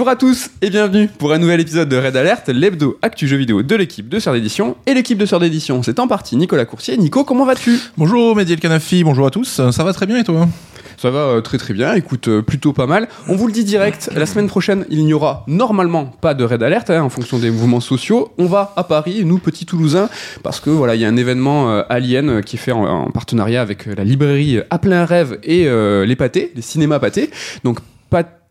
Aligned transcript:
Bonjour 0.00 0.12
à 0.12 0.16
tous 0.16 0.48
et 0.62 0.70
bienvenue 0.70 1.10
pour 1.18 1.30
un 1.30 1.36
nouvel 1.36 1.60
épisode 1.60 1.90
de 1.90 1.96
Red 1.98 2.16
Alert, 2.16 2.48
l'hebdo 2.48 2.98
actu 3.02 3.28
jeu 3.28 3.36
vidéo 3.36 3.62
de 3.62 3.76
l'équipe 3.76 4.08
de 4.08 4.18
Sœur 4.18 4.32
d'édition. 4.32 4.74
Et 4.86 4.94
l'équipe 4.94 5.18
de 5.18 5.26
Sœur 5.26 5.40
d'édition, 5.40 5.82
c'est 5.82 5.98
en 5.98 6.08
partie 6.08 6.38
Nicolas 6.38 6.64
Coursier. 6.64 6.96
Nico, 6.96 7.22
comment 7.22 7.44
vas-tu? 7.44 7.78
Bonjour 7.98 8.34
Mehdi 8.34 8.54
El 8.54 8.60
Kanafi, 8.60 9.04
bonjour 9.04 9.26
à 9.26 9.30
tous, 9.30 9.60
ça 9.70 9.84
va 9.84 9.92
très 9.92 10.06
bien 10.06 10.16
et 10.16 10.24
toi? 10.24 10.48
Ça 10.96 11.10
va 11.10 11.18
euh, 11.18 11.40
très 11.42 11.58
très 11.58 11.74
bien, 11.74 11.92
écoute, 11.92 12.28
euh, 12.28 12.40
plutôt 12.40 12.72
pas 12.72 12.86
mal. 12.86 13.08
On 13.28 13.36
vous 13.36 13.46
le 13.46 13.52
dit 13.52 13.62
direct, 13.62 14.08
la 14.16 14.24
semaine 14.24 14.46
prochaine, 14.46 14.86
il 14.88 15.04
n'y 15.04 15.12
aura 15.12 15.44
normalement 15.46 16.06
pas 16.06 16.32
de 16.32 16.44
Red 16.44 16.62
Alert 16.62 16.88
hein, 16.88 17.02
en 17.02 17.10
fonction 17.10 17.38
des 17.38 17.50
mouvements 17.50 17.80
sociaux. 17.80 18.32
On 18.38 18.46
va 18.46 18.72
à 18.76 18.84
Paris, 18.84 19.26
nous 19.26 19.36
petits 19.36 19.66
Toulousains, 19.66 20.08
parce 20.42 20.60
que 20.60 20.70
voilà, 20.70 20.94
il 20.94 21.02
y 21.02 21.04
a 21.04 21.08
un 21.08 21.16
événement 21.18 21.72
euh, 21.72 21.82
Alien 21.90 22.42
qui 22.42 22.56
est 22.56 22.58
fait 22.58 22.72
en, 22.72 22.86
en 22.86 23.10
partenariat 23.10 23.60
avec 23.60 23.84
la 23.84 24.04
librairie 24.04 24.60
À 24.70 24.78
plein 24.78 25.04
rêve 25.04 25.38
et 25.42 25.68
les 25.68 26.16
pâtés, 26.16 26.52
les 26.56 26.62
cinémas 26.62 27.00
pâtés. 27.00 27.30
Donc 27.64 27.80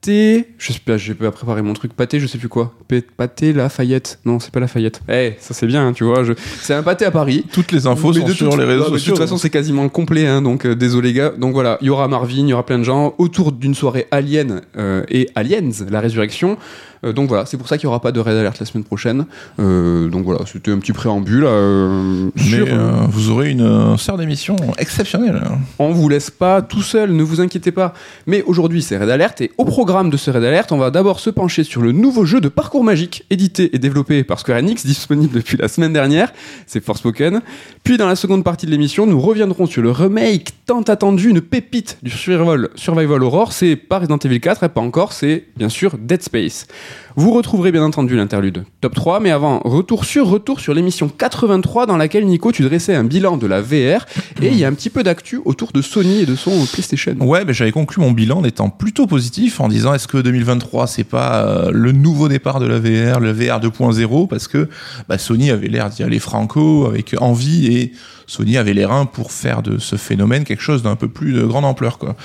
pâté, 0.02 0.48
je 0.58 0.72
sais 0.72 0.80
pas, 0.80 0.98
j'ai 0.98 1.14
pas 1.14 1.32
préparé 1.32 1.62
mon 1.62 1.74
truc, 1.74 1.94
pâté, 1.94 2.20
je 2.20 2.28
sais 2.28 2.38
plus 2.38 2.48
quoi. 2.48 2.74
Pâté 3.18 3.54
Lafayette. 3.54 4.20
Non, 4.26 4.40
c'est 4.40 4.52
pas 4.52 4.60
Lafayette. 4.60 5.02
Eh, 5.10 5.34
ça 5.40 5.54
c'est 5.54 5.68
bien, 5.68 5.88
hein, 5.88 5.94
tu 5.94 6.04
vois, 6.04 6.24
je... 6.24 6.34
c'est 6.62 6.74
un 6.74 6.84
pâté 6.84 7.06
à 7.06 7.12
Paris. 7.12 7.46
Toutes 7.52 7.72
les 7.72 7.86
infos 7.86 8.14
Mais 8.14 8.22
sont 8.22 8.28
de 8.28 8.34
sur 8.34 8.58
les 8.58 8.64
réseaux 8.64 8.86
sociaux. 8.86 9.14
De 9.14 9.18
toute 9.18 9.26
façon, 9.26 9.38
c'est 9.38 9.50
quasiment 9.50 9.88
complet, 9.90 10.26
hein, 10.26 10.42
donc 10.42 10.66
euh, 10.66 10.76
désolé 10.76 11.14
gars. 11.14 11.34
Donc 11.38 11.54
voilà, 11.54 11.78
il 11.82 11.88
y 11.88 11.90
aura 11.90 12.08
Marvin, 12.08 12.44
il 12.44 12.50
y 12.50 12.54
aura 12.54 12.66
plein 12.66 12.80
de 12.80 12.84
gens 12.84 13.14
autour 13.18 13.52
d'une 13.52 13.76
soirée 13.76 14.08
Alien 14.12 14.62
euh, 14.78 15.04
et 15.10 15.30
Aliens, 15.36 15.70
la 15.90 16.00
résurrection. 16.00 16.58
Euh, 17.06 17.14
donc 17.14 17.28
voilà, 17.30 17.46
c'est 17.46 17.58
pour 17.58 17.68
ça 17.68 17.78
qu'il 17.78 17.88
n'y 17.88 17.90
aura 17.90 18.02
pas 18.02 18.12
de 18.12 18.20
Red 18.20 18.36
Alert 18.36 18.60
la 18.60 18.66
semaine 18.66 18.84
prochaine. 18.84 19.26
Euh, 19.60 20.08
donc 20.10 20.26
voilà, 20.26 20.42
c'était 20.46 20.72
un 20.72 20.80
petit 20.80 20.94
préambule. 20.94 21.44
euh, 21.46 22.30
Mais 22.36 22.42
sur, 22.42 22.68
vous 23.10 23.30
aurez 23.30 23.50
une 23.52 23.62
euh, 23.62 23.98
sœur 23.98 24.18
d'émission 24.18 24.56
exceptionnelle. 24.78 25.42
on 25.80 25.92
vous 25.92 26.10
laisse 26.10 26.30
pas 26.30 26.62
tout 26.62 26.82
seul, 26.82 27.12
ne 27.12 27.24
vous 27.24 27.42
inquiétez 27.42 27.72
pas. 27.72 27.94
Mais 28.28 28.42
aujourd'hui, 28.44 28.82
c'est 28.82 28.98
Red 28.98 29.10
Alert 29.10 29.42
et 29.42 29.52
au 29.58 29.66
programme 29.66 30.10
de 30.10 30.18
ce 30.18 30.32
Red 30.32 30.44
Alert, 30.44 30.72
on 30.72 30.78
va 30.78 30.92
d'abord 30.92 31.20
se 31.20 31.30
pencher 31.30 31.64
sur 31.64 31.82
le 31.82 31.92
nouveau 31.92 32.26
jeu 32.26 32.42
de 32.42 32.50
parcours 32.50 32.84
magique 32.84 33.26
édité 33.30 33.76
et 33.76 33.80
développé 33.80 34.24
par 34.24 34.40
Square 34.40 34.60
Enix, 34.60 34.86
disponible 34.86 35.34
depuis 35.34 35.58
la 35.58 35.68
semaine 35.68 35.94
dernière. 35.94 36.34
C'est 36.68 36.84
Forspoken. 36.84 37.42
Puis 37.84 37.98
dans 37.98 38.08
la 38.08 38.16
seconde 38.16 38.44
partie 38.44 38.66
de 38.66 38.72
l'émission, 38.72 39.06
nous 39.06 39.20
reviendrons 39.20 39.66
sur 39.66 39.82
le 39.82 39.92
remake 39.92 40.50
tant 40.66 40.82
attendu, 40.82 41.30
une 41.30 41.42
pépite 41.42 41.98
du 42.04 42.12
survival, 42.12 42.70
survival 42.76 43.24
horror. 43.24 43.54
C'est 43.54 43.76
pas 43.76 44.00
Resident 44.00 44.18
Evil 44.18 44.40
4, 44.40 44.64
et 44.64 44.70
pas 44.70 44.82
encore, 44.82 45.14
c'est 45.14 45.46
bien 45.58 45.70
sûr 45.70 45.98
Dead 45.98 46.22
Space. 46.22 46.68
Vous 47.16 47.32
retrouverez 47.32 47.72
bien 47.72 47.84
entendu 47.84 48.16
l'interlude 48.16 48.64
top 48.82 48.96
3, 48.96 49.20
mais 49.20 49.32
avant, 49.32 49.60
retour 49.66 50.06
sur 50.06 50.28
retour 50.28 50.60
sur 50.60 50.74
l'émission 50.74 51.10
83 51.10 51.86
dans 51.86 51.98
laquelle 51.98 52.26
Nico, 52.26 52.52
tu 52.52 52.64
dressais 52.64 52.96
un 52.96 53.04
bilan 53.04 53.38
de 53.38 53.48
la 53.48 53.62
VR 53.62 54.06
et 54.42 54.48
il 54.48 54.58
y 54.58 54.64
a 54.64 54.68
un 54.68 54.74
petit 54.74 54.90
peu 54.90 55.04
d'actu 55.04 55.42
autour 55.44 55.72
de 55.72 55.82
Sony 55.82 56.22
et 56.22 56.26
de 56.26 56.36
son 56.36 56.66
PlayStation. 56.66 57.16
Ouais, 57.20 57.46
mais 57.46 57.54
j'avais 57.54 57.72
conclu 57.72 58.02
mon 58.02 58.12
bilan 58.12 58.40
en 58.40 58.44
étant 58.44 58.70
plutôt 58.70 59.08
positif 59.08 59.60
en 59.60 59.68
disant 59.68 59.94
est-ce 59.94 60.08
que 60.08 60.18
2023 60.18 60.88
c'est 60.88 61.04
pas 61.04 61.46
euh, 61.46 61.72
le 61.74 61.92
nouveau 61.92 62.28
départ 62.28 62.60
de 62.60 62.68
la 62.68 62.80
VR, 62.80 63.20
le 63.20 63.32
VR 63.32 63.60
2.0 63.60 64.28
parce 64.28 64.48
que 64.48 64.70
bah, 65.08 65.18
Sony 65.18 65.52
avait 65.52 65.68
l'air 65.68 65.90
d'y 65.90 66.04
aller 66.04 66.20
franco 66.20 66.86
avec 66.86 67.16
envie 67.20 67.68
et 67.68 67.92
Sony 68.30 68.58
avait 68.58 68.74
les 68.74 68.86
reins 68.86 69.06
pour 69.06 69.32
faire 69.32 69.64
de 69.64 69.80
ce 69.80 69.96
phénomène 69.96 70.44
quelque 70.44 70.62
chose 70.62 70.84
d'un 70.84 70.96
peu 70.96 71.08
plus 71.08 71.34
de 71.34 71.42
grande 71.42 71.66
ampleur 71.66 71.98
quoi. 71.98 72.16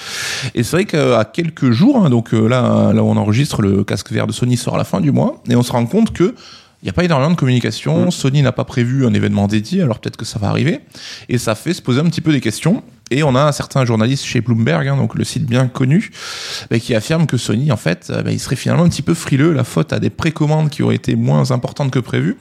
Et 0.55 0.63
c'est 0.63 0.77
vrai 0.77 0.85
qu'à 0.85 1.25
quelques 1.25 1.71
jours, 1.71 2.05
hein, 2.05 2.11
donc 2.11 2.35
euh, 2.35 2.47
là 2.47 2.93
là 2.93 3.03
où 3.03 3.07
on 3.07 3.17
enregistre 3.17 3.63
le 3.63 3.85
casque 3.85 4.13
VR 4.13 4.27
de 4.27 4.33
Sony 4.33 4.59
sort 4.59 4.75
à 4.75 4.79
la 4.79 4.85
fin 4.85 5.01
du 5.01 5.13
mois 5.13 5.43
et 5.49 5.57
on 5.57 5.63
se 5.63 5.73
rend 5.73 5.87
compte 5.87 6.13
que 6.13 6.35
il 6.83 6.89
n'y 6.89 6.91
a 6.91 6.93
pas 6.93 7.05
énormément 7.05 7.31
de 7.31 7.37
communication. 7.37 8.11
Sony 8.11 8.43
n'a 8.43 8.53
pas 8.53 8.65
prévu 8.65 9.07
un 9.07 9.15
événement 9.15 9.47
dédié, 9.47 9.81
alors 9.81 10.01
peut-être 10.01 10.19
que 10.19 10.27
ça 10.27 10.39
va 10.39 10.51
arriver. 10.51 10.81
Et 11.31 11.39
ça 11.39 11.55
fait 11.55 11.73
se 11.73 11.81
poser 11.81 12.01
un 12.01 12.05
petit 12.05 12.21
peu 12.21 12.31
des 12.31 12.43
questions. 12.43 12.83
Et 13.11 13.23
on 13.23 13.35
a 13.35 13.43
un 13.43 13.53
certain 13.53 13.85
journaliste 13.85 14.25
chez 14.25 14.41
Bloomberg, 14.41 14.89
hein, 14.89 14.97
donc 14.97 15.15
le 15.15 15.25
site 15.25 15.45
bien 15.45 15.69
connu, 15.69 16.11
bah, 16.71 16.79
qui 16.79 16.95
affirme 16.95 17.27
que 17.27 17.37
Sony, 17.37 17.71
en 17.71 17.77
fait, 17.77 18.09
euh, 18.11 18.23
bah, 18.23 18.33
il 18.33 18.41
serait 18.41 18.57
finalement 18.57 18.85
un 18.85 18.89
petit 18.89 19.03
peu 19.03 19.13
frileux, 19.15 19.53
la 19.53 19.63
faute 19.65 19.93
à 19.93 20.01
des 20.01 20.11
précommandes 20.11 20.71
qui 20.71 20.83
auraient 20.83 20.95
été 20.95 21.15
moins 21.15 21.51
importantes 21.51 21.91
que 21.91 21.99
prévu. 21.99 22.39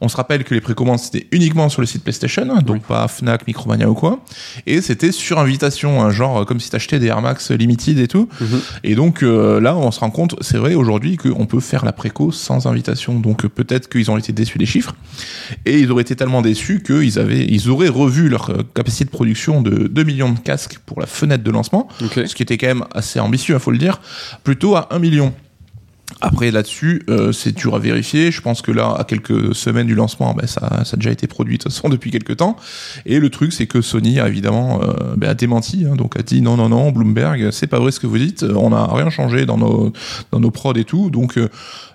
On 0.00 0.08
se 0.08 0.16
rappelle 0.16 0.44
que 0.44 0.54
les 0.54 0.60
précommandes, 0.62 0.98
c'était 0.98 1.26
uniquement 1.30 1.68
sur 1.68 1.82
le 1.82 1.86
site 1.86 2.02
PlayStation, 2.02 2.48
hein, 2.50 2.62
donc 2.62 2.76
Oui. 2.76 2.82
pas 2.88 3.06
Fnac, 3.06 3.46
Micromania 3.46 3.88
ou 3.90 3.94
quoi. 3.94 4.24
Et 4.66 4.80
c'était 4.80 5.12
sur 5.12 5.38
invitation, 5.38 6.02
hein, 6.02 6.10
genre 6.10 6.38
euh, 6.38 6.44
comme 6.44 6.58
si 6.58 6.70
t'achetais 6.70 6.98
des 6.98 7.06
Air 7.08 7.20
Max 7.20 7.50
Limited 7.50 7.98
et 7.98 8.08
tout. 8.08 8.28
Mhm. 8.40 8.60
Et 8.84 8.94
donc 8.94 9.22
euh, 9.22 9.60
là, 9.60 9.76
on 9.76 9.90
se 9.90 10.00
rend 10.00 10.10
compte, 10.10 10.36
c'est 10.40 10.58
vrai 10.58 10.74
aujourd'hui 10.74 11.16
qu'on 11.16 11.46
peut 11.46 11.60
faire 11.60 11.84
la 11.84 11.92
préco 11.92 12.32
sans 12.32 12.66
invitation. 12.66 13.18
Donc 13.20 13.46
peut-être 13.46 13.88
qu'ils 13.88 14.10
ont 14.10 14.16
été 14.16 14.32
déçus 14.32 14.58
des 14.58 14.66
chiffres 14.66 14.94
et 15.66 15.78
ils 15.78 15.90
auraient 15.92 16.02
été 16.02 16.16
tellement 16.16 16.40
déçus 16.42 16.82
qu'ils 16.82 17.18
avaient, 17.18 17.44
ils 17.46 17.68
auraient 17.68 17.88
revu 17.88 18.28
leur 18.28 18.52
capacité 18.74 19.04
de 19.04 19.10
production 19.10 19.60
de 19.62 19.88
2 19.88 20.04
millions 20.08 20.32
de 20.32 20.38
casques 20.40 20.78
pour 20.86 21.00
la 21.00 21.06
fenêtre 21.06 21.44
de 21.44 21.50
lancement, 21.50 21.88
ce 22.00 22.34
qui 22.34 22.42
était 22.42 22.58
quand 22.58 22.66
même 22.66 22.84
assez 22.92 23.20
ambitieux, 23.20 23.54
il 23.54 23.60
faut 23.60 23.70
le 23.70 23.78
dire, 23.78 24.00
plutôt 24.42 24.74
à 24.74 24.88
1 24.90 24.98
million. 24.98 25.32
Après 26.20 26.50
là-dessus, 26.50 27.02
euh, 27.08 27.30
c'est 27.30 27.54
dur 27.54 27.76
à 27.76 27.78
vérifier. 27.78 28.32
Je 28.32 28.40
pense 28.40 28.60
que 28.60 28.72
là, 28.72 28.94
à 28.98 29.04
quelques 29.04 29.54
semaines 29.54 29.86
du 29.86 29.94
lancement, 29.94 30.34
ben, 30.34 30.46
ça, 30.46 30.82
ça 30.84 30.94
a 30.94 30.96
déjà 30.96 31.12
été 31.12 31.28
produit 31.28 31.58
de 31.58 31.62
toute 31.62 31.72
façon 31.72 31.88
depuis 31.88 32.10
quelques 32.10 32.38
temps. 32.38 32.56
Et 33.06 33.20
le 33.20 33.30
truc, 33.30 33.52
c'est 33.52 33.66
que 33.66 33.80
Sony 33.80 34.18
a 34.18 34.26
évidemment 34.26 34.80
euh, 34.82 35.14
ben, 35.16 35.30
a 35.30 35.34
démenti, 35.34 35.86
hein, 35.86 35.94
donc 35.94 36.18
a 36.18 36.22
dit 36.22 36.42
non, 36.42 36.56
non, 36.56 36.70
non, 36.70 36.90
Bloomberg, 36.90 37.50
c'est 37.52 37.68
pas 37.68 37.78
vrai 37.78 37.92
ce 37.92 38.00
que 38.00 38.06
vous 38.06 38.18
dites. 38.18 38.42
On 38.42 38.70
n'a 38.70 38.86
rien 38.86 39.10
changé 39.10 39.46
dans 39.46 39.58
nos 39.58 39.92
dans 40.32 40.40
nos 40.40 40.50
prods 40.50 40.74
et 40.74 40.84
tout. 40.84 41.10
Donc 41.10 41.38
euh, 41.38 41.48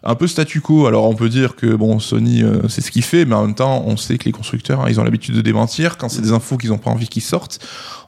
un 0.04 0.16
peu 0.16 0.28
statu 0.28 0.62
quo. 0.62 0.88
Alors 0.88 1.10
on 1.10 1.16
peut 1.16 1.30
dire 1.30 1.56
que 1.56 1.76
bon, 1.76 2.00
Sony, 2.00 2.44
euh, 2.44 2.68
c'est 2.70 2.82
ce 2.82 2.92
qu'il 2.92 3.04
fait, 3.04 3.26
mais 3.26 3.36
en 3.36 3.46
même 3.46 3.56
temps, 3.56 3.84
on 3.86 3.98
sait 3.98 4.18
que 4.18 4.26
les 4.26 4.32
constructeurs, 4.32 4.82
hein, 4.82 4.86
ils 4.88 5.02
ont 5.02 5.04
l'habitude 5.04 5.36
de 5.36 5.42
démentir 5.42 5.98
quand 5.98 6.08
c'est 6.08 6.22
des 6.22 6.32
infos 6.32 6.58
qu'ils 6.58 6.70
n'ont 6.70 6.78
pas 6.78 6.92
envie 6.92 7.10
qu'ils 7.10 7.24
sortent. 7.24 7.60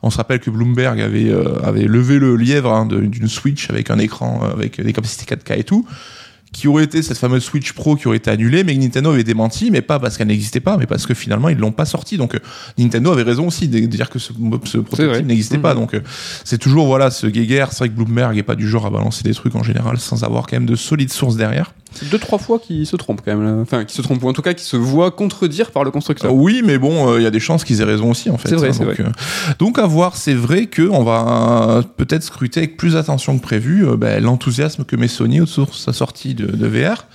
On 0.01 0.09
se 0.09 0.17
rappelle 0.17 0.39
que 0.39 0.51
Bloomberg 0.51 1.01
avait 1.01 1.33
avait 1.63 1.85
levé 1.85 2.19
le 2.19 2.35
lièvre 2.35 2.71
hein, 2.71 2.85
d'une 2.85 3.27
Switch 3.27 3.69
avec 3.69 3.89
un 3.89 3.97
écran 3.97 4.41
avec 4.43 4.79
des 4.79 4.93
capacités 4.93 5.25
4K 5.35 5.59
et 5.59 5.63
tout 5.63 5.85
qui 6.55 6.69
aurait 6.69 6.85
été 6.85 7.01
cette 7.01 7.17
fameuse 7.17 7.43
Switch 7.43 7.73
Pro 7.73 7.97
qui 7.97 8.07
aurait 8.07 8.15
été 8.17 8.31
annulée, 8.31 8.63
mais 8.63 8.73
que 8.73 8.79
Nintendo 8.79 9.11
avait 9.11 9.25
démenti, 9.25 9.71
mais 9.71 9.81
pas 9.81 9.99
parce 9.99 10.17
qu'elle 10.17 10.27
n'existait 10.27 10.61
pas, 10.61 10.77
mais 10.77 10.85
parce 10.85 11.05
que 11.05 11.13
finalement 11.13 11.49
ils 11.49 11.57
l'ont 11.57 11.73
pas 11.73 11.83
sorti. 11.85 12.15
Donc 12.17 12.33
euh, 12.33 12.39
Nintendo 12.77 13.11
avait 13.11 13.23
raison 13.23 13.47
aussi 13.47 13.67
de 13.67 13.75
de 13.79 13.85
dire 13.87 14.09
que 14.09 14.19
ce, 14.19 14.31
ce 14.63 14.77
prototype 14.77 15.25
n'existait 15.25 15.57
pas. 15.57 15.73
Donc 15.73 15.93
euh, 15.93 15.99
c'est 16.45 16.57
toujours 16.57 16.87
voilà 16.87 17.11
ce 17.11 17.27
guéguerre. 17.27 17.73
C'est 17.73 17.79
vrai 17.79 17.89
que 17.89 17.93
Bloomberg 17.93 18.37
est 18.37 18.43
pas 18.43 18.55
du 18.55 18.69
genre 18.69 18.85
à 18.85 18.89
balancer 18.89 19.23
des 19.23 19.33
trucs 19.33 19.55
en 19.55 19.63
général 19.63 19.99
sans 19.99 20.23
avoir 20.23 20.47
quand 20.47 20.55
même 20.55 20.65
de 20.65 20.77
solides 20.77 21.11
sources 21.11 21.35
derrière. 21.35 21.73
C'est 21.95 22.09
deux 22.09 22.19
trois 22.19 22.39
fois 22.39 22.59
qu'il 22.59 22.85
se 22.85 22.95
trompe 22.95 23.21
quand 23.23 23.35
même. 23.35 23.43
là. 23.43 23.61
Enfin, 23.61 23.85
qui 23.85 23.95
se 23.95 24.01
trompe 24.01 24.21
ou 24.23 24.29
en 24.29 24.33
tout 24.33 24.41
cas 24.41 24.53
qui 24.53 24.63
se 24.63 24.77
voit 24.77 25.11
contredire 25.11 25.71
par 25.71 25.83
le 25.83 25.91
constructeur. 25.91 26.31
Euh, 26.31 26.33
oui, 26.33 26.61
mais 26.63 26.77
bon, 26.77 27.09
euh, 27.09 27.19
il 27.19 27.23
y 27.23 27.25
a 27.25 27.31
des 27.31 27.39
chances 27.39 27.63
qu'ils 27.63 27.81
aient 27.81 27.85
raison 27.85 28.11
aussi 28.11 28.29
en 28.29 28.37
fait. 28.37 28.49
C'est 28.49 28.55
vrai, 28.55 28.69
hein, 28.69 28.73
c'est 28.73 28.85
donc, 28.85 28.95
vrai. 28.95 29.05
euh, 29.05 29.53
donc 29.59 29.79
à 29.79 29.85
voir. 29.85 30.15
C'est 30.17 30.33
vrai 30.33 30.67
que 30.67 30.87
on 30.89 31.03
va 31.03 31.81
peut-être 31.97 32.23
scruter 32.23 32.59
avec 32.59 32.77
plus 32.77 32.95
attention 32.95 33.37
que 33.37 33.41
prévu 33.43 33.85
ben, 33.97 34.21
l'enthousiasme 34.23 34.83
que 34.83 34.95
met 34.95 35.07
Sony 35.07 35.41
autour 35.41 35.67
de 35.67 35.73
sa 35.73 35.93
sortie 35.93 36.35
de, 36.35 36.45
de 36.45 36.67
VR. 36.67 37.05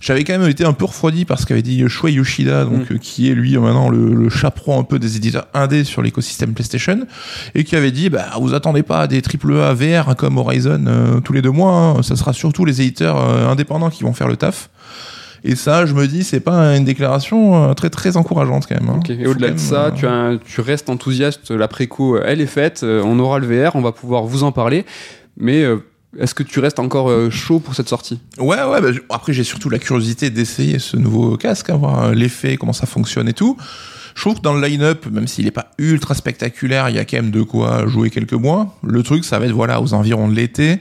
J'avais 0.00 0.22
quand 0.24 0.38
même 0.38 0.48
été 0.48 0.64
un 0.64 0.72
peu 0.72 0.84
refroidi 0.84 1.24
par 1.24 1.38
ce 1.40 1.46
qu'avait 1.46 1.62
dit 1.62 1.82
Shuei 1.88 2.12
Yoshida, 2.12 2.64
donc 2.64 2.90
Mm. 2.90 2.98
qui 2.98 3.30
est 3.30 3.34
lui 3.34 3.56
maintenant 3.58 3.88
le, 3.88 4.14
le 4.14 4.28
chaperon 4.28 4.78
un 4.78 4.84
peu 4.84 4.98
des 4.98 5.16
éditeurs 5.16 5.46
indés 5.54 5.84
sur 5.84 6.02
l'écosystème 6.02 6.52
PlayStation, 6.54 7.00
et 7.54 7.64
qui 7.64 7.74
avait 7.76 7.90
dit 7.90 8.08
bah 8.10 8.26
vous 8.40 8.54
attendez 8.54 8.82
pas 8.82 9.00
à 9.00 9.06
des 9.08 9.20
AAA 9.22 9.74
VR 9.74 10.14
comme 10.16 10.36
Horizon 10.38 10.84
euh, 10.86 11.20
tous 11.20 11.32
les 11.32 11.42
deux 11.42 11.50
mois, 11.50 11.72
hein, 11.98 12.02
ça 12.02 12.14
sera 12.16 12.32
surtout 12.32 12.64
les 12.64 12.80
éditeurs 12.80 13.18
euh, 13.18 13.48
indépendants 13.48 13.90
qui 13.90 14.04
vont 14.04 14.12
faire 14.12 14.28
le 14.28 14.36
taf. 14.36 14.70
Et 15.44 15.54
ça, 15.54 15.86
je 15.86 15.94
me 15.94 16.08
dis, 16.08 16.24
c'est 16.24 16.40
pas 16.40 16.76
une 16.76 16.84
déclaration 16.84 17.70
euh, 17.70 17.74
très 17.74 17.90
très 17.90 18.16
encourageante 18.16 18.66
quand 18.68 18.74
même. 18.80 18.88
hein. 18.90 18.98
Ok, 18.98 19.10
Et 19.10 19.24
au-delà 19.26 19.50
de 19.50 19.58
ça, 19.58 19.84
euh, 19.86 19.90
tu, 19.92 20.04
as 20.06 20.10
un- 20.12 20.36
tu 20.38 20.60
restes 20.60 20.90
enthousiaste, 20.90 21.52
la 21.52 21.68
préco, 21.68 22.18
elle 22.20 22.40
est 22.40 22.46
faite, 22.46 22.84
on 22.84 23.18
aura 23.20 23.38
le 23.38 23.46
VR, 23.46 23.76
on 23.76 23.80
va 23.80 23.92
pouvoir 23.92 24.24
vous 24.24 24.42
en 24.42 24.50
parler. 24.50 24.84
Mais 25.36 25.62
euh, 25.62 25.76
est-ce 26.16 26.34
que 26.34 26.42
tu 26.42 26.60
restes 26.60 26.78
encore 26.78 27.10
euh, 27.10 27.28
chaud 27.28 27.60
pour 27.60 27.74
cette 27.74 27.88
sortie? 27.88 28.20
Ouais, 28.38 28.62
ouais. 28.62 28.80
bah, 28.80 28.88
après, 29.10 29.32
j'ai 29.32 29.44
surtout 29.44 29.68
la 29.68 29.78
curiosité 29.78 30.30
d'essayer 30.30 30.78
ce 30.78 30.96
nouveau 30.96 31.36
casque, 31.36 31.68
hein, 31.68 31.76
voir 31.76 32.04
euh, 32.04 32.14
l'effet, 32.14 32.56
comment 32.56 32.72
ça 32.72 32.86
fonctionne 32.86 33.28
et 33.28 33.34
tout. 33.34 33.58
Je 34.14 34.22
trouve 34.22 34.36
que 34.36 34.40
dans 34.40 34.54
le 34.54 34.66
line-up, 34.66 35.06
même 35.12 35.28
s'il 35.28 35.46
est 35.46 35.52
pas 35.52 35.70
ultra 35.76 36.14
spectaculaire, 36.14 36.88
il 36.88 36.96
y 36.96 36.98
a 36.98 37.04
quand 37.04 37.18
même 37.18 37.30
de 37.30 37.42
quoi 37.42 37.86
jouer 37.86 38.10
quelques 38.10 38.32
mois. 38.32 38.78
Le 38.82 39.02
truc, 39.02 39.24
ça 39.24 39.38
va 39.38 39.46
être 39.46 39.52
voilà 39.52 39.82
aux 39.82 39.92
environs 39.92 40.28
de 40.28 40.34
l'été. 40.34 40.80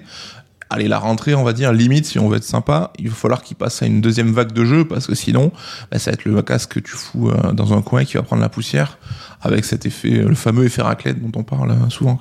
Allez, 0.70 0.88
la 0.88 0.98
rentrée, 0.98 1.36
on 1.36 1.44
va 1.44 1.54
dire, 1.54 1.72
limite, 1.72 2.06
si 2.06 2.20
on 2.20 2.30
veut 2.30 2.38
être 2.38 2.44
sympa, 2.44 2.92
il 2.98 3.10
va 3.10 3.16
falloir 3.16 3.44
qu'il 3.44 3.56
passe 3.56 3.82
à 3.82 3.86
une 3.86 4.02
deuxième 4.02 4.32
vague 4.32 4.54
de 4.54 4.66
jeu, 4.66 4.86
parce 4.86 5.08
que 5.08 5.16
sinon, 5.16 5.52
bah, 5.92 6.00
ça 6.00 6.12
va 6.12 6.16
être 6.16 6.26
le 6.26 6.42
casque 6.42 6.74
que 6.74 6.80
tu 6.80 6.92
fous 6.92 7.30
euh, 7.30 7.52
dans 7.52 7.74
un 7.74 7.82
coin 7.82 8.06
qui 8.06 8.16
va 8.16 8.24
prendre 8.24 8.42
la 8.42 8.50
poussière, 8.50 8.98
avec 9.42 9.66
cet 9.66 9.86
effet, 9.86 10.10
le 10.10 10.36
fameux 10.36 10.66
effet 10.66 10.82
raclette 10.82 11.22
dont 11.22 11.40
on 11.40 11.44
parle 11.44 11.76
souvent. 11.90 12.20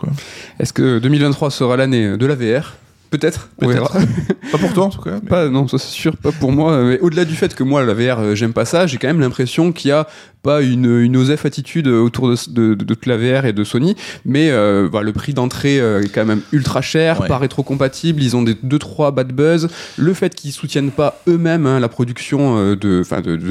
Est-ce 0.61 0.73
que 0.73 0.99
2023 0.99 1.51
sera 1.51 1.77
l'année 1.77 2.17
de 2.17 2.27
la 2.27 2.35
VR 2.35 2.75
Peut-être, 3.11 3.49
on 3.63 3.69
verra. 3.69 3.89
Pas 4.53 4.59
pour 4.59 4.73
toi, 4.73 4.85
en 4.87 4.91
tout 4.91 5.01
cas. 5.01 5.19
mais- 5.23 5.29
Pas, 5.29 5.49
non, 5.49 5.69
ça 5.69 5.79
c'est 5.79 5.91
sûr, 5.91 6.17
pas 6.17 6.33
pour 6.33 6.53
moi. 6.53 6.83
Mais 6.85 6.99
au-delà 7.01 7.25
du 7.25 7.35
fait 7.35 7.55
que 7.55 7.63
moi, 7.63 7.85
la 7.85 7.95
VR, 7.95 8.21
euh, 8.21 8.35
j'aime 8.35 8.53
pas 8.53 8.65
ça, 8.65 8.87
j'ai 8.87 8.97
quand 8.99 9.07
même 9.09 9.21
l'impression 9.21 9.73
qu'il 9.73 9.89
y 9.89 9.93
a 9.93 10.07
pas 10.43 10.63
une, 10.63 11.01
une 11.01 11.17
osef 11.17 11.45
attitude 11.45 11.89
autour 11.89 12.29
de, 12.31 12.75
de, 12.75 12.97
la 13.07 13.17
VR 13.17 13.47
et 13.47 13.53
de 13.53 13.65
Sony, 13.65 13.97
mais 14.25 14.51
euh, 14.51 14.89
bah, 14.93 15.03
le 15.03 15.13
prix 15.13 15.35
d'entrée 15.35 15.81
euh, 15.81 16.03
est 16.03 16.09
quand 16.09 16.25
même 16.25 16.41
ultra 16.53 16.81
cher, 16.83 17.21
Ouais. 17.21 17.29
pas 17.29 17.39
rétro-compatible, 17.39 18.23
ils 18.23 18.37
ont 18.37 18.43
des 18.43 18.55
2-3 18.55 19.13
bad 19.13 19.33
buzz. 19.33 19.69
Le 19.97 20.15
fait 20.15 20.35
qu'ils 20.35 20.53
soutiennent 20.53 20.91
pas 20.93 21.21
eux-mêmes 21.29 21.67
hein, 21.67 21.81
la 21.81 21.89
production 21.89 22.75
de, 22.77 23.03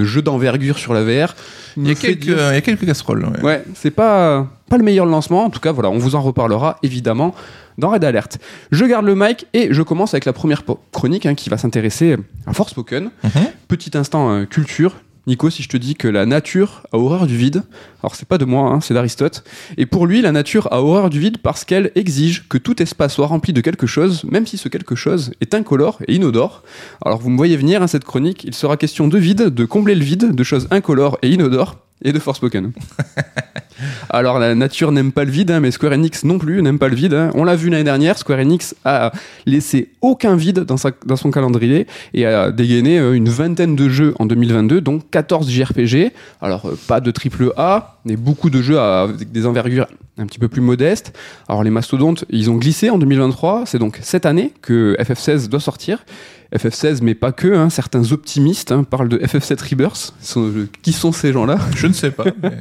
jeux 0.04 0.22
d'envergure 0.22 0.78
sur 0.78 0.94
la 0.94 1.04
VR, 1.04 1.36
Il 1.78 1.88
y, 1.88 1.92
a 1.92 1.96
quelques, 1.96 2.20
dire- 2.20 2.38
il 2.52 2.54
y 2.56 2.58
a 2.58 2.62
quelques 2.62 2.86
casseroles. 2.86 3.26
ouais. 3.26 3.42
Ouais, 3.44 3.64
c'est 3.74 3.92
pas. 3.92 4.48
pas 4.70 4.78
le 4.78 4.84
meilleur 4.84 5.06
lancement. 5.06 5.44
En 5.46 5.50
tout 5.50 5.60
cas, 5.60 5.72
voilà, 5.74 5.90
on 5.90 5.98
vous 5.98 6.16
en 6.16 6.22
reparlera 6.22 6.78
évidemment 6.84 7.36
dans 7.78 7.90
Red 7.90 8.04
Alert. 8.04 8.38
Je 8.72 8.86
garde 8.86 9.06
le 9.06 9.16
mic 9.16 9.48
et 9.54 9.74
je 9.74 9.82
commence 9.82 10.14
avec 10.14 10.26
la 10.26 10.34
première 10.34 10.64
chronique 10.92 11.26
hein, 11.26 11.36
qui 11.36 11.50
va 11.50 11.58
s'intéresser 11.58 12.18
à 12.46 12.54
Forspoken. 12.54 13.12
Mhm. 13.24 13.32
Petit 13.68 13.98
instant 13.98 14.32
euh, 14.32 14.46
culture. 14.46 14.96
Nico, 15.28 15.50
si 15.50 15.64
je 15.64 15.70
te 15.70 15.78
dis 15.78 15.96
que 15.96 16.08
la 16.08 16.28
nature 16.28 16.84
a 16.94 16.98
horreur 16.98 17.26
du 17.26 17.36
vide, 17.36 17.64
alors 18.04 18.14
c'est 18.14 18.28
pas 18.28 18.38
de 18.38 18.46
moi, 18.46 18.70
hein, 18.70 18.80
c'est 18.80 18.94
d'Aristote, 18.94 19.44
et 19.76 19.88
pour 19.88 20.06
lui, 20.06 20.22
la 20.22 20.32
nature 20.32 20.68
a 20.72 20.84
horreur 20.84 21.10
du 21.10 21.20
vide 21.20 21.40
parce 21.40 21.66
qu'elle 21.66 21.92
exige 21.96 22.48
que 22.48 22.60
tout 22.60 22.80
espace 22.80 23.16
soit 23.16 23.26
rempli 23.26 23.52
de 23.52 23.62
quelque 23.62 23.88
chose, 23.88 24.24
même 24.26 24.46
si 24.46 24.60
ce 24.60 24.70
quelque 24.70 24.94
chose 24.94 25.32
est 25.42 25.56
incolore 25.56 25.98
et 26.08 26.14
inodore. 26.14 26.62
Alors 27.04 27.20
vous 27.20 27.32
me 27.32 27.38
voyez 27.38 27.58
venir, 27.58 27.82
hein, 27.82 27.88
cette 27.88 28.04
chronique, 28.04 28.44
il 28.44 28.54
sera 28.54 28.78
question 28.78 29.08
de 29.08 29.18
vide, 29.18 29.50
de 29.50 29.66
combler 29.66 29.96
le 29.96 30.04
vide, 30.04 30.36
de 30.36 30.44
choses 30.44 30.68
incolores 30.70 31.18
et 31.24 31.32
inodores, 31.32 31.78
et 32.06 32.14
de 32.14 32.20
Forspoken. 32.20 32.72
Alors 34.10 34.40
la 34.40 34.56
nature 34.56 34.92
n'aime 34.94 35.12
pas 35.12 35.26
le 35.26 35.32
vide, 35.32 35.52
hein, 35.52 35.60
mais 35.60 35.72
Square 35.72 35.94
Enix 35.94 36.24
non 36.24 36.38
plus 36.38 36.62
n'aime 36.62 36.80
pas 36.80 36.88
le 36.88 36.96
vide. 36.96 37.14
hein. 37.14 37.32
On 37.34 37.44
l'a 37.44 37.56
vu 37.58 37.70
l'année 37.70 37.84
dernière, 37.84 38.18
Square 38.18 38.40
Enix 38.40 38.76
a 38.86 39.12
laissé 39.46 39.90
aucun 40.02 40.36
vide 40.36 40.62
dans, 40.62 40.76
dans 41.06 41.16
son 41.16 41.32
calendrier 41.32 41.88
et 42.14 42.26
a 42.26 42.52
dégainé 42.52 43.00
euh, 43.00 43.14
une 43.14 43.28
vingtaine 43.28 43.76
de 43.76 43.90
jeux 43.90 44.14
en 44.20 44.28
2022, 44.28 44.80
dont 44.80 45.00
14 45.00 45.50
JRPG. 45.50 46.14
Alors 46.42 46.68
euh, 46.68 46.78
pas 46.88 47.02
de 47.02 47.12
triple 47.12 47.52
A, 47.58 47.98
mais 48.06 48.16
beaucoup 48.16 48.50
de 48.50 48.62
jeux 48.62 48.80
avec 48.80 49.32
des 49.32 49.46
envergures 49.46 49.88
un 50.18 50.26
petit 50.28 50.40
peu 50.40 50.48
plus 50.48 50.62
modestes. 50.62 51.18
Alors 51.50 51.64
les 51.64 51.72
mastodontes, 51.72 52.24
ils 52.30 52.50
ont 52.50 52.56
glissé 52.56 52.90
en 52.90 52.98
2023, 52.98 53.64
c'est 53.66 53.80
donc 53.80 54.00
cette 54.02 54.26
année 54.26 54.54
que 54.62 54.96
FF16 55.00 55.50
doit 55.50 55.60
sortir. 55.60 56.06
FF16, 56.54 57.00
mais 57.02 57.16
pas 57.16 57.32
que, 57.32 57.48
hein, 57.56 57.70
certains 57.70 58.12
optimistes 58.12 58.72
hein, 58.72 58.84
parlent 58.84 59.10
de 59.10 59.18
FF7 59.18 59.70
Rebirth. 59.70 60.14
Sont- 60.22 60.44
euh, 60.48 60.68
qui 60.82 60.92
sont 60.94 61.12
ces 61.12 61.32
gens-là? 61.34 61.58
Je 61.76 61.88
ne 61.88 61.94
sais 61.94 62.12
pas, 62.12 62.26
mais 62.44 62.52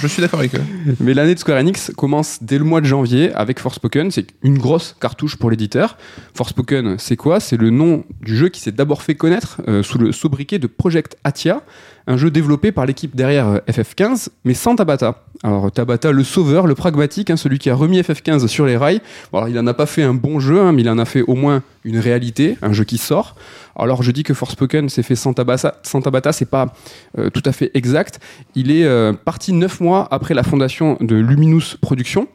je 0.00 0.06
suis 0.06 0.20
d'accord 0.22 0.40
avec 0.40 0.54
eux. 0.54 0.62
mais 1.00 1.14
l'année 1.14 1.34
de 1.34 1.38
Square 1.40 1.58
Enix 1.58 1.90
commence 1.96 2.38
dès 2.42 2.58
le 2.58 2.64
mois 2.64 2.80
de 2.80 2.86
janvier 2.86 3.32
avec 3.34 3.58
Forspoken. 3.60 4.10
C'est 4.10 4.26
une 4.42 4.58
grosse 4.58 4.96
cartouche 5.00 5.36
pour 5.36 5.50
l'éditeur. 5.50 5.96
Forspoken, 6.34 6.96
c'est 6.98 7.16
quoi? 7.16 7.40
C'est 7.40 7.56
le 7.56 7.70
nom 7.70 8.04
du 8.22 8.36
jeu 8.36 8.48
qui 8.48 8.60
s'est 8.60 8.72
d'abord 8.72 9.02
fait 9.02 9.14
connaître 9.14 9.60
euh, 9.68 9.82
sous 9.82 9.98
le 9.98 10.12
sobriquet 10.12 10.58
de 10.58 10.66
Project 10.66 11.16
Atia, 11.24 11.62
un 12.06 12.16
jeu 12.16 12.30
développé 12.30 12.72
par 12.72 12.86
l'équipe 12.86 13.14
derrière 13.14 13.48
euh, 13.48 13.58
FF15, 13.68 14.28
mais 14.44 14.54
sans 14.54 14.76
Tabata. 14.76 15.22
Alors 15.42 15.70
Tabata, 15.72 16.12
le 16.12 16.24
sauveur, 16.24 16.66
le 16.66 16.74
pragmatique, 16.74 17.30
hein, 17.30 17.36
celui 17.36 17.58
qui 17.58 17.70
a 17.70 17.74
remis 17.74 18.00
FF15 18.00 18.46
sur 18.46 18.66
les 18.66 18.76
rails. 18.76 19.00
Alors, 19.32 19.48
il 19.48 19.58
en 19.58 19.66
a 19.66 19.74
pas 19.74 19.86
fait 19.86 20.02
un 20.02 20.14
bon 20.14 20.40
jeu, 20.40 20.60
hein, 20.60 20.72
mais 20.72 20.82
il 20.82 20.90
en 20.90 20.98
a 20.98 21.04
fait 21.04 21.22
au 21.22 21.34
moins 21.34 21.62
une 21.84 21.98
réalité, 21.98 22.58
un 22.62 22.72
jeu 22.72 22.84
qui 22.84 22.98
sort. 22.98 23.36
Alors 23.76 24.02
je 24.02 24.10
dis 24.10 24.22
que 24.22 24.34
Forspoken 24.34 24.88
s'est 24.88 25.02
fait 25.02 25.16
sans 25.16 25.32
Tabata, 25.32 25.76
sans 25.82 26.02
Tabata 26.02 26.32
c'est 26.32 26.44
pas 26.50 26.74
euh, 27.18 27.30
tout 27.30 27.42
à 27.44 27.52
fait 27.52 27.70
exact. 27.74 28.20
Il 28.54 28.70
est 28.70 28.84
euh, 28.84 29.12
parti 29.12 29.52
neuf 29.52 29.80
mois 29.80 30.06
après 30.10 30.34
la 30.34 30.42
fondation 30.42 30.98
de 31.00 31.16
Luminous 31.16 31.76
Productions. 31.80 32.28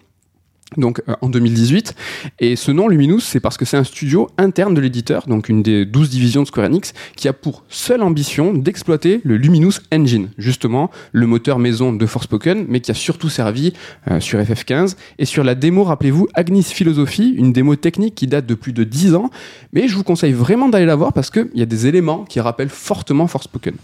Donc 0.78 1.02
euh, 1.10 1.16
en 1.22 1.30
2018. 1.30 1.96
Et 2.40 2.56
ce 2.56 2.72
nom 2.72 2.88
Luminous, 2.88 3.20
c'est 3.20 3.40
parce 3.40 3.58
que 3.58 3.66
c'est 3.66 3.78
un 3.78 3.84
studio 3.84 4.30
interne 4.38 4.74
de 4.74 4.82
l'éditeur, 4.82 5.28
donc 5.28 5.50
une 5.50 5.64
des 5.64 5.86
12 5.86 6.10
divisions 6.10 6.44
de 6.44 6.48
Square 6.48 6.68
Enix, 6.68 6.94
qui 7.16 7.28
a 7.28 7.34
pour 7.34 7.64
seule 7.70 8.02
ambition 8.02 8.54
d'exploiter 8.54 9.22
le 9.24 9.38
Luminous 9.38 9.80
Engine, 9.94 10.30
justement 10.38 10.92
le 11.12 11.28
moteur 11.28 11.60
maison 11.60 11.94
de 11.94 12.06
Forspoken, 12.06 12.66
mais 12.70 12.80
qui 12.80 12.92
a 12.92 12.94
surtout 12.94 13.30
servi 13.30 13.74
euh, 14.10 14.20
sur 14.20 14.40
FF15 14.40 14.96
et 15.20 15.26
sur 15.26 15.44
la 15.44 15.56
démo, 15.56 15.84
rappelez-vous, 15.84 16.28
Agnis 16.34 16.64
Philosophy, 16.64 17.34
une 17.38 17.54
démo 17.54 17.76
technique 17.76 18.16
qui 18.16 18.28
date 18.28 18.46
de 18.46 18.56
plus 18.56 18.74
de 18.74 18.84
10 18.84 19.16
ans, 19.16 19.30
mais 19.74 19.88
je 19.88 19.96
vous 19.96 20.04
conseille 20.04 20.34
vraiment 20.34 20.70
d'aller 20.70 20.86
la 20.86 20.96
voir 20.96 21.14
parce 21.14 21.30
qu'il 21.30 21.50
y 21.54 21.62
a 21.62 21.66
des 21.66 21.88
éléments 21.88 22.26
qui 22.26 22.40
rappellent 22.40 22.70
fortement 22.70 23.28
Forspoken. 23.28 23.76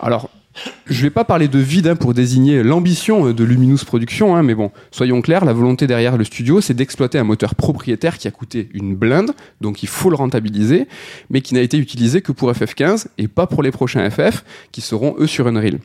Alors, 0.00 0.30
je 0.86 1.02
vais 1.02 1.10
pas 1.10 1.24
parler 1.24 1.48
de 1.48 1.58
vide 1.58 1.86
hein, 1.86 1.96
pour 1.96 2.12
désigner 2.12 2.62
l'ambition 2.62 3.28
euh, 3.28 3.32
de 3.32 3.44
Luminous 3.44 3.84
Productions, 3.86 4.34
hein, 4.34 4.42
mais 4.42 4.54
bon, 4.54 4.72
soyons 4.90 5.20
clairs, 5.22 5.44
la 5.44 5.52
volonté 5.52 5.86
derrière 5.86 6.16
le 6.16 6.24
studio, 6.24 6.60
c'est 6.60 6.74
d'exploiter 6.74 7.18
un 7.18 7.24
moteur 7.24 7.54
propriétaire 7.54 8.18
qui 8.18 8.26
a 8.26 8.30
coûté 8.30 8.68
une 8.74 8.96
blinde, 8.96 9.30
donc 9.60 9.82
il 9.82 9.88
faut 9.88 10.10
le 10.10 10.16
rentabiliser, 10.16 10.88
mais 11.30 11.40
qui 11.40 11.54
n'a 11.54 11.60
été 11.60 11.78
utilisé 11.78 12.20
que 12.20 12.32
pour 12.32 12.50
FF15 12.50 13.06
et 13.18 13.28
pas 13.28 13.46
pour 13.46 13.62
les 13.62 13.70
prochains 13.70 14.08
FF 14.10 14.44
qui 14.72 14.80
seront 14.80 15.14
eux 15.18 15.26
sur 15.26 15.46
Unreal. 15.46 15.78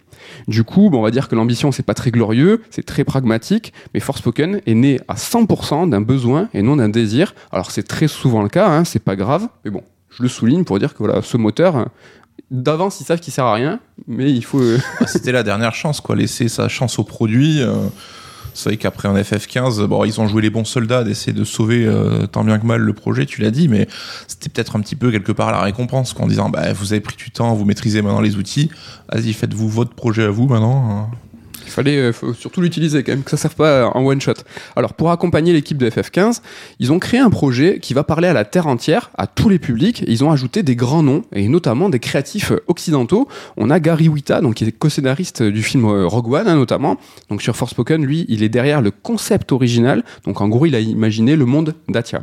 Du 0.48 0.64
coup, 0.64 0.90
on 0.92 1.02
va 1.02 1.12
dire 1.12 1.30
que 1.30 1.36
l'ambition 1.36 1.72
c'est 1.72 1.84
pas 1.84 1.94
très 1.94 2.12
glorieux, 2.12 2.64
c'est 2.72 2.86
très 2.86 3.04
pragmatique, 3.04 3.74
mais 3.94 4.00
Forspoken 4.00 4.62
est 4.66 4.74
né 4.74 5.00
à 5.08 5.16
100% 5.16 5.90
d'un 5.90 6.02
besoin 6.02 6.50
et 6.54 6.64
non 6.64 6.78
d'un 6.78 6.90
désir. 6.90 7.36
Alors 7.52 7.70
c'est 7.70 7.84
très 7.84 8.08
souvent 8.08 8.42
le 8.42 8.50
cas, 8.50 8.68
hein, 8.68 8.84
c'est 8.84 9.04
pas 9.04 9.16
grave, 9.16 9.48
mais 9.64 9.72
bon, 9.72 9.84
je 10.10 10.24
le 10.24 10.30
souligne 10.30 10.64
pour 10.64 10.80
dire 10.80 10.94
que 10.94 11.00
voilà, 11.00 11.22
ce 11.22 11.38
moteur, 11.38 11.88
d'avance 12.52 13.02
ils 13.02 13.06
savent 13.06 13.20
qu'il 13.20 13.34
sert 13.34 13.46
à 13.46 13.54
rien, 13.54 13.80
mais 14.08 14.32
il 14.32 14.44
faut. 14.44 14.60
euh, 14.62 14.78
Ah, 15.00 15.08
C'était 15.08 15.32
la 15.32 15.44
dernière 15.44 15.74
chance, 15.74 16.02
quoi. 16.02 16.16
Laisser 16.16 16.48
sa 16.48 16.68
chance 16.70 17.00
au 17.00 17.04
produit. 17.04 17.62
euh, 17.62 17.74
c'est 18.54 18.70
vrai 18.70 18.78
qu'après 18.78 19.10
en 19.10 19.16
FF15, 19.18 19.86
bon, 19.86 20.06
ils 20.06 20.22
ont 20.22 20.28
joué 20.30 20.42
les 20.42 20.50
bons 20.50 20.64
soldats 20.64 21.04
d'essayer 21.04 21.34
de 21.34 21.44
sauver 21.44 21.86
euh, 21.86 22.26
tant 22.26 22.46
bien 22.46 22.58
que 22.58 22.66
mal 22.66 22.80
le 22.80 22.94
projet, 22.94 23.26
tu 23.26 23.42
l'as 23.42 23.52
dit, 23.52 23.68
mais 23.68 23.86
c'était 24.28 24.48
peut-être 24.48 24.78
un 24.78 24.80
petit 24.80 24.96
peu 24.96 25.12
quelque 25.12 25.34
part 25.34 25.52
la 25.52 25.60
récompense, 25.60 26.14
quoi, 26.14 26.24
en 26.24 26.28
disant, 26.30 26.50
bah, 26.50 26.72
vous 26.72 26.94
avez 26.94 27.02
pris 27.02 27.18
du 27.18 27.32
temps, 27.32 27.54
vous 27.54 27.66
maîtrisez 27.66 28.02
maintenant 28.02 28.22
les 28.22 28.38
outils, 28.38 28.70
vas-y, 29.12 29.34
faites-vous 29.34 29.68
votre 29.68 29.94
projet 29.94 30.24
à 30.24 30.30
vous 30.30 30.48
maintenant. 30.48 30.90
hein. 31.12 31.18
Il 31.66 31.72
fallait 31.72 31.98
euh, 31.98 32.34
surtout 32.34 32.62
l'utiliser 32.62 33.04
quand 33.04 33.12
même, 33.12 33.24
que 33.24 33.32
ça 33.32 33.38
ne 33.38 33.42
serve 33.42 33.56
pas 33.56 33.88
en 33.88 34.06
one 34.06 34.22
shot. 34.22 34.34
Alors 34.76 34.94
pour 34.94 35.12
accompagner 35.12 35.54
l'équipe 35.54 35.78
de 35.78 35.90
FF15, 35.90 36.42
ils 36.80 36.92
ont 36.92 37.00
créé 37.00 37.20
un 37.20 37.30
projet 37.30 37.80
qui 37.80 37.94
va 37.94 38.04
parler 38.04 38.28
à 38.28 38.34
la 38.34 38.46
terre 38.46 38.68
entière, 38.68 39.12
à 39.18 39.28
tous 39.28 39.50
les 39.50 39.60
publics. 39.60 40.04
Ils 40.08 40.24
ont 40.24 40.32
ajouté 40.32 40.64
des 40.64 40.76
grands 40.76 41.04
noms 41.04 41.24
et 41.34 41.48
notamment 41.48 41.90
des 41.90 42.00
créatifs 42.00 42.52
euh, 42.52 42.64
occidentaux. 42.68 43.28
On 43.58 43.70
a 43.70 43.80
Gary 43.80 44.10
Wita, 44.10 44.42
donc 44.42 44.56
qui 44.56 44.66
est 44.66 44.72
co-scénariste 44.72 45.44
du 45.44 45.64
film 45.64 45.86
euh, 45.86 46.08
Rogue 46.08 46.32
One 46.32 46.48
hein, 46.48 46.56
notamment. 46.56 46.98
Donc 47.30 47.42
sur 47.42 47.56
Forspoken, 47.56 48.06
lui, 48.06 48.26
il 48.30 48.44
est 48.44 48.50
derrière 48.50 48.82
le 48.82 48.92
concept 48.92 49.52
original. 49.52 50.04
Donc 50.26 50.42
en 50.42 50.48
gros, 50.48 50.66
il 50.66 50.76
a 50.76 50.80
imaginé 50.80 51.36
le 51.36 51.46
monde 51.46 51.76
d'Atia. 51.88 52.22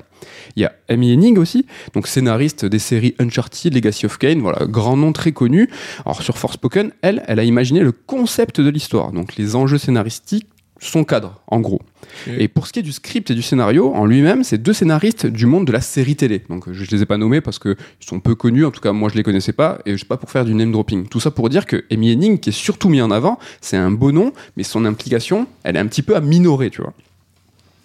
Il 0.56 0.62
y 0.62 0.64
a 0.64 0.72
Amy 0.88 1.12
Hennig 1.12 1.38
aussi, 1.38 1.66
donc 1.94 2.06
scénariste 2.06 2.64
des 2.64 2.78
séries 2.78 3.14
Uncharted, 3.18 3.74
Legacy 3.74 4.06
of 4.06 4.18
Kain, 4.18 4.38
voilà, 4.40 4.66
grand 4.66 4.96
nom 4.96 5.12
très 5.12 5.32
connu. 5.32 5.68
Alors 6.04 6.22
sur 6.22 6.38
Forspoken, 6.38 6.92
elle, 7.02 7.22
elle 7.26 7.38
a 7.38 7.44
imaginé 7.44 7.80
le 7.80 7.92
concept 7.92 8.60
de 8.60 8.68
l'histoire, 8.68 9.12
donc 9.12 9.31
les 9.36 9.56
enjeux 9.56 9.78
scénaristiques, 9.78 10.46
son 10.80 11.04
cadre, 11.04 11.40
en 11.46 11.60
gros. 11.60 11.80
Et 12.26 12.48
pour 12.48 12.66
ce 12.66 12.72
qui 12.72 12.80
est 12.80 12.82
du 12.82 12.92
script 12.92 13.30
et 13.30 13.34
du 13.34 13.42
scénario, 13.42 13.94
en 13.94 14.04
lui-même, 14.04 14.42
c'est 14.42 14.58
deux 14.58 14.72
scénaristes 14.72 15.26
du 15.26 15.46
monde 15.46 15.64
de 15.64 15.72
la 15.72 15.80
série 15.80 16.16
télé. 16.16 16.42
Donc 16.48 16.70
je 16.72 16.90
les 16.90 17.02
ai 17.02 17.06
pas 17.06 17.16
nommés 17.18 17.40
parce 17.40 17.58
qu'ils 17.60 17.76
sont 18.00 18.18
peu 18.18 18.34
connus, 18.34 18.64
en 18.64 18.72
tout 18.72 18.80
cas 18.80 18.92
moi 18.92 19.08
je 19.08 19.14
les 19.14 19.22
connaissais 19.22 19.52
pas, 19.52 19.78
et 19.86 19.92
je 19.92 19.98
sais 19.98 20.06
pas 20.06 20.16
pour 20.16 20.30
faire 20.30 20.44
du 20.44 20.54
name 20.54 20.72
dropping. 20.72 21.06
Tout 21.06 21.20
ça 21.20 21.30
pour 21.30 21.48
dire 21.48 21.66
que 21.66 21.84
Amy 21.90 22.10
Hennig, 22.10 22.40
qui 22.40 22.50
est 22.50 22.52
surtout 22.52 22.88
mis 22.88 23.00
en 23.00 23.12
avant, 23.12 23.38
c'est 23.60 23.76
un 23.76 23.92
beau 23.92 24.10
nom, 24.10 24.32
mais 24.56 24.64
son 24.64 24.84
implication, 24.84 25.46
elle 25.62 25.76
est 25.76 25.80
un 25.80 25.86
petit 25.86 26.02
peu 26.02 26.16
à 26.16 26.20
minorer, 26.20 26.70
tu 26.70 26.82
vois. 26.82 26.92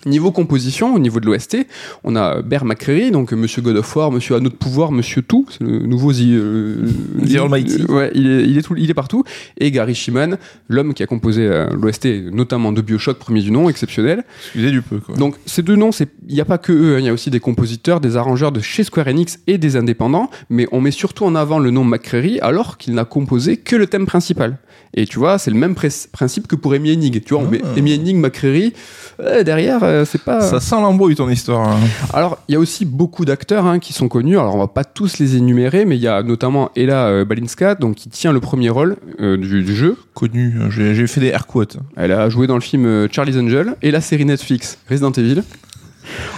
Niveau 0.07 0.31
composition, 0.31 0.95
au 0.95 0.99
niveau 0.99 1.19
de 1.19 1.25
l'OST, 1.25 1.57
on 2.03 2.15
a 2.15 2.41
Bear 2.41 2.65
McCreary, 2.65 3.11
donc 3.11 3.31
Monsieur 3.33 3.61
God 3.61 3.77
of 3.77 3.95
War, 3.95 4.11
Monsieur 4.11 4.35
Anneau 4.35 4.49
de 4.49 4.55
Pouvoir, 4.55 4.91
Monsieur 4.91 5.21
Tout, 5.21 5.45
c'est 5.49 5.63
le 5.63 5.79
nouveau 5.79 6.13
The, 6.13 6.21
euh, 6.21 6.87
The 7.27 7.35
Almighty. 7.35 7.81
euh, 7.89 7.93
ouais, 7.93 8.11
il 8.15 8.27
est, 8.31 8.43
il, 8.47 8.57
est 8.57 8.61
tout- 8.61 8.75
il 8.77 8.89
est 8.89 8.93
partout. 8.93 9.23
Et 9.59 9.69
Gary 9.71 9.95
Shiman, 9.95 10.37
l'homme 10.69 10.93
qui 10.93 11.03
a 11.03 11.07
composé 11.07 11.45
euh, 11.47 11.67
l'OST, 11.79 12.07
notamment 12.31 12.71
de 12.71 12.81
Bioshock, 12.81 13.17
premier 13.19 13.41
du 13.41 13.51
nom, 13.51 13.69
exceptionnel. 13.69 14.23
Excusez 14.45 14.71
du 14.71 14.81
peu, 14.81 14.99
quoi. 14.99 15.15
Donc 15.15 15.35
ces 15.45 15.61
deux 15.61 15.75
noms, 15.75 15.91
il 15.91 16.33
n'y 16.35 16.41
a 16.41 16.45
pas 16.45 16.57
que 16.57 16.71
eux, 16.73 16.95
hein, 16.95 16.99
il 16.99 17.05
y 17.05 17.09
a 17.09 17.13
aussi 17.13 17.29
des 17.29 17.39
compositeurs, 17.39 17.99
des 17.99 18.15
arrangeurs 18.15 18.51
de 18.51 18.59
chez 18.61 18.83
Square 18.83 19.07
Enix 19.07 19.39
et 19.47 19.57
des 19.57 19.75
indépendants, 19.75 20.29
mais 20.49 20.67
on 20.71 20.81
met 20.81 20.91
surtout 20.91 21.25
en 21.25 21.35
avant 21.35 21.59
le 21.59 21.71
nom 21.71 21.83
McCreary 21.83 22.39
alors 22.41 22.77
qu'il 22.77 22.93
n'a 22.93 23.05
composé 23.05 23.57
que 23.57 23.75
le 23.75 23.87
thème 23.87 24.05
principal. 24.05 24.57
Et 24.93 25.05
tu 25.05 25.19
vois, 25.19 25.37
c'est 25.37 25.51
le 25.51 25.57
même 25.57 25.75
principe 25.75 26.47
que 26.47 26.55
pour 26.55 26.73
Amy 26.73 26.91
Hennig. 26.91 27.23
Tu 27.23 27.33
vois, 27.33 27.43
on 27.43 27.49
met 27.49 27.61
Ah. 27.63 27.67
Amy 27.77 27.93
Hennig, 27.93 28.15
McCreary, 28.15 28.73
euh, 29.19 29.43
derrière, 29.43 29.83
euh, 29.97 30.05
c'est 30.05 30.21
pas... 30.21 30.41
Ça 30.41 30.59
sent 30.59 30.75
l'embrouille, 30.75 31.15
ton 31.15 31.29
histoire. 31.29 31.67
hein. 31.69 31.79
Alors, 32.13 32.37
il 32.47 32.53
y 32.53 32.55
a 32.55 32.59
aussi 32.59 32.85
beaucoup 32.85 33.25
d'acteurs 33.25 33.65
hein, 33.65 33.79
qui 33.79 33.93
sont 33.93 34.07
connus. 34.07 34.37
Alors, 34.37 34.55
on 34.55 34.59
va 34.59 34.67
pas 34.67 34.83
tous 34.83 35.19
les 35.19 35.35
énumérer, 35.35 35.85
mais 35.85 35.95
il 35.97 36.01
y 36.01 36.07
a 36.07 36.23
notamment 36.23 36.71
Ella 36.75 37.07
euh, 37.07 37.25
Balinska, 37.25 37.75
donc 37.75 37.95
qui 37.95 38.09
tient 38.09 38.31
le 38.31 38.39
premier 38.39 38.69
rôle 38.69 38.97
euh, 39.19 39.37
du, 39.37 39.63
du 39.63 39.75
jeu. 39.75 39.97
Connu, 40.13 40.55
j'ai 40.69 40.95
j'ai 40.95 41.07
fait 41.07 41.21
des 41.21 41.27
air 41.27 41.45
quotes. 41.47 41.77
Elle 41.95 42.11
a 42.11 42.29
joué 42.29 42.47
dans 42.47 42.55
le 42.55 42.61
film 42.61 42.85
euh, 42.85 43.07
Charlie's 43.11 43.37
Angel 43.37 43.75
et 43.81 43.91
la 43.91 44.01
série 44.01 44.25
Netflix 44.25 44.77
Resident 44.89 45.11
Evil. 45.11 45.43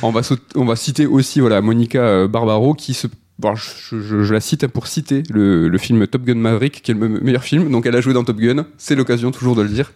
On 0.01 0.11
va, 0.11 0.21
on 0.55 0.65
va 0.65 0.75
citer 0.75 1.05
aussi 1.05 1.39
voilà, 1.39 1.61
Monica 1.61 1.99
euh, 1.99 2.27
Barbaro 2.27 2.73
qui 2.73 2.93
se. 2.93 3.07
Bon, 3.39 3.55
je, 3.55 3.99
je- 3.99 4.23
je 4.23 4.33
la 4.33 4.39
cite 4.41 4.67
pour 4.67 4.85
citer 4.87 5.23
le, 5.31 5.67
le 5.67 5.77
film 5.79 6.05
Top 6.05 6.23
Gun 6.23 6.35
Maverick, 6.35 6.81
qui 6.83 6.91
est 6.91 6.93
le 6.93 6.99
me- 7.09 7.19
meilleur 7.21 7.43
film. 7.43 7.71
Donc 7.71 7.85
elle 7.87 7.95
a 7.95 8.01
joué 8.01 8.13
dans 8.13 8.23
Top 8.23 8.37
Gun, 8.37 8.65
c'est 8.77 8.95
l'occasion 8.95 9.31
toujours 9.31 9.55
de 9.55 9.63
le 9.63 9.69
dire. 9.69 9.91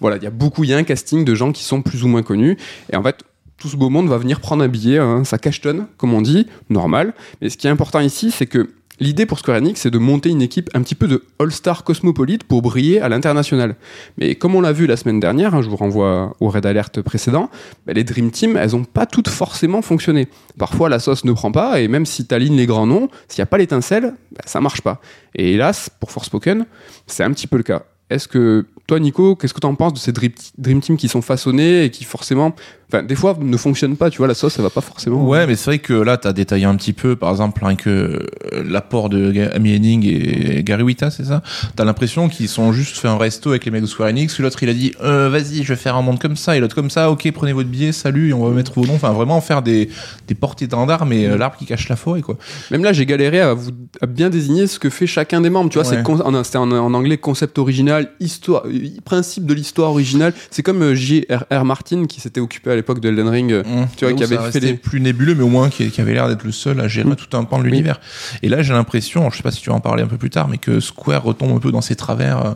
Voilà, 0.00 0.16
il 0.16 0.22
y 0.22 0.26
a 0.26 0.30
beaucoup, 0.30 0.64
il 0.64 0.70
y 0.70 0.74
a 0.74 0.78
un 0.78 0.84
casting 0.84 1.24
de 1.24 1.34
gens 1.34 1.52
qui 1.52 1.64
sont 1.64 1.82
plus 1.82 2.04
ou 2.04 2.08
moins 2.08 2.22
connus. 2.22 2.56
Et 2.92 2.96
en 2.96 3.02
fait, 3.02 3.22
tout 3.58 3.68
ce 3.68 3.76
beau 3.76 3.90
monde 3.90 4.08
va 4.08 4.16
venir 4.18 4.40
prendre 4.40 4.64
un 4.64 4.68
billet, 4.68 4.98
hein, 4.98 5.24
ça 5.24 5.38
cachetonne, 5.38 5.86
comme 5.96 6.14
on 6.14 6.22
dit, 6.22 6.46
normal. 6.70 7.14
Mais 7.40 7.48
ce 7.50 7.56
qui 7.56 7.66
est 7.66 7.70
important 7.70 8.00
ici, 8.00 8.30
c'est 8.30 8.46
que 8.46 8.70
l'idée 9.00 9.26
pour 9.26 9.38
Square 9.38 9.58
Enix, 9.58 9.80
c'est 9.80 9.90
de 9.90 9.98
monter 9.98 10.28
une 10.30 10.42
équipe 10.42 10.70
un 10.74 10.82
petit 10.82 10.94
peu 10.94 11.08
de 11.08 11.24
All-Star 11.38 11.84
cosmopolite 11.84 12.44
pour 12.44 12.62
briller 12.62 13.00
à 13.00 13.08
l'international. 13.08 13.76
Mais 14.18 14.34
comme 14.34 14.54
on 14.54 14.60
l'a 14.60 14.72
vu 14.72 14.86
la 14.86 14.96
semaine 14.96 15.20
dernière, 15.20 15.54
hein, 15.54 15.62
je 15.62 15.68
vous 15.68 15.76
renvoie 15.76 16.34
au 16.40 16.48
Red 16.48 16.66
Alert 16.66 17.00
précédent, 17.02 17.50
bah, 17.86 17.92
les 17.92 18.04
Dream 18.04 18.30
Team, 18.30 18.56
elles 18.56 18.72
n'ont 18.72 18.84
pas 18.84 19.06
toutes 19.06 19.28
forcément 19.28 19.82
fonctionné. 19.82 20.28
Parfois, 20.58 20.88
la 20.88 20.98
sauce 20.98 21.24
ne 21.24 21.32
prend 21.32 21.52
pas, 21.52 21.80
et 21.80 21.88
même 21.88 22.06
si 22.06 22.26
tu 22.26 22.34
alignes 22.34 22.56
les 22.56 22.66
grands 22.66 22.86
noms, 22.86 23.08
s'il 23.28 23.40
n'y 23.40 23.44
a 23.44 23.46
pas 23.46 23.58
l'étincelle, 23.58 24.14
bah, 24.32 24.42
ça 24.46 24.60
marche 24.60 24.82
pas. 24.82 25.00
Et 25.34 25.54
hélas, 25.54 25.90
pour 26.00 26.10
Forspoken, 26.10 26.66
c'est 27.06 27.24
un 27.24 27.30
petit 27.32 27.46
peu 27.46 27.56
le 27.56 27.62
cas. 27.62 27.82
Est-ce 28.10 28.28
que 28.28 28.66
toi, 28.86 29.00
Nico, 29.00 29.34
qu'est-ce 29.34 29.54
que 29.54 29.60
tu 29.60 29.66
en 29.66 29.74
penses 29.74 29.94
de 29.94 29.98
ces 29.98 30.12
Dream, 30.12 30.80
Team 30.80 30.96
qui 30.96 31.08
sont 31.08 31.22
façonnés 31.22 31.84
et 31.84 31.90
qui 31.90 32.04
forcément, 32.04 32.54
des 33.02 33.14
fois 33.14 33.36
ne 33.40 33.56
fonctionnent 33.56 33.96
pas, 33.96 34.10
tu 34.10 34.18
vois, 34.18 34.26
la 34.28 34.34
sauce, 34.34 34.54
ça 34.54 34.62
va 34.62 34.70
pas 34.70 34.80
forcément. 34.80 35.26
Ouais, 35.26 35.46
mais 35.46 35.56
c'est 35.56 35.66
vrai 35.66 35.78
que 35.78 35.92
là, 35.92 36.16
tu 36.16 36.28
as 36.28 36.32
détaillé 36.32 36.64
un 36.64 36.74
petit 36.76 36.92
peu, 36.92 37.16
par 37.16 37.30
exemple, 37.30 37.64
rien 37.64 37.76
que 37.76 37.90
euh, 37.90 38.64
l'apport 38.66 39.08
de 39.08 39.32
Amy 39.54 39.74
Henning 39.76 40.04
et 40.06 40.62
Gary 40.62 40.82
Wita, 40.82 41.10
c'est 41.10 41.24
ça? 41.24 41.42
T'as 41.76 41.84
l'impression 41.84 42.28
qu'ils 42.28 42.48
sont 42.48 42.72
juste 42.72 42.96
fait 42.98 43.08
un 43.08 43.16
resto 43.16 43.50
avec 43.50 43.64
les 43.64 43.70
mecs 43.70 43.82
de 43.82 43.86
Square 43.86 44.08
Enix, 44.10 44.38
l'autre 44.40 44.62
il 44.62 44.68
a 44.68 44.74
dit, 44.74 44.92
euh, 45.02 45.28
vas-y, 45.28 45.62
je 45.62 45.68
vais 45.72 45.76
faire 45.78 45.96
un 45.96 46.02
monde 46.02 46.18
comme 46.18 46.36
ça, 46.36 46.56
et 46.56 46.60
l'autre 46.60 46.74
comme 46.74 46.90
ça, 46.90 47.10
ok, 47.10 47.30
prenez 47.32 47.52
votre 47.52 47.68
billet, 47.68 47.92
salut, 47.92 48.30
et 48.30 48.32
on 48.32 48.44
va 48.44 48.50
mettre 48.54 48.72
vos 48.74 48.86
noms. 48.86 48.94
Enfin, 48.94 49.12
vraiment 49.12 49.40
faire 49.40 49.62
des, 49.62 49.88
des 50.28 50.34
portées 50.34 50.66
d'étendards, 50.66 51.06
mais 51.06 51.26
euh, 51.26 51.36
l'arbre 51.36 51.56
qui 51.56 51.66
cache 51.66 51.88
la 51.88 51.96
forêt, 51.96 52.20
quoi. 52.22 52.36
Même 52.70 52.84
là, 52.84 52.92
j'ai 52.92 53.06
galéré 53.06 53.40
à, 53.40 53.54
vous, 53.54 53.70
à 54.00 54.06
bien 54.06 54.30
désigner 54.30 54.66
ce 54.66 54.78
que 54.78 54.90
fait 54.90 55.06
chacun 55.06 55.40
des 55.40 55.50
membres, 55.50 55.70
tu 55.70 55.78
vois, 55.78 55.84
Ouais. 55.88 56.02
c'est 56.04 56.44
c'était 56.44 56.58
en, 56.58 56.70
en 56.72 56.94
anglais 56.94 57.18
concept 57.18 57.58
original, 57.58 58.10
histoire, 58.20 58.62
euh, 58.66 58.88
principe 59.04 59.46
de 59.46 59.54
l'histoire 59.54 59.90
originale. 59.90 60.32
C'est 60.50 60.62
comme 60.62 60.94
J.R.R. 60.94 61.64
Martin 61.64 62.06
qui 62.06 62.20
s'était 62.20 62.40
occupé 62.40 62.70
à 62.70 62.74
l'époque 62.76 62.83
de 62.92 63.08
Elden 63.08 63.28
Ring. 63.28 63.52
euh, 63.52 63.62
Mmh. 63.64 63.86
Tu 63.96 64.04
vois, 64.04 64.12
qui 64.14 64.22
avait 64.24 64.50
fait 64.50 64.60
les- 64.60 64.74
plus 64.74 65.00
nébuleux, 65.00 65.34
mais 65.34 65.42
au 65.44 65.48
moins 65.48 65.70
qui, 65.70 65.90
qui 65.90 66.00
avait 66.02 66.12
l'air 66.12 66.28
d'être 66.28 66.44
le 66.44 66.52
seul 66.52 66.80
à 66.80 66.88
gérer 66.88 67.08
Mm. 67.08 67.16
tout 67.16 67.36
un 67.36 67.44
pan 67.44 67.58
de 67.58 67.64
l'univers. 67.64 68.00
Et 68.42 68.48
là, 68.50 68.62
j'ai 68.62 68.74
l'impression, 68.74 69.30
je 69.30 69.38
sais 69.38 69.42
pas 69.42 69.50
si 69.50 69.62
tu 69.62 69.70
vas 69.70 69.76
en 69.76 69.80
parler 69.80 70.02
un 70.02 70.06
peu 70.08 70.18
plus 70.18 70.30
tard, 70.30 70.48
mais 70.48 70.58
que 70.58 70.80
Square 70.80 71.22
retombe 71.22 71.56
un 71.56 71.60
peu 71.60 71.72
dans 71.72 71.80
ses 71.80 71.96
travers. 71.96 72.44
euh, 72.44 72.52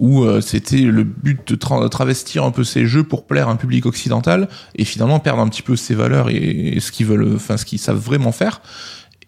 où 0.00 0.22
euh, 0.22 0.40
c'était 0.40 0.76
le 0.82 1.02
but 1.02 1.40
de 1.50 1.56
tra- 1.56 1.88
travestir 1.88 2.44
un 2.44 2.52
peu 2.52 2.62
ces 2.62 2.86
jeux 2.86 3.02
pour 3.02 3.26
plaire 3.26 3.48
à 3.48 3.50
un 3.50 3.56
public 3.56 3.84
occidental 3.84 4.48
et 4.76 4.84
finalement 4.84 5.18
perdre 5.18 5.42
un 5.42 5.48
petit 5.48 5.62
peu 5.62 5.74
ses 5.74 5.96
valeurs 5.96 6.30
et, 6.30 6.36
et 6.36 6.78
ce 6.78 6.92
qu'ils 6.92 7.06
veulent, 7.06 7.32
enfin 7.34 7.56
ce 7.56 7.64
qu'ils 7.64 7.80
savent 7.80 7.96
vraiment 7.98 8.30
faire. 8.30 8.60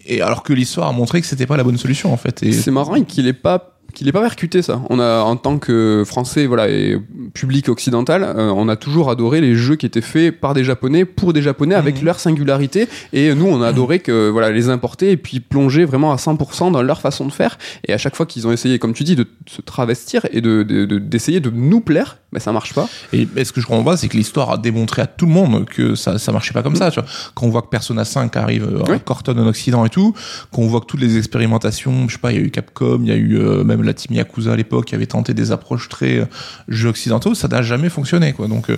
Et 0.06 0.22
alors 0.22 0.44
que 0.44 0.52
l'histoire 0.52 0.86
a 0.88 0.92
montré 0.92 1.20
que 1.20 1.26
c'était 1.26 1.46
pas 1.46 1.56
la 1.56 1.64
bonne 1.64 1.76
solution 1.76 2.12
en 2.12 2.16
fait. 2.16 2.44
Et 2.44 2.52
C'est 2.52 2.70
marrant 2.70 3.02
qu'il 3.02 3.26
ait 3.26 3.32
pas 3.32 3.79
qu'il 3.92 4.08
ait 4.08 4.12
pas 4.12 4.20
percuté 4.22 4.62
ça. 4.62 4.80
On 4.90 4.98
a 5.00 5.20
en 5.22 5.36
tant 5.36 5.58
que 5.58 6.02
français 6.06 6.46
voilà 6.46 6.68
et 6.68 6.98
public 7.34 7.68
occidental, 7.68 8.22
euh, 8.24 8.50
on 8.54 8.68
a 8.68 8.76
toujours 8.76 9.10
adoré 9.10 9.40
les 9.40 9.54
jeux 9.54 9.76
qui 9.76 9.86
étaient 9.86 10.00
faits 10.00 10.40
par 10.40 10.54
des 10.54 10.64
japonais 10.64 11.04
pour 11.04 11.32
des 11.32 11.42
japonais 11.42 11.74
avec 11.74 11.98
Mhm. 11.98 12.04
leur 12.04 12.20
singularité 12.20 12.88
et 13.12 13.34
nous 13.34 13.46
on 13.46 13.62
a 13.62 13.68
adoré 13.68 13.98
que 14.00 14.28
voilà 14.28 14.50
les 14.50 14.68
importer 14.68 15.10
et 15.10 15.16
puis 15.16 15.40
plonger 15.40 15.84
vraiment 15.84 16.12
à 16.12 16.16
100% 16.16 16.70
dans 16.70 16.82
leur 16.82 17.00
façon 17.00 17.26
de 17.26 17.32
faire 17.32 17.58
et 17.86 17.92
à 17.92 17.98
chaque 17.98 18.16
fois 18.16 18.26
qu'ils 18.26 18.46
ont 18.46 18.52
essayé 18.52 18.78
comme 18.78 18.92
tu 18.92 19.04
dis 19.04 19.16
de 19.16 19.26
se 19.46 19.60
travestir 19.62 20.26
et 20.32 20.40
de 20.40 20.62
de- 20.62 20.84
de- 20.84 20.98
d'essayer 20.98 21.40
de, 21.40 21.50
nous 21.50 21.80
plaire, 21.80 22.18
ben 22.32 22.38
ça 22.38 22.52
marche 22.52 22.74
pas. 22.74 22.88
Et 23.12 23.26
mais 23.34 23.44
ce 23.44 23.52
que 23.52 23.60
je 23.60 23.66
comprends 23.66 23.84
pas, 23.84 23.96
c'est 23.96 24.08
que 24.08 24.16
l'histoire 24.16 24.50
a 24.50 24.58
démontré 24.58 25.02
à 25.02 25.06
tout 25.06 25.26
le 25.26 25.32
monde 25.32 25.64
que 25.66 25.94
ça, 25.94 26.18
ça 26.18 26.32
marchait 26.32 26.52
pas 26.52 26.62
comme 26.62 26.76
ça. 26.76 26.90
Tu 26.90 27.00
vois. 27.00 27.08
Quand 27.34 27.46
on 27.46 27.50
voit 27.50 27.62
que 27.62 27.68
Persona 27.68 28.04
5 28.04 28.36
arrive 28.36 28.64
euh, 28.64 28.82
Oui. 28.88 28.96
en 28.96 28.98
Corton 28.98 29.36
en 29.38 29.46
Occident 29.46 29.84
et 29.84 29.88
tout, 29.88 30.14
qu'on 30.52 30.66
voit 30.66 30.80
que 30.80 30.86
toutes 30.86 31.00
les 31.00 31.16
expérimentations, 31.18 32.08
je 32.08 32.12
sais 32.14 32.18
pas, 32.20 32.32
il 32.32 32.38
y 32.38 32.42
a 32.42 32.44
eu 32.44 32.50
Capcom, 32.50 33.00
il 33.02 33.08
y 33.08 33.12
a 33.12 33.16
eu 33.16 33.36
euh, 33.38 33.64
même 33.64 33.79
la 33.82 33.94
team 33.94 34.16
Yakuza 34.16 34.52
à 34.52 34.56
l'époque 34.56 34.92
avait 34.94 35.06
tenté 35.06 35.34
des 35.34 35.52
approches 35.52 35.88
très 35.88 36.18
euh, 36.18 36.26
jeux 36.68 36.88
occidentaux, 36.88 37.34
ça 37.34 37.48
n'a 37.48 37.62
jamais 37.62 37.88
fonctionné. 37.88 38.32
Quoi. 38.32 38.48
Donc 38.48 38.70
euh, 38.70 38.76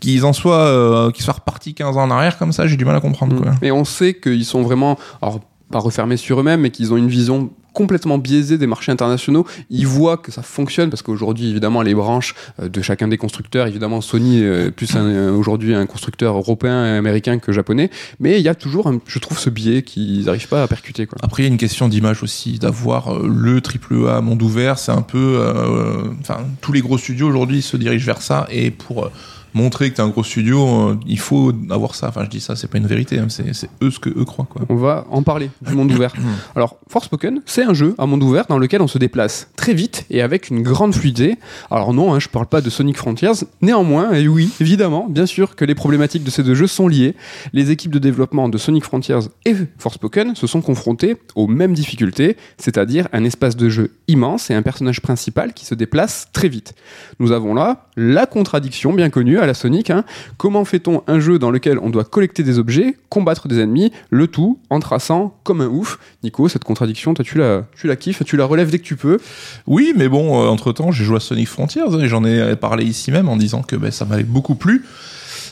qu'ils 0.00 0.24
en 0.24 0.32
soient, 0.32 0.66
euh, 0.66 1.10
qu'ils 1.10 1.24
soient 1.24 1.34
repartis 1.34 1.74
15 1.74 1.96
ans 1.96 2.02
en 2.02 2.10
arrière 2.10 2.38
comme 2.38 2.52
ça, 2.52 2.66
j'ai 2.66 2.76
du 2.76 2.84
mal 2.84 2.96
à 2.96 3.00
comprendre. 3.00 3.40
Quoi. 3.40 3.52
Et 3.62 3.72
on 3.72 3.84
sait 3.84 4.14
qu'ils 4.14 4.44
sont 4.44 4.62
vraiment, 4.62 4.98
alors 5.22 5.40
pas 5.70 5.78
refermés 5.78 6.16
sur 6.16 6.40
eux-mêmes, 6.40 6.60
mais 6.60 6.70
qu'ils 6.70 6.92
ont 6.92 6.96
une 6.96 7.08
vision 7.08 7.50
complètement 7.80 8.16
biaisée 8.18 8.56
des 8.58 8.66
marchés 8.66 8.90
internationaux. 8.90 9.44
Ils 9.68 9.86
voient 9.86 10.16
que 10.24 10.32
ça 10.32 10.42
fonctionne 10.42 10.88
parce 10.90 11.02
qu'aujourd'hui, 11.02 11.50
évidemment, 11.50 11.82
les 11.82 11.94
branches 11.94 12.34
euh, 12.60 12.68
de 12.76 12.80
chacun 12.80 13.06
des 13.08 13.18
constructeurs, 13.18 13.66
évidemment, 13.66 14.00
Sony 14.00 14.40
est 14.42 14.70
plus 14.70 14.96
un- 14.96 15.04
euh, 15.04 15.30
aujourd'hui 15.40 15.74
un 15.74 15.86
constructeur 15.86 16.34
européen 16.36 16.78
et 16.86 16.96
américain 16.96 17.38
que 17.38 17.52
japonais, 17.52 17.90
mais 18.18 18.38
il 18.40 18.42
y 18.42 18.48
a 18.48 18.54
toujours, 18.54 18.90
je 19.06 19.18
trouve, 19.18 19.38
ce 19.38 19.50
biais 19.50 19.82
qu'ils 19.82 20.24
n'arrivent 20.24 20.48
pas 20.48 20.62
à 20.62 20.68
percuter. 20.68 21.04
Quoi. 21.06 21.18
Après, 21.22 21.42
il 21.42 21.46
y 21.46 21.48
a 21.50 21.52
une 21.52 21.58
question 21.58 21.86
d'image 21.88 22.22
aussi, 22.22 22.58
d'avoir 22.58 23.14
euh, 23.14 23.28
le 23.28 23.60
triple 23.60 24.08
A 24.08 24.20
monde 24.22 24.42
ouvert. 24.42 24.78
C'est 24.78 24.92
un 24.92 25.02
peu, 25.02 25.36
euh, 25.38 26.04
enfin, 26.22 26.38
tous 26.62 26.72
les 26.72 26.80
gros 26.80 26.96
studios 26.98 27.28
aujourd'hui 27.28 27.60
se 27.62 27.76
dirigent 27.76 28.06
vers 28.06 28.22
ça. 28.22 28.46
Et 28.50 28.70
pour 28.70 29.04
euh, 29.04 29.10
montrer 29.56 29.90
que 29.90 29.96
t'es 29.96 30.02
un 30.02 30.08
gros 30.08 30.22
studio, 30.22 30.66
euh, 30.68 30.96
il 31.06 31.18
faut 31.18 31.52
avoir 31.70 31.94
ça. 31.94 32.08
Enfin, 32.08 32.24
je 32.24 32.28
dis 32.30 32.40
ça, 32.40 32.54
c'est 32.56 32.68
pas 32.68 32.78
une 32.78 32.86
vérité. 32.86 33.18
hein, 33.18 33.26
c'est 33.28 33.54
c'est 33.54 33.70
eux 33.82 33.90
ce 33.90 33.98
que 33.98 34.10
eux 34.10 34.24
croient, 34.24 34.46
quoi. 34.48 34.62
On 34.68 34.76
va 34.76 35.06
en 35.10 35.22
parler 35.22 35.50
du 35.66 35.74
monde 35.74 35.90
ouvert. 35.90 36.12
Alors, 36.54 36.78
Forspoken, 36.88 37.40
c'est 37.46 37.64
un 37.64 37.72
jeu 37.72 37.94
à 37.98 38.06
monde 38.06 38.22
ouvert 38.22 38.46
dans 38.46 38.58
lequel 38.58 38.82
on 38.82 38.86
se 38.86 38.98
déplace 38.98 39.48
très 39.56 39.72
vite 39.72 40.04
et 40.10 40.20
avec 40.20 40.50
une 40.50 40.62
grande 40.62 40.94
fluidité. 40.94 41.36
Alors 41.70 41.94
non, 41.94 42.12
hein, 42.14 42.20
je 42.20 42.28
parle 42.28 42.46
pas 42.46 42.60
de 42.60 42.68
Sonic 42.68 42.96
Frontiers. 42.96 43.32
Néanmoins, 43.62 44.12
et 44.12 44.28
oui, 44.28 44.50
évidemment, 44.60 45.06
bien 45.08 45.26
sûr 45.26 45.56
que 45.56 45.64
les 45.64 45.74
problématiques 45.74 46.24
de 46.24 46.30
ces 46.30 46.42
deux 46.42 46.54
jeux 46.54 46.66
sont 46.66 46.88
liées. 46.88 47.14
Les 47.54 47.70
équipes 47.70 47.92
de 47.92 47.98
développement 47.98 48.48
de 48.48 48.58
Sonic 48.58 48.84
Frontiers 48.84 49.18
et 49.46 49.54
Forspoken 49.78 50.34
se 50.34 50.46
sont 50.46 50.60
confrontées 50.60 51.16
aux 51.34 51.46
mêmes 51.46 51.72
difficultés, 51.72 52.36
c'est-à-dire 52.58 53.08
un 53.12 53.24
espace 53.24 53.56
de 53.56 53.68
jeu 53.70 53.92
immense 54.08 54.50
et 54.50 54.54
un 54.54 54.62
personnage 54.62 55.00
principal 55.00 55.54
qui 55.54 55.64
se 55.64 55.74
déplace 55.74 56.28
très 56.32 56.48
vite. 56.48 56.74
Nous 57.20 57.32
avons 57.32 57.54
là 57.54 57.85
la 57.96 58.26
contradiction 58.26 58.92
bien 58.92 59.10
connue 59.10 59.38
à 59.38 59.46
la 59.46 59.54
Sonic. 59.54 59.90
hein. 59.90 60.04
Comment 60.36 60.64
fait-on 60.64 61.02
un 61.06 61.18
jeu 61.18 61.38
dans 61.38 61.50
lequel 61.50 61.78
on 61.78 61.90
doit 61.90 62.04
collecter 62.04 62.42
des 62.42 62.58
objets, 62.58 62.96
combattre 63.08 63.48
des 63.48 63.60
ennemis, 63.60 63.92
le 64.10 64.26
tout 64.26 64.58
en 64.70 64.80
traçant 64.80 65.38
comme 65.44 65.60
un 65.60 65.68
ouf? 65.68 65.98
Nico, 66.22 66.48
cette 66.48 66.64
contradiction, 66.64 67.14
toi, 67.14 67.24
tu 67.24 67.38
la, 67.38 67.64
tu 67.76 67.86
la 67.86 67.96
kiffes, 67.96 68.24
tu 68.24 68.36
la 68.36 68.44
relèves 68.44 68.70
dès 68.70 68.78
que 68.78 68.84
tu 68.84 68.96
peux? 68.96 69.18
Oui, 69.66 69.94
mais 69.96 70.08
bon, 70.08 70.42
euh, 70.42 70.48
entre 70.48 70.72
temps, 70.72 70.92
j'ai 70.92 71.04
joué 71.04 71.16
à 71.16 71.20
Sonic 71.20 71.48
Frontiers 71.48 71.82
hein, 71.82 72.00
et 72.00 72.08
j'en 72.08 72.24
ai 72.24 72.56
parlé 72.56 72.84
ici 72.84 73.10
même 73.10 73.28
en 73.28 73.36
disant 73.36 73.62
que 73.62 73.76
ben, 73.76 73.90
ça 73.90 74.04
m'avait 74.04 74.24
beaucoup 74.24 74.54
plu. 74.54 74.84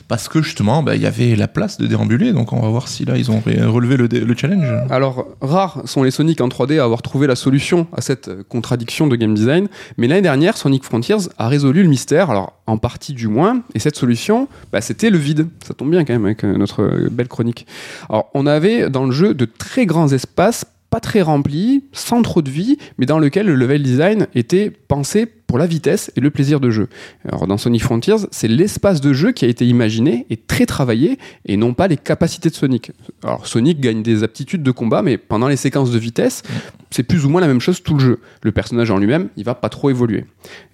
Parce 0.08 0.28
que 0.28 0.42
justement, 0.42 0.82
ben, 0.82 0.94
il 0.94 1.02
y 1.02 1.06
avait 1.06 1.34
la 1.34 1.48
place 1.48 1.78
de 1.78 1.86
déambuler, 1.86 2.32
donc 2.32 2.52
on 2.52 2.60
va 2.60 2.68
voir 2.68 2.88
si 2.88 3.04
là 3.04 3.16
ils 3.16 3.30
ont 3.30 3.40
relevé 3.40 3.96
le 3.96 4.36
challenge. 4.36 4.66
Alors, 4.90 5.26
rares 5.40 5.82
sont 5.86 6.02
les 6.02 6.10
Sonic 6.10 6.40
en 6.40 6.48
3D 6.48 6.78
à 6.78 6.84
avoir 6.84 7.02
trouvé 7.02 7.26
la 7.26 7.36
solution 7.36 7.86
à 7.96 8.00
cette 8.00 8.28
euh, 8.28 8.42
contradiction 8.48 9.06
de 9.06 9.16
game 9.16 9.34
design, 9.34 9.68
mais 9.96 10.06
l'année 10.06 10.22
dernière, 10.22 10.56
Sonic 10.56 10.84
Frontiers 10.84 11.28
a 11.38 11.48
résolu 11.48 11.82
le 11.82 11.88
mystère, 11.88 12.30
alors 12.30 12.52
en 12.66 12.76
partie 12.76 13.12
du 13.12 13.28
moins, 13.28 13.62
et 13.74 13.78
cette 13.78 13.96
solution, 13.96 14.48
bah, 14.72 14.80
c'était 14.80 15.10
le 15.10 15.18
vide. 15.18 15.48
Ça 15.66 15.74
tombe 15.74 15.90
bien 15.90 16.04
quand 16.04 16.12
même 16.12 16.26
avec 16.26 16.44
euh, 16.44 16.56
notre 16.56 16.82
euh, 16.82 17.08
belle 17.10 17.28
chronique. 17.28 17.66
Alors, 18.08 18.30
on 18.34 18.46
avait 18.46 18.90
dans 18.90 19.04
le 19.04 19.12
jeu 19.12 19.34
de 19.34 19.46
très 19.46 19.86
grands 19.86 20.12
espaces, 20.12 20.66
pas 20.90 21.00
très 21.00 21.22
remplis, 21.22 21.84
sans 21.92 22.22
trop 22.22 22.42
de 22.42 22.50
vie, 22.50 22.78
mais 22.98 23.06
dans 23.06 23.18
lequel 23.18 23.46
le 23.46 23.54
level 23.54 23.82
design 23.82 24.26
était 24.34 24.70
pensé 24.70 25.26
pour 25.46 25.58
la 25.58 25.66
vitesse 25.66 26.10
et 26.16 26.20
le 26.20 26.30
plaisir 26.30 26.60
de 26.60 26.70
jeu. 26.70 26.88
Alors 27.28 27.46
dans 27.46 27.58
Sonic 27.58 27.82
Frontiers, 27.82 28.16
c'est 28.30 28.48
l'espace 28.48 29.00
de 29.00 29.12
jeu 29.12 29.32
qui 29.32 29.44
a 29.44 29.48
été 29.48 29.66
imaginé 29.66 30.26
et 30.30 30.36
très 30.36 30.66
travaillé, 30.66 31.18
et 31.46 31.56
non 31.56 31.74
pas 31.74 31.88
les 31.88 31.96
capacités 31.96 32.50
de 32.50 32.54
Sonic. 32.54 32.92
Alors 33.22 33.46
Sonic 33.46 33.80
gagne 33.80 34.02
des 34.02 34.22
aptitudes 34.22 34.62
de 34.62 34.70
combat, 34.70 35.02
mais 35.02 35.18
pendant 35.18 35.48
les 35.48 35.56
séquences 35.56 35.90
de 35.90 35.98
vitesse, 35.98 36.42
c'est 36.90 37.02
plus 37.02 37.24
ou 37.24 37.28
moins 37.28 37.40
la 37.40 37.48
même 37.48 37.60
chose 37.60 37.82
tout 37.82 37.94
le 37.94 38.00
jeu. 38.00 38.20
Le 38.42 38.52
personnage 38.52 38.90
en 38.90 38.98
lui-même, 38.98 39.28
il 39.36 39.44
va 39.44 39.54
pas 39.54 39.68
trop 39.68 39.90
évoluer. 39.90 40.26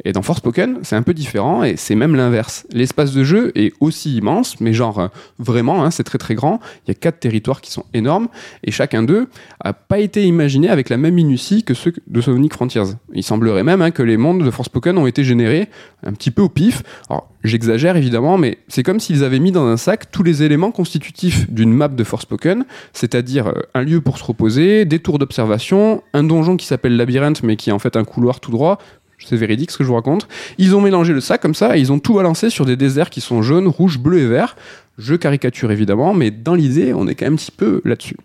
Et 0.05 0.13
dans 0.13 0.21
Forspoken, 0.23 0.81
c'est 0.83 0.97
un 0.97 1.03
peu 1.03 1.15
différent, 1.15 1.65
et 1.65 1.77
c'est 1.77 1.95
même 1.95 2.15
l'inverse. 2.15 2.67
L'espace 2.73 3.13
de 3.13 3.25
jeu 3.25 3.53
est 3.55 3.73
aussi 3.81 4.17
immense, 4.17 4.61
mais 4.61 4.75
genre 4.75 4.99
euh, 4.99 5.09
vraiment, 5.39 5.83
hein, 5.83 5.91
c'est 5.91 6.05
très 6.05 6.19
très 6.19 6.35
grand. 6.35 6.61
Il 6.87 6.89
y 6.89 6.91
a 6.91 6.95
quatre 6.95 7.21
territoires 7.21 7.61
qui 7.63 7.71
sont 7.71 7.87
énormes, 7.95 8.29
et 8.65 8.71
chacun 8.71 9.03
d'eux 9.03 9.29
a 9.61 9.73
pas 9.73 9.99
été 9.99 10.25
imaginé 10.25 10.69
avec 10.69 10.91
la 10.91 10.99
même 10.99 11.15
minutie 11.15 11.65
que 11.65 11.73
ceux 11.73 11.95
de 12.07 12.21
Sonic 12.21 12.53
Frontiers. 12.53 12.83
Il 13.15 13.23
semblerait 13.23 13.65
même 13.65 13.81
hein, 13.81 13.91
que 13.91 14.03
les 14.03 14.17
mondes 14.17 14.45
de 14.45 14.51
Forspoken 14.61 14.99
ont 14.99 15.07
été 15.07 15.25
générés 15.25 15.71
un 16.05 16.13
petit 16.13 16.31
peu 16.31 16.43
au 16.43 16.51
pif. 16.51 16.83
Alors, 17.09 17.31
j'exagère 17.45 17.97
évidemment, 17.97 18.37
mais 18.37 18.59
c'est 18.69 18.83
comme 18.83 19.01
s'ils 19.01 19.25
avaient 19.25 19.39
mis 19.39 19.53
dans 19.53 19.65
un 19.65 19.79
sac 19.79 20.11
tous 20.11 20.23
les 20.23 20.43
éléments 20.43 20.71
constitutifs 20.71 21.51
d'une 21.51 21.73
map 21.73 21.89
de 21.89 22.05
Forspoken, 22.05 22.67
c'est-à-dire 22.93 23.47
euh, 23.47 23.63
un 23.73 23.83
lieu 23.83 24.03
pour 24.03 24.19
se 24.19 24.25
reposer, 24.25 24.85
des 24.85 24.99
tours 24.99 25.19
d'observation, 25.19 26.03
un 26.13 26.25
donjon 26.25 26.59
qui 26.59 26.67
s'appelle 26.67 26.99
Labyrinthe, 26.99 27.43
mais 27.43 27.57
qui 27.57 27.71
est 27.71 27.73
en 27.73 27.79
fait 27.79 27.97
un 27.97 28.05
couloir 28.05 28.39
tout 28.39 28.51
droit. 28.51 28.79
C'est 29.19 29.37
véridique 29.37 29.71
ce 29.71 29.79
que 29.79 29.85
je 29.85 29.89
vous 29.89 29.95
raconte. 29.95 30.29
Ils 30.59 30.77
ont 30.77 30.83
mélangé 30.83 31.15
le 31.15 31.21
sac 31.21 31.41
comme 31.41 31.55
ça 31.55 31.79
et 31.79 31.81
ils 31.81 31.91
ont 31.91 31.99
tout 31.99 32.13
balancé 32.13 32.51
sur 32.51 32.67
des 32.67 32.77
déserts 32.77 33.09
qui 33.09 33.23
sont 33.23 33.41
jaunes, 33.41 33.67
rouges, 33.67 33.99
bleus 33.99 34.19
et 34.19 34.27
verts. 34.27 34.57
Je 34.99 35.15
caricature 35.15 35.73
évidemment, 35.73 36.13
mais 36.13 36.31
dans 36.31 36.55
l'idée, 36.55 36.93
on 36.93 37.07
est 37.09 37.15
quand 37.15 37.25
même 37.25 37.35
un 37.35 37.37
petit 37.37 37.51
peu 37.51 37.81
là-dessus. 37.87 38.19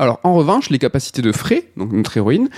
Alors, 0.00 0.18
en 0.24 0.34
revanche, 0.34 0.70
les 0.70 0.78
capacités 0.78 1.22
de 1.22 1.32
Frey, 1.32 1.68
donc 1.76 1.92
notre 1.92 2.16
héroïne, 2.16 2.48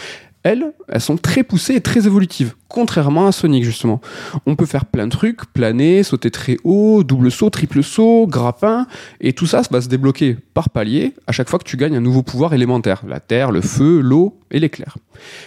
elles, 0.43 0.73
elles 0.89 1.01
sont 1.01 1.17
très 1.17 1.43
poussées 1.43 1.75
et 1.75 1.81
très 1.81 2.07
évolutives, 2.07 2.55
contrairement 2.69 3.27
à 3.27 3.33
Sonic 3.33 3.65
justement. 3.65 4.01
On 4.47 4.57
peut 4.57 4.67
faire 4.67 4.85
plein 4.85 5.07
de 5.07 5.13
trucs, 5.13 5.53
planer, 5.53 6.03
sauter 6.03 6.31
très 6.31 6.57
haut, 6.65 7.03
double 7.03 7.31
saut, 7.31 7.51
triple 7.51 7.83
saut, 7.83 8.27
grappin, 8.27 8.87
et 9.21 9.33
tout 9.33 9.47
ça 9.47 9.63
va 9.71 9.81
se 9.81 9.89
débloquer 9.89 10.37
par 10.55 10.71
palier 10.71 11.15
à 11.27 11.33
chaque 11.33 11.49
fois 11.49 11.59
que 11.59 11.65
tu 11.65 11.77
gagnes 11.77 11.97
un 11.97 12.01
nouveau 12.01 12.23
pouvoir 12.23 12.55
élémentaire, 12.55 13.03
la 13.07 13.21
terre, 13.21 13.51
le 13.51 13.61
feu, 13.61 14.01
l'eau 14.01 14.39
et 14.51 14.61
l'éclair. 14.61 14.97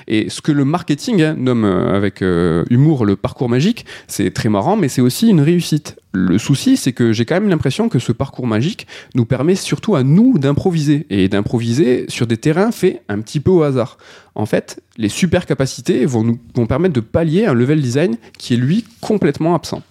Et 0.08 0.30
ce 0.30 0.42
que 0.42 0.52
le 0.52 0.66
marketing 0.66 1.22
hein, 1.22 1.36
nomme 1.38 1.66
euh, 1.66 1.96
avec 1.96 2.22
euh, 2.22 2.66
humour 2.70 3.06
le 3.06 3.16
parcours 3.16 3.50
magique, 3.50 3.86
c'est 4.08 4.32
très 4.32 4.50
marrant, 4.50 4.76
mais 4.76 4.90
c'est 4.90 5.02
aussi 5.02 5.30
une 5.30 5.42
réussite. 5.42 5.98
Le 6.14 6.38
souci, 6.38 6.76
c'est 6.76 6.92
que 6.92 7.14
j'ai 7.14 7.26
quand 7.26 7.36
même 7.36 7.50
l'impression 7.50 7.88
que 7.88 8.00
ce 8.00 8.12
parcours 8.12 8.48
magique 8.48 8.86
nous 9.16 9.26
permet 9.26 9.56
surtout 9.56 9.96
à 9.96 10.04
nous 10.04 10.38
d'improviser, 10.38 11.08
et 11.10 11.30
d'improviser 11.30 12.06
sur 12.10 12.28
des 12.28 12.38
terrains 12.38 12.72
faits 12.72 13.02
un 13.08 13.22
petit 13.22 13.40
peu 13.40 13.52
au 13.52 13.64
hasard. 13.64 13.98
En 14.36 14.46
fait, 14.46 14.82
les 14.98 15.10
super 15.10 15.46
capacités 15.46 16.06
vont 16.06 16.24
nous 16.24 16.40
vont 16.56 16.68
permettre 16.68 16.94
de 16.94 17.00
pallier 17.00 17.46
un 17.46 17.54
level 17.54 17.82
design 17.82 18.18
qui 18.38 18.54
est 18.54 18.58
lui 18.58 18.86
complètement 19.00 19.56
absent. 19.56 19.82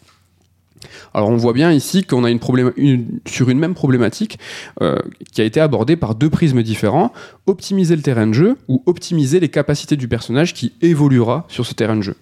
Alors 1.13 1.29
on 1.29 1.37
voit 1.37 1.53
bien 1.53 1.73
ici 1.73 2.05
qu'on 2.05 2.25
a 2.25 2.31
une 2.31 2.39
une- 2.77 3.21
sur 3.27 3.51
une 3.51 3.59
même 3.59 3.75
problématique 3.75 4.39
euh, 4.81 4.97
qui 5.33 5.41
a 5.41 5.45
été 5.45 5.61
abordée 5.61 5.97
par 5.97 6.15
deux 6.15 6.31
prismes 6.31 6.63
différents, 6.63 7.13
optimiser 7.47 7.97
le 7.97 8.03
terrain 8.03 8.27
de 8.27 8.33
jeu 8.33 8.57
ou 8.69 8.83
optimiser 8.87 9.41
les 9.41 9.49
capacités 9.49 9.97
du 9.97 10.09
personnage 10.09 10.55
qui 10.55 10.73
évoluera 10.81 11.45
sur 11.49 11.67
ce 11.67 11.75
terrain 11.75 11.97
de 11.97 12.03
jeu. 12.03 12.15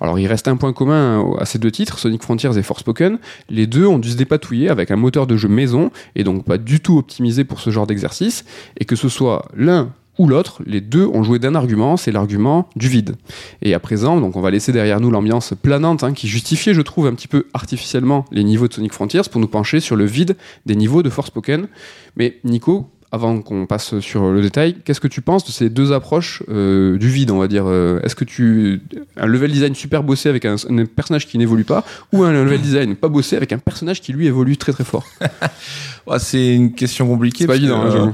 Alors 0.00 0.18
il 0.18 0.26
reste 0.26 0.48
un 0.48 0.56
point 0.56 0.72
commun 0.72 1.24
à 1.38 1.44
ces 1.46 1.58
deux 1.58 1.70
titres, 1.70 1.98
Sonic 1.98 2.22
Frontiers 2.22 2.58
et 2.58 2.62
Forspoken, 2.62 3.18
les 3.48 3.66
deux 3.66 3.86
ont 3.86 3.98
dû 3.98 4.10
se 4.10 4.16
dépatouiller 4.16 4.68
avec 4.68 4.90
un 4.90 4.96
moteur 4.96 5.26
de 5.26 5.36
jeu 5.36 5.48
maison 5.48 5.90
et 6.16 6.24
donc 6.24 6.44
pas 6.44 6.58
du 6.58 6.80
tout 6.80 6.98
optimisé 6.98 7.44
pour 7.44 7.60
ce 7.60 7.70
genre 7.70 7.86
d'exercice, 7.86 8.44
et 8.78 8.84
que 8.84 8.96
ce 8.96 9.08
soit 9.08 9.46
l'un 9.56 9.92
ou 10.18 10.28
l'autre, 10.28 10.62
les 10.66 10.80
deux 10.80 11.06
ont 11.06 11.22
joué 11.22 11.38
d'un 11.38 11.54
argument, 11.54 11.96
c'est 11.96 12.12
l'argument 12.12 12.68
du 12.76 12.88
vide. 12.88 13.16
Et 13.62 13.72
à 13.74 13.80
présent, 13.80 14.20
donc 14.20 14.36
on 14.36 14.40
va 14.40 14.50
laisser 14.50 14.70
derrière 14.72 15.00
nous 15.00 15.10
l'ambiance 15.10 15.54
planante 15.60 16.04
hein, 16.04 16.12
qui 16.12 16.28
justifiait, 16.28 16.74
je 16.74 16.82
trouve, 16.82 17.06
un 17.06 17.14
petit 17.14 17.28
peu 17.28 17.46
artificiellement 17.54 18.24
les 18.30 18.44
niveaux 18.44 18.68
de 18.68 18.74
Sonic 18.74 18.92
Frontiers 18.92 19.22
pour 19.30 19.40
nous 19.40 19.48
pencher 19.48 19.80
sur 19.80 19.96
le 19.96 20.04
vide 20.04 20.36
des 20.66 20.76
niveaux 20.76 21.02
de 21.02 21.08
Forspoken. 21.10 21.66
Mais 22.16 22.38
Nico, 22.44 22.90
avant 23.10 23.40
qu'on 23.40 23.66
passe 23.66 24.00
sur 24.00 24.30
le 24.30 24.40
détail, 24.40 24.76
qu'est-ce 24.84 25.00
que 25.00 25.08
tu 25.08 25.20
penses 25.20 25.44
de 25.44 25.50
ces 25.50 25.68
deux 25.68 25.92
approches 25.92 26.42
euh, 26.48 26.96
du 26.96 27.08
vide, 27.08 27.30
on 27.30 27.38
va 27.38 27.46
dire 27.48 27.64
euh, 27.66 28.00
Est-ce 28.02 28.14
que 28.14 28.24
tu 28.24 28.80
un 29.18 29.26
level 29.26 29.50
design 29.52 29.74
super 29.74 30.02
bossé 30.02 30.30
avec 30.30 30.46
un, 30.46 30.56
un 30.70 30.86
personnage 30.86 31.26
qui 31.26 31.36
n'évolue 31.36 31.64
pas, 31.64 31.84
ou 32.12 32.22
un 32.22 32.32
level 32.32 32.60
design 32.60 32.96
pas 32.96 33.08
bossé 33.08 33.36
avec 33.36 33.52
un 33.52 33.58
personnage 33.58 34.00
qui 34.00 34.12
lui 34.14 34.26
évolue 34.26 34.56
très 34.56 34.72
très 34.72 34.84
fort? 34.84 35.06
Ouais, 36.06 36.18
c'est 36.18 36.54
une 36.54 36.72
question 36.72 37.06
compliquée. 37.06 37.44
C'est 37.44 37.46
pas 37.46 37.52
que, 37.52 37.58
évident. 37.58 37.80
hein, 37.82 38.08
euh. 38.08 38.10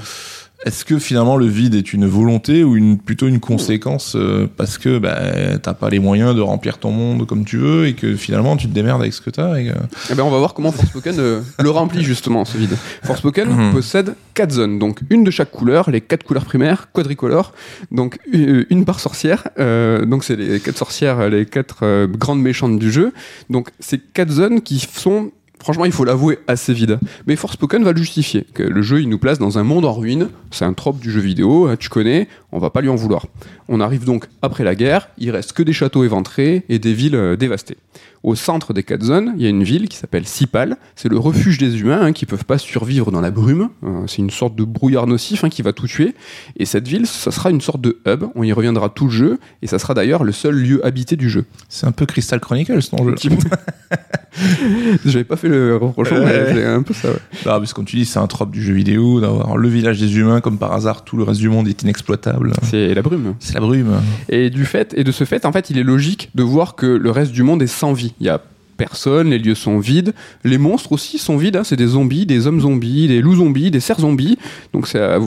Est-ce 0.65 0.85
que 0.85 0.99
finalement 0.99 1.37
le 1.37 1.47
vide 1.47 1.77
est 1.77 1.93
une 1.93 2.07
volonté 2.07 2.65
ou 2.65 2.77
une, 2.77 2.99
plutôt 2.99 3.29
une 3.29 3.39
conséquence 3.39 4.15
euh, 4.17 4.49
parce 4.57 4.77
que 4.77 4.99
bah, 4.99 5.57
t'as 5.63 5.73
pas 5.75 5.89
les 5.89 6.01
moyens 6.01 6.35
de 6.35 6.41
remplir 6.41 6.79
ton 6.79 6.91
monde 6.91 7.27
comme 7.27 7.45
tu 7.45 7.59
veux 7.59 7.87
et 7.87 7.95
que 7.95 8.17
finalement 8.17 8.57
tu 8.57 8.69
te 8.69 8.75
démerdes 8.75 9.01
avec 9.01 9.13
ce 9.13 9.21
que 9.21 9.31
t'as 9.31 9.61
et 9.61 9.67
que... 9.67 9.73
Eh 10.11 10.15
ben, 10.17 10.25
on 10.25 10.31
va 10.31 10.39
voir 10.39 10.55
comment 10.55 10.73
Forspoken 10.73 11.15
euh, 11.21 11.41
le 11.61 11.71
remplit 11.71 12.03
justement 12.03 12.45
ce 12.45 12.59
vide. 12.59 12.77
Forspoken 13.05 13.49
Mhm. 13.49 13.73
possède 13.73 14.15
quatre 14.35 14.53
zones, 14.53 14.79
donc 14.79 15.01
une 15.11 15.23
de 15.25 15.31
chaque 15.31 15.51
couleur, 15.51 15.91
les 15.91 16.01
quatre 16.01 16.25
couleurs 16.25 16.45
primaires, 16.45 16.91
quadricolores, 16.93 17.53
donc 17.93 18.19
euh, 18.35 18.65
une 18.69 18.85
par 18.85 19.01
sorcière. 19.01 19.49
euh, 19.59 20.05
donc 20.05 20.25
c'est 20.25 20.37
les 20.37 20.61
quatre 20.61 20.77
sorcières, 20.79 21.29
les 21.31 21.47
quatre 21.47 21.79
euh, 21.83 22.07
grandes 22.09 22.43
méchantes 22.43 22.79
du 22.79 22.91
jeu. 22.93 23.13
Donc 23.49 23.71
c'est 23.81 24.01
quatre 24.13 24.31
zones 24.31 24.61
qui 24.61 24.81
sont 24.81 25.31
Franchement, 25.61 25.85
il 25.85 25.93
faut 25.93 26.05
l'avouer, 26.05 26.39
assez 26.47 26.73
vides. 26.73 26.99
Mais 27.27 27.37
Forspoken 27.37 27.83
va 27.85 27.93
le 27.93 27.99
justifier. 27.99 28.47
Que 28.55 28.63
le 28.63 28.83
jeu, 28.83 29.01
il 29.01 29.09
nous 29.09 29.19
place 29.19 29.39
dans 29.39 29.59
un 29.59 29.65
monde 29.65 29.85
en 29.85 29.93
ruine. 29.93 30.29
C'est 30.51 30.65
un 30.65 30.73
trope 30.73 31.01
du 31.01 31.11
jeu 31.11 31.21
vidéo, 31.21 31.67
hein, 31.67 31.77
tu 31.77 31.89
connais, 31.89 32.29
on 32.53 32.59
va 32.59 32.71
pas 32.71 32.81
lui 32.81 32.89
en 32.89 32.95
vouloir. 32.95 33.27
On 33.69 33.81
arrive 33.81 34.05
donc 34.05 34.27
après 34.41 34.65
la 34.65 34.75
guerre, 34.75 35.09
il 35.19 35.31
reste 35.31 35.53
que 35.53 35.63
des 35.63 35.73
châteaux 35.73 36.05
éventrés 36.05 36.65
et 36.69 36.79
des 36.79 36.95
villes 36.95 37.17
euh, 37.17 37.37
dévastées. 37.37 37.77
Au 38.23 38.35
centre 38.35 38.73
des 38.73 38.83
quatre 38.83 39.05
zones, 39.05 39.35
il 39.37 39.43
y 39.43 39.47
a 39.47 39.49
une 39.49 39.63
ville 39.63 39.89
qui 39.89 39.97
s'appelle 39.97 40.27
Sipal. 40.27 40.77
C'est 40.97 41.09
le 41.09 41.19
refuge 41.19 41.59
des 41.59 41.81
humains 41.81 42.03
hein, 42.03 42.13
qui 42.13 42.27
peuvent 42.27 42.45
pas 42.45 42.59
survivre 42.59 43.13
dans 43.13 43.21
la 43.21 43.31
brume. 43.31 43.69
Euh, 43.85 44.07
c'est 44.07 44.19
une 44.19 44.31
sorte 44.31 44.57
de 44.57 44.65
brouillard 44.65 45.07
nocif 45.07 45.45
hein, 45.45 45.49
qui 45.49 45.63
va 45.63 45.73
tout 45.73 45.87
tuer. 45.87 46.15
Et 46.57 46.65
cette 46.65 46.89
ville, 46.89 47.07
ça 47.07 47.31
sera 47.31 47.51
une 47.51 47.61
sorte 47.61 47.81
de 47.81 48.01
hub. 48.07 48.25
On 48.35 48.43
y 48.43 48.53
reviendra 48.53 48.89
tout 48.89 49.05
le 49.05 49.11
jeu. 49.11 49.39
Et 49.63 49.67
ça 49.67 49.79
sera 49.79 49.95
d'ailleurs 49.95 50.25
le 50.25 50.33
seul 50.33 50.57
lieu 50.57 50.85
habité 50.85 51.17
du 51.17 51.31
jeu. 51.31 51.45
C'est 51.69 51.87
un 51.87 51.93
peu 51.93 52.07
Crystal 52.07 52.41
Chronicles 52.41 52.83
ton 52.91 53.05
jeu. 53.05 53.15
J'avais 55.05 55.25
pas 55.25 55.37
fait 55.37 55.49
le 55.49 55.77
rapprochement, 55.77 56.19
mais 56.25 56.53
c'est 56.55 56.65
un 56.65 56.83
peu 56.83 56.95
ça. 56.95 57.09
ouais. 57.09 57.17
Ah, 57.47 57.59
parce 57.59 57.73
que 57.73 57.77
comme 57.77 57.85
tu 57.85 57.97
dis, 57.97 58.05
c'est 58.05 58.19
un 58.19 58.27
trope 58.27 58.51
du 58.51 58.63
jeu 58.63 58.75
vidéo 58.75 59.21
d'avoir 59.21 59.57
le 59.57 59.69
village 59.69 59.99
des 59.99 60.17
humains 60.19 60.41
comme 60.41 60.59
par 60.59 60.73
hasard, 60.73 61.05
tout 61.05 61.17
le 61.17 61.23
reste 61.25 61.41
du 61.41 61.49
monde 61.49 61.69
est 61.69 61.83
inexploitable. 61.83 62.53
C'est 62.63 62.95
la 62.95 63.03
brume. 63.03 63.35
C'est 63.39 63.55
la 63.55 63.61
brume. 63.61 64.01
Et 64.29 64.51
du 64.51 64.65
fait, 64.65 64.95
et 64.97 65.05
de 65.05 65.13
ce 65.13 65.25
fait, 65.25 65.45
en 65.45 65.53
fait, 65.53 65.71
il 65.71 65.79
est 65.79 65.83
logique 65.85 66.31
de 66.35 66.43
voir 66.43 66.75
que 66.75 66.87
le 66.87 67.11
reste 67.11 67.33
du 67.33 67.43
monde 67.43 67.63
est 67.63 67.67
sans 67.67 67.93
vie. 67.93 68.15
Il 68.21 68.27
y 68.27 68.31
a 68.31 68.41
personne, 68.79 69.31
les 69.31 69.39
lieux 69.41 69.57
sont 69.57 69.79
vides, 69.81 70.15
les 70.45 70.57
monstres 70.57 70.93
aussi 70.93 71.19
sont 71.19 71.37
vides. 71.37 71.57
hein. 71.57 71.65
C'est 71.65 71.77
des 71.77 71.89
zombies, 71.89 72.27
des 72.27 72.47
hommes 72.47 72.61
zombies, 72.61 73.09
des 73.09 73.21
loups 73.21 73.37
zombies, 73.37 73.71
des 73.73 73.81
cerfs 73.81 74.01
zombies. 74.01 74.39
Donc 74.73 74.87
c'est 74.87 75.01
à, 75.01 75.19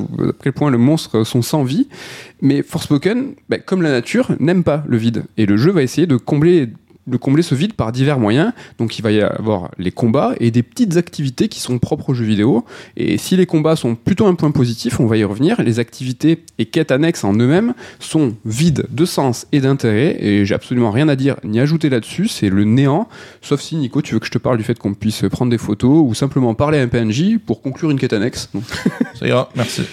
quel 0.42 0.54
point 0.54 0.72
le 0.72 0.78
monstre 0.78 1.26
sont 1.26 1.42
sans 1.42 1.64
vie. 1.64 1.88
Mais 2.42 2.64
Forspoken, 2.64 3.34
ben, 3.50 3.62
comme 3.64 3.82
la 3.82 3.92
nature, 3.92 4.32
n'aime 4.40 4.64
pas 4.64 4.84
le 4.88 4.98
vide. 4.98 5.26
Et 5.38 5.46
le 5.46 5.58
jeu 5.58 5.72
va 5.72 5.84
essayer 5.84 6.08
de 6.08 6.16
combler 6.16 6.70
de 7.08 7.18
combler 7.18 7.44
ce 7.44 7.56
vide 7.56 7.74
par 7.74 7.92
divers 7.92 8.20
moyens. 8.20 8.52
Donc 8.78 8.98
il 9.00 9.02
va 9.02 9.12
y 9.12 9.22
avoir 9.22 9.72
les 9.78 9.92
combats 9.92 10.34
et 10.40 10.52
des 10.52 10.64
petites 10.64 10.98
activités 10.98 11.48
qui 11.48 11.60
sont 11.60 11.80
propres 11.80 12.10
aux 12.10 12.14
jeux 12.14 12.26
vidéo. 12.26 12.66
Et 12.98 13.18
si 13.18 13.36
les 13.36 13.46
combats 13.46 13.76
sont 13.76 13.96
plutôt 13.96 14.28
un 14.28 14.36
point 14.36 14.52
positif, 14.52 15.00
on 15.00 15.06
va 15.06 15.18
y 15.18 15.24
revenir, 15.24 15.62
les 15.62 15.80
activités 15.80 16.44
et 16.58 16.66
quêtes 16.66 16.92
annexes 16.92 17.24
en 17.24 17.34
eux-mêmes 17.34 17.74
sont 18.00 18.36
vides 18.46 18.86
de 18.90 19.06
sens 19.06 19.48
et 19.52 19.60
d'intérêt. 19.60 20.18
Et 20.20 20.46
j'ai 20.46 20.56
absolument 20.56 20.92
rien 20.92 21.08
à 21.10 21.16
dire 21.16 21.38
ni 21.44 21.60
ajouter 21.60 21.90
là-dessus, 21.90 22.28
c'est 22.28 22.50
le 22.50 22.64
néant. 22.64 23.08
Sauf 23.42 23.62
si 23.62 23.76
Nico, 23.76 24.02
tu 24.02 24.14
veux 24.14 24.20
que 24.20 24.28
je 24.28 24.32
te 24.32 24.38
parle 24.38 24.58
du 24.58 24.64
fait 24.64 24.78
qu'on 24.78 24.94
puisse 24.94 25.24
prendre 25.32 25.52
des 25.52 25.58
photos 25.58 26.04
ou 26.06 26.14
simplement 26.14 26.54
parler 26.54 26.80
à 26.80 26.84
un 26.84 26.88
PNJ 26.88 27.38
pour 27.46 27.62
conclure 27.62 27.92
une 27.92 28.00
quête 28.00 28.14
annexe. 28.14 28.50
Ça 29.16 29.28
ira, 29.28 29.50
merci. 29.56 29.84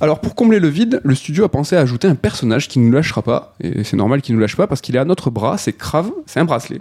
Alors 0.00 0.20
pour 0.20 0.34
combler 0.34 0.60
le 0.60 0.68
vide, 0.68 1.00
le 1.04 1.14
studio 1.14 1.44
a 1.44 1.48
pensé 1.48 1.76
à 1.76 1.80
ajouter 1.80 2.08
un 2.08 2.14
personnage 2.14 2.68
qui 2.68 2.78
ne 2.78 2.86
nous 2.86 2.92
lâchera 2.92 3.22
pas, 3.22 3.54
et 3.60 3.84
c'est 3.84 3.96
normal 3.96 4.22
qu'il 4.22 4.34
ne 4.34 4.38
nous 4.38 4.42
lâche 4.42 4.56
pas 4.56 4.66
parce 4.66 4.80
qu'il 4.80 4.96
est 4.96 5.00
à 5.00 5.04
notre 5.04 5.30
bras, 5.30 5.58
c'est 5.58 5.72
Crave, 5.72 6.10
c'est 6.26 6.40
un 6.40 6.44
bracelet. 6.44 6.80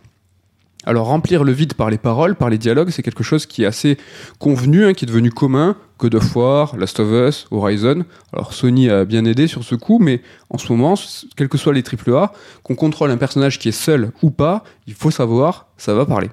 Alors 0.86 1.08
remplir 1.08 1.44
le 1.44 1.52
vide 1.52 1.74
par 1.74 1.90
les 1.90 1.98
paroles, 1.98 2.36
par 2.36 2.50
les 2.50 2.58
dialogues, 2.58 2.92
c'est 2.92 3.04
quelque 3.04 3.24
chose 3.24 3.46
qui 3.46 3.64
est 3.64 3.66
assez 3.66 3.98
convenu, 4.40 4.86
hein, 4.86 4.94
qui 4.94 5.04
est 5.04 5.08
devenu 5.08 5.32
commun, 5.32 5.76
God 6.00 6.16
of 6.16 6.36
War, 6.36 6.78
Last 6.78 7.02
of 7.02 7.10
Us, 7.12 7.48
Horizon. 7.52 8.06
Alors 8.32 8.54
Sony 8.54 8.90
a 8.90 9.04
bien 9.04 9.26
aidé 9.26 9.48
sur 9.48 9.66
ce 9.66 9.76
coup, 9.76 10.00
mais 10.00 10.22
en 10.50 10.58
ce 10.58 10.72
moment, 10.72 10.94
quels 11.36 11.50
que 11.50 11.58
soient 11.58 11.74
les 11.74 11.84
AAA, 11.84 12.32
qu'on 12.64 12.76
contrôle 12.76 13.12
un 13.12 13.18
personnage 13.18 13.60
qui 13.60 13.68
est 13.68 13.74
seul 13.74 14.12
ou 14.22 14.32
pas, 14.32 14.64
il 14.88 14.94
faut 14.94 15.12
savoir, 15.12 15.68
ça 15.78 15.94
va 15.94 16.06
parler. 16.06 16.30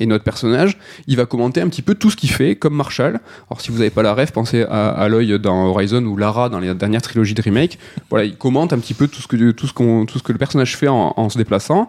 Et 0.00 0.06
notre 0.06 0.24
personnage, 0.24 0.78
il 1.06 1.16
va 1.16 1.26
commenter 1.26 1.60
un 1.60 1.68
petit 1.68 1.82
peu 1.82 1.94
tout 1.94 2.10
ce 2.10 2.16
qu'il 2.16 2.30
fait, 2.30 2.56
comme 2.56 2.74
Marshall. 2.74 3.20
Alors 3.50 3.60
si 3.60 3.70
vous 3.70 3.78
n'avez 3.78 3.90
pas 3.90 4.02
la 4.02 4.14
rêve, 4.14 4.32
pensez 4.32 4.62
à, 4.62 4.88
à 4.88 5.08
l'œil 5.08 5.38
dans 5.38 5.66
Horizon 5.66 6.04
ou 6.04 6.16
Lara 6.16 6.48
dans 6.48 6.58
les 6.58 6.74
dernières 6.74 7.02
trilogies 7.02 7.34
de 7.34 7.42
remake. 7.42 7.78
Voilà, 8.08 8.24
il 8.24 8.36
commente 8.36 8.72
un 8.72 8.78
petit 8.78 8.94
peu 8.94 9.06
tout 9.06 9.22
ce 9.22 9.28
que, 9.28 9.50
tout 9.52 9.66
ce 9.66 9.72
tout 9.72 10.18
ce 10.18 10.22
que 10.22 10.32
le 10.32 10.38
personnage 10.38 10.76
fait 10.76 10.88
en 10.88 11.28
se 11.28 11.38
déplaçant. 11.38 11.88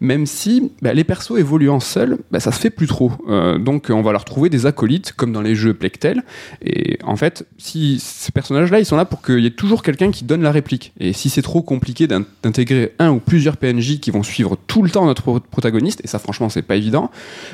Même 0.00 0.24
si 0.24 0.72
bah, 0.80 0.94
les 0.94 1.04
persos 1.04 1.38
évoluant 1.38 1.78
seuls, 1.80 2.18
bah, 2.30 2.40
ça 2.40 2.52
se 2.52 2.58
fait 2.58 2.70
plus 2.70 2.86
trop. 2.86 3.12
Euh, 3.28 3.58
donc 3.58 3.88
on 3.90 4.00
va 4.00 4.12
leur 4.12 4.24
trouver 4.24 4.48
des 4.48 4.64
acolytes, 4.64 5.12
comme 5.12 5.32
dans 5.32 5.42
les 5.42 5.54
jeux 5.54 5.74
Plectel. 5.74 6.22
Et 6.64 6.98
en 7.04 7.16
fait, 7.16 7.46
si 7.58 8.00
ces 8.00 8.32
personnages-là, 8.32 8.80
ils 8.80 8.86
sont 8.86 8.96
là 8.96 9.04
pour 9.04 9.20
qu'il 9.20 9.40
y 9.40 9.46
ait 9.46 9.50
toujours 9.50 9.82
quelqu'un 9.82 10.10
qui 10.10 10.24
donne 10.24 10.42
la 10.42 10.52
réplique. 10.52 10.92
Et 10.98 11.12
si 11.12 11.28
c'est 11.28 11.42
trop 11.42 11.60
compliqué 11.62 12.06
d'in- 12.06 12.24
d'intégrer 12.42 12.94
un 12.98 13.10
ou 13.10 13.18
plusieurs 13.18 13.56
PNJ 13.58 14.00
qui 14.00 14.10
vont 14.10 14.22
suivre 14.22 14.56
tout 14.66 14.82
le 14.82 14.88
temps 14.90 15.04
notre 15.04 15.22
pro- 15.22 15.40
protagoniste, 15.40 16.00
et 16.02 16.06
ça 16.08 16.18
franchement 16.18 16.48
c'est 16.48 16.62
pas 16.62 16.76
évident, 16.76 17.10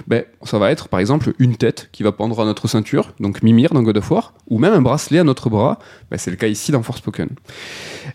ben, 0.07 0.23
ça 0.45 0.59
va 0.59 0.71
être 0.71 0.89
par 0.89 1.01
exemple 1.01 1.33
une 1.41 1.57
tête 1.57 1.89
qui 1.91 2.03
va 2.05 2.13
pendre 2.13 2.41
à 2.41 2.45
notre 2.45 2.69
ceinture, 2.69 3.13
donc 3.19 3.43
Mimir 3.43 3.73
dans 3.73 3.83
God 3.83 3.97
of 3.97 4.11
War, 4.11 4.35
ou 4.49 4.59
même 4.59 4.73
un 4.73 4.83
bracelet 4.83 5.19
à 5.19 5.25
notre 5.25 5.51
bras, 5.51 5.79
ben, 6.11 6.17
c'est 6.19 6.31
le 6.31 6.37
cas 6.37 6.47
ici 6.47 6.71
dans 6.71 6.83
Forspoken. 6.83 7.29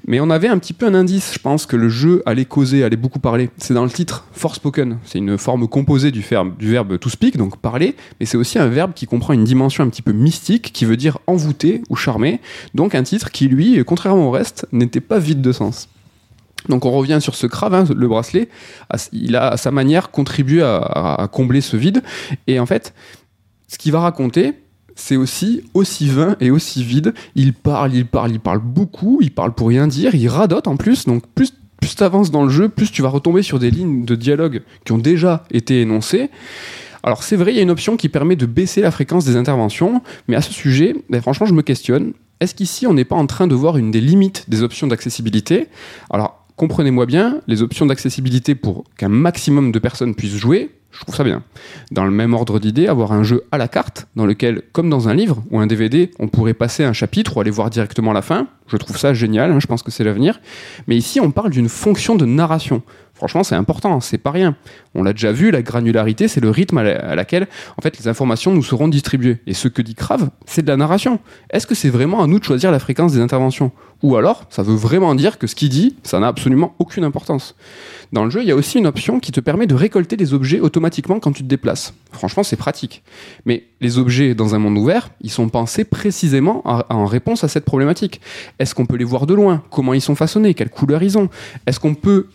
Mais 0.07 0.19
on 0.21 0.29
avait 0.29 0.47
un 0.47 0.57
petit 0.57 0.73
peu 0.73 0.85
un 0.85 0.93
indice, 0.93 1.33
je 1.33 1.39
pense, 1.39 1.65
que 1.65 1.75
le 1.75 1.89
jeu 1.89 2.23
allait 2.25 2.45
causer, 2.45 2.83
allait 2.85 2.95
beaucoup 2.95 3.19
parler. 3.19 3.49
C'est 3.57 3.73
dans 3.73 3.83
le 3.83 3.89
titre 3.89 4.20
Forspoken, 4.33 4.99
c'est 5.03 5.17
une 5.17 5.37
forme 5.37 5.67
composée 5.67 6.11
du 6.11 6.21
verbe, 6.21 6.57
du 6.57 6.71
verbe 6.71 6.97
to 6.97 7.09
speak, 7.09 7.37
donc 7.37 7.57
parler, 7.57 7.95
mais 8.19 8.25
c'est 8.25 8.37
aussi 8.37 8.59
un 8.59 8.67
verbe 8.67 8.93
qui 8.93 9.05
comprend 9.05 9.33
une 9.33 9.43
dimension 9.43 9.83
un 9.83 9.89
petit 9.89 10.01
peu 10.01 10.13
mystique, 10.13 10.71
qui 10.73 10.85
veut 10.85 10.97
dire 10.97 11.19
envoûter 11.27 11.81
ou 11.89 11.95
charmer, 11.95 12.39
donc 12.73 12.95
un 12.95 13.03
titre 13.03 13.31
qui, 13.31 13.47
lui, 13.47 13.83
contrairement 13.85 14.27
au 14.27 14.31
reste, 14.31 14.67
n'était 14.71 15.01
pas 15.01 15.19
vide 15.19 15.41
de 15.41 15.51
sens. 15.51 15.89
Donc 16.69 16.85
on 16.85 16.91
revient 16.91 17.19
sur 17.21 17.35
ce 17.35 17.47
crave, 17.47 17.73
hein, 17.73 17.85
le 17.95 18.07
bracelet, 18.07 18.49
il 19.11 19.35
a 19.35 19.49
à 19.49 19.57
sa 19.57 19.71
manière 19.71 20.11
contribué 20.11 20.61
à 20.63 21.27
combler 21.31 21.61
ce 21.61 21.75
vide, 21.75 22.01
et 22.47 22.59
en 22.59 22.65
fait, 22.65 22.93
ce 23.67 23.77
qu'il 23.77 23.91
va 23.91 23.99
raconter, 24.01 24.53
c'est 24.95 25.15
aussi 25.15 25.63
aussi 25.73 26.07
vain 26.07 26.35
et 26.39 26.51
aussi 26.51 26.83
vide. 26.83 27.13
Il 27.35 27.53
parle, 27.53 27.93
il 27.93 28.05
parle, 28.05 28.31
il 28.31 28.39
parle 28.39 28.59
beaucoup, 28.59 29.19
il 29.21 29.31
parle 29.31 29.53
pour 29.53 29.69
rien 29.69 29.87
dire, 29.87 30.13
il 30.15 30.27
radote 30.27 30.67
en 30.67 30.77
plus, 30.77 31.05
donc 31.05 31.25
plus 31.33 31.53
plus 31.81 31.95
tu 31.95 32.03
avances 32.03 32.31
dans 32.31 32.43
le 32.43 32.49
jeu, 32.49 32.69
plus 32.69 32.91
tu 32.91 33.01
vas 33.01 33.09
retomber 33.09 33.41
sur 33.41 33.59
des 33.59 33.69
lignes 33.69 34.05
de 34.05 34.15
dialogue 34.15 34.61
qui 34.85 34.93
ont 34.93 34.97
déjà 34.97 35.43
été 35.51 35.81
énoncées. 35.81 36.29
Alors 37.03 37.23
c'est 37.23 37.35
vrai, 37.35 37.51
il 37.51 37.57
y 37.57 37.59
a 37.59 37.63
une 37.63 37.71
option 37.71 37.97
qui 37.97 38.07
permet 38.07 38.37
de 38.37 38.45
baisser 38.45 38.81
la 38.81 38.91
fréquence 38.91 39.25
des 39.25 39.35
interventions, 39.35 40.01
mais 40.27 40.35
à 40.35 40.41
ce 40.41 40.53
sujet, 40.53 40.95
ben, 41.09 41.19
franchement, 41.19 41.47
je 41.47 41.53
me 41.53 41.63
questionne. 41.63 42.13
Est-ce 42.39 42.55
qu'ici, 42.55 42.87
on 42.87 42.93
n'est 42.93 43.05
pas 43.05 43.15
en 43.15 43.27
train 43.27 43.47
de 43.47 43.55
voir 43.55 43.77
une 43.77 43.91
des 43.91 44.01
limites 44.01 44.49
des 44.49 44.63
options 44.63 44.87
d'accessibilité? 44.87 45.67
Alors, 46.09 46.45
comprenez-moi 46.55 47.07
bien, 47.07 47.41
les 47.47 47.63
options 47.63 47.87
d'accessibilité 47.87 48.55
pour 48.55 48.83
qu'un 48.97 49.09
maximum 49.09 49.71
de 49.71 49.79
personnes 49.79 50.15
puissent 50.15 50.37
jouer, 50.37 50.69
je 50.91 50.99
trouve 50.99 51.15
ça 51.15 51.23
bien. 51.23 51.43
Dans 51.91 52.03
le 52.05 52.11
même 52.11 52.33
ordre 52.33 52.59
d'idée, 52.59 52.87
avoir 52.87 53.11
un 53.13 53.23
jeu 53.23 53.43
à 53.51 53.57
la 53.57 53.67
carte, 53.67 54.07
dans 54.15 54.25
lequel, 54.25 54.61
comme 54.73 54.89
dans 54.89 55.07
un 55.07 55.13
livre 55.13 55.41
ou 55.49 55.59
un 55.59 55.67
DVD, 55.67 56.11
on 56.19 56.27
pourrait 56.27 56.53
passer 56.53 56.83
un 56.83 56.93
chapitre 56.93 57.37
ou 57.37 57.41
aller 57.41 57.51
voir 57.51 57.69
directement 57.69 58.11
la 58.13 58.21
fin, 58.21 58.47
je 58.67 58.77
trouve 58.77 58.97
ça 58.97 59.13
génial, 59.13 59.51
hein, 59.51 59.59
je 59.59 59.67
pense 59.67 59.83
que 59.83 59.91
c'est 59.91 60.03
l'avenir. 60.03 60.39
Mais 60.87 60.97
ici, 60.97 61.19
on 61.19 61.31
parle 61.31 61.49
d'une 61.49 61.69
fonction 61.69 62.15
de 62.15 62.25
narration. 62.25 62.81
Franchement, 63.13 63.43
c'est 63.43 63.55
important, 63.55 63.99
c'est 63.99 64.17
pas 64.17 64.31
rien. 64.31 64.55
On 64.95 65.03
l'a 65.03 65.13
déjà 65.13 65.31
vu, 65.31 65.51
la 65.51 65.61
granularité, 65.61 66.27
c'est 66.27 66.39
le 66.41 66.49
rythme 66.49 66.79
à, 66.79 66.83
la- 66.83 66.97
à 67.11 67.15
laquelle 67.15 67.47
en 67.77 67.81
fait, 67.81 67.97
les 67.99 68.07
informations 68.07 68.51
nous 68.51 68.63
seront 68.63 68.87
distribuées. 68.87 69.37
Et 69.45 69.53
ce 69.53 69.67
que 69.67 69.81
dit 69.81 69.93
Crave, 69.95 70.29
c'est 70.45 70.63
de 70.63 70.67
la 70.67 70.75
narration. 70.77 71.19
Est-ce 71.51 71.67
que 71.67 71.75
c'est 71.75 71.89
vraiment 71.89 72.23
à 72.23 72.27
nous 72.27 72.39
de 72.39 72.43
choisir 72.43 72.71
la 72.71 72.79
fréquence 72.79 73.13
des 73.13 73.19
interventions? 73.21 73.71
Ou 74.03 74.15
alors, 74.15 74.45
ça 74.49 74.63
veut 74.63 74.75
vraiment 74.75 75.13
dire 75.13 75.37
que 75.37 75.45
ce 75.45 75.55
qu'il 75.55 75.69
dit, 75.69 75.95
ça 76.03 76.19
n'a 76.19 76.27
absolument 76.27 76.73
aucune 76.79 77.03
importance. 77.03 77.55
Dans 78.11 78.25
le 78.25 78.31
jeu, 78.31 78.41
il 78.41 78.47
y 78.47 78.51
a 78.51 78.55
aussi 78.55 78.79
une 78.79 78.87
option 78.87 79.19
qui 79.19 79.31
te 79.31 79.39
permet 79.39 79.67
de 79.67 79.75
récolter 79.75 80.17
des 80.17 80.33
objets 80.33 80.59
automatiquement 80.59 81.19
quand 81.19 81.31
tu 81.31 81.43
te 81.43 81.47
déplaces. 81.47 81.93
Franchement, 82.11 82.43
c'est 82.43 82.55
pratique. 82.55 83.03
Mais 83.45 83.65
les 83.79 83.99
objets 83.99 84.33
dans 84.33 84.55
un 84.55 84.59
monde 84.59 84.77
ouvert, 84.77 85.11
ils 85.21 85.29
sont 85.29 85.49
pensés 85.49 85.83
précisément 85.83 86.61
en, 86.65 87.05
réponse 87.05 87.43
à 87.43 87.47
cette 87.47 87.63
problématique. 87.63 88.21
Est-ce 88.59 88.73
qu'on 88.73 88.85
peut 88.85 88.97
les 88.97 89.05
voir 89.05 89.27
de 89.27 89.33
loin? 89.33 89.63
Comment 89.69 89.93
ils 89.93 90.01
sont 90.01 90.15
façonnés? 90.15 90.55
Quelle 90.55 90.69
couleur 90.69 91.03
ils 91.03 91.17
ont? 91.17 91.29
Est-ce 91.67 91.79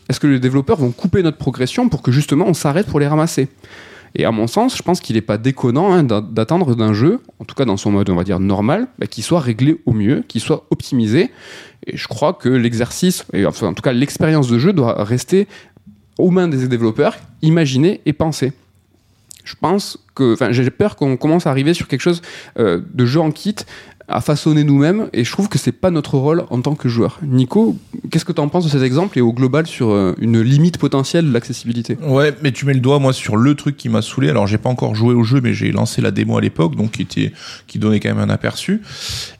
Est-ce 0.08 0.20
que 0.20 0.26
les 0.26 0.40
développeurs 0.40 0.78
vont 0.78 0.92
couper 0.92 1.22
notre 1.22 1.38
progression 1.38 1.88
pour 1.88 2.00
que 2.02 2.12
justement 2.12 2.46
on 2.46 2.54
s'arrête 2.54 2.86
pour 2.86 3.00
les 3.00 3.08
ramasser? 3.08 3.48
Et 4.18 4.24
à 4.24 4.32
mon 4.32 4.46
sens, 4.46 4.76
je 4.76 4.82
pense 4.82 5.00
qu'il 5.00 5.14
n'est 5.14 5.22
pas 5.22 5.36
déconnant 5.36 5.92
hein, 5.92 6.02
d'a- 6.02 6.22
d'attendre 6.22 6.74
d'un 6.74 6.94
jeu, 6.94 7.20
en 7.38 7.44
tout 7.44 7.54
cas 7.54 7.66
dans 7.66 7.76
son 7.76 7.90
mode, 7.90 8.08
on 8.08 8.16
va 8.16 8.24
dire, 8.24 8.40
normal, 8.40 8.88
bah, 8.98 9.06
qu'il 9.06 9.22
soit 9.22 9.40
réglé 9.40 9.80
au 9.84 9.92
mieux, 9.92 10.24
qu'il 10.26 10.40
soit 10.40 10.64
optimisé. 10.70 11.30
Et 11.86 11.96
je 11.96 12.08
crois 12.08 12.32
que 12.32 12.48
l'exercice, 12.48 13.24
enfin, 13.46 13.68
en 13.68 13.74
tout 13.74 13.82
cas 13.82 13.92
l'expérience 13.92 14.48
de 14.48 14.58
jeu, 14.58 14.72
doit 14.72 15.04
rester 15.04 15.46
aux 16.18 16.30
mains 16.30 16.48
des 16.48 16.66
développeurs, 16.66 17.16
imaginée 17.42 18.00
et 18.06 18.14
pensée. 18.14 18.52
Je 19.44 19.54
pense 19.60 19.98
que, 20.14 20.34
j'ai 20.50 20.70
peur 20.70 20.96
qu'on 20.96 21.16
commence 21.16 21.46
à 21.46 21.50
arriver 21.50 21.74
sur 21.74 21.86
quelque 21.86 22.00
chose 22.00 22.22
euh, 22.58 22.80
de 22.94 23.04
jeu 23.06 23.20
en 23.20 23.30
kit 23.30 23.54
à 24.08 24.20
façonner 24.20 24.64
nous-mêmes, 24.64 25.08
et 25.12 25.24
je 25.24 25.32
trouve 25.32 25.48
que 25.48 25.58
c'est 25.58 25.72
pas 25.72 25.90
notre 25.90 26.16
rôle 26.16 26.44
en 26.50 26.60
tant 26.60 26.74
que 26.74 26.88
joueur. 26.88 27.18
Nico, 27.22 27.76
qu'est-ce 28.16 28.24
que 28.24 28.32
tu 28.32 28.40
en 28.40 28.48
penses 28.48 28.64
de 28.64 28.70
cet 28.70 28.80
exemple 28.80 29.18
et 29.18 29.20
au 29.20 29.34
global 29.34 29.66
sur 29.66 29.90
euh, 29.90 30.14
une 30.18 30.40
limite 30.40 30.78
potentielle 30.78 31.28
de 31.28 31.32
l'accessibilité? 31.34 31.98
Ouais, 32.00 32.34
mais 32.42 32.50
tu 32.50 32.64
mets 32.64 32.72
le 32.72 32.80
doigt 32.80 32.98
moi 32.98 33.12
sur 33.12 33.36
le 33.36 33.54
truc 33.54 33.76
qui 33.76 33.90
m'a 33.90 34.00
saoulé. 34.00 34.30
Alors 34.30 34.46
j'ai 34.46 34.56
pas 34.56 34.70
encore 34.70 34.94
joué 34.94 35.12
au 35.12 35.22
jeu, 35.22 35.42
mais 35.42 35.52
j'ai 35.52 35.70
lancé 35.70 36.00
la 36.00 36.10
démo 36.10 36.38
à 36.38 36.40
l'époque, 36.40 36.76
donc 36.76 36.92
qui 36.92 37.02
était 37.02 37.32
qui 37.66 37.78
donnait 37.78 38.00
quand 38.00 38.08
même 38.08 38.18
un 38.18 38.32
aperçu. 38.32 38.80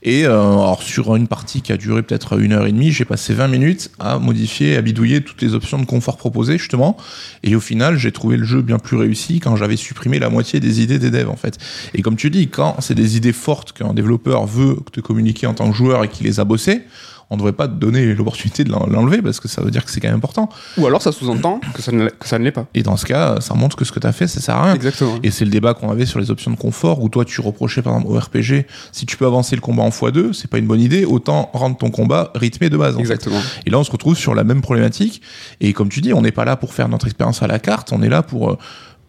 Et 0.02 0.26
euh, 0.26 0.38
alors 0.38 0.82
sur 0.82 1.16
une 1.16 1.26
partie 1.26 1.62
qui 1.62 1.72
a 1.72 1.78
duré 1.78 2.02
peut-être 2.02 2.38
une 2.38 2.52
heure 2.52 2.66
et 2.66 2.72
demie, 2.72 2.92
j'ai 2.92 3.06
passé 3.06 3.32
20 3.32 3.48
minutes 3.48 3.90
à 3.98 4.18
modifier, 4.18 4.76
à 4.76 4.82
bidouiller 4.82 5.22
toutes 5.22 5.40
les 5.40 5.54
options 5.54 5.78
de 5.78 5.86
confort 5.86 6.18
proposées 6.18 6.58
justement. 6.58 6.98
Et 7.44 7.56
au 7.56 7.60
final, 7.60 7.96
j'ai 7.96 8.12
trouvé 8.12 8.36
le 8.36 8.44
jeu 8.44 8.60
bien 8.60 8.78
plus 8.78 8.98
réussi 8.98 9.40
quand 9.40 9.56
j'avais 9.56 9.76
supprimé 9.76 10.18
la 10.18 10.28
moitié 10.28 10.60
des 10.60 10.82
idées 10.82 10.98
des 10.98 11.10
devs 11.10 11.30
en 11.30 11.36
fait. 11.36 11.56
Et 11.94 12.02
comme 12.02 12.16
tu 12.16 12.28
dis, 12.28 12.48
quand 12.48 12.76
c'est 12.80 12.94
des 12.94 13.16
idées 13.16 13.32
fortes 13.32 13.72
qu'un 13.72 13.94
développeur 13.94 14.44
veut 14.44 14.76
te 14.92 15.00
communiquer 15.00 15.46
en 15.46 15.54
tant 15.54 15.70
que 15.70 15.76
joueur 15.78 16.04
et 16.04 16.08
qu'il 16.08 16.26
les 16.26 16.40
a 16.40 16.44
bossées, 16.44 16.82
on 17.30 17.36
devrait 17.36 17.52
pas 17.52 17.66
te 17.66 17.72
donner 17.74 18.14
l'opportunité 18.14 18.62
de 18.62 18.70
l'en- 18.70 18.86
l'enlever 18.86 19.20
parce 19.20 19.40
que 19.40 19.48
ça 19.48 19.60
veut 19.62 19.70
dire 19.72 19.84
que 19.84 19.90
c'est 19.90 20.00
quand 20.00 20.08
même 20.08 20.16
important. 20.16 20.48
Ou 20.78 20.86
alors 20.86 21.02
ça 21.02 21.10
sous-entend 21.10 21.60
que 21.74 21.82
ça 21.82 21.90
ne 21.90 22.04
l'est- 22.04 22.18
que 22.18 22.28
ça 22.28 22.38
ne 22.38 22.44
l'est 22.44 22.52
pas. 22.52 22.66
Et 22.74 22.82
dans 22.84 22.96
ce 22.96 23.04
cas, 23.04 23.40
ça 23.40 23.54
montre 23.54 23.76
que 23.76 23.84
ce 23.84 23.90
que 23.92 23.98
tu 23.98 24.06
as 24.06 24.12
fait, 24.12 24.28
ça 24.28 24.40
sert 24.40 24.54
à 24.56 24.64
rien. 24.64 24.74
Exactement. 24.74 25.16
Et 25.24 25.30
c'est 25.32 25.44
le 25.44 25.50
débat 25.50 25.74
qu'on 25.74 25.90
avait 25.90 26.06
sur 26.06 26.20
les 26.20 26.30
options 26.30 26.50
de 26.52 26.56
confort 26.56 27.02
où 27.02 27.08
toi 27.08 27.24
tu 27.24 27.40
reprochais 27.40 27.82
par 27.82 27.94
exemple 27.96 28.12
au 28.14 28.18
RPG, 28.18 28.66
si 28.92 29.06
tu 29.06 29.16
peux 29.16 29.26
avancer 29.26 29.56
le 29.56 29.60
combat 29.60 29.82
en 29.82 29.88
x2, 29.90 30.32
c'est 30.32 30.48
pas 30.48 30.58
une 30.58 30.66
bonne 30.68 30.80
idée, 30.80 31.04
autant 31.04 31.50
rendre 31.52 31.76
ton 31.76 31.90
combat 31.90 32.30
rythmé 32.36 32.70
de 32.70 32.76
base. 32.76 32.94
en 32.94 32.98
fait. 32.98 33.02
Exactement. 33.02 33.40
Et 33.66 33.70
là 33.70 33.78
on 33.80 33.84
se 33.84 33.90
retrouve 33.90 34.16
sur 34.16 34.34
la 34.34 34.44
même 34.44 34.60
problématique. 34.62 35.20
Et 35.60 35.72
comme 35.72 35.88
tu 35.88 36.00
dis, 36.00 36.12
on 36.12 36.22
n'est 36.22 36.30
pas 36.32 36.44
là 36.44 36.56
pour 36.56 36.72
faire 36.74 36.88
notre 36.88 37.06
expérience 37.06 37.42
à 37.42 37.48
la 37.48 37.58
carte, 37.58 37.90
on 37.92 38.02
est 38.02 38.08
là 38.08 38.22
pour 38.22 38.50
euh, 38.52 38.58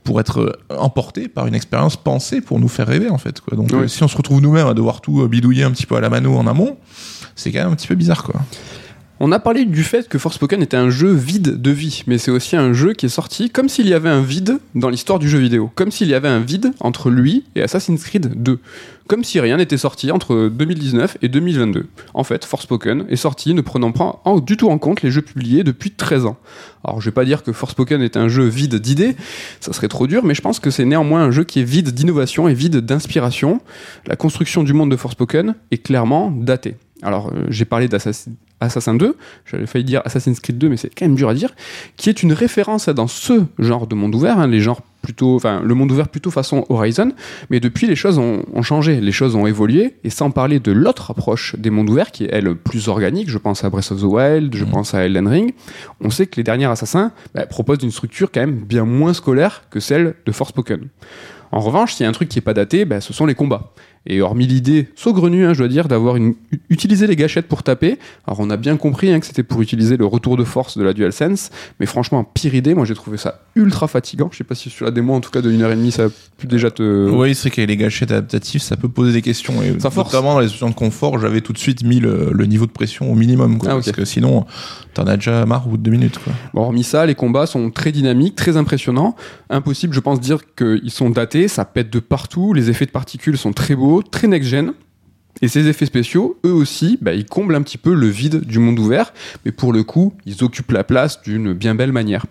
pour 0.07 0.21
être 0.21 0.57
emporté 0.69 1.27
par 1.27 1.47
une 1.47 1.53
expérience 1.53 1.97
pensée 1.97 2.39
pour 2.39 2.59
nous 2.61 2.69
faire 2.69 2.87
rêver 2.87 3.09
en 3.09 3.17
fait. 3.17 3.41
Quoi. 3.41 3.57
Donc 3.57 3.71
Oui. 3.73 3.79
euh, 3.79 3.87
si 3.89 4.01
on 4.03 4.07
se 4.07 4.15
retrouve 4.15 4.41
nous-mêmes 4.41 4.67
à 4.67 4.73
devoir 4.73 5.01
tout 5.01 5.21
euh, 5.21 5.27
bidouiller 5.27 5.63
un 5.65 5.71
petit 5.71 5.85
peu 5.85 5.97
à 5.97 5.99
la 5.99 6.09
mano 6.09 6.33
en 6.37 6.47
amont, 6.47 6.77
c'est 7.35 7.51
quand 7.51 7.59
même 7.59 7.73
un 7.73 7.75
petit 7.75 7.87
peu 7.87 7.95
bizarre 7.95 8.23
quoi. 8.23 8.39
On 9.19 9.31
a 9.31 9.39
parlé 9.39 9.65
du 9.65 9.83
fait 9.83 10.07
que 10.07 10.17
Forspoken 10.19 10.61
était 10.61 10.77
un 10.77 10.91
jeu 10.91 11.11
vide 11.11 11.59
de 11.59 11.71
vie, 11.71 12.03
mais 12.07 12.19
c'est 12.19 12.29
aussi 12.31 12.55
un 12.55 12.71
jeu 12.71 12.93
qui 12.93 13.07
est 13.07 13.09
sorti 13.09 13.49
comme 13.49 13.67
s'il 13.67 13.87
y 13.87 13.93
avait 13.95 14.09
un 14.09 14.21
vide 14.21 14.59
dans 14.75 14.89
l'histoire 14.89 15.17
du 15.19 15.27
jeu 15.27 15.39
vidéo, 15.39 15.71
comme 15.75 15.89
s'il 15.91 16.07
y 16.07 16.13
avait 16.13 16.27
un 16.29 16.39
vide 16.39 16.71
entre 16.79 17.09
lui 17.09 17.43
et 17.55 17.63
Assassin's 17.63 18.01
Creed 18.03 18.41
2, 18.41 18.59
comme 19.07 19.23
si 19.23 19.39
rien 19.39 19.57
n'était 19.57 19.77
sorti 19.77 20.11
entre 20.11 20.49
2019 20.49 21.17
et 21.21 21.29
2022. 21.29 21.87
En 22.13 22.23
fait, 22.23 22.45
Forspoken 22.45 23.05
est 23.09 23.15
sorti 23.15 23.53
ne 23.53 23.61
prenant 23.61 23.91
pas 23.91 24.21
du 24.41 24.57
tout 24.57 24.69
en 24.69 24.77
compte 24.77 25.01
les 25.01 25.11
jeux 25.11 25.21
publiés 25.21 25.63
depuis 25.63 25.91
13 25.91 26.25
ans. 26.25 26.37
Alors 26.83 27.01
je 27.01 27.05
vais 27.05 27.13
pas 27.13 27.25
dire 27.25 27.43
que 27.43 27.51
Forspoken 27.51 28.01
est 28.01 28.17
un 28.17 28.27
jeu 28.27 28.45
vide 28.45 28.75
d'idées, 28.75 29.15
ça 29.59 29.73
serait 29.73 29.87
trop 29.87 30.07
dur, 30.07 30.23
mais 30.23 30.35
je 30.35 30.41
pense 30.41 30.59
que 30.59 30.69
c'est 30.69 30.85
néanmoins 30.85 31.23
un 31.23 31.31
jeu 31.31 31.43
qui 31.43 31.59
est 31.59 31.63
vide 31.63 31.89
d'innovation 31.89 32.47
et 32.47 32.53
vide 32.53 32.77
d'inspiration. 32.77 33.61
La 34.05 34.15
construction 34.15 34.63
du 34.63 34.73
monde 34.73 34.91
de 34.91 34.97
Forspoken 34.97 35.55
est 35.71 35.77
clairement 35.79 36.31
datée. 36.31 36.75
Alors 37.01 37.27
euh, 37.27 37.45
j'ai 37.49 37.65
parlé 37.65 37.87
d'Assassin 37.87 38.31
Assassin 38.59 38.95
2, 38.95 39.15
j'avais 39.45 39.67
failli 39.67 39.85
dire 39.85 40.01
Assassin's 40.05 40.39
Creed 40.39 40.57
2, 40.57 40.69
mais 40.69 40.77
c'est 40.77 40.89
quand 40.89 41.05
même 41.05 41.15
dur 41.15 41.29
à 41.29 41.33
dire, 41.35 41.53
qui 41.95 42.09
est 42.09 42.23
une 42.23 42.33
référence 42.33 42.89
dans 42.89 43.07
ce 43.07 43.43
genre 43.59 43.85
de 43.85 43.93
monde 43.95 44.15
ouvert, 44.15 44.39
hein, 44.39 44.47
les 44.47 44.59
genres 44.61 44.81
plutôt, 45.03 45.35
enfin 45.35 45.61
le 45.63 45.73
monde 45.75 45.91
ouvert 45.91 46.09
plutôt 46.09 46.31
façon 46.31 46.65
Horizon, 46.69 47.11
mais 47.51 47.59
depuis 47.59 47.85
les 47.87 47.95
choses 47.95 48.17
ont, 48.17 48.43
ont 48.51 48.61
changé, 48.63 48.99
les 48.99 49.11
choses 49.11 49.35
ont 49.35 49.45
évolué, 49.45 49.93
et 50.03 50.09
sans 50.09 50.31
parler 50.31 50.59
de 50.59 50.71
l'autre 50.71 51.11
approche 51.11 51.55
des 51.57 51.69
mondes 51.69 51.89
ouverts 51.89 52.11
qui 52.11 52.25
est 52.25 52.29
elle 52.31 52.55
plus 52.55 52.87
organique, 52.87 53.29
je 53.29 53.37
pense 53.37 53.63
à 53.63 53.69
Breath 53.69 53.91
of 53.91 54.01
the 54.01 54.05
Wild, 54.05 54.55
je 54.55 54.65
Mhm. 54.65 54.71
pense 54.71 54.93
à 54.95 55.05
Elden 55.05 55.27
Ring, 55.27 55.53
on 56.01 56.09
sait 56.09 56.25
que 56.25 56.35
les 56.37 56.43
derniers 56.43 56.65
Assassins 56.65 57.11
bah, 57.35 57.45
proposent 57.45 57.83
une 57.83 57.91
structure 57.91 58.31
quand 58.31 58.39
même 58.41 58.55
bien 58.55 58.85
moins 58.85 59.13
scolaire 59.13 59.63
que 59.69 59.79
celle 59.79 60.15
de 60.25 60.31
Forspoken. 60.31 60.87
En 61.53 61.59
revanche, 61.61 61.93
s'il 61.93 62.03
y 62.03 62.07
a 62.07 62.09
un 62.09 62.13
truc 62.13 62.27
qui 62.27 62.39
est 62.39 62.41
pas 62.41 62.53
daté, 62.53 62.83
bah, 62.83 62.99
ce 62.99 63.13
sont 63.13 63.25
les 63.25 63.35
combats. 63.35 63.71
Et 64.09 64.21
hormis 64.21 64.47
l'idée 64.47 64.87
saugrenue, 64.95 65.45
hein, 65.45 65.53
je 65.53 65.59
dois 65.59 65.67
dire, 65.67 65.87
d'avoir 65.87 66.15
une, 66.15 66.33
u- 66.51 66.59
utiliser 66.69 67.07
les 67.07 67.15
gâchettes 67.17 67.47
pour 67.47 67.61
taper, 67.61 67.99
alors 68.25 68.39
on 68.39 68.49
a 68.49 68.55
bien 68.57 68.77
compris 68.77 69.11
hein, 69.11 69.19
que 69.19 69.25
c'était 69.25 69.43
pour 69.43 69.61
utiliser 69.61 69.97
le 69.97 70.05
retour 70.05 70.37
de 70.37 70.43
force 70.45 70.77
de 70.77 70.83
la 70.83 70.93
DualSense, 70.93 71.49
mais 71.79 71.85
franchement, 71.85 72.23
pire 72.23 72.55
idée, 72.55 72.73
moi 72.73 72.85
j'ai 72.85 72.93
trouvé 72.95 73.17
ça 73.17 73.41
ultra 73.55 73.87
fatigant. 73.87 74.29
Je 74.31 74.37
sais 74.37 74.43
pas 74.45 74.55
si 74.55 74.69
sur 74.69 74.85
la 74.85 74.91
démo, 74.91 75.13
en 75.13 75.19
tout 75.19 75.29
cas 75.29 75.41
de 75.41 75.51
1h30, 75.51 75.91
ça 75.91 76.05
a 76.05 76.09
pu 76.37 76.47
déjà 76.47 76.71
te. 76.71 77.09
Oui, 77.09 77.35
c'est 77.35 77.49
qu'avec 77.49 77.67
les 77.69 77.77
gâchettes 77.77 78.11
adaptatives, 78.11 78.61
ça 78.61 78.77
peut 78.77 78.87
poser 78.89 79.11
des 79.11 79.21
questions. 79.21 79.61
Et 79.61 79.77
Ça 79.79 79.89
force. 79.89 80.13
notamment 80.13 80.33
dans 80.35 80.39
les 80.39 80.47
options 80.47 80.69
de 80.69 80.75
confort, 80.75 81.19
j'avais 81.19 81.41
tout 81.41 81.51
de 81.53 81.57
suite 81.57 81.83
mis 81.83 81.99
le, 81.99 82.29
le 82.31 82.45
niveau 82.45 82.65
de 82.65 82.71
pression 82.71 83.11
au 83.11 83.15
minimum. 83.15 83.57
Quoi, 83.57 83.69
Ah. 83.71 83.73
Parce 83.75 83.91
que 83.91 84.05
sinon, 84.05 84.45
t'en 84.93 85.03
as 85.05 85.17
déjà 85.17 85.45
marre 85.45 85.67
au 85.67 85.71
bout 85.71 85.77
de 85.77 85.83
deux 85.83 85.91
minutes. 85.91 86.17
Quoi. 86.23 86.31
Bon, 86.53 86.61
hormis 86.61 86.83
ça, 86.83 87.05
les 87.05 87.15
combats 87.15 87.45
sont 87.45 87.71
très 87.71 87.91
dynamiques, 87.91 88.35
très 88.35 88.55
impressionnants. 88.57 89.15
Impossible, 89.49 89.93
je 89.93 89.99
pense, 89.99 90.19
dire 90.21 90.39
qu'ils 90.55 90.91
sont 90.91 91.09
datés, 91.09 91.47
ça 91.47 91.65
pète 91.65 91.89
de 91.89 91.99
partout, 91.99 92.53
les 92.53 92.69
effets 92.69 92.85
de 92.85 92.91
particules 92.91 93.37
sont 93.37 93.51
très 93.53 93.75
beaux, 93.75 93.96
très 94.01 94.27
next-gen. 94.27 94.73
Et 95.41 95.47
ces 95.47 95.67
effets 95.67 95.85
spéciaux, 95.85 96.39
eux 96.45 96.51
aussi, 96.51 96.97
bah, 96.99 97.13
ils 97.13 97.25
comblent 97.25 97.53
un 97.53 97.61
petit 97.61 97.77
peu 97.77 97.93
le 97.93 98.07
vide 98.07 98.41
du 98.45 98.57
monde 98.57 98.79
ouvert, 98.79 99.13
mais 99.45 99.51
pour 99.51 99.71
le 99.71 99.83
coup, 99.83 100.13
ils 100.25 100.43
occupent 100.43 100.71
la 100.71 100.83
place 100.83 101.21
d'une 101.21 101.53
bien 101.53 101.75
belle 101.75 101.91
manière. 101.91 102.25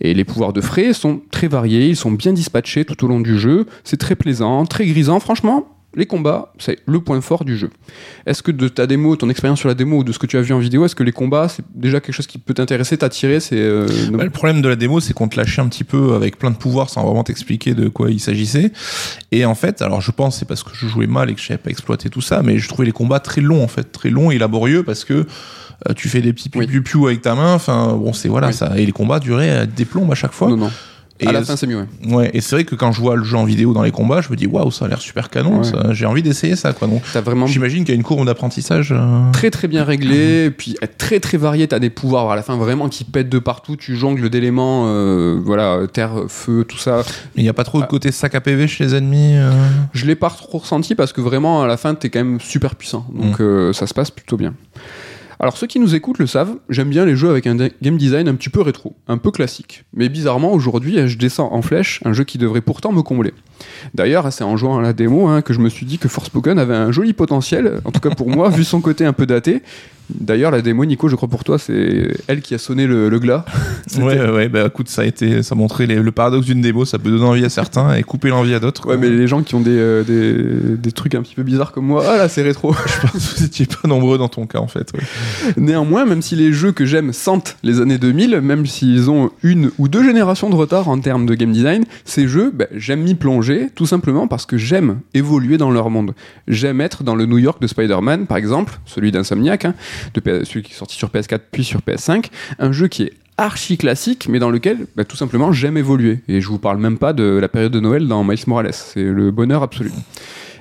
Et 0.00 0.14
les 0.14 0.24
pouvoirs 0.24 0.54
de 0.54 0.62
frais 0.62 0.94
sont 0.94 1.20
très 1.30 1.48
variés, 1.48 1.88
ils 1.88 1.96
sont 1.96 2.12
bien 2.12 2.32
dispatchés 2.32 2.86
tout 2.86 3.04
au 3.04 3.08
long 3.08 3.20
du 3.20 3.38
jeu, 3.38 3.66
c'est 3.84 3.98
très 3.98 4.16
plaisant, 4.16 4.64
très 4.64 4.86
grisant, 4.86 5.20
franchement. 5.20 5.75
Les 5.96 6.04
combats, 6.06 6.52
c'est 6.58 6.78
le 6.86 7.00
point 7.00 7.20
fort 7.22 7.44
du 7.46 7.56
jeu. 7.56 7.70
Est-ce 8.26 8.42
que 8.42 8.50
de 8.52 8.68
ta 8.68 8.86
démo, 8.86 9.16
ton 9.16 9.30
expérience 9.30 9.58
sur 9.60 9.68
la 9.68 9.74
démo 9.74 9.98
ou 10.00 10.04
de 10.04 10.12
ce 10.12 10.18
que 10.18 10.26
tu 10.26 10.36
as 10.36 10.42
vu 10.42 10.52
en 10.52 10.58
vidéo, 10.58 10.84
est-ce 10.84 10.94
que 10.94 11.02
les 11.02 11.10
combats, 11.12 11.48
c'est 11.48 11.64
déjà 11.74 12.00
quelque 12.00 12.14
chose 12.14 12.26
qui 12.26 12.36
peut 12.36 12.52
t'intéresser, 12.52 12.98
t'attirer 12.98 13.40
C'est 13.40 13.56
euh, 13.58 13.86
Bah, 14.12 14.22
le 14.24 14.28
problème 14.30 14.60
de 14.60 14.68
la 14.68 14.76
démo, 14.76 15.00
c'est 15.00 15.14
qu'on 15.14 15.26
te 15.28 15.36
lâchait 15.38 15.62
un 15.62 15.68
petit 15.68 15.84
peu 15.84 16.14
avec 16.14 16.38
plein 16.38 16.50
de 16.50 16.56
pouvoirs 16.56 16.90
sans 16.90 17.02
vraiment 17.04 17.24
t'expliquer 17.24 17.72
de 17.74 17.88
quoi 17.88 18.10
il 18.10 18.20
s'agissait. 18.20 18.72
Et 19.32 19.46
en 19.46 19.54
fait, 19.54 19.80
alors 19.80 20.02
je 20.02 20.10
pense 20.10 20.38
c'est 20.38 20.44
parce 20.46 20.62
que 20.62 20.70
je 20.74 20.86
jouais 20.86 21.06
mal 21.06 21.30
et 21.30 21.34
que 21.34 21.40
je 21.40 21.46
savais 21.46 21.58
pas 21.58 21.70
exploiter 21.70 22.10
tout 22.10 22.20
ça, 22.20 22.42
mais 22.42 22.58
je 22.58 22.68
trouvais 22.68 22.84
les 22.86 22.92
combats 22.92 23.20
très 23.20 23.40
longs 23.40 23.64
en 23.64 23.68
fait, 23.68 23.90
très 23.90 24.10
longs 24.10 24.30
et 24.30 24.36
laborieux 24.38 24.82
parce 24.82 25.04
que 25.04 25.14
euh, 25.88 25.92
tu 25.94 26.08
fais 26.10 26.20
des 26.20 26.34
petits 26.34 26.50
Oui. 26.56 26.66
piou 26.66 26.82
piou 26.82 27.06
avec 27.06 27.22
ta 27.22 27.34
main. 27.34 27.54
Enfin 27.54 27.94
bon, 27.94 28.12
c'est 28.12 28.28
voilà 28.28 28.48
Oui. 28.48 28.52
ça. 28.54 28.78
Et 28.78 28.84
les 28.84 28.92
combats 28.92 29.18
duraient 29.18 29.66
des 29.66 29.86
plombs 29.86 30.10
à 30.10 30.14
chaque 30.14 30.32
fois. 30.32 30.50
Non, 30.50 30.56
non. 30.58 30.70
Et 31.20 31.26
à 31.28 31.32
la 31.32 31.42
fin, 31.42 31.56
c'est 31.56 31.66
mieux. 31.66 31.78
ouais. 32.04 32.14
Ouais, 32.14 32.30
et 32.34 32.40
c'est 32.40 32.56
vrai 32.56 32.64
que 32.64 32.74
quand 32.74 32.92
je 32.92 33.00
vois 33.00 33.16
le 33.16 33.24
jeu 33.24 33.36
en 33.36 33.44
vidéo 33.44 33.72
dans 33.72 33.82
les 33.82 33.90
combats, 33.90 34.20
je 34.20 34.30
me 34.30 34.36
dis 34.36 34.46
waouh, 34.46 34.70
ça 34.70 34.84
a 34.84 34.88
l'air 34.88 35.00
super 35.00 35.30
canon, 35.30 35.62
Ouais. 35.62 35.70
j'ai 35.92 36.04
envie 36.06 36.22
d'essayer 36.22 36.56
ça 36.56 36.72
quoi. 36.72 36.88
Donc 36.88 37.02
vraiment 37.24 37.46
j'imagine 37.46 37.84
qu'il 37.84 37.94
y 37.94 37.96
a 37.96 37.96
une 37.96 38.02
courbe 38.02 38.26
d'apprentissage. 38.26 38.92
euh, 38.92 39.30
très 39.32 39.50
très 39.50 39.66
bien 39.68 39.84
réglé, 39.84 40.44
et 40.46 40.50
puis 40.50 40.76
très 40.98 41.18
très 41.20 41.38
varié. 41.38 41.66
T'as 41.68 41.78
des 41.78 41.90
pouvoirs 41.90 42.30
à 42.30 42.36
la 42.36 42.42
fin 42.42 42.56
vraiment 42.56 42.88
qui 42.88 43.04
pètent 43.04 43.28
de 43.30 43.38
partout. 43.38 43.76
Tu 43.76 43.96
jongles 43.96 44.28
d'éléments, 44.28 44.84
euh, 44.88 45.40
voilà, 45.42 45.80
terre, 45.92 46.24
feu, 46.28 46.64
tout 46.68 46.78
ça. 46.78 47.02
Mais 47.34 47.42
il 47.42 47.44
n'y 47.44 47.48
a 47.48 47.54
pas 47.54 47.64
trop 47.64 47.78
de 47.78 47.84
Ah. 47.84 47.88
côté 47.88 48.12
sac 48.12 48.34
à 48.34 48.40
PV 48.40 48.66
chez 48.68 48.84
les 48.84 48.94
ennemis. 48.94 49.36
euh. 49.36 49.50
Je 49.94 50.04
l'ai 50.06 50.16
pas 50.16 50.28
trop 50.30 50.58
ressenti 50.58 50.94
parce 50.94 51.12
que 51.14 51.20
vraiment 51.22 51.62
à 51.62 51.66
la 51.66 51.76
fin 51.78 51.94
t'es 51.94 52.10
quand 52.10 52.18
même 52.20 52.40
super 52.40 52.74
puissant. 52.76 53.06
Donc 53.14 53.40
euh, 53.40 53.72
ça 53.72 53.86
se 53.86 53.94
passe 53.94 54.10
plutôt 54.10 54.36
bien. 54.36 54.52
Alors 55.38 55.56
ceux 55.56 55.66
qui 55.66 55.78
nous 55.78 55.94
écoutent 55.94 56.18
le 56.18 56.26
savent, 56.26 56.56
j'aime 56.68 56.88
bien 56.88 57.04
les 57.04 57.16
jeux 57.16 57.28
avec 57.28 57.46
un 57.46 57.56
game 57.56 57.96
design 57.96 58.28
un 58.28 58.34
petit 58.34 58.48
peu 58.48 58.62
rétro, 58.62 58.96
un 59.06 59.18
peu 59.18 59.30
classique. 59.30 59.84
Mais 59.92 60.08
bizarrement 60.08 60.52
aujourd'hui 60.52 61.06
je 61.08 61.18
descends 61.18 61.52
en 61.52 61.62
flèche 61.62 62.00
un 62.04 62.12
jeu 62.12 62.24
qui 62.24 62.38
devrait 62.38 62.62
pourtant 62.62 62.92
me 62.92 63.02
combler. 63.02 63.34
D'ailleurs 63.94 64.32
c'est 64.32 64.44
en 64.44 64.56
jouant 64.56 64.78
à 64.78 64.82
la 64.82 64.92
démo 64.92 65.26
hein, 65.28 65.42
que 65.42 65.52
je 65.54 65.60
me 65.60 65.68
suis 65.68 65.86
dit 65.86 65.98
que 65.98 66.08
Forspoken 66.08 66.58
avait 66.58 66.74
un 66.74 66.92
joli 66.92 67.12
potentiel, 67.12 67.80
en 67.84 67.90
tout 67.92 68.00
cas 68.00 68.10
pour 68.10 68.28
moi 68.30 68.48
vu 68.56 68.64
son 68.64 68.80
côté 68.80 69.04
un 69.04 69.12
peu 69.12 69.26
daté. 69.26 69.62
D'ailleurs 70.08 70.52
la 70.52 70.62
démo 70.62 70.84
Nico 70.84 71.08
je 71.08 71.16
crois 71.16 71.28
pour 71.28 71.42
toi 71.42 71.58
c'est 71.58 72.08
elle 72.28 72.40
qui 72.40 72.54
a 72.54 72.58
sonné 72.58 72.86
le, 72.86 73.08
le 73.08 73.18
glas. 73.18 73.44
Ouais, 74.00 74.28
ouais, 74.28 74.48
bah 74.48 74.64
écoute, 74.66 74.88
ça 74.88 75.02
a 75.02 75.04
été, 75.04 75.44
ça 75.44 75.54
montrait 75.54 75.86
les- 75.86 75.94
le 76.00 76.10
paradoxe 76.12 76.44
d'une 76.46 76.60
démo, 76.60 76.84
ça 76.84 76.98
peut 76.98 77.08
donner 77.08 77.24
envie 77.24 77.44
à 77.44 77.48
certains 77.48 77.94
et 77.94 78.02
couper 78.02 78.28
l'envie 78.30 78.52
à 78.52 78.58
d'autres. 78.58 78.88
Ouais 78.88 78.96
mais 78.96 79.08
les 79.08 79.28
gens 79.28 79.42
qui 79.42 79.54
ont 79.54 79.60
des, 79.60 79.70
euh, 79.78 80.02
des, 80.02 80.76
des 80.76 80.92
trucs 80.92 81.14
un 81.14 81.22
petit 81.22 81.36
peu 81.36 81.44
bizarres 81.44 81.70
comme 81.72 81.86
moi, 81.86 82.04
ah 82.06 82.16
là 82.18 82.28
c'est 82.28 82.42
rétro. 82.42 82.74
je 82.86 83.00
pense 83.06 83.12
que 83.12 83.38
vous 83.38 83.44
étiez 83.44 83.66
pas 83.66 83.86
nombreux 83.88 84.18
dans 84.18 84.28
ton 84.28 84.44
cas 84.46 84.58
en 84.58 84.66
fait. 84.66 84.92
ouais. 84.92 85.52
Néanmoins, 85.56 86.04
même 86.04 86.20
si 86.20 86.34
les 86.34 86.52
jeux 86.52 86.72
que 86.72 86.84
j'aime 86.84 87.12
sentent 87.12 87.56
les 87.62 87.80
années 87.80 87.96
2000, 87.98 88.40
même 88.40 88.66
s'ils 88.66 89.08
ont 89.08 89.30
une 89.44 89.70
ou 89.78 89.86
deux 89.88 90.02
générations 90.04 90.50
de 90.50 90.56
retard 90.56 90.88
en 90.88 90.98
termes 90.98 91.26
de 91.26 91.34
game 91.34 91.52
design, 91.52 91.84
ces 92.04 92.26
jeux, 92.26 92.50
ben, 92.52 92.66
j'aime 92.74 93.02
m'y 93.02 93.14
plonger, 93.14 93.45
tout 93.74 93.86
simplement 93.86 94.28
parce 94.28 94.46
que 94.46 94.56
j'aime 94.56 95.00
évoluer 95.14 95.58
dans 95.58 95.70
leur 95.70 95.90
monde. 95.90 96.14
J'aime 96.48 96.80
être 96.80 97.02
dans 97.02 97.14
le 97.14 97.26
New 97.26 97.38
York 97.38 97.60
de 97.60 97.66
Spider-Man, 97.66 98.26
par 98.26 98.36
exemple, 98.36 98.78
celui 98.84 99.12
d'Insomniac, 99.12 99.64
hein, 99.64 99.74
de 100.14 100.44
celui 100.44 100.62
qui 100.62 100.72
est 100.72 100.76
sorti 100.76 100.96
sur 100.96 101.08
PS4 101.08 101.40
puis 101.50 101.64
sur 101.64 101.80
PS5, 101.80 102.26
un 102.58 102.72
jeu 102.72 102.88
qui 102.88 103.04
est 103.04 103.12
archi 103.38 103.76
classique, 103.76 104.28
mais 104.28 104.38
dans 104.38 104.50
lequel, 104.50 104.86
ben, 104.96 105.04
tout 105.04 105.16
simplement, 105.16 105.52
j'aime 105.52 105.76
évoluer. 105.76 106.20
Et 106.28 106.40
je 106.40 106.48
vous 106.48 106.58
parle 106.58 106.78
même 106.78 106.98
pas 106.98 107.12
de 107.12 107.24
la 107.24 107.48
période 107.48 107.72
de 107.72 107.80
Noël 107.80 108.08
dans 108.08 108.24
Miles 108.24 108.38
Morales. 108.46 108.72
C'est 108.72 109.02
le 109.02 109.30
bonheur 109.30 109.62
absolu. 109.62 109.90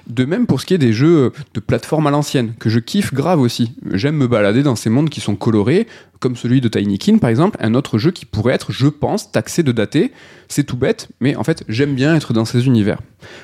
De 0.08 0.26
même 0.26 0.46
pour 0.46 0.62
ce 0.62 0.68
qui 0.68 0.76
est 0.76 0.80
des 0.80 0.94
jeux 0.94 1.32
de 1.56 1.60
plateforme 1.60 2.06
à 2.06 2.12
l'ancienne, 2.12 2.54
que 2.60 2.70
je 2.70 2.80
kiffe 2.80 3.14
grave 3.14 3.40
aussi. 3.40 3.72
J'aime 3.92 4.16
me 4.16 4.28
balader 4.28 4.62
dans 4.62 4.76
ces 4.76 4.92
mondes 4.92 5.10
qui 5.10 5.20
sont 5.20 5.36
colorés, 5.36 5.88
comme 6.26 6.36
celui 6.36 6.60
de 6.60 6.68
Tiny 6.68 6.98
Kin 6.98 7.20
par 7.20 7.30
exemple, 7.30 7.56
un 7.60 7.76
autre 7.76 8.00
jeu 8.00 8.10
qui 8.10 8.26
pourrait 8.26 8.56
être, 8.56 8.72
je 8.72 8.88
pense, 8.88 9.32
taxé 9.32 9.62
de 9.62 9.72
daté. 9.72 10.12
C'est 10.48 10.64
tout 10.64 10.76
bête, 10.76 11.10
mais 11.20 11.36
en 11.36 11.44
fait, 11.44 11.64
j'aime 11.68 11.94
bien 11.94 12.16
être 12.16 12.34
dans 12.34 12.46
ces 12.46 12.66
univers. 12.66 12.98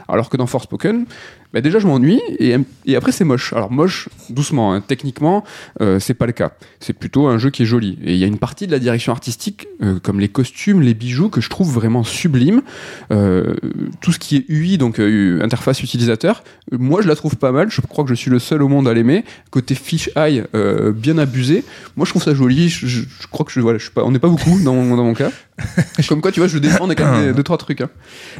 Alors 0.08 0.32
que 0.32 0.38
dans 0.38 0.48
Forspoken, 0.48 1.06
bah 1.54 1.62
déjà 1.62 1.80
je 1.80 1.88
m'ennuie 1.88 2.22
et, 2.40 2.56
après 2.96 3.12
c'est 3.12 3.24
moche. 3.24 3.54
Alors 3.54 3.72
moche, 3.72 4.10
doucement, 4.30 4.74
hein. 4.74 4.82
techniquement, 4.82 5.44
euh, 5.82 6.00
c'est 6.00 6.14
pas 6.14 6.26
le 6.26 6.32
cas. 6.32 6.54
C'est 6.80 6.94
plutôt 6.94 7.28
un 7.28 7.38
jeu 7.38 7.50
qui 7.50 7.64
est 7.64 7.66
joli. 7.66 8.00
Et 8.04 8.14
il 8.14 8.18
y 8.18 8.24
a 8.24 8.28
une 8.28 8.38
partie 8.38 8.68
de 8.68 8.72
la 8.72 8.80
direction 8.80 9.12
artistique, 9.12 9.68
euh, 9.82 10.00
comme 10.00 10.20
les 10.20 10.30
costumes, 10.30 10.82
les 10.82 10.94
bijoux, 10.94 11.30
que 11.30 11.42
je 11.42 11.50
trouve 11.50 11.72
vraiment 11.72 12.04
sublime. 12.04 12.62
Euh, 13.12 13.56
tout 14.00 14.12
ce 14.12 14.20
qui 14.20 14.38
est 14.38 14.46
UI, 14.48 14.78
donc 14.78 15.00
interface 15.00 15.84
utilisateur, 15.84 16.44
moi 16.72 17.02
je 17.02 17.08
la 17.08 17.16
trouve 17.16 17.36
pas 17.38 17.52
mal. 17.52 17.70
Je 17.70 17.82
crois 17.82 18.04
que 18.04 18.10
je 18.10 18.16
suis 18.16 18.32
le 18.32 18.40
seul 18.40 18.62
au 18.64 18.68
monde 18.68 18.88
à 18.88 18.94
l'aimer. 18.94 19.24
Côté 19.50 19.76
fish 19.76 20.10
eye, 20.16 20.44
euh, 20.56 20.92
bien 20.92 21.18
abusé. 21.18 21.64
Moi 21.96 22.06
je 22.06 22.12
trouve 22.12 22.24
ça 22.24 22.34
joli. 22.34 22.70
Je, 22.70 22.88
je- 22.88 23.02
je 23.22 23.28
crois 23.28 23.46
que 23.46 23.52
je, 23.52 23.60
voilà, 23.60 23.78
je 23.78 23.84
suis 23.84 23.94
pas, 23.94 24.04
on 24.04 24.12
n'est 24.12 24.20
pas 24.20 24.30
beaucoup 24.30 24.60
dans, 24.64 24.74
mon- 24.74 24.96
dans 24.96 25.04
mon 25.04 25.14
cas. 25.14 25.32
Comme 26.10 26.22
quoi, 26.22 26.32
tu 26.32 26.40
vois, 26.40 26.48
je 26.48 26.58
défends 26.58 26.88
des, 26.88 26.96
quand 26.96 27.12
même 27.12 27.28
des- 27.28 27.34
deux 27.34 27.44
trois 27.44 27.58
trucs. 27.58 27.82
hein. 27.82 27.90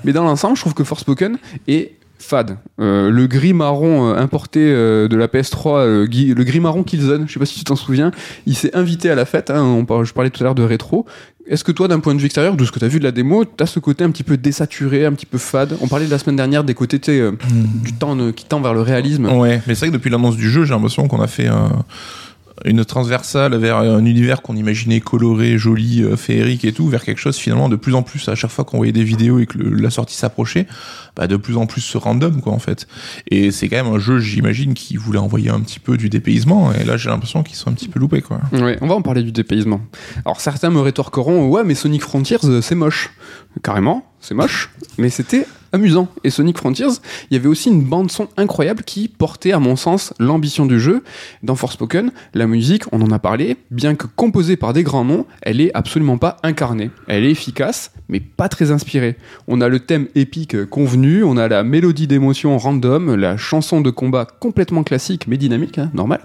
Mais 0.04 0.14
dans 0.14 0.24
l'ensemble, 0.24 0.56
je 0.56 0.62
trouve 0.62 0.74
que 0.74 0.84
Forspoken 0.84 1.38
est 1.68 1.94
fade. 2.22 2.58
Euh, 2.80 3.10
le 3.10 3.28
gris 3.28 3.54
marron 3.54 4.10
euh, 4.10 4.16
importé 4.18 4.60
euh, 4.62 5.08
de 5.08 5.16
la 5.18 5.28
PS3, 5.28 5.80
euh, 5.80 6.06
gui- 6.06 6.34
le 6.34 6.44
gris 6.44 6.60
marron 6.60 6.84
Killzone, 6.84 7.26
je 7.28 7.34
sais 7.34 7.40
pas 7.40 7.46
si 7.46 7.58
tu 7.58 7.64
t'en 7.64 7.76
souviens, 7.76 8.12
il 8.46 8.56
s'est 8.56 8.76
invité 8.76 9.10
à 9.10 9.16
la 9.16 9.26
fête. 9.26 9.50
hein, 9.50 9.64
on 9.64 9.86
par- 9.86 10.06
je 10.06 10.14
parlais 10.14 10.30
tout 10.30 10.42
à 10.42 10.46
l'heure 10.46 10.56
de 10.56 10.64
rétro. 10.64 11.06
Est-ce 11.48 11.64
que 11.64 11.72
toi, 11.72 11.88
d'un 11.88 12.00
point 12.00 12.14
de 12.14 12.20
vue 12.20 12.26
extérieur, 12.28 12.56
de 12.56 12.64
ce 12.64 12.72
que 12.72 12.78
tu 12.80 12.86
as 12.86 12.88
vu 12.88 13.00
de 13.00 13.04
la 13.04 13.12
démo, 13.12 13.44
tu 13.46 13.52
as 13.64 13.66
ce 13.66 13.80
côté 13.80 14.04
un 14.04 14.12
petit 14.12 14.24
peu 14.24 14.38
désaturé, 14.38 15.06
un 15.06 15.12
petit 15.14 15.26
peu 15.26 15.40
fade 15.40 15.76
On 15.82 15.88
parlait 15.88 16.06
de 16.06 16.12
la 16.12 16.20
semaine 16.20 16.36
dernière 16.36 16.64
des 16.64 16.76
côtés 16.76 17.00
euh, 17.20 17.32
du 17.84 17.94
temps 17.94 18.16
qui 18.32 18.46
tend 18.46 18.62
vers 18.62 18.74
le 18.76 18.82
réalisme. 18.82 19.26
Ouais, 19.26 19.62
mais 19.68 19.74
c'est 19.74 19.82
vrai 19.82 19.88
que 19.90 19.94
depuis 19.94 20.12
l'annonce 20.12 20.38
du 20.38 20.50
jeu, 20.50 20.64
j'ai 20.66 20.74
l'impression 20.74 21.08
qu'on 21.08 21.20
a 21.22 21.28
fait 21.28 21.48
un- 21.48 21.84
une 22.66 22.86
transversale 22.86 23.56
vers 23.56 23.78
un 23.78 24.06
univers 24.06 24.42
qu'on 24.42 24.56
imaginait 24.56 25.00
coloré, 25.00 25.58
joli, 25.58 26.04
euh, 26.04 26.16
féerique 26.16 26.66
et 26.66 26.74
tout, 26.74 26.88
vers 26.88 27.04
quelque 27.04 27.20
chose 27.20 27.38
finalement 27.38 27.70
de 27.70 27.76
plus 27.76 27.96
en 27.96 28.04
plus, 28.04 28.28
à 28.30 28.36
chaque 28.36 28.52
fois 28.52 28.66
qu'on 28.66 28.78
voyait 28.78 28.92
des 28.92 29.04
vidéos 29.04 29.40
et 29.40 29.46
que 29.46 29.58
la 29.58 29.90
sortie 29.90 30.16
s'approchait, 30.16 30.68
bah, 31.16 31.28
de 31.28 31.36
plus 31.36 31.58
en 31.58 31.66
plus 31.66 31.96
random, 31.96 32.42
quoi, 32.42 32.54
en 32.54 32.60
fait. 32.60 32.88
Et 33.30 33.52
c'est 33.52 33.68
quand 33.68 33.84
même 33.84 33.94
un 33.94 34.00
jeu, 34.00 34.20
j'imagine, 34.20 34.74
qui 34.74 34.98
voulait 34.98 35.20
envoyer 35.20 35.50
un 35.50 35.60
petit 35.60 35.80
peu 35.80 35.98
du 35.98 36.10
dépaysement, 36.10 36.72
et 36.74 36.84
là, 36.84 36.98
j'ai 36.98 37.10
l'impression 37.10 37.44
qu'ils 37.44 37.56
sont 37.56 37.70
un 37.70 37.74
petit 37.74 37.90
peu 37.90 38.00
loupés, 38.00 38.22
quoi. 38.22 38.40
Ouais, 38.52 38.78
on 38.82 38.88
va 38.88 38.96
en 38.96 39.02
parler 39.02 39.24
du 39.24 39.32
dépaysement. 39.32 39.82
Alors 40.26 40.42
certains 40.42 40.70
me 40.70 40.80
rétorqueront 40.80 41.48
ouais 41.50 41.64
mais 41.64 41.76
Sonic 41.76 42.02
Frontiers 42.02 42.38
euh, 42.44 42.62
c'est 42.62 42.76
moche. 42.76 43.12
Carrément, 43.64 44.06
c'est 44.20 44.34
moche, 44.34 44.70
mais 44.98 45.10
c'était 45.10 45.46
amusant. 45.74 46.08
Et 46.24 46.30
Sonic 46.30 46.58
Frontiers, 46.58 46.88
il 47.30 47.36
y 47.36 47.38
avait 47.38 47.48
aussi 47.48 47.70
une 47.70 47.84
bande 47.84 48.12
son 48.12 48.28
incroyable 48.38 48.84
qui 48.84 49.08
portait 49.08 49.52
à 49.52 49.60
mon 49.60 49.76
sens 49.76 50.14
l'ambition 50.20 50.66
du 50.66 50.80
jeu. 50.80 51.04
Dans 51.44 51.56
Forspoken, 51.56 52.12
la 52.34 52.48
musique, 52.48 52.84
on 52.92 53.02
en 53.02 53.12
a 53.12 53.20
parlé, 53.20 53.58
bien 53.70 53.96
que 53.96 54.08
composée 54.08 54.58
par 54.58 54.74
des 54.74 54.84
grands 54.84 55.06
noms, 55.06 55.26
elle 55.42 55.62
est 55.62 55.72
absolument 55.74 56.18
pas 56.18 56.38
incarnée. 56.44 56.92
Elle 57.08 57.26
est 57.26 57.32
efficace, 57.32 57.92
mais 58.10 58.20
pas 58.20 58.50
très 58.50 58.72
inspirée. 58.72 59.16
On 59.48 59.62
a 59.62 59.70
le 59.70 59.80
thème 59.80 60.08
épique 60.16 60.66
convenu, 60.66 61.24
on 61.24 61.38
a 61.38 61.48
la 61.48 61.64
mélodie 61.64 62.08
d'émotion 62.08 62.58
random, 62.58 63.16
la 63.16 63.38
chanson 63.38 63.82
de 63.82 63.90
combat 63.90 64.26
complètement 64.26 64.84
classique 64.84 65.28
mais 65.28 65.38
dynamique, 65.38 65.78
hein, 65.78 65.90
normal. 65.94 66.22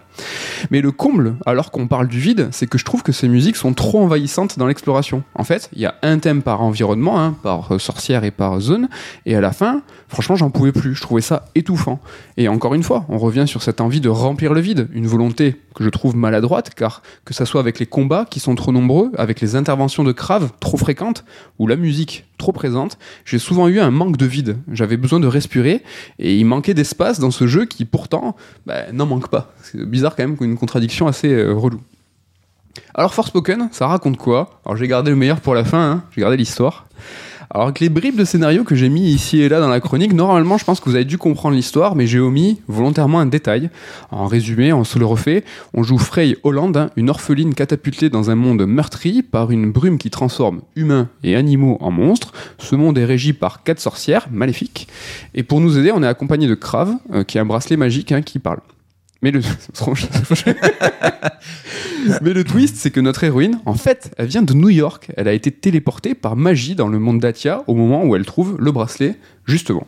Mais 0.71 0.81
le 0.81 0.91
comble, 0.91 1.37
alors 1.47 1.71
qu'on 1.71 1.87
parle 1.87 2.09
du 2.09 2.19
vide, 2.19 2.49
c'est 2.51 2.67
que 2.67 2.79
je 2.79 2.85
trouve 2.85 3.03
que 3.03 3.13
ces 3.13 3.29
musiques 3.29 3.57
sont 3.57 3.75
trop 3.75 4.03
envahissantes 4.03 4.59
dans 4.59 4.67
l'exploration. 4.67 5.23
En 5.35 5.45
fait, 5.45 5.71
il 5.75 5.81
y 5.81 5.87
a 5.87 5.95
un 6.03 6.19
thème 6.19 6.43
par 6.43 6.63
environnement, 6.63 7.21
hein, 7.21 7.37
par 7.43 7.81
sorcière 7.81 8.25
et 8.25 8.31
par 8.31 8.61
zone, 8.61 8.89
et 9.25 9.36
à 9.37 9.41
la 9.41 9.53
fin, 9.53 9.83
franchement, 10.09 10.37
j'en 10.37 10.51
pouvais 10.51 10.73
plus. 10.73 10.95
Je 10.95 11.01
trouvais 11.01 11.21
ça 11.21 11.47
étouffant. 11.55 12.01
Et 12.37 12.49
encore 12.49 12.75
une 12.75 12.83
fois, 12.83 13.05
on 13.09 13.19
revient 13.19 13.45
sur 13.47 13.63
cette 13.63 13.81
envie 13.81 14.01
de 14.01 14.09
remplir 14.09 14.55
le 14.55 14.61
vide, 14.61 14.89
une 14.93 15.07
volonté 15.07 15.57
que 15.75 15.85
je 15.85 15.89
trouve 15.89 16.17
maladroite, 16.17 16.75
car 16.75 17.03
que 17.25 17.35
ça 17.35 17.47
soit 17.47 17.61
avec 17.61 17.79
les 17.79 17.87
combats 17.87 18.27
qui 18.29 18.41
sont 18.41 18.55
trop 18.55 18.73
nombreux, 18.73 19.13
avec 19.17 19.41
les 19.41 19.57
interventions 19.57 20.05
de 20.05 20.13
Crave 20.13 20.51
trop 20.61 20.77
fréquentes, 20.77 21.25
ou 21.59 21.67
la 21.67 21.77
musique 21.77 22.25
trop 22.39 22.53
présente, 22.53 22.99
j'ai 23.25 23.39
souvent 23.39 23.69
eu 23.69 23.79
un 23.79 23.91
manque 23.91 24.17
de 24.17 24.27
vide. 24.27 24.59
J'avais 24.73 24.97
besoin 24.97 25.21
de 25.21 25.27
respirer, 25.27 25.83
et 26.19 26.37
il 26.37 26.45
manquait 26.45 26.75
d'espace 26.75 27.19
dans 27.19 27.31
ce 27.31 27.47
jeu 27.47 27.67
qui 27.67 27.85
pourtant 27.85 28.37
bah, 28.67 28.93
n'en 28.93 29.07
manque 29.07 29.29
pas. 29.29 29.55
C'est 29.63 29.85
bizarre 29.85 30.17
quand 30.17 30.27
même, 30.27 30.37
une 30.41 30.57
contradiction 30.57 31.07
assez 31.07 31.33
euh, 31.33 31.53
relou. 31.53 31.81
Alors 32.95 33.15
Forspoken, 33.15 33.69
ça 33.73 33.87
raconte 33.87 34.17
quoi? 34.17 34.61
Alors 34.65 34.77
j'ai 34.77 34.89
gardé 34.89 35.11
le 35.11 35.17
meilleur 35.17 35.41
pour 35.41 35.55
la 35.55 35.65
fin, 35.65 35.91
hein, 35.91 36.05
j'ai 36.15 36.21
gardé 36.21 36.37
l'histoire. 36.37 36.87
Alors 37.51 37.69
avec 37.69 37.81
les 37.81 37.89
bribes 37.89 38.17
de 38.17 38.25
scénario 38.25 38.65
que 38.65 38.75
j'ai 38.75 38.89
mis 38.89 39.09
ici 39.09 39.41
et 39.41 39.49
là 39.49 39.61
dans 39.61 39.69
la 39.69 39.81
chronique, 39.81 40.13
normalement 40.13 40.59
je 40.59 40.65
pense 40.65 40.81
que 40.81 40.89
vous 40.89 40.97
avez 40.97 41.05
dû 41.05 41.19
comprendre 41.19 41.55
l'histoire, 41.55 41.95
mais 41.95 42.07
j'ai 42.07 42.19
omis 42.19 42.61
volontairement 42.69 43.21
un 43.21 43.27
détail. 43.27 43.71
En 44.11 44.27
résumé, 44.27 44.73
on 44.73 44.85
se 44.85 44.99
le 44.99 45.07
refait, 45.07 45.45
on 45.73 45.83
joue 45.83 45.99
Frey 45.99 46.37
Holland, 46.43 46.91
une 46.97 47.11
orpheline 47.11 47.55
catapultée 47.55 48.11
dans 48.11 48.31
un 48.31 48.35
monde 48.35 48.67
meurtri 48.67 49.23
par 49.23 49.51
une 49.51 49.71
brume 49.71 49.99
qui 49.99 50.11
transforme 50.11 50.63
humains 50.75 51.09
et 51.23 51.37
animaux 51.37 51.79
en 51.81 51.91
monstres. 51.91 52.33
Ce 52.59 52.75
monde 52.75 52.99
est 52.99 53.05
régi 53.05 53.33
par 53.33 53.63
quatre 53.63 53.81
sorcières 53.81 54.27
maléfiques. 54.31 54.89
Et 55.35 55.43
pour 55.43 55.61
nous 55.61 55.79
aider, 55.79 55.93
on 55.93 56.03
est 56.03 56.09
accompagné 56.09 56.47
de 56.47 56.55
Crave, 56.55 56.95
euh, 57.13 57.25
qui 57.25 57.39
est 57.39 57.41
un 57.41 57.47
bracelet 57.47 57.77
magique 57.77 58.13
hein, 58.13 58.23
qui 58.23 58.39
parle. 58.39 58.61
Mais 59.23 59.31
le... 59.31 59.41
Mais 62.23 62.33
le 62.33 62.45
twist, 62.45 62.77
c'est 62.77 62.91
que 62.91 63.01
notre 63.01 63.25
héroïne, 63.25 63.61
en 63.65 63.75
fait, 63.75 64.13
elle 64.17 64.27
vient 64.27 64.43
de 64.43 64.55
New 64.55 64.69
York. 64.69 65.09
Elle 65.17 65.29
a 65.29 65.33
été 65.33 65.51
téléportée 65.51 66.15
par 66.15 66.37
magie 66.37 66.75
dans 66.75 66.89
le 66.89 66.99
monde 66.99 67.21
d'Atia 67.21 67.65
au 67.67 67.75
moment 67.75 68.05
où 68.05 68.17
elle 68.17 68.25
trouve 68.25 68.57
le 68.59 68.71
bracelet, 68.73 69.17
justement. 69.47 69.87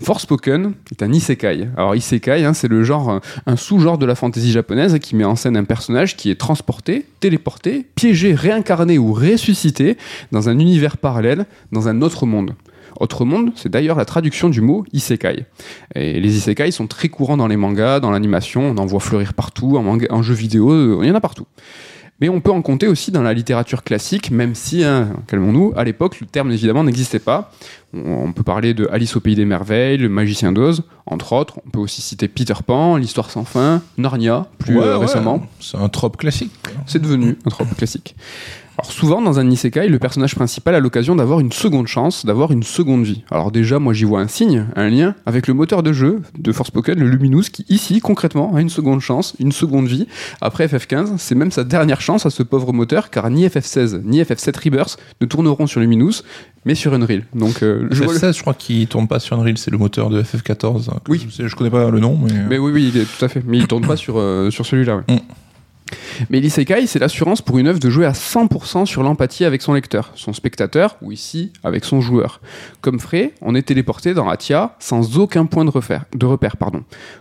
Forspoken 0.00 0.72
est 0.90 1.02
un 1.02 1.12
isekai. 1.12 1.68
Alors, 1.76 1.94
isekai, 1.94 2.44
hein, 2.44 2.54
c'est 2.54 2.68
le 2.68 2.84
genre, 2.84 3.10
euh, 3.10 3.18
un 3.46 3.56
sous-genre 3.56 3.98
de 3.98 4.06
la 4.06 4.14
fantasy 4.14 4.52
japonaise 4.52 4.98
qui 4.98 5.16
met 5.16 5.24
en 5.24 5.36
scène 5.36 5.56
un 5.56 5.64
personnage 5.64 6.16
qui 6.16 6.30
est 6.30 6.36
transporté, 6.36 7.06
téléporté, 7.20 7.86
piégé, 7.94 8.34
réincarné 8.34 8.98
ou 8.98 9.12
ressuscité 9.12 9.96
dans 10.32 10.48
un 10.48 10.58
univers 10.58 10.96
parallèle, 10.96 11.46
dans 11.72 11.88
un 11.88 12.02
autre 12.02 12.26
monde. 12.26 12.54
Autre 12.98 13.24
monde, 13.24 13.52
c'est 13.54 13.68
d'ailleurs 13.68 13.96
la 13.96 14.04
traduction 14.04 14.48
du 14.48 14.60
mot 14.60 14.84
isekai. 14.92 15.44
Et 15.94 16.20
les 16.20 16.36
isekai 16.36 16.70
sont 16.72 16.88
très 16.88 17.08
courants 17.08 17.36
dans 17.36 17.46
les 17.46 17.56
mangas, 17.56 18.00
dans 18.00 18.10
l'animation, 18.10 18.62
on 18.62 18.76
en 18.76 18.86
voit 18.86 19.00
fleurir 19.00 19.34
partout, 19.34 19.76
en, 19.76 19.82
manga, 19.82 20.06
en 20.10 20.22
jeux 20.22 20.34
vidéo, 20.34 20.72
euh, 20.72 20.98
il 21.02 21.08
y 21.08 21.10
en 21.10 21.14
a 21.14 21.20
partout. 21.20 21.46
Mais 22.20 22.28
on 22.28 22.40
peut 22.40 22.50
en 22.50 22.62
compter 22.62 22.88
aussi 22.88 23.12
dans 23.12 23.22
la 23.22 23.32
littérature 23.32 23.84
classique, 23.84 24.32
même 24.32 24.56
si, 24.56 24.82
hein, 24.82 25.10
calmons-nous, 25.28 25.72
à 25.76 25.84
l'époque, 25.84 26.20
le 26.20 26.26
terme 26.26 26.50
évidemment 26.50 26.82
n'existait 26.82 27.20
pas. 27.20 27.52
On, 27.94 28.32
peut 28.32 28.42
parler 28.42 28.74
de 28.74 28.88
Alice 28.90 29.14
au 29.14 29.20
pays 29.20 29.36
des 29.36 29.44
merveilles, 29.44 29.98
le 29.98 30.08
magicien 30.08 30.50
d'Oz, 30.50 30.82
entre 31.06 31.32
autres. 31.32 31.60
On 31.64 31.70
peut 31.70 31.78
aussi 31.78 32.02
citer 32.02 32.26
Peter 32.26 32.54
Pan, 32.66 32.96
l'histoire 32.96 33.30
sans 33.30 33.44
fin, 33.44 33.82
Narnia, 33.96 34.46
plus 34.58 34.76
Ouais, 34.76 34.84
euh, 34.84 34.98
ouais, 34.98 35.06
récemment. 35.06 35.46
C'est 35.60 35.78
un 35.78 35.88
trope 35.88 36.16
classique. 36.16 36.50
C'est 36.86 37.00
devenu 37.00 37.38
un 37.46 37.50
trope 37.50 37.72
classique. 37.76 38.16
Alors 38.80 38.92
souvent 38.92 39.20
dans 39.20 39.40
un 39.40 39.50
isekai, 39.50 39.88
le 39.88 39.98
personnage 39.98 40.36
principal 40.36 40.72
a 40.76 40.78
l'occasion 40.80 41.16
d'avoir 41.16 41.40
une 41.40 41.50
seconde 41.50 41.88
chance, 41.88 42.24
d'avoir 42.24 42.52
une 42.52 42.62
seconde 42.62 43.02
vie. 43.04 43.24
Alors 43.28 43.50
déjà, 43.50 43.80
moi 43.80 43.92
j'y 43.92 44.04
vois 44.04 44.20
un 44.20 44.28
signe, 44.28 44.66
un 44.76 44.88
lien 44.88 45.16
avec 45.26 45.48
le 45.48 45.54
moteur 45.54 45.82
de 45.82 45.92
jeu 45.92 46.22
de 46.38 46.52
Forspoken, 46.52 46.96
le 46.96 47.08
Luminous, 47.08 47.42
qui 47.52 47.64
ici 47.68 47.98
concrètement 47.98 48.54
a 48.54 48.60
une 48.60 48.68
seconde 48.68 49.00
chance, 49.00 49.34
une 49.40 49.50
seconde 49.50 49.88
vie. 49.88 50.06
Après 50.40 50.66
FF15, 50.68 51.14
c'est 51.18 51.34
même 51.34 51.50
sa 51.50 51.64
dernière 51.64 52.00
chance 52.00 52.24
à 52.24 52.30
ce 52.30 52.44
pauvre 52.44 52.72
moteur, 52.72 53.10
car 53.10 53.28
ni 53.30 53.44
FF16 53.48 54.02
ni 54.04 54.22
FF7 54.22 54.62
Rebirth 54.64 54.96
ne 55.20 55.26
tourneront 55.26 55.66
sur 55.66 55.80
Luminous, 55.80 56.22
mais 56.64 56.76
sur 56.76 56.94
Unreal. 56.94 57.24
Donc 57.34 57.64
euh, 57.64 57.88
je 57.90 58.04
vois 58.04 58.12
le- 58.12 58.18
FF16, 58.20 58.36
je 58.36 58.40
crois 58.42 58.54
qu'il 58.54 58.86
tourne 58.86 59.08
pas 59.08 59.18
sur 59.18 59.36
Unreal, 59.40 59.58
c'est 59.58 59.72
le 59.72 59.78
moteur 59.78 60.08
de 60.08 60.22
FF14. 60.22 60.88
hein, 60.90 60.98
que 61.04 61.10
Oui. 61.10 61.26
Je, 61.28 61.34
sais- 61.34 61.48
je 61.48 61.56
connais 61.56 61.70
pas 61.70 61.90
le 61.90 61.98
nom, 61.98 62.16
mais. 62.22 62.32
Mais 62.48 62.58
oui, 62.58 62.70
oui, 62.72 62.92
il 62.94 63.00
est, 63.00 63.04
tout 63.06 63.24
à 63.24 63.28
fait. 63.28 63.42
Mais 63.44 63.58
il 63.58 63.66
tourne 63.66 63.84
pas 63.84 63.96
sur, 63.96 64.18
euh, 64.18 64.50
sur 64.52 64.64
celui-là. 64.64 64.98
ouais. 65.08 65.14
Mm. 65.16 65.18
Mais 66.30 66.40
l'isekai, 66.40 66.86
c'est 66.86 66.98
l'assurance 66.98 67.42
pour 67.42 67.58
une 67.58 67.66
œuvre 67.68 67.78
de 67.78 67.90
jouer 67.90 68.06
à 68.06 68.12
100% 68.12 68.86
sur 68.86 69.02
l'empathie 69.02 69.44
avec 69.44 69.62
son 69.62 69.74
lecteur, 69.74 70.12
son 70.14 70.32
spectateur, 70.32 70.96
ou 71.02 71.12
ici, 71.12 71.52
avec 71.64 71.84
son 71.84 72.00
joueur. 72.00 72.40
Comme 72.80 73.00
Frey, 73.00 73.34
on 73.40 73.54
est 73.54 73.62
téléporté 73.62 74.14
dans 74.14 74.28
Atia 74.28 74.76
sans 74.78 75.18
aucun 75.18 75.46
point 75.46 75.64
de 75.64 75.70
repère. 75.70 76.04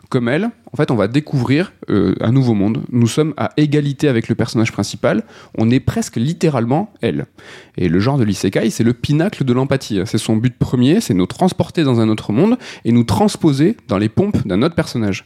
Comme 0.09 0.29
elle, 0.29 0.49
fait, 0.77 0.91
on 0.91 0.95
va 0.95 1.07
découvrir 1.07 1.73
euh, 1.89 2.15
un 2.21 2.31
nouveau 2.31 2.53
monde. 2.53 2.83
Nous 2.91 3.07
sommes 3.07 3.33
à 3.37 3.51
égalité 3.57 4.07
avec 4.07 4.29
le 4.29 4.35
personnage 4.35 4.71
principal. 4.71 5.23
On 5.57 5.69
est 5.69 5.79
presque 5.79 6.15
littéralement 6.15 6.93
elle. 7.01 7.25
Et 7.77 7.89
le 7.89 7.99
genre 7.99 8.17
de 8.17 8.23
l'isekai, 8.23 8.69
c'est 8.69 8.83
le 8.83 8.93
pinacle 8.93 9.43
de 9.43 9.53
l'empathie. 9.53 9.99
C'est 10.05 10.17
son 10.17 10.37
but 10.37 10.57
premier, 10.57 11.01
c'est 11.01 11.13
nous 11.13 11.25
transporter 11.25 11.83
dans 11.83 11.99
un 11.99 12.09
autre 12.09 12.31
monde 12.31 12.57
et 12.85 12.91
nous 12.91 13.03
transposer 13.03 13.77
dans 13.87 13.97
les 13.97 14.09
pompes 14.09 14.47
d'un 14.47 14.61
autre 14.61 14.75
personnage. 14.75 15.25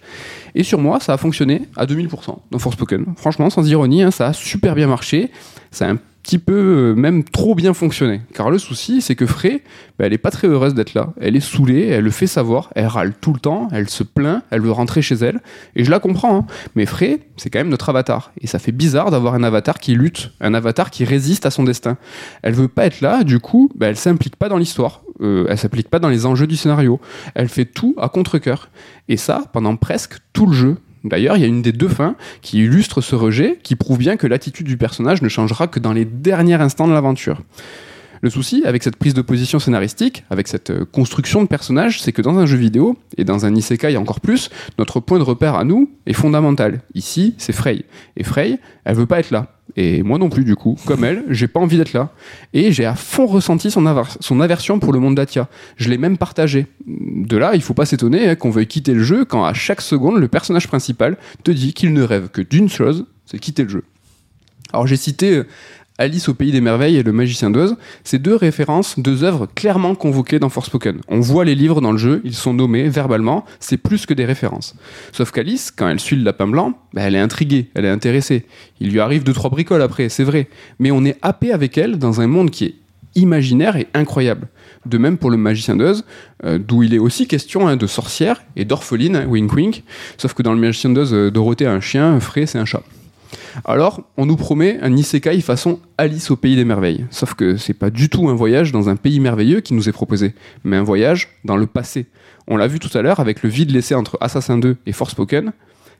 Et 0.55 0.63
sur 0.63 0.79
moi, 0.79 0.99
ça 0.99 1.13
a 1.13 1.17
fonctionné 1.17 1.63
à 1.75 1.85
2000% 1.85 2.37
dans 2.49 2.59
Forspoken. 2.59 3.05
Franchement, 3.15 3.49
sans 3.49 3.67
ironie, 3.67 4.03
hein, 4.03 4.11
ça 4.11 4.27
a 4.27 4.33
super 4.33 4.75
bien 4.75 4.87
marché. 4.87 5.31
Ça 5.71 5.87
a 5.87 5.91
un 5.91 5.99
petit 6.21 6.39
peu 6.39 6.53
euh, 6.53 6.95
même 6.95 7.23
trop 7.23 7.55
bien 7.55 7.73
fonctionné. 7.73 8.21
Car 8.33 8.49
le 8.49 8.57
souci, 8.57 9.01
c'est 9.01 9.15
que 9.15 9.25
Frey, 9.25 9.63
bah, 9.97 10.05
elle 10.05 10.13
est 10.13 10.17
pas 10.17 10.31
très 10.31 10.47
heureuse 10.47 10.73
d'être 10.73 10.93
là. 10.93 11.13
Elle 11.19 11.35
est 11.35 11.39
saoulée, 11.41 11.87
elle 11.87 12.03
le 12.03 12.11
fait 12.11 12.27
savoir, 12.27 12.69
elle 12.75 12.87
râle 12.87 13.13
tout 13.19 13.33
le 13.33 13.39
temps, 13.39 13.67
elle 13.71 13.89
se 13.89 14.03
plaint, 14.03 14.43
elle 14.51 14.61
veut 14.61 14.71
rentrer 14.71 15.01
chez 15.01 15.15
elle. 15.15 15.39
Et 15.75 15.83
je 15.83 15.91
la 15.91 15.99
comprends. 15.99 16.37
hein. 16.37 16.45
Mais 16.75 16.85
Frey, 16.85 17.19
c'est 17.37 17.49
quand 17.49 17.59
même 17.59 17.69
notre 17.69 17.89
avatar. 17.89 18.31
Et 18.39 18.47
ça 18.47 18.59
fait 18.59 18.71
bizarre 18.71 19.11
d'avoir 19.11 19.33
un 19.35 19.43
avatar 19.43 19.79
qui 19.79 19.95
lutte, 19.95 20.31
un 20.41 20.53
avatar 20.53 20.91
qui 20.91 21.05
résiste 21.05 21.45
à 21.45 21.51
son 21.51 21.63
destin. 21.63 21.97
Elle 22.43 22.53
veut 22.53 22.67
pas 22.67 22.85
être 22.85 23.01
là, 23.01 23.23
du 23.23 23.39
coup, 23.39 23.69
bah, 23.75 23.87
elle 23.87 23.97
s'implique 23.97 24.35
pas 24.35 24.49
dans 24.49 24.57
l'histoire. 24.57 25.01
Euh, 25.21 25.45
elle 25.49 25.57
s'implique 25.57 25.89
pas 25.89 25.99
dans 25.99 26.09
les 26.09 26.25
enjeux 26.25 26.47
du 26.47 26.55
scénario. 26.55 26.99
Elle 27.35 27.49
fait 27.49 27.65
tout 27.65 27.95
à 27.99 28.09
contre-coeur. 28.09 28.69
Et 29.07 29.17
ça, 29.17 29.43
pendant 29.53 29.75
presque 29.75 30.15
tout 30.33 30.45
le 30.47 30.53
jeu. 30.53 30.77
D'ailleurs, 31.03 31.37
il 31.37 31.41
y 31.41 31.45
a 31.45 31.47
une 31.47 31.61
des 31.61 31.71
deux 31.71 31.89
fins 31.89 32.15
qui 32.41 32.59
illustre 32.59 33.01
ce 33.01 33.15
rejet, 33.15 33.59
qui 33.63 33.75
prouve 33.75 33.97
bien 33.97 34.17
que 34.17 34.27
l'attitude 34.27 34.67
du 34.67 34.77
personnage 34.77 35.21
ne 35.21 35.29
changera 35.29 35.67
que 35.67 35.79
dans 35.79 35.93
les 35.93 36.05
derniers 36.05 36.55
instants 36.55 36.87
de 36.87 36.93
l'aventure. 36.93 37.41
Le 38.23 38.29
souci 38.29 38.63
avec 38.65 38.83
cette 38.83 38.97
prise 38.97 39.15
de 39.15 39.21
position 39.23 39.57
scénaristique, 39.57 40.23
avec 40.29 40.47
cette 40.47 40.69
euh, 40.69 40.85
construction 40.85 41.41
de 41.41 41.47
personnage, 41.47 42.01
c'est 42.01 42.11
que 42.11 42.21
dans 42.21 42.37
un 42.37 42.45
jeu 42.45 42.57
vidéo, 42.57 42.95
et 43.17 43.23
dans 43.23 43.45
un 43.47 43.55
isekai 43.55 43.97
encore 43.97 44.19
plus, 44.19 44.49
notre 44.77 44.99
point 44.99 45.17
de 45.17 45.23
repère 45.23 45.55
à 45.55 45.63
nous 45.63 45.89
est 46.05 46.13
fondamental. 46.13 46.81
Ici, 46.93 47.33
c'est 47.39 47.51
Frey. 47.53 47.83
Et 48.17 48.23
Frey, 48.23 48.59
elle 48.85 48.95
veut 48.95 49.07
pas 49.07 49.19
être 49.19 49.31
là. 49.31 49.47
Et 49.75 50.03
moi 50.03 50.19
non 50.19 50.29
plus, 50.29 50.43
du 50.43 50.55
coup. 50.55 50.77
Comme 50.85 51.03
elle, 51.03 51.23
j'ai 51.29 51.47
pas 51.47 51.59
envie 51.59 51.77
d'être 51.77 51.93
là. 51.93 52.11
Et 52.53 52.71
j'ai 52.71 52.85
à 52.85 52.93
fond 52.95 53.25
ressenti 53.25 53.71
son, 53.71 53.85
aver- 53.87 54.17
son 54.19 54.39
aversion 54.39 54.79
pour 54.79 54.93
le 54.93 54.99
monde 54.99 55.15
d'Atia. 55.15 55.47
Je 55.77 55.89
l'ai 55.89 55.97
même 55.97 56.17
partagé. 56.17 56.67
De 56.85 57.37
là, 57.37 57.51
il 57.55 57.61
faut 57.61 57.73
pas 57.73 57.85
s'étonner 57.85 58.29
hein, 58.29 58.35
qu'on 58.35 58.49
veuille 58.51 58.67
quitter 58.67 58.93
le 58.93 59.01
jeu 59.01 59.25
quand 59.25 59.45
à 59.45 59.53
chaque 59.53 59.81
seconde, 59.81 60.17
le 60.19 60.27
personnage 60.27 60.67
principal 60.67 61.17
te 61.43 61.51
dit 61.51 61.73
qu'il 61.73 61.93
ne 61.93 62.03
rêve 62.03 62.27
que 62.29 62.41
d'une 62.41 62.69
chose, 62.69 63.05
c'est 63.25 63.39
quitter 63.39 63.63
le 63.63 63.69
jeu. 63.69 63.83
Alors 64.73 64.87
j'ai 64.87 64.95
cité 64.95 65.35
euh, 65.37 65.47
Alice 66.01 66.29
au 66.29 66.33
pays 66.33 66.51
des 66.51 66.61
merveilles 66.61 66.97
et 66.97 67.03
le 67.03 67.11
magicien 67.11 67.51
d'Oz, 67.51 67.77
ces 68.03 68.17
deux 68.17 68.35
références, 68.35 68.97
deux 68.97 69.23
œuvres 69.23 69.47
clairement 69.53 69.93
convoquées 69.93 70.39
dans 70.39 70.49
Forspoken. 70.49 70.99
On 71.07 71.19
voit 71.19 71.45
les 71.45 71.53
livres 71.53 71.79
dans 71.79 71.91
le 71.91 71.99
jeu, 71.99 72.21
ils 72.23 72.33
sont 72.33 72.55
nommés 72.55 72.89
verbalement, 72.89 73.45
c'est 73.59 73.77
plus 73.77 74.07
que 74.07 74.15
des 74.15 74.25
références. 74.25 74.75
Sauf 75.11 75.29
qu'Alice, 75.29 75.69
quand 75.69 75.87
elle 75.87 75.99
suit 75.99 76.15
le 76.15 76.23
lapin 76.23 76.47
blanc, 76.47 76.73
bah, 76.93 77.03
elle 77.03 77.13
est 77.13 77.19
intriguée, 77.19 77.69
elle 77.75 77.85
est 77.85 77.89
intéressée. 77.89 78.47
Il 78.79 78.89
lui 78.89 78.99
arrive 78.99 79.23
deux 79.23 79.33
trois 79.33 79.51
bricoles 79.51 79.83
après, 79.83 80.09
c'est 80.09 80.23
vrai, 80.23 80.49
mais 80.79 80.89
on 80.89 81.05
est 81.05 81.17
happé 81.21 81.51
avec 81.51 81.77
elle 81.77 81.99
dans 81.99 82.19
un 82.19 82.25
monde 82.25 82.49
qui 82.49 82.65
est 82.65 82.75
imaginaire 83.13 83.75
et 83.75 83.87
incroyable. 83.93 84.47
De 84.87 84.97
même 84.97 85.19
pour 85.19 85.29
le 85.29 85.37
magicien 85.37 85.75
d'Oz, 85.75 86.03
euh, 86.45 86.57
d'où 86.57 86.81
il 86.81 86.95
est 86.95 86.99
aussi 86.99 87.27
question 87.27 87.67
hein, 87.67 87.75
de 87.77 87.85
sorcière 87.85 88.41
et 88.55 88.65
d'orpheline, 88.65 89.15
hein, 89.15 89.25
wink 89.27 89.53
wink, 89.53 89.83
sauf 90.17 90.33
que 90.33 90.41
dans 90.41 90.53
le 90.53 90.59
magicien 90.59 90.89
d'Oz, 90.89 91.13
euh, 91.13 91.29
Dorothée 91.29 91.67
a 91.67 91.73
un 91.73 91.81
chien, 91.81 92.19
Frey 92.19 92.47
c'est 92.47 92.57
un 92.57 92.65
chat. 92.65 92.81
Alors, 93.65 94.01
on 94.17 94.25
nous 94.25 94.35
promet 94.35 94.79
un 94.81 94.95
isekai 94.95 95.41
façon 95.41 95.79
Alice 95.97 96.31
au 96.31 96.35
pays 96.35 96.55
des 96.55 96.65
merveilles. 96.65 97.05
Sauf 97.09 97.33
que 97.33 97.57
c'est 97.57 97.73
pas 97.73 97.89
du 97.89 98.09
tout 98.09 98.29
un 98.29 98.35
voyage 98.35 98.71
dans 98.71 98.89
un 98.89 98.95
pays 98.95 99.19
merveilleux 99.19 99.61
qui 99.61 99.73
nous 99.73 99.89
est 99.89 99.93
proposé, 99.93 100.33
mais 100.63 100.77
un 100.77 100.83
voyage 100.83 101.29
dans 101.45 101.57
le 101.57 101.67
passé. 101.67 102.07
On 102.47 102.57
l'a 102.57 102.67
vu 102.67 102.79
tout 102.79 102.95
à 102.97 103.01
l'heure 103.01 103.19
avec 103.19 103.43
le 103.43 103.49
vide 103.49 103.71
laissé 103.71 103.95
entre 103.95 104.17
Assassin 104.21 104.57
2 104.57 104.77
et 104.85 104.91
Forspoken. 104.91 105.53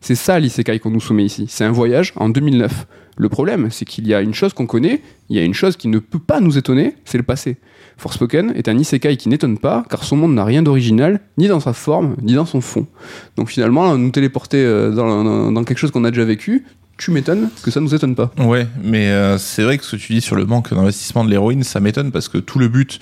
C'est 0.03 0.15
ça 0.15 0.39
l'isekai 0.39 0.79
qu'on 0.79 0.89
nous 0.89 0.99
soumet 0.99 1.25
ici. 1.25 1.45
C'est 1.47 1.63
un 1.63 1.71
voyage 1.71 2.13
en 2.15 2.29
2009. 2.29 2.87
Le 3.17 3.29
problème, 3.29 3.67
c'est 3.69 3.85
qu'il 3.85 4.07
y 4.07 4.15
a 4.15 4.21
une 4.21 4.33
chose 4.33 4.53
qu'on 4.53 4.65
connaît, 4.65 5.01
il 5.29 5.35
y 5.35 5.39
a 5.39 5.43
une 5.43 5.53
chose 5.53 5.77
qui 5.77 5.87
ne 5.87 5.99
peut 5.99 6.17
pas 6.17 6.39
nous 6.39 6.57
étonner, 6.57 6.95
c'est 7.05 7.19
le 7.19 7.23
passé. 7.23 7.57
Forspoken 7.97 8.53
est 8.55 8.67
un 8.67 8.77
isekai 8.79 9.15
qui 9.15 9.29
n'étonne 9.29 9.59
pas, 9.59 9.85
car 9.89 10.03
son 10.03 10.15
monde 10.15 10.33
n'a 10.33 10.43
rien 10.43 10.63
d'original, 10.63 11.19
ni 11.37 11.47
dans 11.47 11.59
sa 11.59 11.73
forme, 11.73 12.15
ni 12.21 12.33
dans 12.33 12.47
son 12.47 12.61
fond. 12.61 12.87
Donc 13.35 13.49
finalement, 13.49 13.95
nous 13.95 14.09
téléporter 14.09 14.57
euh, 14.57 14.89
dans 14.91 15.63
quelque 15.63 15.77
chose 15.77 15.91
qu'on 15.91 16.03
a 16.03 16.09
déjà 16.09 16.25
vécu, 16.25 16.65
tu 17.01 17.09
m'étonnes 17.09 17.49
que 17.63 17.71
ça 17.71 17.81
nous 17.81 17.95
étonne 17.95 18.13
pas. 18.13 18.31
Ouais, 18.37 18.67
mais 18.83 19.07
euh, 19.07 19.39
c'est 19.39 19.63
vrai 19.63 19.79
que 19.79 19.83
ce 19.83 19.95
que 19.95 20.01
tu 20.01 20.13
dis 20.13 20.21
sur 20.21 20.35
le 20.35 20.45
manque 20.45 20.71
d'investissement 20.71 21.25
de 21.25 21.31
l'héroïne, 21.31 21.63
ça 21.63 21.79
m'étonne 21.79 22.11
parce 22.11 22.29
que 22.29 22.37
tout 22.37 22.59
le 22.59 22.67
but, 22.67 22.99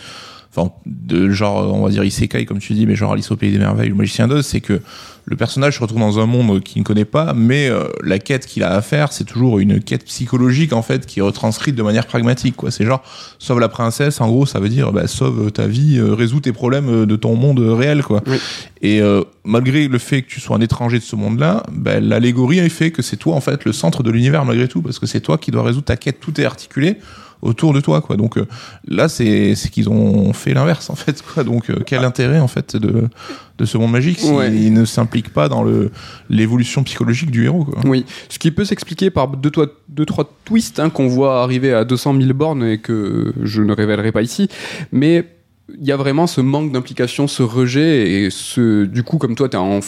enfin, 0.56 0.72
de 0.86 1.30
genre, 1.30 1.74
on 1.74 1.84
va 1.84 1.90
dire 1.90 2.04
isekai 2.04 2.46
comme 2.46 2.60
tu 2.60 2.74
dis, 2.74 2.86
mais 2.86 2.96
genre 2.96 3.14
Alice 3.14 3.30
au 3.32 3.36
pays 3.36 3.52
des 3.52 3.60
merveilles 3.60 3.90
le 3.90 3.96
magicien 3.96 4.28
d'Oz, 4.28 4.46
c'est 4.46 4.62
que 4.62 4.82
le 5.26 5.36
personnage 5.36 5.76
se 5.76 5.82
retrouve 5.82 6.00
dans 6.00 6.20
un 6.20 6.26
monde 6.26 6.62
qu'il 6.64 6.82
ne 6.82 6.86
connaît 6.86 7.06
pas, 7.06 7.34
mais 7.36 7.70
euh, 7.70 7.84
la 8.04 8.18
quête 8.18 8.48
qu'il 8.48 8.64
a 8.64 8.74
à 8.74 8.82
faire, 8.82 9.14
c'est 9.14 9.26
toujours 9.26 9.60
une 9.60 9.80
quête 9.80 10.04
psychologique 10.06 10.74
en 10.74 10.82
fait 10.82 11.06
qui 11.06 11.20
est 11.20 11.22
retranscrite 11.22 11.76
de 11.76 11.84
manière 11.84 12.08
pragmatique. 12.08 12.56
quoi. 12.56 12.72
C'est 12.72 12.84
genre 12.84 13.04
sauve 13.38 13.60
la 13.60 13.70
princesse, 13.70 14.22
en 14.22 14.28
gros, 14.28 14.48
ça 14.48 14.60
veut 14.60 14.70
dire 14.70 14.92
bah, 14.92 15.08
sauve 15.08 15.52
ta 15.52 15.68
vie, 15.68 16.00
euh, 16.00 16.16
résous 16.16 16.40
tes 16.40 16.52
problèmes 16.52 16.90
euh, 16.90 17.06
de 17.06 17.16
ton 17.16 17.36
monde 17.36 17.60
réel, 17.60 18.02
quoi. 18.02 18.24
Oui. 18.26 18.38
Et 18.82 19.02
euh, 19.02 19.24
malgré 19.44 19.88
le 19.88 20.00
fait 20.00 20.24
que 20.24 20.30
tu 20.30 20.40
sois 20.40 20.56
un 20.56 20.62
étranger 20.62 20.98
de 20.98 21.04
ce 21.04 21.16
monde-là, 21.16 21.64
bah, 21.72 22.00
l'allégorie 22.00 22.68
fait 22.70 22.90
que 22.90 23.02
c'est 23.02 23.18
toi 23.18 23.36
en 23.36 23.42
fait 23.42 23.66
le 23.66 23.74
centre 23.74 24.04
de 24.04 24.10
l'univers 24.10 24.46
malgré 24.46 24.68
tout, 24.68 24.82
parce 24.82 24.98
que 24.98 25.06
c'est 25.06 25.22
toi 25.22 25.38
qui 25.38 25.52
dois 25.52 25.64
résoudre 25.64 25.86
ta 25.86 25.98
quête, 25.98 26.20
tout 26.20 26.42
est 26.42 26.46
articulé 26.46 26.98
autour 27.42 27.74
de 27.74 27.80
toi 27.82 28.02
quoi. 28.02 28.18
Donc 28.18 28.38
euh, 28.38 28.46
là 28.88 29.08
c'est 29.10 29.56
c'est 29.56 29.70
qu'ils 29.70 29.90
ont 29.90 30.34
fait 30.34 30.54
l'inverse 30.54 30.90
en 30.90 30.96
fait 30.96 31.22
quoi. 31.22 31.44
Donc 31.44 31.70
euh, 31.70 31.78
quel 31.86 32.04
intérêt 32.04 32.40
en 32.40 32.48
fait 32.48 32.76
de 32.76 33.08
de 33.58 33.66
ce 33.66 33.78
monde 33.78 33.92
magique 33.92 34.20
s'il 34.20 34.34
Ouais. 34.34 34.50
ne 34.50 34.86
s'implique 34.86 35.34
pas 35.34 35.50
dans 35.50 35.64
le 35.64 35.92
l'évolution 36.30 36.84
psychologique 36.84 37.32
du 37.32 37.46
héros 37.46 37.66
quoi. 37.66 37.80
Oui, 37.86 38.06
ce 38.30 38.40
qui 38.40 38.52
peut 38.52 38.66
s'expliquer 38.66 39.10
par 39.10 39.28
deux, 39.28 39.52
toi- 39.52 39.68
deux 39.90 40.06
trois 40.06 40.30
twists 40.46 40.80
hein, 40.80 40.90
qu'on 40.90 41.08
voit 41.08 41.42
arriver 41.44 41.74
à 41.74 41.86
200 41.86 42.16
000 42.20 42.34
bornes 42.34 42.64
et 42.66 42.78
que 42.80 43.34
je 43.44 43.62
ne 43.62 43.74
révélerai 43.74 44.12
pas 44.12 44.22
ici, 44.22 44.48
mais 44.92 45.26
il 45.80 45.86
y 45.86 45.92
a 45.92 45.98
vraiment 45.98 46.26
ce 46.26 46.42
manque 46.42 46.72
d'implication, 46.72 47.28
ce 47.28 47.44
rejet 47.44 48.10
et 48.24 48.30
ce 48.32 48.86
du 48.86 49.04
coup 49.04 49.18
comme 49.18 49.36
toi 49.36 49.48
tu 49.50 49.56
es 49.56 49.60
en 49.60 49.80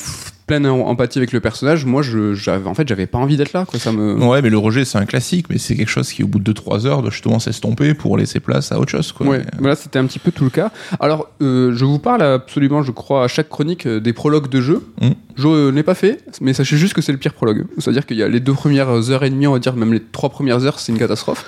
pleine 0.47 0.65
em- 0.65 0.82
empathie 0.82 1.19
avec 1.19 1.32
le 1.32 1.39
personnage, 1.39 1.86
moi 1.86 2.01
je 2.01 2.34
j'avais 2.34 2.67
en 2.67 2.73
fait 2.73 2.88
j'avais 2.88 3.08
pas 3.08 3.17
envie 3.17 3.38
d'être 3.38 3.54
là 3.54 3.65
quoi, 3.65 3.80
ça 3.80 3.91
me 3.91 4.15
Ouais, 4.15 4.41
mais 4.41 4.49
le 4.49 4.58
rejet, 4.58 4.86
c'est 4.86 4.97
un 4.97 5.06
classique, 5.06 5.47
mais 5.49 5.58
c'est 5.58 5.75
quelque 5.75 5.89
chose 5.89 6.12
qui, 6.12 6.23
au 6.23 6.27
bout 6.27 6.39
de 6.39 6.54
2-3 6.54 6.86
heures, 6.86 7.01
doit 7.01 7.12
justement 7.12 7.39
s'estomper 7.39 7.93
pour 7.93 8.17
laisser 8.17 8.39
place 8.39 8.71
à 8.71 8.80
autre 8.80 8.91
chose, 8.91 9.12
quoi. 9.12 9.27
Ouais, 9.27 9.39
Mais- 9.39 9.45
voilà, 9.60 9.75
c'était 9.75 9.99
un 9.99 10.06
petit 10.06 10.19
peu 10.19 10.32
tout 10.32 10.43
le 10.43 10.49
cas. 10.49 10.71
Alors, 10.99 11.30
euh, 11.41 11.73
je 11.75 11.86
vous 11.86 11.99
parle 11.99 12.21
absolument, 12.21 12.84
je 12.84 12.91
crois, 12.91 13.23
à 13.23 13.27
chaque 13.27 13.49
chronique 13.49 13.86
euh, 13.88 13.99
des 13.99 14.13
prologues 14.13 14.49
de 14.49 14.62
jeu. 14.62 14.82
Mm. 15.01 15.10
Je 15.36 15.47
euh, 15.47 15.71
n'ai 15.71 15.84
pas 15.84 15.95
fait, 15.95 16.23
mais 16.41 16.54
sachez 16.54 16.77
juste 16.77 16.93
que 16.93 17.01
c'est 17.01 17.12
le 17.13 17.17
pire 17.17 17.34
prologue. 17.34 17.65
C'est-à-dire 17.77 18.06
qu'il 18.06 18.17
y 18.17 18.23
a 18.23 18.27
les 18.27 18.39
deux 18.41 18.54
premières 18.54 19.10
heures 19.12 19.23
et 19.23 19.30
demie, 19.30 19.47
on 19.47 19.54
va 19.54 19.60
dire, 19.60 19.75
même 19.75 19.93
les 19.93 20.01
trois 20.01 20.30
premières 20.30 20.65
heures, 20.65 20.80
c'est 20.80 20.91
une 20.91 20.97
catastrophe. 20.99 21.45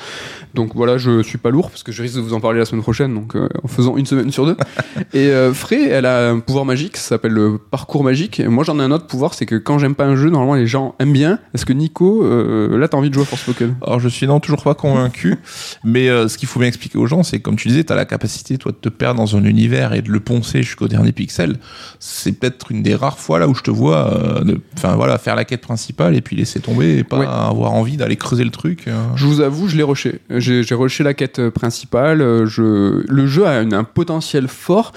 Donc 0.53 0.71
voilà, 0.75 0.97
je 0.97 1.21
suis 1.21 1.37
pas 1.37 1.49
lourd 1.49 1.69
parce 1.69 1.83
que 1.83 1.91
je 1.91 2.01
risque 2.01 2.15
de 2.15 2.21
vous 2.21 2.33
en 2.33 2.39
parler 2.39 2.59
la 2.59 2.65
semaine 2.65 2.81
prochaine, 2.83 3.13
donc 3.13 3.35
euh, 3.35 3.49
en 3.63 3.67
faisant 3.67 3.97
une 3.97 4.05
semaine 4.05 4.31
sur 4.31 4.45
deux. 4.45 4.55
et 5.13 5.27
euh, 5.27 5.53
Frey, 5.53 5.89
elle 5.89 6.05
a 6.05 6.29
un 6.29 6.39
pouvoir 6.39 6.63
magique, 6.65 6.95
ça 6.97 7.09
s'appelle 7.09 7.33
le 7.33 7.57
parcours 7.57 8.03
magique. 8.03 8.39
Et 8.39 8.47
moi, 8.47 8.63
j'en 8.63 8.79
ai 8.79 8.82
un 8.83 8.91
autre 8.91 9.07
pouvoir, 9.07 9.33
c'est 9.33 9.45
que 9.45 9.55
quand 9.55 9.79
j'aime 9.79 9.95
pas 9.95 10.05
un 10.05 10.15
jeu, 10.15 10.29
normalement 10.29 10.55
les 10.55 10.67
gens 10.67 10.95
aiment 10.99 11.13
bien. 11.13 11.39
Est-ce 11.53 11.65
que 11.65 11.73
Nico, 11.73 12.23
euh, 12.23 12.77
là, 12.77 12.87
t'as 12.87 12.97
envie 12.97 13.09
de 13.09 13.13
jouer 13.15 13.23
à 13.23 13.25
Forspoken? 13.25 13.75
Alors 13.85 13.99
je 13.99 14.07
suis 14.09 14.27
non 14.27 14.39
toujours 14.39 14.63
pas 14.63 14.75
convaincu, 14.75 15.35
mais 15.83 16.09
euh, 16.09 16.27
ce 16.27 16.37
qu'il 16.37 16.47
faut 16.47 16.59
bien 16.59 16.67
expliquer 16.67 16.97
aux 16.97 17.05
gens, 17.07 17.23
c'est 17.23 17.37
que 17.39 17.43
comme 17.43 17.55
tu 17.55 17.67
disais, 17.69 17.83
tu 17.83 17.91
as 17.93 17.95
la 17.95 18.05
capacité 18.05 18.57
toi 18.57 18.71
de 18.71 18.77
te 18.77 18.89
perdre 18.89 19.19
dans 19.19 19.35
un 19.35 19.43
univers 19.45 19.93
et 19.93 20.01
de 20.01 20.11
le 20.11 20.19
poncer 20.19 20.61
jusqu'au 20.63 20.87
dernier 20.87 21.11
pixel. 21.11 21.57
C'est 21.99 22.33
peut-être 22.33 22.71
une 22.71 22.83
des 22.83 22.95
rares 22.95 23.19
fois 23.19 23.39
là 23.39 23.47
où 23.47 23.55
je 23.55 23.61
te 23.63 23.71
vois, 23.71 24.13
euh, 24.13 24.43
de- 24.43 24.61
enfin 24.77 24.95
voilà, 24.95 25.17
faire 25.17 25.35
la 25.35 25.45
quête 25.45 25.61
principale 25.61 26.15
et 26.15 26.21
puis 26.21 26.35
laisser 26.35 26.59
tomber 26.59 26.97
et 26.97 27.03
pas 27.03 27.19
Ouais. 27.19 27.25
avoir 27.27 27.71
envie 27.73 27.97
d'aller 27.97 28.15
creuser 28.15 28.43
le 28.43 28.49
truc. 28.51 28.87
euh. 28.87 28.93
Je 29.15 29.25
vous 29.25 29.41
avoue, 29.41 29.67
je 29.67 29.77
l'ai 29.77 29.83
rushé. 29.83 30.19
J'ai 30.29 30.63
rushé 30.75 31.03
la 31.03 31.13
quête 31.13 31.49
principale. 31.49 32.45
Je... 32.45 33.03
Le 33.07 33.27
jeu 33.27 33.45
a 33.47 33.61
une- 33.61 33.73
un 33.73 33.83
potentiel 33.83 34.47
fort. 34.47 34.91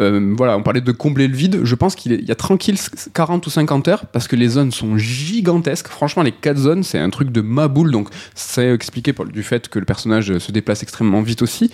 Euh, 0.00 0.34
voilà, 0.36 0.56
on 0.56 0.62
parlait 0.62 0.80
de 0.80 0.92
combler 0.92 1.28
le 1.28 1.36
vide. 1.36 1.60
Je 1.62 1.74
pense 1.74 1.94
qu'il 1.94 2.20
y 2.22 2.30
a 2.30 2.34
tranquille 2.34 2.76
40 3.14 3.46
ou 3.46 3.50
50 3.50 3.88
heures 3.88 4.06
parce 4.06 4.28
que 4.28 4.36
les 4.36 4.48
zones 4.48 4.72
sont 4.72 4.96
gigantesques. 4.96 5.88
Franchement, 5.88 6.22
les 6.22 6.32
4 6.32 6.58
zones, 6.58 6.82
c'est 6.82 6.98
un 6.98 7.10
truc 7.10 7.30
de 7.30 7.40
ma 7.40 7.68
boule. 7.68 7.90
Donc, 7.90 8.08
c'est 8.34 8.72
expliqué 8.72 9.12
par 9.12 9.26
du 9.26 9.42
fait 9.42 9.68
que 9.68 9.78
le 9.78 9.84
personnage 9.84 10.30
euh, 10.30 10.38
se 10.38 10.52
déplace 10.52 10.82
extrêmement 10.82 11.22
vite 11.22 11.42
aussi. 11.42 11.70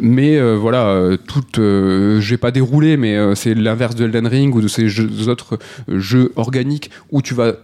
Mais 0.00 0.36
euh, 0.36 0.56
voilà, 0.56 0.86
euh, 0.86 1.16
tout, 1.16 1.44
euh, 1.58 2.20
j'ai 2.20 2.36
pas 2.36 2.50
déroulé, 2.50 2.96
mais 2.96 3.16
euh, 3.16 3.34
c'est 3.34 3.54
l'inverse 3.54 3.94
de 3.94 4.04
Elden 4.04 4.26
Ring 4.26 4.54
ou 4.54 4.60
de 4.60 4.68
ces 4.68 5.28
autres 5.28 5.58
jeux 5.88 6.32
organiques 6.36 6.90
où 7.10 7.22
tu 7.22 7.34
vas 7.34 7.54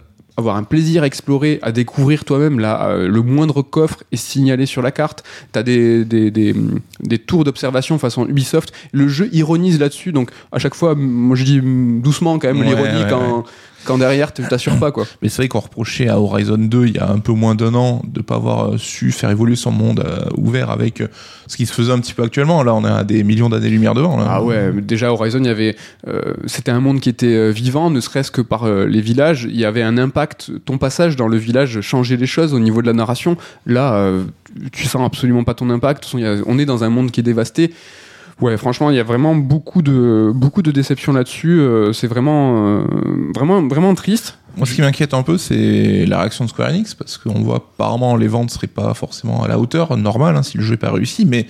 avoir 0.41 0.57
un 0.57 0.63
plaisir 0.63 1.03
à 1.03 1.07
explorer, 1.07 1.59
à 1.61 1.71
découvrir 1.71 2.25
toi-même. 2.25 2.59
Là, 2.59 2.87
euh, 2.87 3.07
le 3.07 3.21
moindre 3.21 3.61
coffre 3.61 4.03
est 4.11 4.17
signalé 4.17 4.65
sur 4.65 4.81
la 4.81 4.91
carte. 4.91 5.23
Tu 5.53 5.59
as 5.59 5.63
des, 5.63 6.05
des, 6.05 6.31
des, 6.31 6.53
des 6.99 7.19
tours 7.19 7.43
d'observation 7.43 7.97
façon 7.97 8.27
Ubisoft. 8.27 8.73
Le 8.91 9.07
jeu 9.07 9.29
ironise 9.31 9.79
là-dessus. 9.79 10.11
Donc, 10.11 10.31
à 10.51 10.59
chaque 10.59 10.75
fois, 10.75 10.95
moi 10.95 11.35
je 11.35 11.43
dis 11.43 11.61
doucement 11.61 12.39
quand 12.39 12.47
même 12.47 12.59
Ouais, 12.59 12.67
l'ironie 12.67 13.03
ouais, 13.03 13.09
quand, 13.09 13.45
quand 13.85 13.97
derrière 13.97 14.33
tu 14.33 14.43
t'assures 14.43 14.77
pas 14.79 14.91
quoi. 14.91 15.05
Mais 15.21 15.29
c'est 15.29 15.37
vrai 15.37 15.47
qu'on 15.47 15.59
reprochait 15.59 16.07
à 16.07 16.19
Horizon 16.19 16.57
2 16.57 16.85
il 16.87 16.95
y 16.95 16.99
a 16.99 17.09
un 17.09 17.19
peu 17.19 17.31
moins 17.31 17.55
d'un 17.55 17.73
an 17.73 18.01
de 18.07 18.21
pas 18.21 18.35
avoir 18.35 18.73
euh, 18.73 18.77
su 18.77 19.11
faire 19.11 19.29
évoluer 19.29 19.55
son 19.55 19.71
monde 19.71 20.03
euh, 20.05 20.25
ouvert 20.37 20.69
avec 20.69 21.01
euh, 21.01 21.07
ce 21.47 21.57
qui 21.57 21.65
se 21.65 21.73
faisait 21.73 21.91
un 21.91 21.99
petit 21.99 22.13
peu 22.13 22.23
actuellement. 22.23 22.63
Là, 22.63 22.73
on 22.73 22.85
est 22.85 22.89
à 22.89 23.03
des 23.03 23.23
millions 23.23 23.49
d'années-lumière 23.49 23.93
devant. 23.93 24.17
Là. 24.17 24.25
Ah 24.29 24.43
ouais, 24.43 24.71
déjà 24.81 25.11
Horizon, 25.11 25.39
il 25.39 25.47
y 25.47 25.49
avait, 25.49 25.75
euh, 26.07 26.33
c'était 26.45 26.71
un 26.71 26.79
monde 26.79 26.99
qui 26.99 27.09
était 27.09 27.51
vivant, 27.51 27.89
ne 27.89 27.99
serait-ce 27.99 28.31
que 28.31 28.41
par 28.41 28.63
euh, 28.65 28.85
les 28.85 29.01
villages. 29.01 29.47
Il 29.49 29.57
y 29.59 29.65
avait 29.65 29.81
un 29.83 29.97
impact. 29.97 30.51
Ton 30.65 30.77
passage 30.77 31.15
dans 31.15 31.27
le 31.27 31.37
village 31.37 31.81
changeait 31.81 32.17
les 32.17 32.27
choses 32.27 32.53
au 32.53 32.59
niveau 32.59 32.81
de 32.81 32.87
la 32.87 32.93
narration. 32.93 33.35
Là, 33.65 33.93
euh, 33.95 34.23
tu 34.71 34.85
sens 34.85 35.05
absolument 35.05 35.43
pas 35.43 35.53
ton 35.53 35.69
impact. 35.69 36.05
A- 36.15 36.41
on 36.45 36.57
est 36.59 36.65
dans 36.65 36.83
un 36.83 36.89
monde 36.89 37.11
qui 37.11 37.19
est 37.19 37.23
dévasté. 37.23 37.73
Ouais, 38.41 38.57
franchement, 38.57 38.89
il 38.89 38.95
y 38.95 38.99
a 38.99 39.03
vraiment 39.03 39.35
beaucoup 39.35 39.83
de 39.83 40.31
beaucoup 40.33 40.63
de 40.63 40.71
déceptions 40.71 41.13
là-dessus. 41.13 41.59
Euh, 41.59 41.93
c'est 41.93 42.07
vraiment, 42.07 42.79
euh, 42.79 42.83
vraiment, 43.35 43.61
vraiment 43.67 43.93
triste. 43.93 44.39
Moi, 44.57 44.65
ce 44.65 44.73
qui 44.73 44.81
m'inquiète 44.81 45.13
un 45.13 45.21
peu, 45.23 45.37
c'est 45.37 46.05
la 46.07 46.19
réaction 46.19 46.43
de 46.43 46.49
Square 46.49 46.69
Enix, 46.69 46.93
parce 46.93 47.17
qu'on 47.17 47.41
voit 47.41 47.57
apparemment 47.57 48.17
les 48.17 48.27
ventes 48.27 48.49
seraient 48.49 48.67
pas 48.67 48.93
forcément 48.93 49.43
à 49.43 49.47
la 49.47 49.57
hauteur, 49.57 49.95
normal, 49.95 50.35
hein, 50.35 50.43
si 50.43 50.57
le 50.57 50.63
jeu 50.63 50.73
est 50.73 50.77
pas 50.77 50.91
réussi, 50.91 51.25
mais 51.25 51.47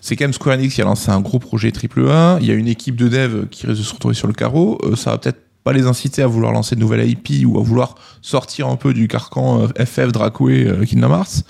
c'est 0.00 0.16
quand 0.16 0.24
même 0.24 0.34
Square 0.34 0.56
Enix 0.56 0.74
qui 0.74 0.82
a 0.82 0.84
lancé 0.84 1.10
un 1.10 1.20
gros 1.20 1.38
projet 1.38 1.72
AAA. 1.72 2.38
Il 2.40 2.46
y 2.46 2.50
a 2.50 2.54
une 2.54 2.68
équipe 2.68 2.96
de 2.96 3.08
dev 3.08 3.46
qui 3.50 3.66
risque 3.66 3.80
de 3.80 3.86
se 3.86 3.94
retrouver 3.94 4.14
sur 4.14 4.26
le 4.26 4.34
carreau. 4.34 4.78
Euh, 4.84 4.96
ça 4.96 5.12
va 5.12 5.18
peut-être 5.18 5.40
pas 5.62 5.72
les 5.72 5.86
inciter 5.86 6.20
à 6.20 6.26
vouloir 6.26 6.52
lancer 6.52 6.74
de 6.74 6.80
nouvelles 6.80 7.08
IP 7.08 7.46
ou 7.46 7.58
à 7.58 7.62
vouloir 7.62 7.94
sortir 8.24 8.68
un 8.68 8.76
peu 8.76 8.94
du 8.94 9.06
carcan 9.06 9.60
euh, 9.60 9.84
FF, 9.84 10.10
Dracoué, 10.10 10.66
euh, 10.66 10.84
Kingdom 10.86 11.10
Hearts. 11.10 11.44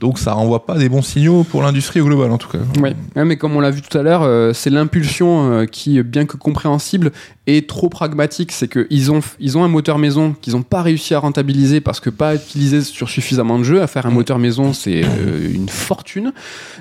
Donc 0.00 0.18
ça 0.18 0.32
renvoie 0.32 0.66
pas 0.66 0.76
des 0.76 0.88
bons 0.88 1.02
signaux 1.02 1.44
pour 1.44 1.62
l'industrie 1.62 2.00
au 2.00 2.04
global 2.04 2.30
en 2.30 2.38
tout 2.38 2.48
cas. 2.48 2.58
Ouais, 2.80 2.94
mais 3.24 3.36
comme 3.36 3.56
on 3.56 3.60
l'a 3.60 3.70
vu 3.70 3.80
tout 3.80 3.96
à 3.96 4.02
l'heure, 4.02 4.22
euh, 4.24 4.52
c'est 4.52 4.70
l'impulsion 4.70 5.52
euh, 5.52 5.66
qui, 5.66 6.02
bien 6.02 6.26
que 6.26 6.36
compréhensible, 6.36 7.12
est 7.46 7.68
trop 7.68 7.88
pragmatique. 7.88 8.52
C'est 8.52 8.68
qu'ils 8.68 9.10
ont, 9.10 9.20
ils 9.38 9.56
ont 9.56 9.64
un 9.64 9.68
moteur 9.68 9.98
maison 9.98 10.34
qu'ils 10.40 10.54
n'ont 10.54 10.62
pas 10.62 10.82
réussi 10.82 11.14
à 11.14 11.18
rentabiliser 11.18 11.80
parce 11.80 12.00
que 12.00 12.10
pas 12.10 12.34
utilisé 12.34 12.82
sur 12.82 13.08
suffisamment 13.08 13.58
de 13.58 13.64
jeux. 13.64 13.82
À 13.82 13.86
faire 13.86 14.06
un 14.06 14.10
moteur 14.10 14.38
maison, 14.38 14.72
c'est 14.72 15.02
euh, 15.04 15.54
une 15.54 15.68
fortune. 15.68 16.32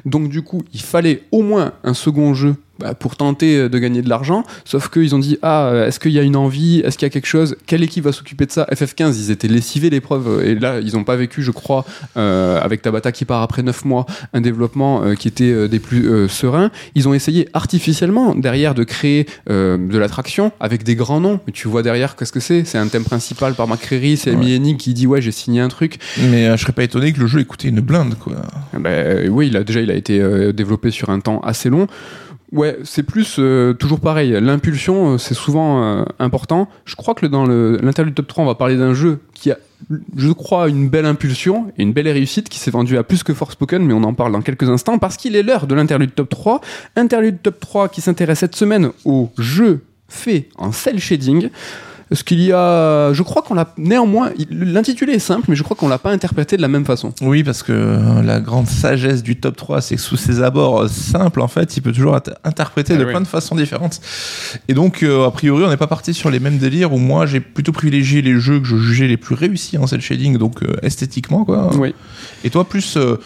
Donc 0.05 0.29
du 0.29 0.41
coup, 0.41 0.63
il 0.73 0.81
fallait 0.81 1.23
au 1.31 1.41
moins 1.41 1.73
un 1.83 1.93
second 1.93 2.33
jeu 2.33 2.55
bah, 2.79 2.93
pour 2.93 3.15
tenter 3.15 3.57
euh, 3.57 3.69
de 3.69 3.79
gagner 3.79 4.01
de 4.01 4.09
l'argent. 4.09 4.43
Sauf 4.65 4.89
qu'ils 4.89 5.15
ont 5.15 5.19
dit 5.19 5.37
ah, 5.41 5.67
euh, 5.67 5.87
est-ce 5.87 5.99
qu'il 5.99 6.11
y 6.11 6.19
a 6.19 6.23
une 6.23 6.35
envie? 6.35 6.79
Est-ce 6.79 6.97
qu'il 6.97 7.05
y 7.05 7.09
a 7.09 7.09
quelque 7.09 7.27
chose? 7.27 7.55
Quelle 7.65 7.83
équipe 7.83 8.03
va 8.03 8.11
s'occuper 8.11 8.45
de 8.45 8.51
ça? 8.51 8.67
FF15, 8.71 9.15
ils 9.17 9.31
étaient 9.35 9.47
lessivés 9.47 9.89
l'épreuve 9.89 10.43
et 10.43 10.55
là, 10.55 10.79
ils 10.79 10.95
n'ont 10.95 11.03
pas 11.03 11.15
vécu, 11.15 11.43
je 11.43 11.51
crois, 11.51 11.85
euh, 12.17 12.59
avec 12.61 12.81
Tabata 12.81 13.11
qui 13.11 13.25
part 13.25 13.41
après 13.41 13.61
9 13.63 13.85
mois, 13.85 14.05
un 14.33 14.41
développement 14.41 15.03
euh, 15.03 15.15
qui 15.15 15.27
était 15.27 15.51
euh, 15.51 15.67
des 15.67 15.79
plus 15.79 16.07
euh, 16.07 16.27
sereins. 16.27 16.71
Ils 16.95 17.07
ont 17.07 17.13
essayé 17.13 17.49
artificiellement 17.53 18.33
derrière 18.35 18.73
de 18.73 18.83
créer 18.83 19.27
euh, 19.49 19.77
de 19.77 19.97
l'attraction 19.97 20.51
avec 20.59 20.83
des 20.83 20.95
grands 20.95 21.19
noms. 21.19 21.39
Mais 21.45 21.53
tu 21.53 21.67
vois 21.67 21.83
derrière 21.83 22.15
qu'est-ce 22.15 22.31
que 22.31 22.39
c'est? 22.39 22.63
C'est 22.65 22.77
un 22.77 22.87
thème 22.87 23.03
principal 23.03 23.53
par 23.53 23.67
McCreary, 23.67 24.17
c'est 24.17 24.31
Amy 24.31 24.45
Ouais. 24.45 24.75
Qui 24.77 24.93
dit 24.93 25.07
ouais 25.07 25.21
j'ai 25.21 25.31
signé 25.31 25.59
un 25.59 25.67
truc. 25.67 25.97
Mais 26.29 26.47
euh, 26.47 26.57
je 26.57 26.61
serais 26.61 26.73
pas 26.73 26.83
étonné 26.83 27.11
que 27.13 27.19
le 27.19 27.27
jeu 27.27 27.39
ait 27.39 27.45
coûté 27.45 27.67
une 27.67 27.81
blinde 27.81 28.15
quoi. 28.19 28.33
Euh, 28.85 29.27
oui, 29.27 29.47
il 29.47 29.57
a 29.57 29.63
déjà 29.63 29.81
il 29.81 29.91
a 29.91 29.95
été 29.95 30.19
euh, 30.19 30.53
développé 30.53 30.91
sur 30.91 31.09
un 31.09 31.19
temps 31.19 31.39
assez 31.41 31.69
long. 31.69 31.87
Ouais, 32.51 32.77
c'est 32.83 33.03
plus 33.03 33.37
euh, 33.39 33.73
toujours 33.73 33.99
pareil. 33.99 34.37
L'impulsion, 34.39 35.13
euh, 35.13 35.17
c'est 35.17 35.33
souvent 35.33 35.83
euh, 35.83 36.05
important. 36.19 36.69
Je 36.85 36.95
crois 36.95 37.15
que 37.15 37.25
dans 37.25 37.45
l'interlude 37.45 38.13
top 38.13 38.27
3, 38.27 38.43
on 38.43 38.47
va 38.47 38.55
parler 38.55 38.77
d'un 38.77 38.93
jeu 38.93 39.19
qui 39.33 39.51
a, 39.51 39.57
je 40.15 40.31
crois, 40.31 40.69
une 40.69 40.87
belle 40.87 41.05
impulsion 41.05 41.71
et 41.77 41.83
une 41.83 41.91
belle 41.91 42.07
réussite 42.07 42.47
qui 42.47 42.59
s'est 42.59 42.71
vendu 42.71 42.97
à 42.97 43.03
plus 43.03 43.23
que 43.23 43.33
Forspoken, 43.33 43.83
mais 43.83 43.93
on 43.93 44.03
en 44.03 44.13
parle 44.13 44.31
dans 44.31 44.41
quelques 44.41 44.69
instants 44.69 44.99
parce 44.99 45.17
qu'il 45.17 45.35
est 45.35 45.43
l'heure 45.43 45.65
de 45.65 45.75
l'interlude 45.75 46.13
top 46.13 46.29
3. 46.29 46.61
Interlude 46.95 47.41
top 47.41 47.59
3 47.59 47.89
qui 47.89 48.01
s'intéresse 48.01 48.39
cette 48.39 48.55
semaine 48.55 48.91
au 49.05 49.31
jeu 49.37 49.81
fait 50.07 50.49
en 50.57 50.71
cel 50.71 50.99
shading. 50.99 51.49
Ce 52.11 52.23
qu'il 52.23 52.39
y 52.39 52.51
a, 52.51 53.13
je 53.13 53.23
crois 53.23 53.41
qu'on 53.41 53.55
l'a 53.55 53.67
néanmoins, 53.77 54.29
l'intitulé 54.51 55.13
est 55.13 55.19
simple, 55.19 55.45
mais 55.47 55.55
je 55.55 55.63
crois 55.63 55.75
qu'on 55.75 55.87
l'a 55.87 55.97
pas 55.97 56.11
interprété 56.11 56.55
de 56.55 56.61
la 56.61 56.67
même 56.67 56.85
façon. 56.85 57.13
Oui, 57.21 57.43
parce 57.43 57.63
que 57.63 57.71
euh, 57.71 58.21
la 58.21 58.39
grande 58.39 58.67
sagesse 58.67 59.23
du 59.23 59.37
top 59.37 59.55
3, 59.55 59.81
c'est 59.81 59.95
que 59.95 60.01
sous 60.01 60.15
ses 60.15 60.43
abords 60.43 60.83
euh, 60.83 60.87
simples, 60.87 61.41
en 61.41 61.47
fait, 61.47 61.75
il 61.77 61.81
peut 61.81 61.91
toujours 61.91 62.15
être 62.15 62.35
interprété 62.43 62.93
Ah 62.93 62.97
de 62.99 63.05
oui. 63.05 63.11
plein 63.11 63.21
de 63.21 63.27
façons 63.27 63.55
différentes. 63.55 63.99
Et 64.67 64.75
donc, 64.75 65.01
euh, 65.01 65.25
a 65.25 65.31
priori, 65.31 65.63
on 65.63 65.69
n'est 65.69 65.77
pas 65.77 65.87
parti 65.87 66.13
sur 66.13 66.29
les 66.29 66.39
mêmes 66.39 66.59
délires 66.59 66.93
où 66.93 66.97
moi, 66.99 67.25
j'ai 67.25 67.39
plutôt 67.39 67.71
privilégié 67.71 68.21
les 68.21 68.39
jeux 68.39 68.59
que 68.59 68.67
je 68.67 68.77
jugeais 68.77 69.07
les 69.07 69.17
plus 69.17 69.33
réussis 69.33 69.77
en 69.79 69.87
cel 69.87 70.01
shading, 70.01 70.37
donc 70.37 70.61
euh, 70.61 70.75
esthétiquement, 70.83 71.43
quoi. 71.43 71.71
Oui. 71.75 71.95
Et 72.43 72.51
toi, 72.51 72.65
plus 72.69 72.97
euh, 72.97 73.17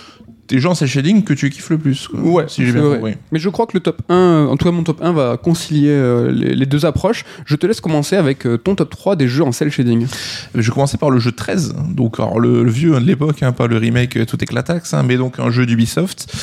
tes 0.49 0.57
gens 0.57 0.71
en 0.71 0.75
cel 0.75 0.87
shading 0.87 1.23
que 1.23 1.33
tu 1.33 1.47
kiffes 1.51 1.69
le 1.69 1.77
plus, 1.77 2.07
quoi, 2.07 2.19
Ouais, 2.19 2.45
si 2.47 2.65
j'ai 2.65 2.71
bien 2.73 2.81
compris. 2.81 3.15
Mais 3.31 3.37
je 3.37 3.49
crois 3.49 3.67
que 3.67 3.73
le 3.75 3.81
top 3.81 4.01
1, 4.09 4.15
euh, 4.15 4.47
en 4.47 4.57
tout 4.57 4.65
cas 4.65 4.71
mon 4.71 4.83
top 4.83 4.99
1 4.99 5.13
va 5.13 5.37
concilier 5.37 5.91
euh, 5.91 6.31
les, 6.31 6.55
les 6.55 6.65
deux 6.65 6.87
approches. 6.87 7.23
Je 7.45 7.55
te 7.55 7.67
laisse 7.67 7.79
commencer 7.79 8.15
avec 8.15 8.47
euh, 8.47 8.57
ton 8.57 8.73
top 8.73 8.89
3 8.89 9.15
des 9.15 9.27
jeux 9.27 9.43
en 9.43 9.51
cel 9.51 9.71
shading. 9.71 10.07
Je 10.55 10.61
vais 10.61 10.71
commencer 10.73 10.97
par 10.97 11.11
le 11.11 11.19
jeu 11.19 11.31
13, 11.31 11.75
donc 11.91 12.19
alors 12.19 12.39
le, 12.39 12.63
le 12.63 12.71
vieux 12.71 12.95
hein, 12.95 12.99
de 13.01 13.05
l'époque, 13.05 13.43
hein, 13.43 13.51
pas 13.51 13.67
le 13.67 13.77
remake 13.77 14.25
tout 14.25 14.43
éclataxe, 14.43 14.95
hein, 14.95 15.03
mais 15.03 15.17
donc 15.17 15.39
un 15.39 15.51
jeu 15.51 15.67
d'Ubisoft, 15.67 16.33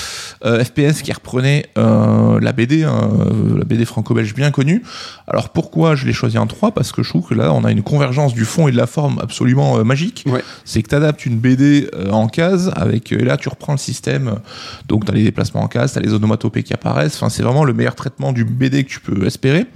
euh, 0.44 0.62
FPS 0.62 1.02
qui 1.02 1.12
reprenait 1.12 1.66
la 1.76 2.52
BD, 2.52 2.82
la 2.82 3.64
BD 3.64 3.84
franco-belge 3.84 4.34
bien 4.34 4.52
connue. 4.52 4.82
Alors 5.26 5.48
pourquoi 5.48 5.96
je 5.96 6.07
l'ai 6.07 6.12
choisi 6.12 6.38
en 6.38 6.46
3 6.46 6.70
Parce 6.72 6.92
que 6.92 7.02
je 7.02 7.09
trouve 7.09 7.26
que 7.28 7.34
là 7.34 7.52
on 7.52 7.64
a 7.64 7.72
une 7.72 7.82
convergence 7.82 8.34
du 8.34 8.44
fond 8.44 8.68
et 8.68 8.70
de 8.72 8.76
la 8.76 8.86
forme 8.86 9.18
absolument 9.20 9.84
magique. 9.84 10.24
Ouais. 10.26 10.44
C'est 10.64 10.82
que 10.84 10.88
tu 10.88 10.94
adaptes 10.94 11.26
une 11.26 11.38
BD 11.38 11.88
en 12.12 12.28
case, 12.28 12.70
avec, 12.76 13.11
et 13.11 13.24
là 13.24 13.36
tu 13.36 13.48
reprends 13.48 13.72
le 13.72 13.78
système, 13.78 13.95
euh, 14.09 14.30
donc 14.88 15.05
tu 15.05 15.11
as 15.11 15.14
les 15.14 15.24
déplacements 15.24 15.62
en 15.62 15.68
case, 15.68 15.92
tu 15.92 15.99
as 15.99 16.03
les 16.03 16.12
onomatopées 16.12 16.62
qui 16.62 16.72
apparaissent, 16.74 17.16
enfin 17.16 17.28
c'est 17.28 17.42
vraiment 17.42 17.64
le 17.64 17.72
meilleur 17.72 17.94
traitement 17.94 18.32
du 18.32 18.44
BD 18.44 18.84
que 18.84 18.90
tu 18.90 19.01
peux 19.01 19.26
espérer. 19.26 19.66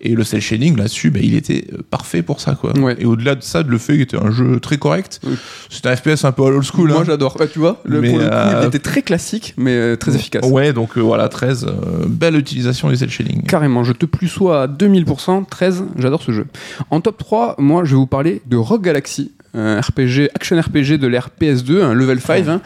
Et 0.00 0.14
le 0.14 0.24
cel 0.24 0.42
shading 0.42 0.76
là-dessus, 0.76 1.10
bah, 1.10 1.20
il 1.22 1.34
était 1.34 1.64
euh, 1.72 1.78
parfait 1.88 2.22
pour 2.22 2.40
ça. 2.40 2.54
Quoi. 2.54 2.78
Ouais. 2.78 2.96
Et 2.98 3.06
au-delà 3.06 3.34
de 3.34 3.42
ça, 3.42 3.62
de 3.62 3.70
le 3.70 3.78
fait 3.78 3.94
qu'il 3.94 4.02
était 4.02 4.18
un 4.18 4.30
jeu 4.30 4.60
très 4.60 4.76
correct, 4.76 5.20
Oui. 5.24 5.36
c'était 5.70 5.88
un 5.88 5.96
FPS 5.96 6.24
un 6.24 6.32
peu 6.32 6.42
old 6.42 6.62
school. 6.62 6.90
Moi 6.90 7.00
hein. 7.00 7.04
j'adore. 7.06 7.40
Ouais, 7.40 7.48
tu 7.48 7.58
vois, 7.58 7.80
le, 7.84 8.02
Mais, 8.02 8.10
pour 8.10 8.18
le 8.18 8.26
coup, 8.26 8.30
euh, 8.30 8.60
il 8.62 8.68
était 8.68 8.78
très 8.78 9.00
classique, 9.00 9.54
mais 9.56 9.72
euh, 9.72 9.96
très 9.96 10.14
efficace. 10.14 10.44
Ouais, 10.44 10.74
donc 10.74 10.98
euh, 10.98 11.00
voilà, 11.00 11.28
13, 11.28 11.64
euh, 11.64 12.04
belle 12.06 12.36
utilisation 12.36 12.90
du 12.90 12.96
cel 12.96 13.08
shading. 13.08 13.42
Carrément, 13.44 13.84
je 13.84 13.92
te 13.92 14.04
plus 14.04 14.28
sois 14.28 14.64
à 14.64 14.66
2000%, 14.66 15.46
13, 15.46 15.84
j'adore 15.96 16.22
ce 16.22 16.32
jeu. 16.32 16.46
En 16.90 17.00
top 17.00 17.16
3, 17.16 17.56
moi 17.58 17.84
je 17.84 17.92
vais 17.92 17.96
vous 17.96 18.06
parler 18.06 18.42
de 18.46 18.58
Rock 18.58 18.82
Galaxy, 18.82 19.32
un 19.56 19.80
RPG, 19.80 20.30
action 20.34 20.60
RPG 20.60 20.98
de 20.98 21.06
l'ère 21.06 21.30
PS2, 21.40 21.82
un 21.82 21.94
level 21.94 22.20
5. 22.20 22.46
hein. 22.48 22.60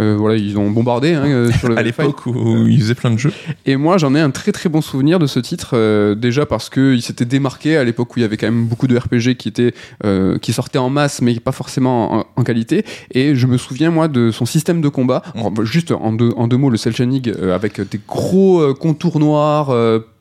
Euh, 0.00 0.14
voilà, 0.16 0.36
ils 0.36 0.56
ont 0.58 0.70
bombardé 0.70 1.14
hein, 1.14 1.24
euh, 1.26 1.50
sur 1.52 1.68
le 1.70 1.76
À 1.76 1.82
level 1.82 1.94
5. 1.94 2.02
l'époque 2.04 2.26
où 2.26 2.66
ils 2.68 2.80
faisaient 2.80 2.94
plein 2.94 3.10
de 3.10 3.18
jeux. 3.18 3.32
Et 3.66 3.76
moi, 3.76 3.98
j'en 3.98 4.14
ai 4.14 4.20
un 4.20 4.30
très 4.30 4.52
très 4.52 4.68
bon 4.68 4.80
souvenir 4.80 5.18
de 5.18 5.26
ce 5.26 5.40
titre, 5.40 5.70
euh, 5.74 6.14
déjà 6.14 6.46
parce 6.46 6.70
qu'il 6.70 7.02
s'était 7.02 7.24
démarqué 7.24 7.76
à 7.76 7.84
l'époque 7.84 8.14
où 8.14 8.18
il 8.18 8.22
y 8.22 8.24
avait 8.24 8.36
quand 8.36 8.46
même 8.46 8.66
beaucoup 8.66 8.86
de 8.86 8.96
RPG 8.96 9.36
qui 9.38 9.48
étaient 9.48 9.74
euh, 10.04 10.38
qui 10.38 10.52
sortaient 10.52 10.78
en 10.78 10.90
masse, 10.90 11.22
mais 11.22 11.38
pas 11.40 11.52
forcément 11.52 12.14
en, 12.14 12.24
en 12.36 12.42
qualité. 12.44 12.84
Et 13.12 13.34
je 13.34 13.46
me 13.46 13.56
souviens 13.56 13.90
moi 13.90 14.08
de 14.08 14.30
son 14.30 14.44
système 14.46 14.80
de 14.80 14.88
combat. 14.88 15.22
Alors, 15.34 15.52
juste 15.64 15.92
en 15.92 16.12
deux 16.12 16.30
en 16.36 16.46
deux 16.46 16.56
mots, 16.56 16.70
le 16.70 16.76
Shading 16.76 17.32
euh, 17.38 17.54
avec 17.54 17.80
des 17.80 18.00
gros 18.06 18.60
euh, 18.60 18.74
contours 18.74 19.18
noirs. 19.18 19.70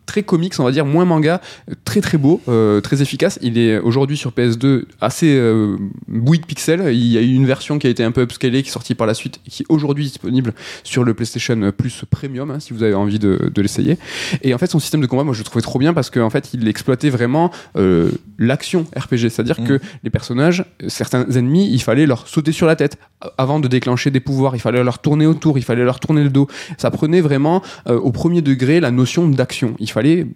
Très 0.06 0.24
comics, 0.24 0.54
on 0.60 0.64
va 0.64 0.72
dire, 0.72 0.86
moins 0.86 1.06
manga, 1.06 1.42
très 1.86 2.02
très 2.02 2.18
beau, 2.18 2.42
euh, 2.48 2.82
très 2.82 3.02
efficace. 3.02 3.40
Il 3.42 3.58
est 3.58 3.80
aujourd'hui 3.80 4.18
sur 4.18 4.32
PS2 4.32 4.84
assez 5.02 5.36
euh, 5.36 5.78
de 6.08 6.46
pixels. 6.46 6.94
Il 6.94 7.08
y 7.08 7.18
a 7.18 7.22
eu 7.22 7.34
une 7.34 7.46
version 7.46 7.80
qui 7.80 7.88
a 7.88 7.90
été 7.90 8.04
un 8.04 8.12
peu 8.12 8.22
upscalée, 8.22 8.62
qui 8.64 8.70
est 8.70 8.72
sortie 8.72 8.96
par 8.96 9.08
la 9.08 9.14
suite, 9.14 9.40
qui 9.50 9.64
est 9.64 9.66
aujourd'hui 9.70 10.06
disponible 10.06 10.54
sur 10.84 11.04
le 11.04 11.14
PlayStation 11.14 11.72
Plus 11.76 12.04
Premium, 12.10 12.52
hein, 12.52 12.60
si 12.60 12.74
vous 12.74 12.84
avez 12.84 12.94
envie 12.94 13.20
de, 13.20 13.50
de 13.54 13.62
l'essayer. 13.62 13.98
Et 14.42 14.54
en 14.54 14.58
fait, 14.58 14.68
son 14.68 14.80
système 14.80 15.02
de 15.02 15.08
combat, 15.08 15.24
moi, 15.24 15.34
je 15.34 15.40
le 15.40 15.46
trouvais 15.46 15.62
trop 15.62 15.80
bien 15.80 15.94
parce 15.94 16.10
qu'en 16.10 16.30
fait, 16.30 16.52
il 16.54 16.68
exploitait 16.68 17.10
vraiment 17.10 17.52
euh, 17.76 18.12
l'action 18.38 18.86
RPG. 18.96 19.30
C'est-à-dire 19.30 19.64
Mm. 19.64 19.68
que 19.68 19.80
les 20.04 20.10
personnages, 20.10 20.66
certains 20.88 21.26
ennemis, 21.30 21.70
il 21.72 21.82
fallait 21.82 22.06
leur 22.06 22.28
sauter 22.28 22.52
sur 22.52 22.68
la 22.68 22.76
tête 22.76 22.98
avant 23.38 23.60
de 23.60 23.68
déclencher 23.68 24.12
des 24.12 24.20
pouvoirs. 24.20 24.56
Il 24.56 24.60
fallait 24.60 24.84
leur 24.84 25.00
tourner 25.00 25.26
autour, 25.26 25.58
il 25.58 25.64
fallait 25.64 25.84
leur 25.84 26.00
tourner 26.00 26.24
le 26.24 26.30
dos. 26.30 26.48
Ça 26.78 26.92
prenait 26.92 27.22
vraiment 27.22 27.62
euh, 27.88 27.98
au 27.98 28.12
premier 28.12 28.42
degré 28.42 28.80
la 28.80 28.92
notion 28.92 29.28
d'action. 29.28 29.76
Il 29.80 29.90
fallait 29.94 30.28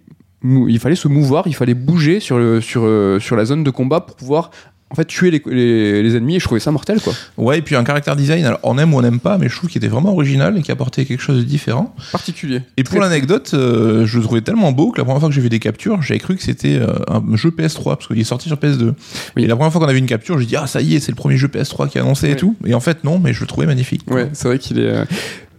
il 0.44 0.78
fallait 0.78 0.94
se 0.94 1.08
mouvoir, 1.08 1.46
il 1.46 1.54
fallait 1.54 1.74
bouger 1.74 2.20
sur, 2.20 2.38
le, 2.38 2.60
sur, 2.60 2.82
euh, 2.84 3.18
sur 3.18 3.36
la 3.36 3.44
zone 3.44 3.64
de 3.64 3.70
combat 3.70 4.00
pour 4.00 4.16
pouvoir 4.16 4.50
en 4.90 4.94
fait 4.94 5.04
tuer 5.04 5.30
les, 5.30 5.42
les, 5.46 6.02
les 6.02 6.16
ennemis 6.16 6.36
et 6.36 6.38
je 6.38 6.44
trouvais 6.44 6.60
ça 6.60 6.70
mortel 6.70 7.00
quoi. 7.00 7.12
Ouais, 7.36 7.58
et 7.58 7.62
puis 7.62 7.76
un 7.76 7.84
caractère 7.84 8.16
design, 8.16 8.44
alors 8.44 8.60
on 8.62 8.78
aime 8.78 8.94
ou 8.94 8.98
on 8.98 9.02
n'aime 9.02 9.20
pas, 9.20 9.36
mais 9.36 9.48
je 9.48 9.56
trouve 9.56 9.68
qu'il 9.68 9.78
était 9.78 9.92
vraiment 9.92 10.12
original 10.12 10.56
et 10.56 10.62
qui 10.62 10.72
apportait 10.72 11.04
quelque 11.04 11.20
chose 11.20 11.38
de 11.38 11.42
différent. 11.42 11.94
Particulier. 12.12 12.62
Et 12.76 12.84
pour 12.84 13.00
l'anecdote, 13.00 13.50
euh, 13.52 14.06
je 14.06 14.16
le 14.16 14.24
trouvais 14.24 14.40
tellement 14.40 14.72
beau 14.72 14.90
que 14.92 14.98
la 14.98 15.04
première 15.04 15.20
fois 15.20 15.28
que 15.28 15.34
j'ai 15.34 15.42
vu 15.42 15.50
des 15.50 15.58
captures, 15.58 16.00
j'avais 16.00 16.20
cru 16.20 16.36
que 16.36 16.42
c'était 16.42 16.76
euh, 16.76 16.94
un 17.08 17.36
jeu 17.36 17.50
PS3 17.50 17.96
parce 17.96 18.06
qu'il 18.06 18.18
est 18.18 18.24
sorti 18.24 18.48
sur 18.48 18.56
PS2. 18.56 18.94
Oui. 19.36 19.44
Et 19.44 19.46
la 19.46 19.56
première 19.56 19.72
fois 19.72 19.80
qu'on 19.80 19.88
avait 19.88 19.98
une 19.98 20.06
capture, 20.06 20.38
j'ai 20.38 20.46
dit 20.46 20.56
ah 20.56 20.66
ça 20.66 20.80
y 20.80 20.94
est, 20.94 21.00
c'est 21.00 21.12
le 21.12 21.16
premier 21.16 21.36
jeu 21.36 21.48
PS3 21.48 21.90
qui 21.90 21.98
est 21.98 22.00
annoncé 22.00 22.30
et 22.30 22.36
tout. 22.36 22.56
Et 22.64 22.74
en 22.74 22.80
fait 22.80 23.04
non, 23.04 23.18
mais 23.18 23.34
je 23.34 23.40
le 23.40 23.46
trouvais 23.46 23.66
magnifique. 23.66 24.10
Ouais, 24.10 24.30
c'est 24.32 24.48
vrai 24.48 24.58
qu'il 24.58 24.78
est. 24.78 25.04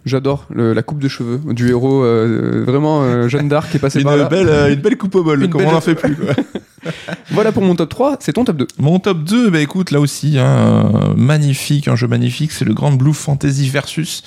J'adore 0.06 0.46
le- 0.54 0.72
la 0.72 0.82
coupe 0.82 0.98
de 0.98 1.08
cheveux 1.08 1.38
du 1.52 1.68
héros, 1.68 2.02
euh, 2.02 2.64
vraiment 2.66 3.02
euh, 3.02 3.28
Jeanne 3.28 3.48
d'Arc 3.48 3.70
qui 3.70 3.76
est 3.76 3.80
passée 3.80 3.98
Une 3.98 4.04
par 4.04 4.16
là. 4.16 4.24
belle, 4.24 4.48
euh, 4.48 4.72
une 4.72 4.80
belle 4.80 4.96
coupe 4.96 5.14
au 5.14 5.22
bol, 5.22 5.48
comme 5.50 5.60
on 5.62 5.72
n'en 5.72 5.80
fait 5.80 5.94
plus. 5.94 6.16
Quoi. 6.16 6.34
voilà 7.30 7.52
pour 7.52 7.62
mon 7.62 7.74
top 7.74 7.88
3, 7.88 8.16
c'est 8.20 8.32
ton 8.32 8.44
top 8.44 8.56
2. 8.56 8.66
Mon 8.78 8.98
top 8.98 9.24
2, 9.24 9.50
bah 9.50 9.60
écoute, 9.60 9.90
là 9.90 10.00
aussi, 10.00 10.38
hein, 10.38 10.90
euh, 10.94 11.14
magnifique, 11.14 11.88
un 11.88 11.96
jeu 11.96 12.06
magnifique, 12.06 12.52
c'est 12.52 12.64
le 12.64 12.74
Grand 12.74 12.92
Blue 12.92 13.14
Fantasy 13.14 13.68
Versus. 13.68 14.22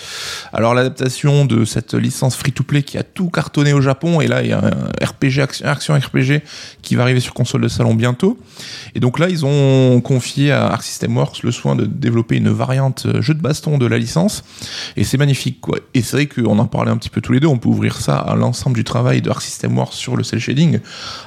Alors 0.51 0.73
l'adaptation 0.73 1.45
de 1.45 1.65
cette 1.65 1.93
licence 1.93 2.35
free-to-play 2.35 2.83
qui 2.83 2.97
a 2.97 3.03
tout 3.03 3.29
cartonné 3.29 3.73
au 3.73 3.81
Japon, 3.81 4.21
et 4.21 4.27
là 4.27 4.43
il 4.43 4.49
y 4.49 4.53
a 4.53 4.59
un 4.59 5.05
RPG, 5.05 5.39
action, 5.39 5.65
action 5.65 5.93
RPG, 5.95 6.41
qui 6.81 6.95
va 6.95 7.03
arriver 7.03 7.19
sur 7.19 7.33
console 7.33 7.61
de 7.61 7.67
salon 7.67 7.93
bientôt. 7.93 8.37
Et 8.95 8.99
donc 8.99 9.19
là, 9.19 9.29
ils 9.29 9.45
ont 9.45 10.01
confié 10.01 10.51
à 10.51 10.67
Arc 10.67 10.83
System 10.83 11.17
Works 11.17 11.43
le 11.43 11.51
soin 11.51 11.75
de 11.75 11.85
développer 11.85 12.37
une 12.37 12.49
variante 12.49 13.05
euh, 13.05 13.21
jeu 13.21 13.33
de 13.33 13.41
baston 13.41 13.77
de 13.77 13.85
la 13.85 13.97
licence, 13.97 14.43
et 14.95 15.03
c'est 15.03 15.17
magnifique, 15.17 15.61
quoi. 15.61 15.79
Et 15.93 16.01
c'est 16.01 16.17
vrai 16.17 16.27
qu'on 16.27 16.59
en 16.59 16.65
parlait 16.67 16.91
un 16.91 16.97
petit 16.97 17.09
peu 17.09 17.21
tous 17.21 17.33
les 17.33 17.39
deux, 17.39 17.47
on 17.47 17.57
peut 17.57 17.69
ouvrir 17.69 17.97
ça 17.97 18.17
à 18.17 18.35
l'ensemble 18.35 18.75
du 18.75 18.83
travail 18.83 19.21
de 19.21 19.29
Arc 19.29 19.41
System 19.41 19.77
Works 19.77 19.93
sur 19.93 20.15
le 20.15 20.23
cel 20.23 20.39
shading, 20.39 20.79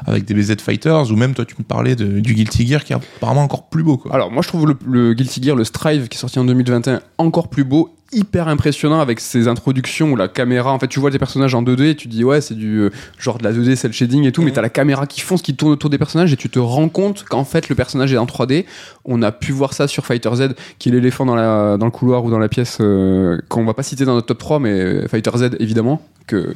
avec 0.06 0.24
des 0.24 0.34
BZ 0.34 0.56
Fighters, 0.60 1.10
ou 1.16 1.18
même 1.18 1.34
toi 1.34 1.46
tu 1.46 1.54
me 1.58 1.64
parlais 1.64 1.96
de, 1.96 2.20
du 2.20 2.34
Guilty 2.34 2.66
Gear 2.66 2.84
qui 2.84 2.92
est 2.92 2.96
apparemment 2.96 3.42
encore 3.42 3.68
plus 3.68 3.82
beau. 3.82 4.02
Alors 4.10 4.30
moi 4.30 4.42
je 4.42 4.48
trouve 4.48 4.66
le, 4.66 4.76
le 4.86 5.14
Guilty 5.14 5.42
Gear, 5.42 5.56
le 5.56 5.64
Strive 5.64 6.08
qui 6.08 6.18
est 6.18 6.20
sorti 6.20 6.38
en 6.38 6.44
2021 6.44 7.00
encore 7.16 7.48
plus 7.48 7.64
beau 7.64 7.94
hyper 8.12 8.48
impressionnant 8.48 9.00
avec 9.00 9.20
ses 9.20 9.48
introductions 9.48 10.12
où 10.12 10.16
la 10.16 10.28
caméra 10.28 10.72
en 10.72 10.78
fait 10.78 10.86
tu 10.88 11.00
vois 11.00 11.10
des 11.10 11.18
personnages 11.18 11.54
en 11.54 11.62
2D 11.62 11.82
et 11.90 11.94
tu 11.96 12.08
dis 12.08 12.24
ouais 12.24 12.40
c'est 12.40 12.54
du 12.54 12.78
euh, 12.78 12.90
genre 13.18 13.38
de 13.38 13.44
la 13.44 13.52
2D 13.52 13.74
cel 13.76 13.92
shading 13.92 14.24
et 14.24 14.32
tout 14.32 14.42
mais 14.42 14.52
t'as 14.52 14.62
la 14.62 14.68
caméra 14.68 15.06
qui 15.06 15.20
fonce 15.20 15.42
qui 15.42 15.56
tourne 15.56 15.72
autour 15.72 15.90
des 15.90 15.98
personnages 15.98 16.32
et 16.32 16.36
tu 16.36 16.48
te 16.48 16.58
rends 16.58 16.88
compte 16.88 17.24
qu'en 17.24 17.44
fait 17.44 17.68
le 17.68 17.74
personnage 17.74 18.12
est 18.12 18.18
en 18.18 18.26
3D 18.26 18.64
on 19.04 19.22
a 19.22 19.32
pu 19.32 19.52
voir 19.52 19.72
ça 19.72 19.88
sur 19.88 20.06
Fighter 20.06 20.30
Z 20.34 20.54
qui 20.78 20.88
est 20.88 20.92
l'éléphant 20.92 21.26
dans, 21.26 21.34
la, 21.34 21.76
dans 21.78 21.86
le 21.86 21.92
couloir 21.92 22.24
ou 22.24 22.30
dans 22.30 22.38
la 22.38 22.48
pièce 22.48 22.78
euh, 22.80 23.38
qu'on 23.48 23.64
va 23.64 23.74
pas 23.74 23.82
citer 23.82 24.04
dans 24.04 24.14
notre 24.14 24.26
top 24.28 24.38
3 24.38 24.60
mais 24.60 25.08
Fighter 25.08 25.30
Z 25.36 25.50
évidemment 25.58 26.00
que 26.26 26.54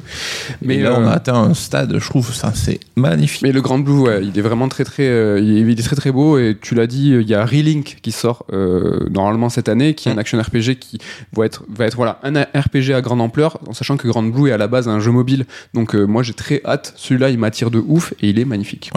mais 0.61 0.81
là, 0.81 0.93
on 0.97 1.03
euh, 1.03 1.07
a 1.07 1.13
atteint 1.13 1.35
un 1.35 1.53
stade, 1.53 1.97
je 1.97 2.05
trouve, 2.05 2.33
ça 2.33 2.51
c'est 2.53 2.79
magnifique. 2.95 3.41
mais 3.41 3.51
le 3.51 3.61
Grand 3.61 3.79
Blue, 3.79 3.99
ouais, 4.01 4.21
il 4.23 4.37
est 4.37 4.41
vraiment 4.41 4.67
très 4.67 4.83
très, 4.83 5.07
euh, 5.07 5.39
il 5.39 5.69
est- 5.69 5.81
très 5.81 5.95
très 5.95 6.11
beau 6.11 6.37
et 6.37 6.57
tu 6.61 6.75
l'as 6.75 6.87
dit, 6.87 7.11
il 7.11 7.27
y 7.27 7.33
a 7.33 7.45
Relink 7.45 7.97
qui 8.01 8.11
sort 8.11 8.45
euh, 8.53 9.07
normalement 9.09 9.49
cette 9.49 9.69
année, 9.69 9.95
qui 9.95 10.09
est 10.09 10.11
un 10.11 10.17
action 10.17 10.39
RPG 10.39 10.75
qui 10.79 10.99
être, 11.45 11.63
voilà 11.95 12.19
un 12.23 12.41
RPG 12.41 12.93
à 12.93 13.01
grande 13.01 13.21
ampleur, 13.21 13.59
en 13.67 13.73
sachant 13.73 13.97
que 13.97 14.07
Grand 14.07 14.23
Blue 14.23 14.49
est 14.49 14.53
à 14.53 14.57
la 14.57 14.67
base 14.67 14.87
un 14.87 14.99
jeu 14.99 15.11
mobile. 15.11 15.45
Donc 15.73 15.95
euh, 15.95 16.05
moi 16.05 16.23
j'ai 16.23 16.33
très 16.33 16.61
hâte. 16.65 16.93
Celui-là 16.95 17.29
il 17.29 17.37
m'attire 17.37 17.71
de 17.71 17.79
ouf 17.79 18.13
et 18.21 18.29
il 18.29 18.39
est 18.39 18.45
magnifique. 18.45 18.91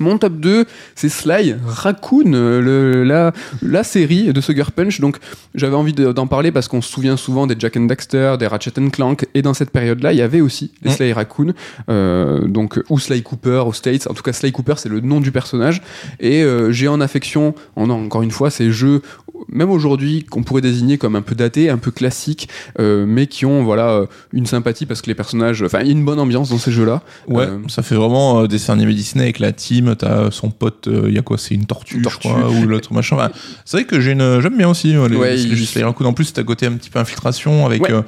Mon 0.00 0.18
top 0.18 0.34
2, 0.40 0.64
c'est 0.94 1.08
Sly 1.08 1.54
Raccoon, 1.64 2.32
euh, 2.34 2.60
le, 2.60 3.04
la, 3.04 3.32
la 3.62 3.84
série 3.84 4.32
de 4.32 4.40
Sugar 4.40 4.72
Punch. 4.72 5.00
Donc, 5.00 5.18
j'avais 5.54 5.76
envie 5.76 5.92
de- 5.92 6.12
d'en 6.12 6.26
parler 6.26 6.50
parce 6.52 6.68
qu'on 6.68 6.82
se 6.82 6.90
souvient 6.90 7.16
souvent 7.16 7.46
des 7.46 7.54
Jack 7.58 7.76
and 7.76 7.84
Daxter, 7.86 8.34
des 8.38 8.46
Ratchet 8.46 8.72
and 8.78 8.90
Clank. 8.90 9.26
Et 9.34 9.42
dans 9.42 9.54
cette 9.54 9.70
période-là, 9.70 10.12
il 10.12 10.18
y 10.18 10.22
avait 10.22 10.40
aussi 10.40 10.72
les 10.82 10.90
Mm. 10.90 10.94
Sly 10.94 11.12
Raccoon, 11.12 11.54
euh, 11.88 12.46
donc, 12.48 12.80
ou 12.90 12.98
Sly 12.98 13.22
Cooper 13.22 13.62
aux 13.66 13.72
States. 13.72 14.06
En 14.10 14.14
tout 14.14 14.22
cas, 14.22 14.32
Sly 14.32 14.52
Cooper, 14.52 14.74
c'est 14.76 14.88
le 14.88 15.00
nom 15.00 15.20
du 15.20 15.30
personnage. 15.32 15.82
Et 16.20 16.42
euh, 16.42 16.72
j'ai 16.72 16.88
en 16.88 17.00
affection, 17.00 17.54
en, 17.76 17.88
encore 17.90 18.22
une 18.22 18.30
fois, 18.30 18.50
ces 18.50 18.70
jeux, 18.72 19.02
même 19.48 19.70
aujourd'hui, 19.70 20.24
qu'on 20.24 20.42
pourrait 20.42 20.62
désigner 20.62 20.96
comme 20.98 21.16
un 21.16 21.22
peu 21.22 21.34
datés, 21.34 21.68
un 21.70 21.78
peu 21.78 21.90
classiques, 21.90 22.48
euh, 22.78 23.04
mais 23.06 23.26
qui 23.26 23.46
ont 23.46 23.64
voilà 23.64 24.04
une 24.32 24.46
sympathie 24.46 24.86
parce 24.86 25.02
que 25.02 25.06
les 25.08 25.14
personnages, 25.14 25.62
enfin, 25.62 25.80
il 25.80 25.86
y 25.86 25.90
a 25.90 25.92
une 25.92 26.04
bonne 26.04 26.20
ambiance 26.20 26.50
dans 26.50 26.58
ces 26.58 26.70
jeux-là. 26.72 27.02
Ouais, 27.28 27.48
ça 27.68 27.82
fait 27.82 27.94
vraiment 27.96 28.40
euh, 28.42 28.46
dessin 28.46 28.74
animé 28.74 28.94
Disney 28.94 29.24
avec 29.24 29.38
la 29.40 29.52
team. 29.52 29.83
T'as 29.94 30.30
son 30.30 30.50
pote, 30.50 30.88
il 31.06 31.12
y 31.12 31.18
a 31.18 31.22
quoi 31.22 31.36
C'est 31.38 31.54
une 31.54 31.66
tortue, 31.66 31.96
Une 31.98 32.08
je 32.08 32.16
crois, 32.18 32.50
ou 32.50 32.66
l'autre 32.66 32.92
machin. 32.94 33.16
Enfin, 33.16 33.30
c'est 33.64 33.76
vrai 33.78 33.84
que 33.86 34.00
j'ai 34.00 34.12
une, 34.12 34.40
j'aime 34.40 34.56
bien 34.56 34.68
aussi 34.68 34.88
les, 34.92 34.98
Ouais, 35.16 35.38
il- 35.38 35.54
juste 35.54 35.74
les 35.74 35.84
Raccoon. 35.84 36.06
En 36.06 36.12
plus, 36.12 36.32
t'as 36.32 36.42
côté 36.42 36.66
un 36.66 36.72
petit 36.72 36.90
peu 36.90 36.98
infiltration 36.98 37.66
avec 37.66 37.82
Ouais. 37.82 37.92
euh, 37.92 38.02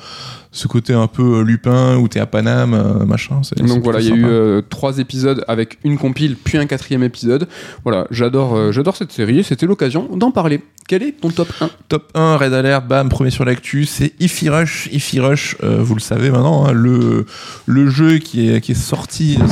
ce 0.52 0.68
côté 0.68 0.94
un 0.94 1.06
peu 1.06 1.40
euh, 1.40 1.42
Lupin 1.42 1.96
où 1.96 2.08
t'es 2.08 2.18
à 2.20 2.24
Paname, 2.24 2.72
euh, 2.72 3.04
machin. 3.04 3.40
Donc 3.58 3.82
voilà, 3.84 4.00
il 4.00 4.08
y 4.08 4.12
a 4.12 4.14
eu 4.16 4.24
euh, 4.24 4.62
trois 4.68 4.98
épisodes 4.98 5.44
avec 5.48 5.78
une 5.84 5.98
compile, 5.98 6.34
puis 6.42 6.56
un 6.56 6.64
quatrième 6.66 7.02
épisode. 7.02 7.46
Voilà, 7.84 8.06
j'adore, 8.10 8.56
euh, 8.56 8.72
j'adore 8.72 8.96
cette 8.96 9.12
série. 9.12 9.40
et 9.40 9.42
C'était 9.42 9.66
l'occasion 9.66 10.08
d'en 10.16 10.30
parler. 10.30 10.62
Quel 10.88 11.02
est 11.02 11.12
ton 11.20 11.30
top 11.30 11.48
1 11.60 11.68
Top 11.88 12.10
1, 12.14 12.36
Red 12.36 12.54
Alert, 12.54 12.86
bam, 12.86 13.08
premier 13.10 13.30
sur 13.30 13.44
l'actu, 13.44 13.84
c'est 13.86 14.12
Ify 14.20 14.48
Rush. 14.48 14.88
Ify 14.92 15.20
Rush, 15.20 15.56
euh, 15.62 15.78
vous 15.82 15.94
le 15.94 16.00
savez 16.00 16.30
maintenant, 16.30 16.64
hein, 16.66 16.72
le, 16.72 17.26
le 17.66 17.90
jeu 17.90 18.18
qui 18.18 18.48
est, 18.48 18.60
qui 18.60 18.72
est 18.72 18.76
sorti, 18.76 19.36
euh, 19.40 19.44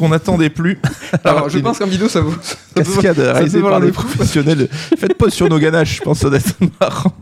qu'on 0.00 0.08
n'attendait 0.08 0.50
plus. 0.50 0.78
Alors, 1.24 1.48
je 1.48 1.58
pense 1.58 1.78
qu'en 1.78 1.86
vidéo, 1.86 2.08
ça 2.08 2.20
vous. 2.20 2.34
ça 2.42 2.56
peut- 2.74 2.82
Cascade 2.82 3.18
réalisée 3.18 3.60
peut 3.60 3.68
par 3.68 3.80
des 3.80 3.92
professionnels. 3.92 4.68
Faites 4.98 5.14
pause 5.16 5.32
sur 5.32 5.48
nos 5.48 5.58
ganaches, 5.58 5.96
je 5.98 6.02
pense 6.02 6.18
que 6.18 6.22
ça 6.22 6.28
doit 6.30 6.38
être 6.38 6.54
marrant. 6.80 7.12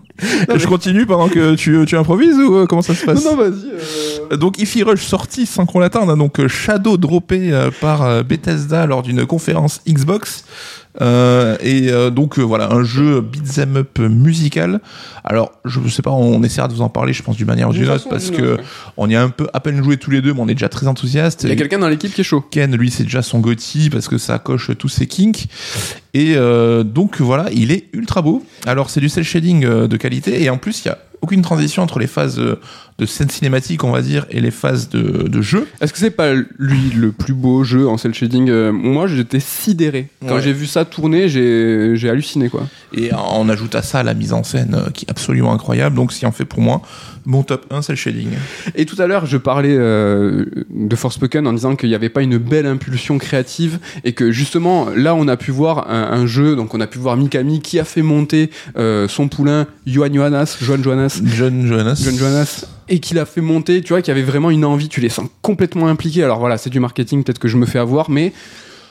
Mais- 0.48 0.58
Je 0.58 0.66
continue 0.66 1.06
pendant 1.06 1.28
que 1.28 1.54
tu, 1.54 1.84
tu 1.86 1.96
improvises 1.96 2.36
ou 2.36 2.56
euh, 2.56 2.66
comment 2.66 2.82
ça 2.82 2.94
se 2.94 3.04
passe 3.04 3.24
Non, 3.24 3.36
non, 3.36 3.42
vas-y. 3.42 4.32
euh, 4.32 4.36
donc 4.36 4.58
Ify 4.60 4.82
Rush 4.82 5.04
sorti 5.04 5.46
sans 5.46 5.66
qu'on 5.66 5.80
l'attende, 5.80 6.10
hein, 6.10 6.16
donc 6.16 6.40
euh, 6.40 6.48
Shadow 6.48 6.96
droppé 6.96 7.52
euh, 7.52 7.70
par 7.80 8.24
Bethesda 8.24 8.86
lors 8.86 9.02
d'une 9.02 9.26
conférence 9.26 9.80
Xbox. 9.88 10.44
Euh, 11.00 11.56
et 11.60 11.92
euh, 11.92 12.10
donc 12.10 12.40
euh, 12.40 12.42
voilà 12.42 12.72
un 12.72 12.82
jeu 12.82 13.20
beat'em 13.20 13.76
up 13.76 14.00
musical. 14.00 14.80
Alors 15.22 15.52
je 15.64 15.78
sais 15.88 16.02
pas, 16.02 16.10
on 16.10 16.42
essaiera 16.42 16.66
de 16.66 16.72
vous 16.72 16.80
en 16.82 16.88
parler, 16.88 17.12
je 17.12 17.22
pense 17.22 17.36
d'une 17.36 17.46
manière 17.46 17.68
ou 17.68 17.72
d'une 17.72 17.88
autre, 17.88 18.08
parce 18.08 18.30
que 18.30 18.56
on 18.96 19.08
y 19.08 19.14
a 19.14 19.22
un 19.22 19.28
peu 19.28 19.46
à 19.52 19.60
peine 19.60 19.82
joué 19.84 19.96
tous 19.96 20.10
les 20.10 20.20
deux, 20.22 20.32
mais 20.34 20.40
on 20.40 20.48
est 20.48 20.54
déjà 20.54 20.68
très 20.68 20.88
enthousiaste. 20.88 21.44
Il 21.44 21.50
y 21.50 21.52
a 21.52 21.56
quelqu'un 21.56 21.78
dans 21.78 21.88
l'équipe 21.88 22.12
qui 22.12 22.22
est 22.22 22.24
chaud. 22.24 22.40
Ken, 22.50 22.74
lui, 22.74 22.90
c'est 22.90 23.04
déjà 23.04 23.22
son 23.22 23.38
Gotti 23.38 23.90
parce 23.90 24.08
que 24.08 24.18
ça 24.18 24.40
coche 24.40 24.72
tous 24.76 24.88
ses 24.88 25.06
kinks. 25.06 25.46
Et 26.14 26.34
euh, 26.36 26.82
donc 26.82 27.20
voilà, 27.20 27.46
il 27.52 27.70
est 27.70 27.84
ultra 27.92 28.20
beau. 28.22 28.44
Alors 28.66 28.90
c'est 28.90 29.00
du 29.00 29.08
cel 29.08 29.22
shading 29.22 29.60
de 29.86 29.96
et 30.12 30.50
en 30.50 30.58
plus 30.58 30.84
il 30.84 30.88
y 30.88 30.90
a 30.90 30.98
aucune 31.20 31.42
transition 31.42 31.82
entre 31.82 31.98
les 31.98 32.06
phases 32.06 32.38
euh, 32.38 32.60
de 32.98 33.06
scène 33.06 33.30
cinématique, 33.30 33.84
on 33.84 33.92
va 33.92 34.02
dire, 34.02 34.26
et 34.30 34.40
les 34.40 34.50
phases 34.50 34.88
de, 34.88 35.28
de 35.28 35.40
jeu. 35.42 35.68
Est-ce 35.80 35.92
que 35.92 35.98
c'est 36.00 36.10
pas 36.10 36.34
lui 36.58 36.90
le 36.96 37.12
plus 37.12 37.34
beau 37.34 37.62
jeu 37.62 37.88
en 37.88 37.96
cel 37.96 38.12
shading 38.12 38.48
Euh, 38.50 38.72
Moi, 38.72 39.06
j'étais 39.06 39.38
sidéré. 39.40 40.08
Quand 40.26 40.34
Ouais. 40.36 40.42
j'ai 40.42 40.52
vu 40.52 40.66
ça 40.66 40.84
tourner, 40.84 41.28
j'ai 41.28 42.08
halluciné, 42.10 42.48
quoi. 42.48 42.66
Et 42.94 43.10
on 43.34 43.48
ajoute 43.48 43.74
à 43.74 43.82
ça 43.82 44.02
la 44.02 44.14
mise 44.14 44.32
en 44.32 44.42
scène 44.42 44.74
euh, 44.74 44.90
qui 44.90 45.04
est 45.04 45.10
absolument 45.10 45.52
incroyable. 45.52 45.94
Donc 45.96 46.10
qui 46.10 46.24
en 46.26 46.32
fait 46.32 46.44
pour 46.46 46.60
moi 46.60 46.82
mon 47.26 47.42
top 47.42 47.66
1, 47.70 47.82
c'est 47.82 47.92
le 47.92 47.96
shading. 47.96 48.30
Et 48.74 48.86
tout 48.86 49.00
à 49.00 49.06
l'heure, 49.06 49.26
je 49.26 49.36
parlais 49.36 49.76
euh, 49.76 50.46
de 50.70 50.96
Forspoken 50.96 51.46
en 51.46 51.52
disant 51.52 51.76
qu'il 51.76 51.90
n'y 51.90 51.94
avait 51.94 52.08
pas 52.08 52.22
une 52.22 52.38
belle 52.38 52.64
impulsion 52.64 53.18
créative 53.18 53.78
et 54.04 54.14
que 54.14 54.30
justement, 54.30 54.88
là, 54.96 55.14
on 55.14 55.28
a 55.28 55.36
pu 55.36 55.50
voir 55.50 55.90
un, 55.90 56.04
un 56.18 56.26
jeu, 56.26 56.56
donc 56.56 56.72
on 56.74 56.80
a 56.80 56.86
pu 56.86 56.98
voir 56.98 57.16
Mikami 57.18 57.60
qui 57.60 57.78
a 57.78 57.84
fait 57.84 58.00
monter 58.02 58.50
euh, 58.78 59.06
son 59.08 59.28
poulain, 59.28 59.66
Johan 59.86 60.08
Johannas, 60.14 60.56
Johan 60.62 60.82
Johannas, 60.82 61.20
John 61.36 61.66
Jonas. 61.66 62.00
John 62.02 62.16
Johannas, 62.16 62.64
et 62.88 62.98
qu'il 63.00 63.18
a 63.18 63.24
fait 63.26 63.40
monter, 63.40 63.82
tu 63.82 63.88
vois, 63.92 64.02
qu'il 64.02 64.14
y 64.14 64.16
avait 64.18 64.26
vraiment 64.26 64.50
une 64.50 64.64
envie, 64.64 64.88
tu 64.88 65.00
les 65.00 65.08
sens 65.08 65.28
complètement 65.42 65.88
impliqués. 65.88 66.22
Alors 66.24 66.38
voilà, 66.38 66.58
c'est 66.58 66.70
du 66.70 66.80
marketing, 66.80 67.22
peut-être 67.24 67.38
que 67.38 67.48
je 67.48 67.56
me 67.56 67.66
fais 67.66 67.78
avoir, 67.78 68.10
mais 68.10 68.32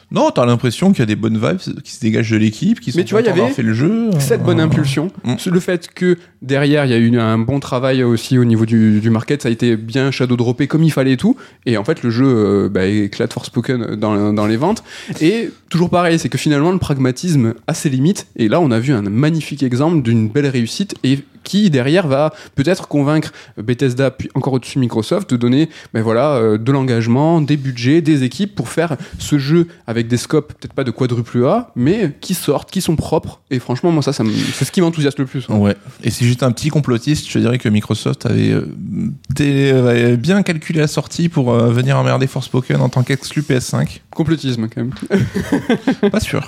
Non, 0.09 0.31
t'as 0.31 0.45
l'impression 0.45 0.91
qu'il 0.91 0.99
y 0.99 1.03
a 1.03 1.05
des 1.05 1.17
bonnes 1.17 1.37
vibes 1.37 1.81
qui 1.83 1.91
se 1.91 1.99
dégagent 1.99 2.31
de 2.31 2.37
l'équipe, 2.37 2.79
qui 2.79 2.93
sont 2.93 2.97
Mais 2.99 3.03
tu 3.03 3.13
vois, 3.13 3.19
il 3.19 3.27
y 3.27 3.29
avait 3.29 3.49
fait 3.49 3.61
le 3.61 3.73
jeu. 3.73 4.09
cette 4.19 4.41
bonne 4.41 4.61
impulsion, 4.61 5.11
Mm. 5.25 5.35
le 5.51 5.59
fait 5.59 5.89
que 5.93 6.17
derrière 6.41 6.85
il 6.85 6.91
y 6.91 6.93
a 6.93 6.97
eu 6.97 7.17
un 7.19 7.37
bon 7.37 7.59
travail 7.59 8.03
aussi 8.05 8.37
au 8.37 8.45
niveau 8.45 8.65
du, 8.65 9.01
du 9.01 9.09
market, 9.09 9.41
ça 9.41 9.49
a 9.49 9.51
été 9.51 9.75
bien 9.75 10.09
shadow 10.11 10.37
droppé 10.37 10.65
comme 10.67 10.83
il 10.83 10.91
fallait 10.93 11.11
et 11.11 11.17
tout, 11.17 11.35
et 11.65 11.75
en 11.75 11.83
fait 11.83 12.03
le 12.03 12.09
jeu 12.09 12.25
euh, 12.25 12.69
bah, 12.69 12.85
éclate 12.85 13.33
Forspoken 13.33 13.95
dans, 13.97 14.31
dans 14.31 14.47
les 14.47 14.55
ventes. 14.55 14.81
Et 15.19 15.49
toujours 15.69 15.89
pareil, 15.89 16.19
c'est 16.19 16.29
que 16.29 16.37
finalement 16.37 16.71
le 16.71 16.77
pragmatisme 16.77 17.53
a 17.67 17.73
ses 17.73 17.89
limites, 17.89 18.27
et 18.35 18.47
là 18.47 18.59
on 18.59 18.71
a 18.71 18.79
vu 18.79 18.93
un 18.93 19.01
magnifique 19.01 19.63
exemple 19.63 20.01
d'une 20.01 20.29
belle 20.29 20.47
réussite 20.47 20.95
et 21.03 21.19
qui 21.43 21.69
derrière 21.69 22.07
va 22.07 22.33
peut-être 22.55 22.89
convaincre 22.89 23.31
Bethesda 23.57 24.11
puis 24.11 24.29
encore 24.35 24.51
au-dessus 24.53 24.79
Microsoft 24.79 25.29
de 25.29 25.37
donner 25.37 25.69
ben 25.93 26.01
voilà 26.01 26.31
euh, 26.33 26.57
de 26.57 26.71
l'engagement, 26.73 27.39
des 27.39 27.55
budgets, 27.55 28.01
des 28.01 28.23
équipes 28.23 28.53
pour 28.53 28.67
faire 28.67 28.97
ce 29.17 29.37
jeu 29.37 29.67
avec 29.87 30.09
des 30.09 30.17
scopes 30.17 30.53
peut-être 30.59 30.73
pas 30.73 30.83
de 30.83 30.91
quadruple 30.91 31.45
A 31.45 31.71
mais 31.77 32.11
qui 32.19 32.33
sortent, 32.33 32.69
qui 32.69 32.81
sont 32.81 32.97
propres 32.97 33.39
et 33.49 33.59
franchement 33.59 33.91
moi 33.91 34.03
ça, 34.03 34.11
c'est 34.11 34.65
ce 34.65 34.71
qui 34.73 34.81
m'enthousiasme 34.81 35.21
le 35.21 35.25
plus. 35.25 35.45
hein. 35.49 35.55
Ouais. 35.55 35.77
Et 36.03 36.09
si 36.09 36.27
j'étais 36.27 36.43
un 36.43 36.51
petit 36.51 36.67
complotiste, 36.67 37.29
je 37.29 37.39
dirais 37.39 37.59
que 37.59 37.69
Microsoft 37.69 38.25
avait, 38.25 38.51
euh, 38.51 39.87
avait 39.89 40.17
bien 40.17 40.43
calculé 40.43 40.81
la 40.81 40.87
sortie 40.87 41.29
pour 41.29 41.53
euh, 41.53 41.71
venir 41.71 41.97
emmerder 41.97 42.27
Forspoken 42.27 42.81
en 42.81 42.89
tant 42.89 43.03
qu'exclu 43.03 43.41
PS5. 43.41 44.01
Complotisme 44.13 44.67
quand 44.67 44.81
même. 44.81 44.91
Pas 46.11 46.19
sûr. 46.19 46.47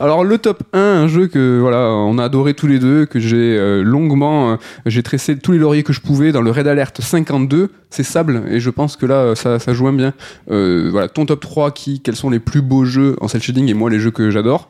Alors 0.00 0.24
le 0.24 0.38
top 0.38 0.62
1, 0.72 0.78
un 0.78 1.08
jeu 1.08 1.26
que 1.26 1.58
voilà, 1.60 1.90
on 1.90 2.18
a 2.18 2.24
adoré 2.24 2.54
tous 2.54 2.66
les 2.66 2.78
deux, 2.78 3.06
que 3.06 3.18
j'ai 3.18 3.56
euh, 3.58 3.82
longuement, 3.82 4.52
euh, 4.52 4.56
j'ai 4.86 5.02
tressé 5.02 5.38
tous 5.38 5.52
les 5.52 5.58
lauriers 5.58 5.82
que 5.82 5.92
je 5.92 6.00
pouvais 6.00 6.32
dans 6.32 6.42
le 6.42 6.50
Red 6.50 6.66
Alert 6.66 7.00
52, 7.00 7.70
c'est 7.90 8.02
Sable, 8.02 8.42
et 8.50 8.60
je 8.60 8.70
pense 8.70 8.96
que 8.96 9.06
là 9.06 9.14
euh, 9.16 9.34
ça, 9.34 9.58
ça 9.58 9.72
joue 9.72 9.90
bien. 9.92 10.14
Euh, 10.50 10.88
voilà, 10.90 11.08
ton 11.08 11.26
top 11.26 11.40
3, 11.40 11.70
qui, 11.70 12.00
quels 12.00 12.16
sont 12.16 12.30
les 12.30 12.40
plus 12.40 12.62
beaux 12.62 12.84
jeux 12.84 13.16
en 13.20 13.28
cel 13.28 13.42
shading 13.42 13.68
et 13.68 13.74
moi 13.74 13.90
les 13.90 14.00
jeux 14.00 14.10
que 14.10 14.30
j'adore. 14.30 14.68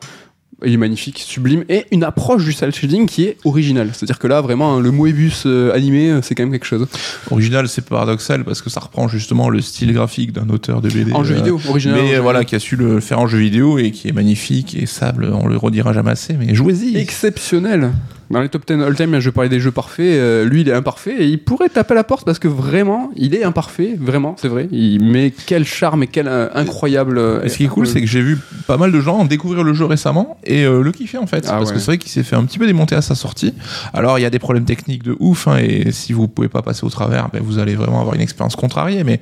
Il 0.63 0.73
est 0.73 0.77
magnifique, 0.77 1.19
sublime, 1.19 1.65
et 1.67 1.85
une 1.91 2.03
approche 2.03 2.45
du 2.45 2.53
cel 2.53 2.73
shading 2.73 3.07
qui 3.07 3.25
est 3.25 3.37
originale. 3.43 3.89
C'est-à-dire 3.91 4.19
que 4.19 4.27
là, 4.27 4.39
vraiment, 4.39 4.79
le 4.79 4.89
Moebius 4.89 5.43
euh, 5.45 5.73
animé, 5.73 6.09
euh, 6.09 6.21
c'est 6.21 6.33
quand 6.33 6.43
même 6.43 6.51
quelque 6.51 6.65
chose. 6.65 6.87
Original, 7.29 7.67
c'est 7.67 7.83
paradoxal 7.83 8.45
parce 8.45 8.61
que 8.61 8.69
ça 8.69 8.79
reprend 8.79 9.09
justement 9.09 9.49
le 9.49 9.59
style 9.59 9.91
graphique 9.91 10.31
d'un 10.31 10.49
auteur 10.49 10.81
de 10.81 10.89
BD. 10.89 11.11
En 11.11 11.23
jeu 11.25 11.33
euh, 11.33 11.37
vidéo, 11.37 11.59
original. 11.67 11.99
Mais 12.01 12.17
voilà, 12.19 12.45
qui 12.45 12.55
a 12.55 12.59
su 12.59 12.77
le 12.77 13.01
faire 13.01 13.19
en 13.19 13.27
jeu 13.27 13.37
vidéo 13.37 13.77
et 13.77 13.91
qui 13.91 14.07
est 14.07 14.13
magnifique. 14.13 14.77
Et 14.77 14.85
Sable, 14.85 15.29
on 15.33 15.47
le 15.47 15.57
redira 15.57 15.91
jamais 15.91 16.11
assez, 16.11 16.33
mais 16.33 16.55
jouez-y. 16.55 16.95
Exceptionnel. 16.97 17.91
Dans 18.31 18.41
les 18.41 18.49
top 18.49 18.65
10 18.65 18.81
all-time, 18.83 19.19
je 19.19 19.29
parlais 19.29 19.49
des 19.49 19.59
jeux 19.59 19.71
parfaits. 19.71 20.05
euh, 20.05 20.45
lui, 20.45 20.61
il 20.61 20.69
est 20.69 20.73
imparfait 20.73 21.15
et 21.19 21.25
il 21.27 21.37
pourrait 21.43 21.69
taper 21.69 21.93
à 21.93 21.95
la 21.95 22.03
porte 22.03 22.25
parce 22.25 22.39
que 22.39 22.47
vraiment, 22.47 23.11
il 23.15 23.35
est 23.35 23.43
imparfait. 23.43 23.95
Vraiment, 23.99 24.35
c'est 24.39 24.47
vrai. 24.47 24.67
Il, 24.71 25.03
mais 25.03 25.31
quel 25.45 25.63
charme 25.65 26.03
et 26.03 26.07
quel 26.07 26.27
euh, 26.27 26.47
incroyable. 26.55 27.17
euh, 27.17 27.43
Et 27.43 27.49
ce 27.49 27.57
qui 27.57 27.65
est 27.65 27.67
cool, 27.67 27.85
c'est 27.87 28.01
que 28.01 28.07
j'ai 28.07 28.21
vu 28.21 28.37
pas 28.67 28.77
mal 28.77 28.91
de 28.91 28.99
gens 28.99 29.25
découvrir 29.25 29.63
le 29.63 29.73
jeu 29.73 29.85
récemment 29.85 30.37
et 30.43 30.63
le 30.65 30.91
kiffer 30.91 31.17
en 31.19 31.27
fait. 31.27 31.45
Ah 31.47 31.57
parce 31.57 31.69
ouais. 31.69 31.75
que 31.75 31.79
c'est 31.79 31.85
vrai 31.87 31.97
qu'il 31.97 32.11
s'est 32.11 32.23
fait 32.23 32.35
un 32.35 32.43
petit 32.45 32.57
peu 32.57 32.65
démonter 32.65 32.95
à 32.95 33.01
sa 33.01 33.15
sortie. 33.15 33.53
Alors 33.93 34.17
il 34.17 34.23
y 34.23 34.25
a 34.25 34.29
des 34.29 34.39
problèmes 34.39 34.65
techniques 34.65 35.03
de 35.03 35.15
ouf 35.19 35.47
hein, 35.47 35.57
et 35.57 35.91
si 35.91 36.13
vous 36.13 36.27
pouvez 36.27 36.47
pas 36.49 36.61
passer 36.61 36.83
au 36.85 36.89
travers, 36.89 37.29
ben, 37.31 37.41
vous 37.43 37.59
allez 37.59 37.75
vraiment 37.75 37.99
avoir 38.01 38.15
une 38.15 38.21
expérience 38.21 38.55
contrariée. 38.55 39.03
Mais 39.03 39.19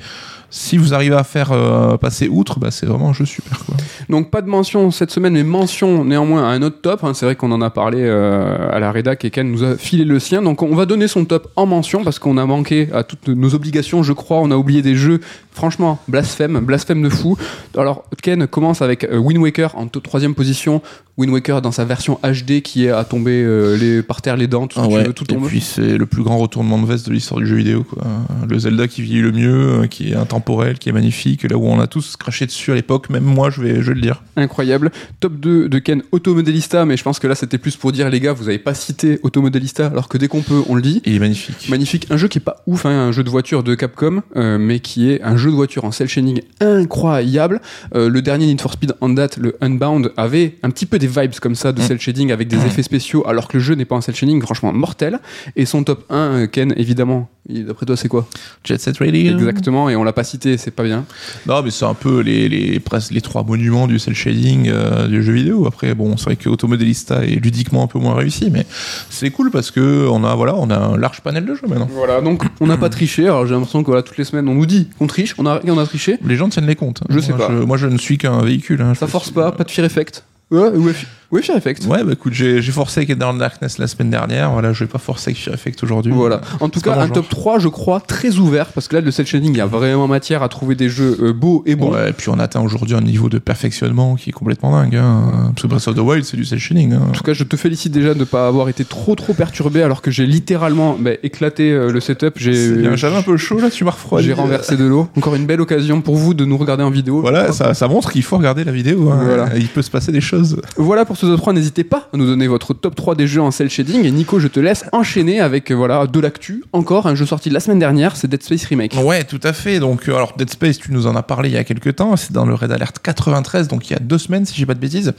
si 0.56 0.78
vous 0.78 0.94
arrivez 0.94 1.16
à 1.16 1.24
faire 1.24 1.52
euh, 1.52 1.98
passer 1.98 2.28
outre, 2.28 2.60
bah, 2.60 2.70
c'est 2.70 2.86
vraiment 2.86 3.10
un 3.10 3.14
jeu 3.14 3.26
super 3.26 3.58
quoi. 3.66 3.76
Donc 4.08 4.30
pas 4.30 4.44
de 4.44 4.48
mention 4.48 4.92
cette 4.92 5.10
semaine, 5.10 5.34
mais 5.34 5.44
mention 5.44 6.06
néanmoins 6.06 6.44
à 6.48 6.52
un 6.54 6.62
autre 6.62 6.80
top. 6.80 7.04
hein. 7.04 7.14
C'est 7.16 7.26
vrai 7.26 7.36
qu'on 7.36 7.52
en 7.52 7.62
a 7.62 7.72
parlé 7.72 7.98
euh, 8.02 8.70
à 8.72 8.78
la 8.80 8.92
rédac 8.92 9.26
et 9.26 9.32
Ken 9.32 9.52
nous 9.52 9.64
a 9.64 9.78
filé 9.78 10.06
le 10.06 10.20
sien. 10.20 10.44
Donc 10.44 10.62
on 10.62 10.76
va 10.76 10.86
donner 10.86 11.08
son 11.08 11.26
top 11.26 11.52
en 11.56 11.66
mention 11.66 12.04
parce 12.04 12.20
qu'on 12.20 12.38
a 12.38 12.46
manqué 12.46 12.88
à 12.94 13.04
toutes 13.04 13.28
nos 13.30 13.56
obligations, 13.56 14.04
je 14.04 14.14
crois. 14.14 14.42
On 14.42 14.52
a 14.52 14.56
oublié 14.56 14.84
des 14.84 14.94
jeux, 14.94 15.22
franchement, 15.52 15.98
blasphème, 16.08 16.60
blasphème 16.60 17.02
de 17.02 17.10
fou. 17.10 17.36
Alors 17.76 18.04
Ken 18.22 18.46
commence 18.46 18.84
avec 18.84 19.06
euh, 19.06 19.18
Wind 19.18 19.42
Waker 19.42 19.76
en 19.76 19.88
troisième 19.88 20.36
position. 20.36 20.84
Wind 21.18 21.32
Waker 21.32 21.62
dans 21.62 21.72
sa 21.72 21.86
version 21.86 22.20
HD 22.24 22.62
qui 22.62 22.86
est 22.86 22.90
à 22.90 23.04
tomber 23.04 23.44
euh, 23.44 23.78
les, 23.78 24.02
par 24.02 24.22
terre 24.22 24.36
les 24.36 24.48
dents, 24.48 24.66
tout 24.68 24.80
ce 24.80 24.88
que 24.88 25.02
tu 25.02 25.08
veux, 25.08 25.14
tout 25.14 25.32
et 25.32 25.38
puis 25.38 25.62
c'est 25.62 25.98
le 25.98 26.06
plus 26.08 26.24
grand 26.24 26.38
retournement 26.38 26.80
de 26.80 26.88
veste 26.88 27.08
de 27.08 27.14
l'histoire 27.14 27.40
du 27.40 27.46
jeu 27.46 27.56
vidéo. 27.56 27.84
Quoi. 27.84 28.04
Le 28.50 28.58
Zelda 28.58 28.88
qui 28.88 29.04
vieillit 29.04 29.22
le 29.22 29.32
mieux, 29.32 29.88
qui 29.90 30.12
est 30.12 30.16
intemporel, 30.44 30.78
qui 30.78 30.90
est 30.90 30.92
magnifique, 30.92 31.44
là 31.50 31.58
où 31.58 31.66
on 31.66 31.80
a 31.80 31.88
tous 31.88 32.18
craché 32.18 32.46
dessus 32.46 32.72
à 32.72 32.76
l'époque, 32.76 33.10
même 33.10 33.24
moi 33.24 33.50
je 33.50 33.62
vais, 33.62 33.76
je 33.82 33.88
vais 33.90 33.96
le 33.96 34.02
dire. 34.02 34.24
Incroyable. 34.36 34.92
Top 35.20 35.34
2 35.40 35.70
de 35.70 35.80
Ken 35.80 36.04
Automodelista, 36.12 36.86
mais 36.86 36.98
je 36.98 37.04
pense 37.04 37.20
que 37.20 37.28
là 37.28 37.36
c'était 37.36 37.58
plus 37.58 37.78
pour 37.78 37.92
dire 37.92 38.10
les 38.10 38.20
gars, 38.20 38.34
vous 38.34 38.50
avez 38.50 38.60
pas 38.60 38.74
cité 38.74 39.20
Automodelista 39.24 39.88
alors 39.88 40.10
que 40.10 40.18
dès 40.18 40.28
qu'on 40.28 40.42
peut, 40.42 40.62
on 40.68 40.76
le 40.76 40.82
dit. 40.82 41.02
Il 41.06 41.16
est 41.16 41.20
magnifique. 41.20 41.70
Magnifique, 41.70 42.08
un 42.10 42.18
jeu 42.18 42.28
qui 42.28 42.40
est 42.40 42.42
pas 42.42 42.58
ouf, 42.68 42.86
hein, 42.86 42.90
un 42.90 43.12
jeu 43.12 43.24
de 43.24 43.30
voiture 43.30 43.64
de 43.64 43.74
Capcom, 43.76 44.22
euh, 44.36 44.58
mais 44.58 44.80
qui 44.80 45.10
est 45.10 45.22
un 45.24 45.38
jeu 45.38 45.50
de 45.50 45.56
voiture 45.56 45.86
en 45.86 45.92
cel 45.92 46.08
shading 46.08 46.42
incroyable. 46.60 47.62
Euh, 47.96 48.10
le 48.10 48.22
dernier 48.22 48.46
Need 48.48 48.60
for 48.62 48.74
Speed 48.74 48.94
en 49.02 49.10
date, 49.10 49.38
le 49.38 49.56
Unbound, 49.62 50.12
avait 50.18 50.56
un 50.64 50.70
petit 50.70 50.86
peu 50.86 51.00
des 51.00 51.08
vibes 51.08 51.36
comme 51.42 51.56
ça 51.56 51.72
de 51.72 51.80
Mm. 51.82 51.86
cel 51.86 52.00
shading 52.00 52.32
avec 52.32 52.48
des 52.48 52.58
effets 52.66 52.84
spéciaux, 52.84 53.24
alors 53.28 53.48
que 53.48 53.58
le 53.58 53.64
jeu 53.64 53.76
n'est 53.76 53.86
pas 53.86 53.96
en 53.96 54.02
cel 54.02 54.16
shading, 54.16 54.42
franchement 54.42 54.74
mortel. 54.74 55.20
Et 55.56 55.66
son 55.66 55.84
top 55.84 56.06
1, 56.10 56.16
euh, 56.16 56.48
Ken, 56.48 56.74
évidemment, 56.78 57.30
d'après 57.48 57.86
toi 57.86 57.96
c'est 57.98 58.08
quoi? 58.10 58.28
Jet 58.64 58.80
Set 58.80 58.98
Radio. 58.98 59.34
Exactement, 59.34 59.90
et 59.90 59.96
on 59.96 60.04
l'a 60.04 60.14
pas 60.14 60.23
cité, 60.24 60.58
c'est 60.58 60.72
pas 60.72 60.84
bien. 60.84 61.06
Non, 61.48 61.62
mais 61.64 61.72
c'est 61.72 61.86
un 61.86 61.94
peu 61.94 62.20
les, 62.22 62.50
les, 62.50 62.82
les 63.12 63.22
trois 63.22 63.44
monuments 63.44 63.88
du 63.88 64.00
cel 64.00 64.14
shading 64.16 64.70
euh, 64.70 65.08
du 65.08 65.24
jeu 65.24 65.34
vidéo. 65.34 65.66
Après, 65.68 65.94
bon, 65.96 66.18
c'est 66.18 66.26
vrai 66.26 66.36
que 66.36 66.50
Automodelista 66.50 67.24
est 67.26 67.36
ludiquement 67.44 67.84
un 67.84 67.88
peu 67.88 68.00
moins 68.00 68.16
réussi, 68.16 68.50
mais 68.52 68.66
c'est 69.10 69.30
cool 69.32 69.52
parce 69.52 69.72
que 69.72 70.08
on 70.10 70.24
a, 70.24 70.36
voilà, 70.36 70.56
on 70.56 70.70
a 70.70 70.78
un 70.78 70.98
large 70.98 71.22
panel 71.22 71.46
de 71.46 71.54
jeux 71.56 71.68
maintenant. 71.68 71.90
Voilà, 71.92 72.22
donc 72.22 72.44
on 72.60 72.68
n'a 72.68 72.78
pas 72.78 72.90
triché, 72.90 73.24
alors 73.26 73.46
j'ai 73.48 73.54
l'impression 73.54 73.82
que 73.82 73.88
voilà, 73.88 74.04
toutes 74.04 74.18
les 74.18 74.24
semaines 74.24 74.48
on 74.48 74.56
nous 74.56 74.66
dit 74.66 74.90
qu'on 75.00 75.08
triche, 75.08 75.36
on 75.38 75.46
a, 75.46 75.60
on 75.68 75.78
a 75.78 75.86
triché. 75.86 76.18
Les 76.26 76.36
gens 76.36 76.50
tiennent 76.50 76.68
les 76.68 76.76
comptes. 76.76 77.02
Je 77.10 77.20
sais 77.20 77.34
Moi, 77.34 77.48
pas. 77.48 77.54
moi, 77.54 77.78
je 77.78 77.88
ne 77.88 77.98
suis 77.98 78.18
qu'un 78.18 78.42
véhicule. 78.42 78.82
hein. 78.82 78.94
Ça 78.96 79.08
force 79.08 79.26
suis- 79.26 79.34
pas, 79.34 79.52
pas 79.52 79.64
de 79.64 79.72
fear 79.72 79.86
effect. 79.86 80.24
Ouais, 80.52 80.70
ouais, 80.70 80.94
ouais, 81.34 81.42
fear 81.42 81.58
effect. 81.58 81.86
Ouais, 81.86 82.04
bah 82.04 82.14
écoute, 82.14 82.34
j'ai 82.34 82.62
j'ai 82.62 82.72
forcé 82.72 83.00
avec 83.00 83.10
Eternal 83.10 83.38
Darkness 83.38 83.78
la 83.78 83.88
semaine 83.88 84.10
dernière. 84.10 84.52
Voilà, 84.52 84.74
je 84.74 84.84
vais 84.84 84.90
pas 84.90 85.00
forcer 85.00 85.32
avec 85.32 85.42
Fear 85.42 85.54
Effect 85.56 85.84
aujourd'hui. 85.84 86.12
Voilà. 86.14 86.42
En 86.60 86.70
tout 86.70 86.80
cas, 86.80 86.94
un 86.94 87.08
genre. 87.08 87.12
top 87.14 87.30
3, 87.30 87.60
je 87.60 87.68
crois, 87.68 88.00
très 88.00 88.38
ouvert, 88.38 88.68
parce 88.68 88.88
que 88.88 88.96
là, 88.96 89.02
le 89.02 89.12
cell 89.12 89.26
shading, 89.26 89.52
il 89.54 89.58
y 89.58 89.62
a 89.62 89.66
vraiment 89.66 90.08
matière 90.08 90.44
à 90.44 90.50
trouver 90.50 90.76
des 90.76 90.90
jeux 90.90 91.18
euh, 91.22 91.34
beaux 91.34 91.64
et 91.66 91.76
bons. 91.76 91.92
Ouais, 91.94 92.10
et 92.10 92.14
puis 92.14 92.30
on 92.30 92.40
atteint 92.40 92.62
aujourd'hui 92.62 92.96
un 92.96 93.02
niveau 93.02 93.30
de 93.30 93.40
perfectionnement 93.40 94.16
qui 94.16 94.30
est 94.30 94.34
complètement 94.34 94.72
dingue. 94.72 94.96
Hein. 94.96 95.52
Parce 95.54 95.64
que 95.64 95.68
Breath 95.68 95.88
of 95.88 95.96
the 95.96 96.00
Wild, 96.00 96.24
c'est 96.26 96.38
du 96.38 96.46
cel 96.46 96.60
shading. 96.60 96.94
Hein. 96.94 97.02
En 97.10 97.12
tout 97.12 97.24
cas, 97.24 97.34
je 97.34 97.44
te 97.44 97.56
félicite 97.58 97.92
déjà 97.92 98.14
de 98.14 98.20
ne 98.20 98.26
pas 98.26 98.48
avoir 98.48 98.70
été 98.70 98.86
trop 98.86 99.16
trop 99.16 99.34
perturbé 99.34 99.82
alors 99.84 100.02
que 100.02 100.12
j'ai 100.12 100.26
littéralement 100.26 100.96
bah, 101.00 101.12
éclaté 101.24 101.72
euh, 101.72 101.92
le 101.92 102.00
setup. 102.00 102.34
C'est 102.38 102.52
J'ai 102.54 102.76
bien, 102.76 102.96
J'avais 102.96 103.16
un 103.18 103.22
peu 103.22 103.38
chaud 103.38 103.60
là, 103.60 103.70
tu 103.70 103.84
m'as 103.84 103.92
refroidi. 103.92 104.28
j'ai 104.28 104.34
renversé 104.34 104.78
de 104.78 104.86
l'eau. 104.86 105.08
Encore 105.18 105.36
une 105.36 105.46
belle 105.46 105.62
occasion 105.62 106.02
pour 106.02 106.16
vous 106.16 106.34
de 106.34 106.46
nous 106.46 106.58
regarder 106.58 106.84
en 106.84 106.90
vidéo. 106.90 107.22
Voilà, 107.22 107.52
ça, 107.52 107.74
ça 107.74 107.88
montre 107.88 108.12
qu'il 108.12 108.24
faut 108.24 108.38
regarder 108.38 108.64
la 108.64 108.72
vidéo. 108.72 109.10
hein. 109.12 109.22
Voilà. 109.24 109.50
Il 109.56 109.68
peut 109.68 109.82
se 109.82 109.90
passer 109.92 110.12
des 110.12 110.22
choses. 110.22 110.62
Voilà 110.78 111.06
pour 111.06 111.18
ce 111.18 111.23
top 111.28 111.40
3. 111.40 111.54
N'hésitez 111.54 111.84
pas 111.84 112.10
à 112.14 112.18
nous 112.18 112.26
donner 112.26 112.48
votre 112.48 112.74
top 112.74 112.96
3 112.96 113.16
des 113.16 113.28
jeux 113.28 113.42
en 113.42 113.52
cell 113.52 113.70
shading. 113.70 114.06
Et 114.06 114.12
Nico, 114.12 114.40
je 114.40 114.48
te 114.48 114.60
laisse 114.60 114.86
enchaîner 114.92 115.40
avec 115.40 115.72
euh, 115.72 115.76
voilà 115.76 116.08
de 116.08 116.20
l'actu. 116.20 116.64
Encore 116.74 117.08
un 117.08 117.16
jeu 117.16 117.26
sorti 117.26 117.50
la 117.50 117.60
semaine 117.60 117.80
dernière, 117.80 118.16
c'est 118.16 118.28
Dead 118.28 118.42
Space 118.44 118.66
Remake. 118.66 118.96
Ouais, 119.04 119.24
tout 119.24 119.40
à 119.44 119.54
fait. 119.54 119.80
Donc, 119.80 120.08
euh, 120.08 120.16
alors 120.16 120.36
Dead 120.38 120.50
Space, 120.50 120.78
tu 120.78 120.92
nous 120.92 121.08
en 121.08 121.16
as 121.16 121.24
parlé 121.24 121.50
il 121.50 121.56
y 121.56 121.58
a 121.58 121.64
quelques 121.64 121.96
temps. 121.96 122.16
C'est 122.16 122.32
dans 122.32 122.46
le 122.46 122.54
Red 122.54 122.72
Alert 122.72 123.00
93, 123.00 123.68
donc 123.68 123.90
il 123.90 123.94
y 123.94 123.96
a 123.96 124.00
deux 124.00 124.18
semaines, 124.18 124.46
si 124.46 124.56
j'ai 124.56 124.66
pas 124.66 124.74
de 124.74 124.80
bêtises. 124.80 125.14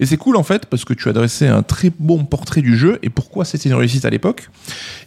Et 0.00 0.06
c'est 0.06 0.16
cool 0.16 0.36
en 0.36 0.42
fait 0.42 0.66
parce 0.66 0.84
que 0.84 0.94
tu 0.94 1.08
as 1.08 1.12
dressé 1.12 1.46
un 1.46 1.62
très 1.62 1.90
bon 1.98 2.24
portrait 2.24 2.62
du 2.62 2.76
jeu 2.76 2.98
et 3.02 3.10
pourquoi 3.10 3.44
c'était 3.44 3.68
une 3.68 3.74
réussite 3.74 4.04
à 4.04 4.10
l'époque. 4.10 4.48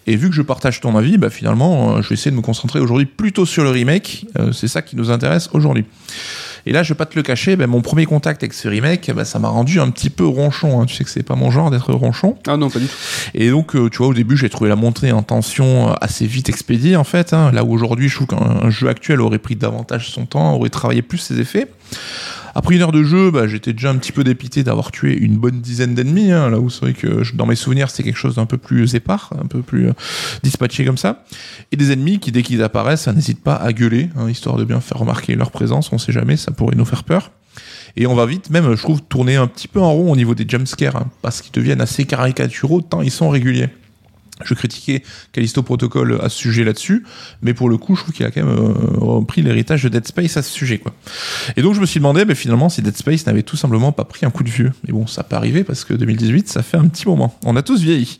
Et 0.05 0.15
vu 0.15 0.29
que 0.29 0.35
je 0.35 0.41
partage 0.41 0.79
ton 0.81 0.95
avis, 0.95 1.17
bah 1.17 1.29
finalement, 1.29 1.97
euh, 1.97 2.01
je 2.01 2.09
vais 2.09 2.13
essayer 2.13 2.31
de 2.31 2.35
me 2.35 2.41
concentrer 2.41 2.79
aujourd'hui 2.79 3.05
plutôt 3.05 3.45
sur 3.45 3.63
le 3.63 3.69
remake. 3.69 4.25
C'est 4.53 4.67
ça 4.67 4.81
qui 4.81 4.95
nous 4.95 5.11
intéresse 5.11 5.49
aujourd'hui. 5.53 5.85
Et 6.65 6.71
là, 6.71 6.83
je 6.83 6.89
vais 6.93 6.97
pas 6.97 7.05
te 7.05 7.15
le 7.15 7.23
cacher, 7.23 7.55
bah, 7.55 7.67
mon 7.67 7.81
premier 7.81 8.05
contact 8.05 8.43
avec 8.43 8.53
ce 8.53 8.67
remake, 8.67 9.11
bah, 9.15 9.25
ça 9.25 9.39
m'a 9.39 9.49
rendu 9.49 9.79
un 9.79 9.89
petit 9.89 10.09
peu 10.09 10.25
ronchon. 10.25 10.81
hein. 10.81 10.85
Tu 10.85 10.95
sais 10.95 11.03
que 11.03 11.09
c'est 11.09 11.23
pas 11.23 11.35
mon 11.35 11.51
genre 11.51 11.71
d'être 11.71 11.93
ronchon. 11.93 12.35
Ah 12.47 12.57
non, 12.57 12.69
pas 12.69 12.79
du 12.79 12.85
tout. 12.87 12.95
Et 13.33 13.49
donc, 13.49 13.75
euh, 13.75 13.89
tu 13.89 13.97
vois, 13.99 14.07
au 14.07 14.13
début, 14.13 14.37
j'ai 14.37 14.49
trouvé 14.49 14.69
la 14.69 14.75
montée 14.75 15.11
en 15.11 15.23
tension 15.23 15.89
euh, 15.89 15.93
assez 16.01 16.25
vite 16.25 16.49
expédiée, 16.49 16.95
en 16.95 17.03
fait. 17.03 17.33
hein. 17.33 17.51
là 17.51 17.63
où 17.63 17.73
aujourd'hui, 17.73 18.09
je 18.09 18.15
trouve 18.15 18.27
qu'un 18.27 18.37
un 18.63 18.69
jeu 18.69 18.87
actuel 18.89 19.21
aurait 19.21 19.37
pris 19.39 19.55
davantage 19.55 20.09
son 20.09 20.25
temps, 20.25 20.53
aurait 20.55 20.69
travaillé 20.69 21.01
plus 21.01 21.17
ses 21.19 21.39
effets. 21.39 21.67
Après 22.57 22.73
une 22.73 22.81
heure 22.81 22.91
de 22.91 23.03
jeu, 23.03 23.29
bah, 23.29 23.47
j'étais 23.47 23.71
déjà 23.71 23.91
un 23.91 23.97
petit 23.97 24.11
peu 24.11 24.23
dépité 24.23 24.63
d'avoir 24.63 24.89
tué 24.91 25.15
une 25.15 25.37
bonne 25.37 25.61
dizaine 25.61 25.93
d'ennemis. 25.93 26.31
hein, 26.31 26.49
là 26.49 26.59
où 26.59 26.71
c'est 26.71 26.81
vrai 26.81 26.93
que 26.93 27.21
dans 27.35 27.45
mes 27.45 27.55
souvenirs, 27.55 27.91
c'était 27.91 28.01
quelque 28.01 28.17
chose 28.17 28.37
d'un 28.37 28.47
peu 28.47 28.57
plus 28.57 28.95
épars, 28.95 29.31
un 29.39 29.45
peu 29.45 29.61
plus 29.61 29.89
euh, 29.89 29.93
dispatché 30.41 30.83
comme 30.83 30.97
ça. 30.97 31.23
Et 31.71 31.77
des 31.77 31.91
ennemis 31.91 32.17
qui, 32.17 32.31
dès 32.31 32.41
qu'ils 32.41 32.63
apparaissent, 32.63 33.03
ça 33.03 33.13
n'hésite 33.13 33.43
pas 33.43 33.53
à 33.53 33.73
gueuler, 33.73 34.09
hein, 34.17 34.27
histoire 34.27 34.57
de 34.57 34.63
bien 34.63 34.79
faire 34.79 34.97
remarquer 34.97 35.35
leur 35.35 35.51
présence. 35.51 35.93
On 35.93 35.99
sait 35.99 36.11
jamais, 36.11 36.35
ça 36.35 36.49
pourrait 36.49 36.75
nous 36.75 36.83
faire 36.83 37.03
peur. 37.03 37.29
Et 37.95 38.07
on 38.07 38.15
va 38.15 38.25
vite, 38.25 38.49
même, 38.49 38.75
je 38.75 38.81
trouve, 38.81 39.03
tourner 39.03 39.35
un 39.35 39.45
petit 39.45 39.67
peu 39.67 39.79
en 39.79 39.91
rond 39.91 40.11
au 40.11 40.15
niveau 40.15 40.33
des 40.33 40.45
jumpscares, 40.49 40.95
hein, 40.95 41.11
parce 41.21 41.43
qu'ils 41.43 41.51
deviennent 41.51 41.81
assez 41.81 42.05
caricaturaux 42.05 42.81
tant 42.81 43.03
ils 43.03 43.11
sont 43.11 43.29
réguliers. 43.29 43.69
Je 44.43 44.53
critiquais 44.53 45.03
Callisto 45.31 45.63
Protocol 45.63 46.19
à 46.21 46.29
ce 46.29 46.37
sujet 46.37 46.63
là-dessus, 46.63 47.05
mais 47.41 47.53
pour 47.53 47.69
le 47.69 47.77
coup, 47.77 47.95
je 47.95 48.01
trouve 48.01 48.13
qu'il 48.13 48.25
a 48.25 48.31
quand 48.31 48.45
même 48.45 48.55
euh, 48.55 48.73
repris 48.97 49.41
l'héritage 49.41 49.83
de 49.83 49.89
Dead 49.89 50.05
Space 50.05 50.37
à 50.37 50.43
ce 50.43 50.51
sujet, 50.51 50.77
quoi. 50.77 50.93
Et 51.55 51.61
donc, 51.61 51.73
je 51.73 51.81
me 51.81 51.85
suis 51.85 51.99
demandé, 51.99 52.23
ben, 52.25 52.35
finalement, 52.35 52.69
si 52.69 52.81
Dead 52.81 52.95
Space 52.95 53.25
n'avait 53.25 53.43
tout 53.43 53.57
simplement 53.57 53.91
pas 53.91 54.05
pris 54.05 54.25
un 54.25 54.29
coup 54.29 54.43
de 54.43 54.49
vieux. 54.49 54.71
Mais 54.85 54.93
bon, 54.93 55.07
ça 55.07 55.23
peut 55.23 55.35
arriver 55.35 55.63
parce 55.63 55.85
que 55.85 55.93
2018, 55.93 56.49
ça 56.49 56.61
fait 56.61 56.77
un 56.77 56.87
petit 56.87 57.07
moment. 57.07 57.37
On 57.45 57.55
a 57.55 57.63
tous 57.63 57.81
vieilli. 57.81 58.19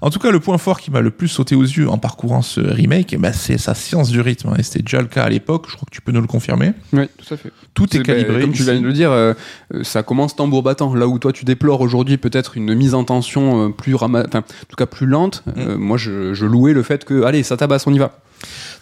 En 0.00 0.10
tout 0.10 0.18
cas, 0.18 0.30
le 0.30 0.40
point 0.40 0.58
fort 0.58 0.80
qui 0.80 0.90
m'a 0.90 1.00
le 1.00 1.10
plus 1.10 1.28
sauté 1.28 1.54
aux 1.54 1.62
yeux 1.62 1.88
en 1.88 1.98
parcourant 1.98 2.42
ce 2.42 2.60
remake, 2.60 3.16
ben, 3.18 3.32
c'est 3.32 3.58
sa 3.58 3.74
science 3.74 4.10
du 4.10 4.20
rythme. 4.20 4.54
Et 4.58 4.62
c'était 4.62 4.82
déjà 4.82 5.00
le 5.00 5.08
cas 5.08 5.24
à 5.24 5.28
l'époque, 5.28 5.66
je 5.68 5.74
crois 5.76 5.86
que 5.90 5.94
tu 5.94 6.00
peux 6.00 6.12
nous 6.12 6.20
le 6.20 6.26
confirmer. 6.26 6.72
Oui, 6.92 7.08
tout 7.18 7.34
à 7.34 7.36
fait. 7.36 7.50
Tout 7.74 7.94
est, 7.96 7.98
bah, 7.98 8.04
calibré. 8.04 8.40
comme 8.40 8.52
tu 8.52 8.62
viens 8.62 8.80
de 8.80 8.84
le 8.86 8.92
dire, 8.92 9.10
euh, 9.10 9.34
euh, 9.74 9.82
ça 9.84 10.02
commence 10.02 10.36
tambour 10.36 10.62
battant. 10.62 10.94
Là 10.94 11.08
où 11.08 11.18
toi 11.18 11.32
tu 11.32 11.44
déplores 11.44 11.80
aujourd'hui 11.80 12.16
peut-être 12.16 12.56
une 12.56 12.74
mise 12.74 12.94
en 12.94 13.04
tension 13.04 13.66
euh, 13.66 13.68
plus 13.70 13.94
rama- 13.94 14.24
enfin, 14.26 14.40
en 14.40 14.66
tout 14.68 14.76
cas 14.76 14.86
plus 14.86 15.06
lente. 15.06 15.42
Mm. 15.46 15.50
euh, 15.58 15.78
moi, 15.78 15.96
je, 15.96 16.34
je 16.34 16.46
louais 16.46 16.72
le 16.72 16.82
fait 16.82 17.04
que 17.04 17.22
allez, 17.24 17.42
ça 17.42 17.56
tabasse, 17.56 17.86
on 17.86 17.92
y 17.92 17.98
va. 17.98 18.18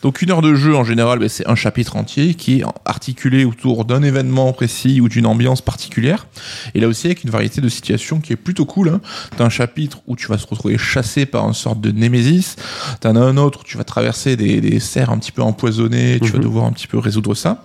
Donc 0.03 0.23
une 0.23 0.31
heure 0.31 0.43
de 0.43 0.55
jeu 0.55 0.77
en 0.77 0.85
général, 0.85 1.19
ben, 1.19 1.29
c'est 1.29 1.47
un 1.49 1.55
chapitre 1.55 1.97
entier 1.97 2.35
qui 2.35 2.61
est 2.61 2.65
articulé 2.85 3.45
autour 3.45 3.85
d'un 3.85 4.03
événement 4.03 4.53
précis 4.53 5.01
ou 5.01 5.09
d'une 5.09 5.27
ambiance 5.27 5.63
particulière. 5.63 6.27
Et 6.75 6.81
là 6.81 6.89
aussi 6.89 7.07
avec 7.07 7.25
une 7.25 7.31
variété 7.31 7.61
de 7.61 7.69
situations 7.69 8.21
qui 8.21 8.33
est 8.33 8.37
plutôt 8.37 8.67
cool. 8.67 8.89
Hein. 8.91 9.01
T'as 9.37 9.45
un 9.45 9.49
chapitre 9.51 9.99
où 10.07 10.15
tu 10.17 10.27
vas 10.29 10.37
te 10.37 10.47
retrouver 10.47 10.77
chassé 10.79 11.27
par 11.27 11.47
une 11.49 11.55
sorte 11.55 11.81
de 11.81 11.91
némésis. 11.91 12.57
T'en 13.01 13.17
as 13.17 13.21
un 13.21 13.37
autre 13.39 13.61
où 13.61 13.65
tu 13.65 13.77
vas 13.79 13.85
traverser 13.85 14.37
des, 14.37 14.61
des 14.61 14.79
serres 14.81 15.11
un 15.11 15.19
petit 15.19 15.33
peu 15.33 15.43
empoisonnées. 15.43 16.15
et 16.17 16.21
Tu 16.21 16.31
vas 16.33 16.39
Mhm. 16.39 16.45
devoir 16.45 16.65
un 16.67 16.73
petit 16.73 16.87
peu 16.87 16.99
résoudre 16.99 17.35
ça. 17.35 17.65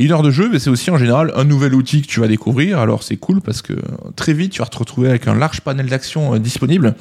Une 0.00 0.12
heure 0.12 0.22
de 0.22 0.30
jeu, 0.30 0.48
ben, 0.48 0.58
c'est 0.58 0.70
aussi 0.70 0.90
en 0.90 0.96
général 0.96 1.30
un 1.36 1.44
nouvel 1.44 1.74
outil 1.74 2.00
que 2.00 2.06
tu 2.06 2.20
vas 2.20 2.26
découvrir. 2.26 2.78
Alors 2.78 3.02
c'est 3.02 3.18
cool 3.18 3.42
parce 3.42 3.60
que 3.60 3.74
très 4.16 4.32
vite 4.32 4.52
tu 4.52 4.62
vas 4.62 4.66
te 4.66 4.78
retrouver 4.78 5.10
avec 5.10 5.28
un 5.28 5.34
large 5.34 5.60
panel 5.60 5.84
d'action 5.90 6.34
euh, 6.34 6.38
disponible. 6.38 6.94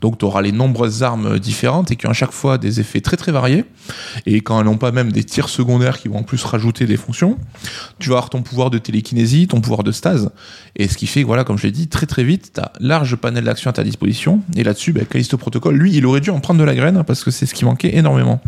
Donc 0.00 0.16
tu 0.16 0.24
auras 0.24 0.40
les 0.40 0.50
nombreuses 0.50 1.02
armes 1.02 1.34
euh, 1.34 1.38
différentes 1.38 1.90
et 1.90 1.96
qui 1.96 2.06
ont 2.06 2.10
à 2.10 2.14
chaque 2.14 2.32
fois 2.32 2.56
des 2.56 2.80
effets 2.80 3.02
très 3.02 3.18
très 3.18 3.30
variés. 3.30 3.66
Et 4.24 4.40
quand 4.40 4.58
elles 4.58 4.64
n'ont 4.64 4.78
pas 4.78 4.90
même 4.90 5.12
des 5.12 5.22
tirs 5.22 5.50
secondaires 5.50 5.98
qui 5.98 6.08
vont 6.08 6.20
en 6.20 6.22
plus 6.22 6.42
rajouter 6.42 6.86
des 6.86 6.96
fonctions, 6.96 7.36
tu 7.98 8.08
vas 8.08 8.16
avoir 8.16 8.30
ton 8.30 8.40
pouvoir 8.40 8.70
de 8.70 8.78
télékinésie, 8.78 9.46
ton 9.46 9.60
pouvoir 9.60 9.82
de 9.82 9.92
stase. 9.92 10.30
Et 10.76 10.88
ce 10.88 10.96
qui 10.96 11.06
fait 11.06 11.20
que 11.20 11.26
voilà, 11.26 11.44
comme 11.44 11.58
je 11.58 11.64
l'ai 11.64 11.72
dit, 11.72 11.88
très 11.88 12.06
très 12.06 12.24
vite, 12.24 12.52
tu 12.54 12.60
as 12.62 12.72
large 12.80 13.16
panel 13.16 13.44
d'action 13.44 13.68
à 13.68 13.74
ta 13.74 13.84
disposition. 13.84 14.40
Et 14.56 14.64
là-dessus, 14.64 14.94
ben, 14.94 15.04
Callisto 15.04 15.36
Protocol, 15.36 15.76
lui, 15.76 15.94
il 15.94 16.06
aurait 16.06 16.22
dû 16.22 16.30
en 16.30 16.40
prendre 16.40 16.58
de 16.58 16.64
la 16.64 16.74
graine 16.74 17.04
parce 17.06 17.22
que 17.22 17.30
c'est 17.30 17.44
ce 17.44 17.52
qui 17.52 17.66
manquait 17.66 17.94
énormément. 17.94 18.40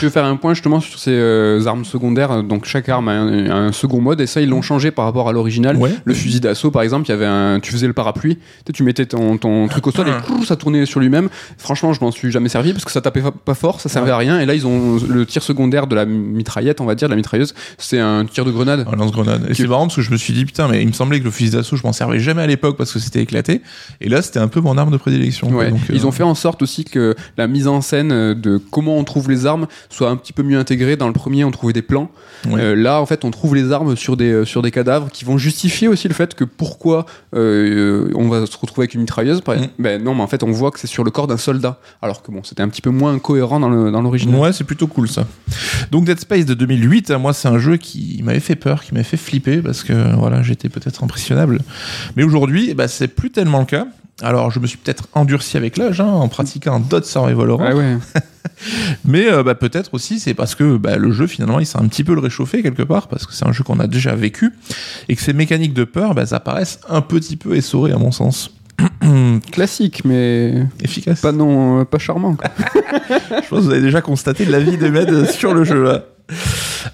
Je 0.00 0.06
vais 0.06 0.10
faire 0.12 0.24
un 0.24 0.36
point 0.36 0.54
justement 0.54 0.80
sur 0.80 0.98
ces 0.98 1.10
euh, 1.12 1.64
armes 1.66 1.84
secondaires. 1.84 2.42
Donc 2.42 2.64
chaque 2.66 2.88
arme 2.88 3.08
a 3.08 3.12
un, 3.12 3.50
un 3.68 3.72
second 3.72 4.00
mode 4.00 4.20
et 4.20 4.26
ça 4.26 4.40
ils 4.40 4.48
l'ont 4.48 4.62
changé 4.62 4.90
par 4.90 5.04
rapport 5.06 5.28
à 5.28 5.32
l'original. 5.32 5.76
Ouais. 5.76 5.90
Le 6.04 6.14
fusil 6.14 6.40
d'assaut 6.40 6.70
par 6.70 6.82
exemple, 6.82 7.06
il 7.06 7.10
y 7.10 7.14
avait 7.14 7.26
un, 7.26 7.60
tu 7.60 7.72
faisais 7.72 7.86
le 7.86 7.92
parapluie, 7.92 8.36
tu, 8.36 8.42
sais, 8.66 8.72
tu 8.72 8.82
mettais 8.82 9.06
ton, 9.06 9.38
ton 9.38 9.68
truc 9.68 9.86
au 9.86 9.90
sol 9.90 10.08
et 10.08 10.12
clou, 10.24 10.44
ça 10.44 10.56
tournait 10.56 10.86
sur 10.86 11.00
lui-même. 11.00 11.28
Franchement, 11.58 11.92
je 11.92 12.00
m'en 12.00 12.10
suis 12.10 12.30
jamais 12.30 12.48
servi 12.48 12.72
parce 12.72 12.84
que 12.84 12.92
ça 12.92 13.00
tapait 13.00 13.22
pas 13.44 13.54
fort, 13.54 13.80
ça 13.80 13.88
servait 13.88 14.10
à 14.10 14.16
rien. 14.16 14.40
Et 14.40 14.46
là 14.46 14.54
ils 14.54 14.66
ont 14.66 14.98
le 15.08 15.24
tir 15.26 15.42
secondaire 15.42 15.86
de 15.86 15.94
la 15.94 16.04
mitraillette, 16.04 16.80
on 16.80 16.84
va 16.86 16.94
dire, 16.94 17.08
de 17.08 17.12
la 17.12 17.16
mitrailleuse, 17.16 17.54
c'est 17.78 17.98
un 18.00 18.24
tir 18.24 18.44
de 18.44 18.50
grenade. 18.50 18.86
Un 18.90 18.96
lance-grenade. 18.96 19.46
Et 19.48 19.52
Qui- 19.52 19.62
c'est 19.62 19.68
marrant 19.68 19.86
parce 19.86 19.96
que 19.96 20.02
je 20.02 20.10
me 20.10 20.16
suis 20.16 20.32
dit, 20.32 20.44
putain, 20.44 20.68
mais 20.68 20.82
il 20.82 20.88
me 20.88 20.92
semblait 20.92 21.18
que 21.20 21.24
le 21.24 21.30
fusil 21.30 21.50
d'assaut, 21.50 21.76
je 21.76 21.82
m'en 21.84 21.92
servais 21.92 22.18
jamais 22.20 22.42
à 22.42 22.46
l'époque 22.46 22.76
parce 22.76 22.92
que 22.92 22.98
c'était 22.98 23.20
éclaté. 23.22 23.62
Et 24.00 24.08
là, 24.08 24.22
c'était 24.22 24.38
un 24.38 24.48
peu 24.48 24.60
mon 24.60 24.76
arme 24.78 24.90
de 24.90 24.96
prédilection. 24.96 25.48
quoi. 25.48 25.58
Ouais. 25.58 25.70
Donc, 25.70 25.80
euh, 25.90 25.94
Ils 25.94 26.06
ont 26.06 26.12
fait 26.12 26.22
en 26.22 26.34
sorte 26.34 26.62
aussi 26.62 26.84
que 26.84 27.14
la 27.36 27.46
mise 27.46 27.66
en 27.68 27.80
scène 27.80 28.34
de 28.34 28.58
comment 28.70 28.96
on 28.98 29.04
trouve 29.04 29.30
les 29.30 29.46
armes 29.46 29.55
soit 29.88 30.10
un 30.10 30.16
petit 30.16 30.32
peu 30.32 30.42
mieux 30.42 30.58
intégrée. 30.58 30.96
Dans 30.96 31.06
le 31.08 31.12
premier, 31.12 31.44
on 31.44 31.50
trouvait 31.50 31.72
des 31.72 31.82
plans. 31.82 32.10
Euh, 32.48 32.74
là, 32.76 33.00
en 33.00 33.06
fait, 33.06 33.24
on 33.24 33.30
trouve 33.30 33.54
les 33.54 33.72
armes 33.72 33.96
sur 33.96 34.16
des, 34.16 34.30
euh, 34.30 34.44
sur 34.44 34.62
des 34.62 34.70
cadavres 34.70 35.10
qui 35.10 35.24
vont 35.24 35.38
justifier 35.38 35.88
aussi 35.88 36.06
le 36.08 36.14
fait 36.14 36.34
que 36.34 36.44
pourquoi 36.44 37.06
euh, 37.34 38.10
on 38.14 38.28
va 38.28 38.46
se 38.46 38.56
retrouver 38.56 38.82
avec 38.84 38.94
une 38.94 39.00
mitrailleuse. 39.02 39.40
par- 39.40 39.56
Mm. 39.56 39.68
Ben 39.78 40.02
non, 40.02 40.14
mais 40.14 40.22
en 40.22 40.26
fait, 40.26 40.42
on 40.42 40.50
voit 40.50 40.70
que 40.70 40.78
c'est 40.80 40.86
sur 40.86 41.02
le 41.04 41.10
corps 41.10 41.26
d'un 41.26 41.36
soldat. 41.38 41.80
Alors 42.02 42.22
que 42.22 42.30
bon, 42.30 42.42
c'était 42.44 42.62
un 42.62 42.68
petit 42.68 42.82
peu 42.82 42.90
moins 42.90 43.18
cohérent 43.18 43.58
dans 43.60 43.68
le- 43.70 43.90
dans 43.90 44.02
l'original. 44.02 44.38
Ouais, 44.40 44.52
c'est 44.52 44.64
plutôt 44.64 44.86
cool 44.86 45.08
ça. 45.08 45.26
Donc 45.90 46.04
Dead 46.04 46.18
Space 46.20 46.44
de 46.44 46.54
2008, 46.54 47.10
hein, 47.10 47.18
moi 47.18 47.32
c'est 47.32 47.48
un 47.48 47.58
jeu 47.58 47.76
qui 47.76 48.20
m'avait 48.22 48.40
fait 48.40 48.56
peur, 48.56 48.82
qui 48.84 48.92
m'avait 48.92 49.04
fait 49.04 49.16
flipper 49.16 49.58
parce 49.62 49.82
que 49.82 50.14
voilà, 50.16 50.42
j'étais 50.42 50.68
peut-être 50.68 51.02
impressionnable. 51.04 51.60
Mais 52.16 52.22
aujourd'hui, 52.22 52.74
bah, 52.74 52.88
c'est 52.88 53.08
plus 53.08 53.30
tellement 53.30 53.60
le 53.60 53.64
cas. 53.66 53.86
Alors 54.22 54.50
je 54.50 54.60
me 54.60 54.66
suis 54.66 54.78
peut-être 54.78 55.08
endurci 55.12 55.56
avec 55.56 55.76
l'âge 55.76 56.00
hein, 56.00 56.06
en 56.06 56.28
pratiquant 56.28 56.80
d'autres 56.80 57.06
survival 57.06 57.50
horror. 57.50 57.68
Ouais, 57.68 57.74
ouais. 57.74 57.98
Mais 59.04 59.30
euh, 59.30 59.42
bah, 59.42 59.54
peut-être 59.54 59.92
aussi 59.92 60.18
c'est 60.20 60.32
parce 60.32 60.54
que 60.54 60.78
bah, 60.78 60.96
le 60.96 61.12
jeu 61.12 61.26
finalement 61.26 61.60
il 61.60 61.66
s'est 61.66 61.78
un 61.78 61.86
petit 61.86 62.02
peu 62.02 62.14
le 62.14 62.20
réchauffé 62.20 62.62
quelque 62.62 62.82
part 62.82 63.08
parce 63.08 63.26
que 63.26 63.34
c'est 63.34 63.46
un 63.46 63.52
jeu 63.52 63.62
qu'on 63.62 63.78
a 63.78 63.86
déjà 63.86 64.14
vécu 64.14 64.52
et 65.08 65.16
que 65.16 65.20
ces 65.20 65.34
mécaniques 65.34 65.74
de 65.74 65.84
peur 65.84 66.14
bah, 66.14 66.24
ça 66.24 66.40
paraissent 66.40 66.80
un 66.88 67.02
petit 67.02 67.36
peu 67.36 67.56
essorées 67.56 67.92
à 67.92 67.98
mon 67.98 68.10
sens. 68.10 68.50
Classique, 69.52 70.02
mais 70.04 70.66
Efficace. 70.82 71.20
pas 71.20 71.32
non, 71.32 71.80
euh, 71.80 71.84
pas 71.84 71.98
charmant. 71.98 72.34
quoi. 72.34 72.50
Je 73.08 73.48
pense 73.48 73.48
que 73.48 73.54
vous 73.56 73.70
avez 73.70 73.80
déjà 73.80 74.00
constaté 74.00 74.44
l'avis 74.44 74.76
de 74.76 74.88
Med 74.88 75.30
sur 75.30 75.54
le 75.54 75.64
jeu. 75.64 75.82
là. 75.82 76.04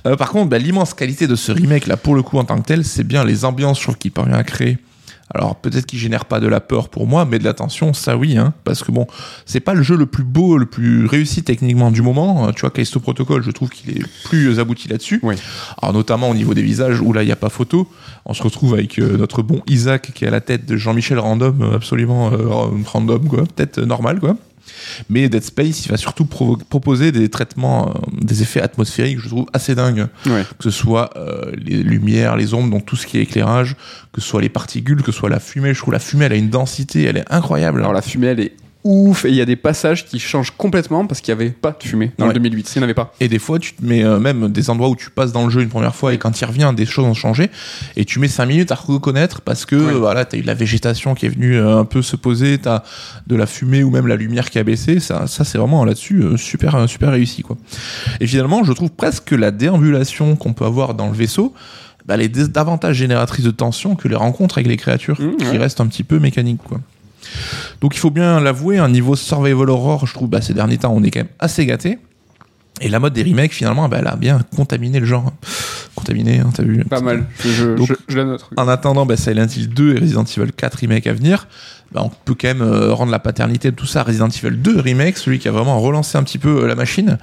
Euh, 0.07 0.17
par 0.17 0.31
contre, 0.31 0.51
bah, 0.51 0.59
l'immense 0.59 0.95
qualité 0.95 1.27
de 1.27 1.35
ce 1.35 1.53
remake, 1.53 1.87
là, 1.87 1.97
pour 1.97 2.15
le 2.15 2.23
coup, 2.23 2.39
en 2.39 2.45
tant 2.45 2.59
que 2.59 2.67
tel, 2.67 2.85
c'est 2.85 3.05
bien 3.05 3.25
les 3.25 3.45
ambiances, 3.45 3.79
je 3.79 3.85
trouve, 3.85 3.97
qu'il 3.97 4.13
parvient 4.13 4.37
à 4.37 4.45
créer. 4.45 4.79
Alors, 5.35 5.57
peut-être 5.57 5.87
qu'il 5.87 5.99
génère 5.99 6.27
pas 6.27 6.41
de 6.41 6.47
la 6.47 6.61
peur 6.61 6.89
pour 6.89 7.07
moi, 7.07 7.25
mais 7.25 7.39
de 7.39 7.45
la 7.45 7.55
tension, 7.55 7.95
ça 7.95 8.17
oui, 8.17 8.37
hein, 8.37 8.53
parce 8.65 8.83
que 8.83 8.93
bon, 8.93 9.07
c'est 9.47 9.61
pas 9.61 9.75
le 9.75 9.83
jeu 9.83 9.97
le 9.97 10.07
plus 10.07 10.25
beau, 10.25 10.59
le 10.59 10.67
plus 10.67 11.07
réussi 11.07 11.43
techniquement 11.43 11.91
du 11.91 12.03
moment. 12.03 12.49
Euh, 12.49 12.53
Tu 12.53 12.61
vois, 12.63 12.71
Callisto 12.71 13.01
Protocol, 13.01 13.43
je 13.43 13.51
trouve 13.51 13.71
qu'il 13.71 13.97
est 13.97 14.07
plus 14.25 14.61
abouti 14.61 14.89
là-dessus. 14.89 15.21
Oui. 15.23 15.37
Alors, 15.81 15.95
notamment 15.95 16.29
au 16.29 16.35
niveau 16.35 16.55
des 16.55 16.63
visages, 16.63 17.01
où 17.01 17.13
là, 17.13 17.23
il 17.23 17.27
n'y 17.27 17.33
a 17.33 17.37
pas 17.37 17.49
photo. 17.49 17.89
On 18.25 18.35
se 18.35 18.43
retrouve 18.43 18.75
avec 18.75 18.99
euh, 18.99 19.17
notre 19.17 19.43
bon 19.43 19.63
Isaac 19.67 20.13
qui 20.15 20.25
est 20.25 20.29
à 20.29 20.31
la 20.31 20.41
tête 20.41 20.67
de 20.67 20.77
Jean-Michel 20.77 21.19
Random, 21.19 21.63
euh, 21.63 21.77
absolument 21.77 22.33
euh, 22.33 22.47
random, 22.87 23.27
quoi. 23.29 23.45
Peut-être 23.55 23.79
euh, 23.79 23.87
normal, 23.87 24.21
quoi. 24.21 24.37
Mais 25.09 25.29
Dead 25.29 25.43
Space, 25.43 25.85
il 25.87 25.91
va 25.91 25.97
surtout 25.97 26.25
proposer 26.25 27.13
des 27.13 27.29
traitements, 27.29 27.91
euh, 27.91 27.93
des 28.21 28.43
effets 28.43 28.61
atmosphériques, 28.61 29.19
je 29.19 29.29
trouve 29.29 29.47
assez 29.53 29.75
dingues. 29.75 30.07
Ouais. 30.27 30.45
Que 30.59 30.65
ce 30.65 30.71
soit 30.71 31.11
euh, 31.17 31.53
les 31.57 31.83
lumières, 31.83 32.37
les 32.37 32.55
ombres, 32.55 32.71
donc 32.71 32.87
tout 32.87 32.97
ce 32.97 33.07
qui 33.07 33.19
est 33.19 33.23
éclairage, 33.23 33.77
que 34.13 34.21
ce 34.21 34.29
soit 34.29 34.41
les 34.41 34.49
particules, 34.49 35.03
que 35.03 35.13
ce 35.13 35.19
soit 35.19 35.31
la 35.31 35.41
fumée. 35.41 35.75
Je 35.75 35.81
trouve 35.81 35.93
la 35.93 35.99
fumée, 35.99 36.27
elle 36.27 36.33
a 36.33 36.37
une 36.37 36.51
densité, 36.51 37.05
elle 37.05 37.17
est 37.17 37.33
incroyable. 37.33 37.81
Alors 37.81 37.93
la 37.93 38.03
fumée, 38.03 38.29
elle 38.29 38.41
est 38.41 38.53
ouf 38.85 39.25
et 39.25 39.29
il 39.29 39.35
y 39.37 39.41
a 39.41 39.45
des 39.45 39.57
passages 39.57 40.05
qui 40.05 40.19
changent 40.19 40.51
complètement 40.57 41.07
parce 41.07 41.21
qu'il 41.21 41.35
n'y 41.35 41.41
avait 41.41 41.51
pas 41.51 41.71
de 41.79 41.83
fumée 41.87 42.13
dans 42.19 42.27
Ouais. 42.27 42.35
le 42.35 42.41
2008. 42.41 42.73
Il 42.75 42.79
n'y 42.79 42.81
en 42.81 42.85
avait 42.85 42.95
pas. 42.95 43.15
Et 43.21 43.29
des 43.29 43.39
fois, 43.39 43.59
tu 43.59 43.75
te 43.75 43.85
mets 43.85 44.03
euh, 44.05 44.19
même 44.19 44.49
des 44.51 44.71
endroits 44.71 44.89
où 44.89 44.97
tu 44.97 45.11
passes 45.11 45.33
dans 45.33 45.45
le 45.45 45.51
jeu 45.51 45.63
une 45.63 45.69
première 45.69 45.95
fois 45.95 46.13
et 46.15 46.19
quand 46.19 46.31
tu 46.33 46.45
reviens, 46.45 46.73
des 46.73 46.87
choses 46.87 47.05
ont 47.05 47.15
changé. 47.15 47.51
Et 47.97 48.05
tu 48.05 48.19
mets 48.19 48.29
5 48.29 48.47
minutes 48.47 48.73
à 48.73 48.75
reconnaître 48.75 49.41
parce 49.41 49.65
que 49.67 49.77
Ouais. 49.77 49.93
voilà, 49.93 50.25
tu 50.25 50.37
as 50.37 50.39
eu 50.41 50.43
de 50.43 50.47
la 50.47 50.55
végétation 50.55 51.15
qui 51.15 51.27
est 51.27 51.31
venue 51.31 51.57
euh, 51.57 51.79
un 51.79 51.85
peu 51.85 52.03
se 52.03 52.17
poser, 52.17 52.59
tu 52.59 52.69
as 52.69 52.83
de 53.27 53.37
la 53.37 53.47
fumée 53.47 53.83
ou 53.85 53.91
même 53.91 54.07
la 54.07 54.17
lumière 54.17 54.51
qui 54.51 54.59
a 54.59 54.65
baissé. 54.65 54.99
Ça, 55.01 55.27
ça 55.27 55.45
c'est 55.45 55.59
vraiment 55.59 55.85
là-dessus 55.85 56.23
euh, 56.23 56.37
super, 56.37 56.89
super 56.89 57.11
réussi. 57.13 57.43
Quoi. 57.43 57.57
Et 58.21 58.27
finalement, 58.27 58.65
je 58.65 58.73
trouve 58.73 58.91
presque 58.91 59.25
que 59.25 59.35
la 59.35 59.51
déambulation 59.51 60.37
qu'on 60.37 60.53
peut 60.53 60.65
avoir 60.65 60.95
dans 60.95 61.07
le 61.09 61.15
vaisseau, 61.15 61.55
bah, 62.07 62.15
elle 62.15 62.23
est 62.23 62.51
davantage 62.51 62.97
génératrice 62.97 63.45
de 63.45 63.51
tension 63.53 63.95
que 63.95 64.09
les 64.09 64.17
rencontres 64.17 64.59
avec 64.59 64.67
les 64.67 64.77
créatures 64.77 65.21
Mmh, 65.21 65.37
qui 65.37 65.47
ouais. 65.47 65.59
restent 65.59 65.81
un 65.81 65.87
petit 65.87 66.03
peu 66.03 66.19
mécaniques. 66.19 66.63
Quoi. 66.65 66.81
Donc 67.81 67.95
il 67.95 67.99
faut 67.99 68.11
bien 68.11 68.41
l'avouer, 68.41 68.79
un 68.79 68.89
niveau 68.89 69.17
survival 69.17 69.71
horror, 69.71 70.07
je 70.07 70.15
trouve, 70.15 70.29
bah, 70.29 70.41
ces 70.41 70.55
derniers 70.55 70.79
temps, 70.79 70.93
on 70.95 71.03
est 71.03 71.11
quand 71.11 71.21
même 71.21 71.29
assez 71.39 71.67
gâté. 71.67 71.99
Et 72.81 72.89
la 72.89 72.99
mode 72.99 73.13
des 73.13 73.23
remakes, 73.23 73.53
finalement, 73.53 73.89
bah, 73.89 73.99
elle 74.01 74.09
a 74.09 74.17
bien 74.17 74.41
contaminé 74.57 74.99
le 74.99 75.07
genre. 75.07 75.33
Contaminé, 75.95 76.41
hein, 76.41 76.51
t'as 76.55 76.63
vu 76.65 76.85
Pas 76.87 77.01
mal. 77.01 77.27
Je, 77.45 77.75
Donc- 77.77 77.87
je- 77.89 77.95
je 78.09 78.17
la 78.19 78.25
note. 78.25 78.45
En 78.57 78.67
attendant 78.67 79.07
bah, 79.07 79.17
Silent 79.17 79.47
Hill 79.47 79.69
2 79.69 79.95
et 79.97 79.99
Resident 80.01 80.25
Evil 80.25 80.51
4 80.53 80.75
remake 80.79 81.07
à 81.07 81.13
venir, 81.13 81.47
bah, 81.93 82.01
on 82.03 82.09
peut 82.25 82.35
quand 82.35 82.49
même 82.49 82.63
euh, 82.63 82.93
rendre 82.95 83.13
la 83.13 83.19
paternité 83.19 83.71
de 83.71 83.77
tout 83.77 83.87
ça 83.87 84.01
à 84.01 84.03
Resident 84.05 84.29
Evil 84.29 84.57
2 84.57 84.81
remake, 84.81 85.19
celui 85.19 85.39
qui 85.39 85.47
a 85.49 85.53
vraiment 85.53 85.79
relancé 85.81 86.17
un 86.19 86.23
petit 86.25 86.39
peu 86.39 86.63
euh, 86.65 86.67
la 86.67 86.75
machine. 86.75 87.19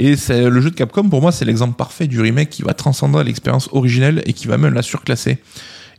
Et 0.00 0.16
c'est 0.16 0.48
le 0.48 0.60
jeu 0.60 0.70
de 0.70 0.74
Capcom, 0.74 1.08
pour 1.08 1.20
moi, 1.20 1.30
c'est 1.30 1.44
l'exemple 1.44 1.76
parfait 1.76 2.06
du 2.06 2.20
remake 2.20 2.48
qui 2.50 2.62
va 2.62 2.72
transcender 2.74 3.22
l'expérience 3.22 3.68
originelle 3.72 4.22
et 4.26 4.32
qui 4.32 4.48
va 4.48 4.56
même 4.56 4.72
la 4.74 4.82
surclasser. 4.82 5.38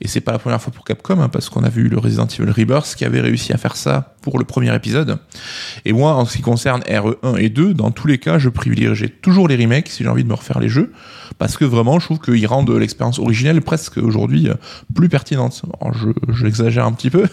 Et 0.02 0.08
c'est 0.08 0.22
pas 0.22 0.32
la 0.32 0.40
première 0.40 0.62
fois 0.62 0.74
pour 0.74 0.84
Capcom, 0.84 1.22
hein, 1.22 1.30
parce 1.30 1.50
qu'on 1.50 1.64
a 1.64 1.70
vu 1.70 1.88
le 1.88 2.00
Resident 2.00 2.26
Evil 2.26 2.50
Rebirth 2.50 2.96
qui 2.96 3.06
avait 3.06 3.22
réussi 3.22 3.54
à 3.54 3.58
faire 3.58 3.76
ça 3.76 4.16
pour 4.22 4.40
le 4.40 4.46
premier 4.46 4.74
épisode. 4.76 5.20
Et 5.86 5.94
moi, 5.94 6.16
en 6.16 6.26
ce 6.26 6.38
qui 6.38 6.42
concerne 6.42 6.82
RE1 6.82 7.38
et 7.38 7.50
2, 7.50 7.76
dans 7.76 7.92
tous 7.92 8.08
les 8.08 8.18
cas, 8.18 8.40
je 8.40 8.50
privilégierais 8.50 9.10
toujours 9.10 9.48
les 9.48 9.56
remakes 9.56 9.90
si 9.90 10.04
j'ai 10.04 10.10
envie 10.10 10.24
de 10.24 10.30
me 10.30 10.34
refaire 10.34 10.60
les 10.60 10.70
jeux, 10.70 10.92
parce 11.38 11.56
que 11.56 11.66
vraiment, 11.66 12.00
je 12.00 12.06
trouve 12.06 12.20
qu'ils 12.20 12.48
rendent 12.48 12.72
l'expérience 12.72 13.20
originelle 13.20 13.62
presque 13.62 13.98
aujourd'hui 13.98 14.50
euh, 14.50 14.56
plus 14.96 15.08
pertinente. 15.08 15.62
Alors, 15.80 15.94
je, 15.94 16.10
je 16.34 16.80
un 16.80 16.92
petit 16.94 17.12
peu. 17.12 17.28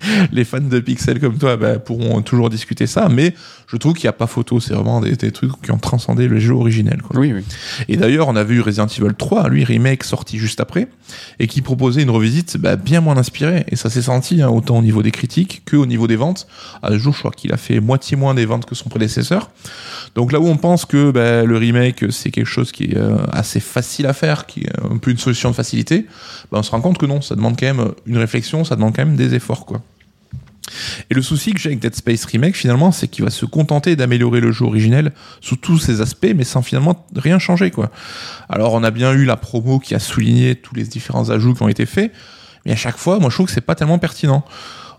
Les 0.32 0.44
fans 0.44 0.60
de 0.60 0.80
Pixel 0.80 1.20
comme 1.20 1.38
toi 1.38 1.56
bah, 1.56 1.78
pourront 1.78 2.22
toujours 2.22 2.50
discuter 2.50 2.86
ça, 2.86 3.08
mais 3.08 3.34
je 3.66 3.76
trouve 3.76 3.94
qu'il 3.94 4.04
n'y 4.04 4.10
a 4.10 4.14
pas 4.14 4.26
photo. 4.26 4.60
C'est 4.60 4.74
vraiment 4.74 5.00
des, 5.00 5.16
des 5.16 5.30
trucs 5.30 5.52
qui 5.62 5.70
ont 5.70 5.78
transcendé 5.78 6.28
le 6.28 6.38
jeu 6.38 6.54
originel. 6.54 7.02
Quoi. 7.02 7.18
Oui, 7.20 7.32
oui. 7.32 7.44
Et 7.88 7.96
d'ailleurs, 7.96 8.28
on 8.28 8.36
a 8.36 8.44
vu 8.44 8.60
Resident 8.60 8.86
Evil 8.86 9.14
3, 9.16 9.48
lui, 9.48 9.64
remake 9.64 10.04
sorti 10.04 10.38
juste 10.38 10.60
après, 10.60 10.88
et 11.38 11.46
qui 11.46 11.60
proposait 11.60 12.02
une 12.02 12.10
revisite 12.10 12.56
bah, 12.56 12.76
bien 12.76 13.00
moins 13.00 13.16
inspirée. 13.16 13.64
Et 13.68 13.76
ça 13.76 13.90
s'est 13.90 14.02
senti, 14.02 14.42
hein, 14.42 14.48
autant 14.48 14.78
au 14.78 14.82
niveau 14.82 15.02
des 15.02 15.10
critiques 15.10 15.62
que 15.64 15.76
au 15.76 15.86
niveau 15.86 16.06
des 16.06 16.16
ventes. 16.16 16.46
À 16.82 16.90
ce 16.90 16.98
jour, 16.98 17.14
je 17.14 17.18
crois 17.20 17.30
qu'il 17.30 17.52
a 17.52 17.56
fait 17.56 17.80
moitié 17.80 18.16
moins 18.16 18.34
des 18.34 18.46
ventes 18.46 18.66
que 18.66 18.74
son 18.74 18.88
prédécesseur. 18.88 19.50
Donc 20.14 20.32
là 20.32 20.40
où 20.40 20.46
on 20.46 20.56
pense 20.56 20.84
que 20.84 21.10
bah, 21.10 21.44
le 21.44 21.56
remake, 21.56 22.04
c'est 22.10 22.30
quelque 22.30 22.46
chose 22.46 22.72
qui 22.72 22.84
est 22.84 22.96
euh, 22.96 23.18
assez 23.32 23.60
facile 23.60 24.06
à 24.06 24.12
faire, 24.12 24.46
qui 24.46 24.60
est 24.60 24.72
un 24.90 24.96
peu 24.96 25.10
une 25.10 25.18
solution 25.18 25.50
de 25.50 25.54
facilité, 25.54 26.06
bah, 26.50 26.58
on 26.58 26.62
se 26.62 26.70
rend 26.70 26.80
compte 26.80 26.98
que 26.98 27.06
non, 27.06 27.20
ça 27.20 27.34
demande 27.34 27.58
quand 27.58 27.66
même 27.66 27.92
une 28.06 28.18
réflexion, 28.18 28.64
ça 28.64 28.76
demande 28.76 28.94
quand 28.94 29.04
même 29.04 29.16
des 29.16 29.34
efforts. 29.34 29.66
quoi. 29.66 29.82
Et 31.10 31.14
le 31.14 31.22
souci 31.22 31.52
que 31.52 31.58
j'ai 31.58 31.70
avec 31.70 31.80
Dead 31.80 31.94
Space 31.94 32.24
Remake, 32.24 32.56
finalement, 32.56 32.92
c'est 32.92 33.08
qu'il 33.08 33.24
va 33.24 33.30
se 33.30 33.46
contenter 33.46 33.96
d'améliorer 33.96 34.40
le 34.40 34.52
jeu 34.52 34.64
originel 34.64 35.12
sous 35.40 35.56
tous 35.56 35.78
ses 35.78 36.00
aspects, 36.00 36.32
mais 36.34 36.44
sans 36.44 36.62
finalement 36.62 37.06
rien 37.14 37.38
changer. 37.38 37.72
Alors, 38.48 38.74
on 38.74 38.82
a 38.82 38.90
bien 38.90 39.12
eu 39.12 39.24
la 39.24 39.36
promo 39.36 39.78
qui 39.78 39.94
a 39.94 39.98
souligné 39.98 40.54
tous 40.54 40.74
les 40.74 40.84
différents 40.84 41.30
ajouts 41.30 41.54
qui 41.54 41.62
ont 41.62 41.68
été 41.68 41.86
faits, 41.86 42.12
mais 42.64 42.72
à 42.72 42.76
chaque 42.76 42.96
fois, 42.96 43.18
moi, 43.18 43.30
je 43.30 43.36
trouve 43.36 43.46
que 43.46 43.52
c'est 43.52 43.60
pas 43.60 43.74
tellement 43.74 43.98
pertinent. 43.98 44.44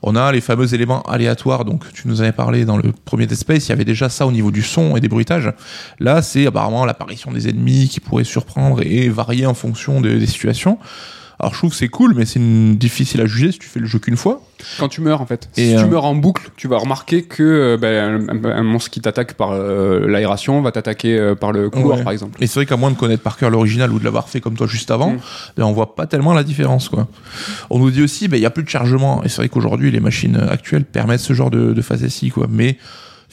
On 0.03 0.15
a 0.15 0.31
les 0.31 0.41
fameux 0.41 0.73
éléments 0.73 1.03
aléatoires, 1.03 1.63
donc 1.63 1.85
tu 1.93 2.07
nous 2.07 2.21
avais 2.21 2.31
parlé 2.31 2.65
dans 2.65 2.77
le 2.77 2.91
premier 2.91 3.27
Dead 3.27 3.37
Space, 3.37 3.67
il 3.67 3.69
y 3.69 3.71
avait 3.73 3.85
déjà 3.85 4.09
ça 4.09 4.25
au 4.25 4.31
niveau 4.31 4.49
du 4.49 4.63
son 4.63 4.97
et 4.97 4.99
des 4.99 5.07
bruitages. 5.07 5.53
Là, 5.99 6.23
c'est 6.23 6.47
apparemment 6.47 6.85
l'apparition 6.85 7.31
des 7.31 7.49
ennemis 7.49 7.87
qui 7.87 7.99
pourraient 7.99 8.23
surprendre 8.23 8.81
et 8.81 9.09
varier 9.09 9.45
en 9.45 9.53
fonction 9.53 10.01
des 10.01 10.25
situations. 10.25 10.79
Alors 11.41 11.53
je 11.53 11.57
trouve 11.57 11.71
que 11.71 11.75
c'est 11.75 11.87
cool, 11.89 12.13
mais 12.15 12.25
c'est 12.25 12.39
une- 12.39 12.77
difficile 12.77 13.19
à 13.19 13.25
juger 13.25 13.51
si 13.51 13.57
tu 13.59 13.67
fais 13.67 13.79
le 13.79 13.87
jeu 13.87 13.97
qu'une 13.99 14.15
fois. 14.15 14.43
Quand 14.77 14.87
tu 14.87 15.01
meurs, 15.01 15.21
en 15.21 15.25
fait. 15.25 15.49
Et, 15.57 15.69
si 15.69 15.75
euh, 15.75 15.81
tu 15.83 15.89
meurs 15.89 16.05
en 16.05 16.13
boucle, 16.13 16.51
tu 16.55 16.67
vas 16.67 16.77
remarquer 16.77 17.23
que 17.23 17.41
euh, 17.41 17.77
ben, 17.77 18.29
un, 18.45 18.61
monstre 18.63 18.91
qui 18.91 19.01
t'attaque 19.01 19.33
par 19.33 19.51
euh, 19.53 20.07
l'aération 20.07 20.61
va 20.61 20.71
t'attaquer 20.71 21.17
euh, 21.17 21.33
par 21.33 21.51
le 21.51 21.71
couloir, 21.71 21.97
Ouais. 21.97 22.03
par 22.03 22.13
exemple. 22.13 22.37
Et 22.43 22.45
c'est 22.47 22.59
vrai 22.59 22.67
qu'à 22.67 22.77
moins 22.77 22.91
de 22.91 22.95
connaître 22.95 23.23
par 23.23 23.37
cœur 23.37 23.49
l'original 23.49 23.91
ou 23.91 23.97
de 23.97 24.03
l'avoir 24.03 24.29
fait 24.29 24.39
comme 24.39 24.55
toi 24.55 24.67
juste 24.67 24.91
avant, 24.91 25.13
Mm. 25.13 25.19
ben, 25.57 25.63
on 25.65 25.71
voit 25.73 25.95
pas 25.95 26.05
tellement 26.05 26.33
la 26.33 26.43
différence. 26.43 26.89
Quoi. 26.89 27.07
On 27.71 27.79
nous 27.79 27.89
dit 27.89 28.03
aussi, 28.03 28.27
ben, 28.27 28.37
il 28.37 28.43
y 28.43 28.45
a 28.45 28.51
plus 28.51 28.63
de 28.63 28.69
chargement. 28.69 29.23
Et 29.23 29.29
c'est 29.29 29.37
vrai 29.37 29.49
qu'aujourd'hui, 29.49 29.89
les 29.89 29.99
machines 29.99 30.35
actuelles 30.37 30.85
permettent 30.85 31.21
ce 31.21 31.33
genre 31.33 31.49
de, 31.49 31.73
de 31.73 31.81
facétie. 31.81 32.29
Quoi. 32.29 32.45
Mais 32.47 32.77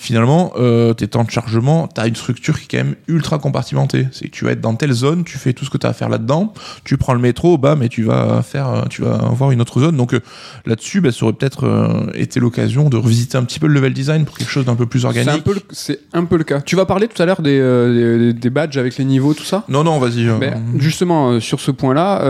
finalement, 0.00 0.52
euh, 0.56 0.94
tes 0.94 1.08
temps 1.08 1.24
de 1.24 1.30
chargement, 1.30 1.88
tu 1.92 2.00
as 2.00 2.06
une 2.06 2.14
structure 2.14 2.56
qui 2.56 2.64
est 2.64 2.78
quand 2.78 2.84
même 2.84 2.94
ultra 3.08 3.38
compartimentée. 3.38 4.06
C'est 4.12 4.26
que 4.26 4.30
tu 4.30 4.44
vas 4.44 4.52
être 4.52 4.60
dans 4.60 4.76
telle 4.76 4.92
zone, 4.92 5.24
tu 5.24 5.38
fais 5.38 5.52
tout 5.52 5.64
ce 5.64 5.70
que 5.70 5.76
tu 5.76 5.88
as 5.88 5.90
à 5.90 5.92
faire 5.92 6.08
là-dedans, 6.08 6.54
tu 6.84 6.96
prends 6.96 7.14
le 7.14 7.20
métro, 7.20 7.58
bah, 7.58 7.74
mais 7.76 7.88
tu 7.88 8.04
vas 8.04 8.42
faire, 8.42 8.68
euh, 8.68 8.82
tu 8.88 9.02
vas 9.02 9.16
voir 9.32 9.50
une 9.50 9.60
autre 9.60 9.80
zone. 9.80 9.96
Donc 9.96 10.14
euh, 10.14 10.20
là-dessus, 10.66 11.00
ben, 11.00 11.10
ça 11.10 11.24
aurait 11.24 11.32
peut-être 11.32 11.64
euh, 11.66 12.12
été 12.14 12.38
l'occasion 12.38 12.88
de 12.88 12.96
revisiter 12.96 13.36
un 13.36 13.42
petit 13.42 13.58
peu 13.58 13.66
le 13.66 13.74
level 13.74 13.92
design 13.92 14.24
pour 14.24 14.38
quelque 14.38 14.50
chose 14.50 14.64
d'un 14.64 14.76
peu 14.76 14.86
plus 14.86 15.04
organique. 15.04 15.42
c'est 15.70 15.98
un 16.12 16.24
peu 16.24 16.36
le 16.36 16.44
cas. 16.44 16.60
Tu 16.60 16.76
vas 16.76 16.86
parler 16.86 17.08
tout 17.08 17.20
à 17.20 17.26
l'heure 17.26 17.42
des, 17.42 17.58
des, 17.58 18.32
des 18.32 18.50
badges 18.50 18.76
avec 18.76 18.96
les 18.98 19.04
niveaux, 19.04 19.34
tout 19.34 19.44
ça? 19.44 19.64
Non, 19.68 19.82
non, 19.82 19.98
vas-y. 19.98 20.26
Ben, 20.38 20.62
justement, 20.78 21.40
sur 21.40 21.58
ce 21.58 21.72
point-là, 21.72 22.22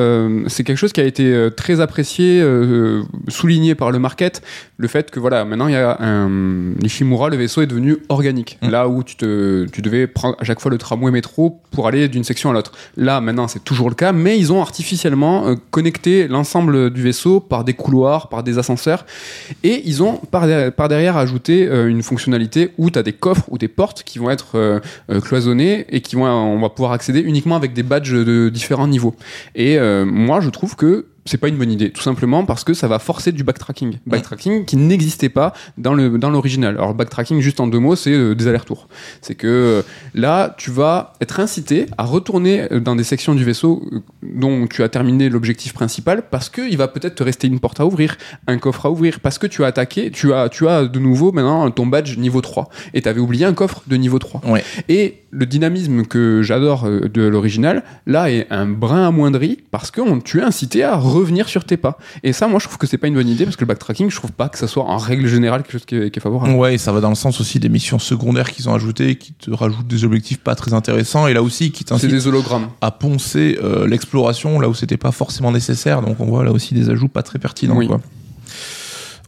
c'est 0.47 0.65
quelque 0.65 0.79
chose 0.79 0.95
qui 0.95 1.03
a 1.03 1.05
été 1.05 1.49
très 1.55 1.81
apprécié, 1.81 2.43
souligné 3.29 3.75
par 3.75 3.91
le 3.91 3.99
market, 3.99 4.43
le 4.79 4.89
fait 4.89 5.11
que 5.11 5.21
voilà, 5.21 5.45
maintenant 5.45 5.69
il 5.69 5.75
y 5.75 5.77
a 5.77 6.01
un 6.01 6.29
Nishimura, 6.29 7.29
le 7.29 7.37
vaisseau, 7.37 7.58
est 7.63 7.67
devenu 7.67 7.99
organique. 8.09 8.59
Mm. 8.63 8.71
Là 8.71 8.89
où 8.89 9.03
tu, 9.03 9.17
te, 9.17 9.67
tu 9.71 9.83
devais 9.83 10.07
prendre 10.07 10.37
à 10.39 10.45
chaque 10.45 10.61
fois 10.61 10.71
le 10.71 10.79
tramway 10.79 11.11
métro 11.11 11.61
pour 11.71 11.87
aller 11.87 12.09
d'une 12.09 12.25
section 12.25 12.51
à 12.51 12.53
l'autre. 12.53 12.73
Là, 12.97 13.21
maintenant, 13.21 13.49
c'est 13.49 13.65
toujours 13.65 13.89
le 13.89 13.95
cas, 13.95 14.13
mais 14.13 14.39
ils 14.39 14.53
ont 14.53 14.61
artificiellement 14.61 15.49
euh, 15.49 15.55
connecté 15.71 16.29
l'ensemble 16.29 16.91
du 16.91 17.03
vaisseau 17.03 17.41
par 17.41 17.65
des 17.65 17.75
couloirs, 17.75 18.29
par 18.29 18.43
des 18.43 18.59
ascenseurs, 18.59 19.07
et 19.63 19.83
ils 19.85 20.03
ont 20.03 20.21
par, 20.31 20.47
der- 20.47 20.73
par 20.73 20.89
derrière 20.89 21.17
ajouté 21.17 21.67
euh, 21.67 21.89
une 21.89 22.03
fonctionnalité 22.03 22.73
où 22.79 22.91
tu 22.91 22.99
as 22.99 23.03
des 23.03 23.13
coffres 23.13 23.45
ou 23.49 23.59
des 23.59 23.69
portes 23.69 24.03
qui 24.03 24.19
vont 24.19 24.31
être 24.31 24.57
euh, 24.57 24.81
cloisonnées 25.21 25.87
et 25.91 26.01
qui 26.01 26.17
vont, 26.17 26.27
on 26.27 26.61
va 26.61 26.69
pouvoir 26.69 26.93
accéder 26.93 27.21
uniquement 27.21 27.57
avec 27.57 27.73
des 27.73 27.83
badges 27.83 28.13
de 28.13 28.49
différents 28.49 28.89
niveaux. 28.89 29.15
Et 29.55 29.79
moi, 30.05 30.41
je 30.41 30.51
trouve 30.51 30.77
que 30.77 31.07
c'est 31.29 31.39
pas 31.39 31.49
une 31.49 31.57
bonne 31.57 31.71
idée, 31.71 31.91
tout 31.91 32.03
simplement 32.03 32.45
parce 32.45 32.65
que 32.65 32.75
ça 32.75 32.89
va 32.89 32.99
forcer 32.99 33.33
du 33.33 33.45
backtracking. 33.45 33.99
Backtracking 34.07 34.65
qui 34.65 34.77
n'existait 34.77 35.29
pas 35.29 35.53
dans 35.77 35.95
le 35.95 36.19
dans 36.19 36.31
l'original. 36.31 36.77
Alors 36.77 36.95
backtracking, 36.95 37.41
juste 37.41 37.61
en 37.61 37.67
deux 37.67 37.79
mots, 37.79 37.97
c'est 37.97 38.13
euh, 38.13 38.35
des 38.35 38.49
allers-retours. 38.49 38.89
C'est 39.21 39.35
que 39.35 39.47
euh, 39.47 39.83
là, 40.15 40.55
tu 40.59 40.71
vas 40.71 41.13
être 41.21 41.41
incité 41.41 41.87
à 41.97 42.05
retourner 42.05 42.73
euh, 42.73 42.81
dans 42.81 42.97
des 42.97 43.05
sections 43.05 43.35
du 43.35 43.45
vaisseau 43.45 43.83
dont 44.23 44.67
tu 44.67 44.83
as 44.83 44.89
terminé 44.89 45.29
l'objectif 45.29 45.73
principal 45.73 46.23
parce 46.31 46.49
que 46.49 46.63
il 46.69 46.77
va 46.77 46.89
peut-être 46.89 47.17
te 47.17 47.23
rester 47.23 47.47
une 47.47 47.61
porte 47.61 47.81
à 47.81 47.87
ouvrir, 47.87 48.17
un 48.47 48.59
coffre 48.59 48.87
à 48.87 48.91
ouvrir, 48.91 49.21
parce 49.21 49.39
que 49.39 49.47
tu 49.47 49.65
as 49.65 49.69
attaqué, 49.69 50.11
tu 50.11 50.33
as 50.33 50.49
tu 50.49 50.67
as 50.69 50.85
de 50.85 50.99
nouveau 50.99 51.33
maintenant 51.33 51.71
ton 51.71 51.87
badge 51.87 52.17
niveau 52.17 52.41
3 52.41 52.69
et 52.95 53.03
tu 53.03 53.09
avais 53.09 53.21
oublié 53.21 53.45
un 53.45 53.55
coffre 53.55 53.83
de 53.87 53.97
niveau 53.97 54.19
3. 54.19 54.43
Ouais. 54.47 54.65
Et 54.89 55.23
le 55.31 55.45
dynamisme 55.47 56.05
que 56.05 56.43
j'adore 56.43 56.87
euh, 56.87 57.09
de 57.13 57.23
l'original, 57.23 57.83
là, 58.07 58.31
est 58.31 58.47
un 58.51 58.67
brin 58.67 59.07
amoindri 59.09 59.59
parce 59.71 59.91
que 59.91 60.01
on- 60.01 60.21
tu 60.21 60.39
es 60.39 60.43
incité 60.43 60.85
à 60.85 60.97
revenir 60.97 61.49
sur 61.49 61.65
tes 61.65 61.77
pas. 61.77 61.99
Et 62.23 62.33
ça, 62.33 62.49
moi, 62.49 62.59
je 62.61 62.65
trouve 62.67 62.79
que 62.79 62.87
c'est 62.87 62.97
pas 62.99 63.09
une 63.09 63.15
bonne 63.15 63.29
idée 63.29 63.45
parce 63.45 63.57
que 63.57 63.61
le 63.63 63.67
backtracking, 63.67 64.11
je 64.11 64.17
trouve 64.17 64.33
pas 64.33 64.49
que 64.49 64.57
ça 64.59 64.67
soit 64.67 64.85
en 64.85 64.97
règle 64.97 65.27
générale 65.27 65.63
quelque 65.63 65.73
chose 65.73 65.85
qui 65.85 65.97
est, 65.97 66.11
qui 66.11 66.19
est 66.19 66.23
favorable. 66.23 66.55
Ouais, 66.55 66.75
et 66.75 66.79
ça 66.79 66.93
va 66.93 67.01
dans 67.01 67.11
le 67.11 67.15
sens 67.15 67.41
aussi 67.41 67.59
des 67.61 67.69
missions 67.69 67.99
secondaires 67.99 68.51
qu'ils 68.53 68.69
ont 68.69 68.75
ajoutées, 68.75 69.17
qui 69.17 69.33
te 69.35 69.51
rajoutent 69.51 69.87
des 69.87 70.05
objectifs 70.05 70.39
pas 70.39 70.55
très 70.55 70.73
intéressants, 70.73 71.27
et 71.27 71.35
là 71.35 71.43
aussi 71.43 71.73
qui 71.73 71.85
t'incitent 71.85 72.11
des 72.11 72.27
hologrammes. 72.27 72.69
à 72.81 72.91
poncer 72.91 73.59
euh, 73.63 73.87
l'exploration 73.87 74.61
là 74.61 74.69
où 74.69 74.75
c'était 74.75 74.97
pas 74.97 75.13
forcément 75.13 75.53
nécessaire. 75.53 76.01
Donc 76.03 76.21
on 76.21 76.27
voit 76.27 76.45
là 76.45 76.53
aussi 76.53 76.73
des 76.75 76.89
ajouts 76.91 77.09
pas 77.09 77.23
très 77.23 77.39
pertinents. 77.39 77.77
Oui. 77.77 77.87
quoi. 77.87 78.01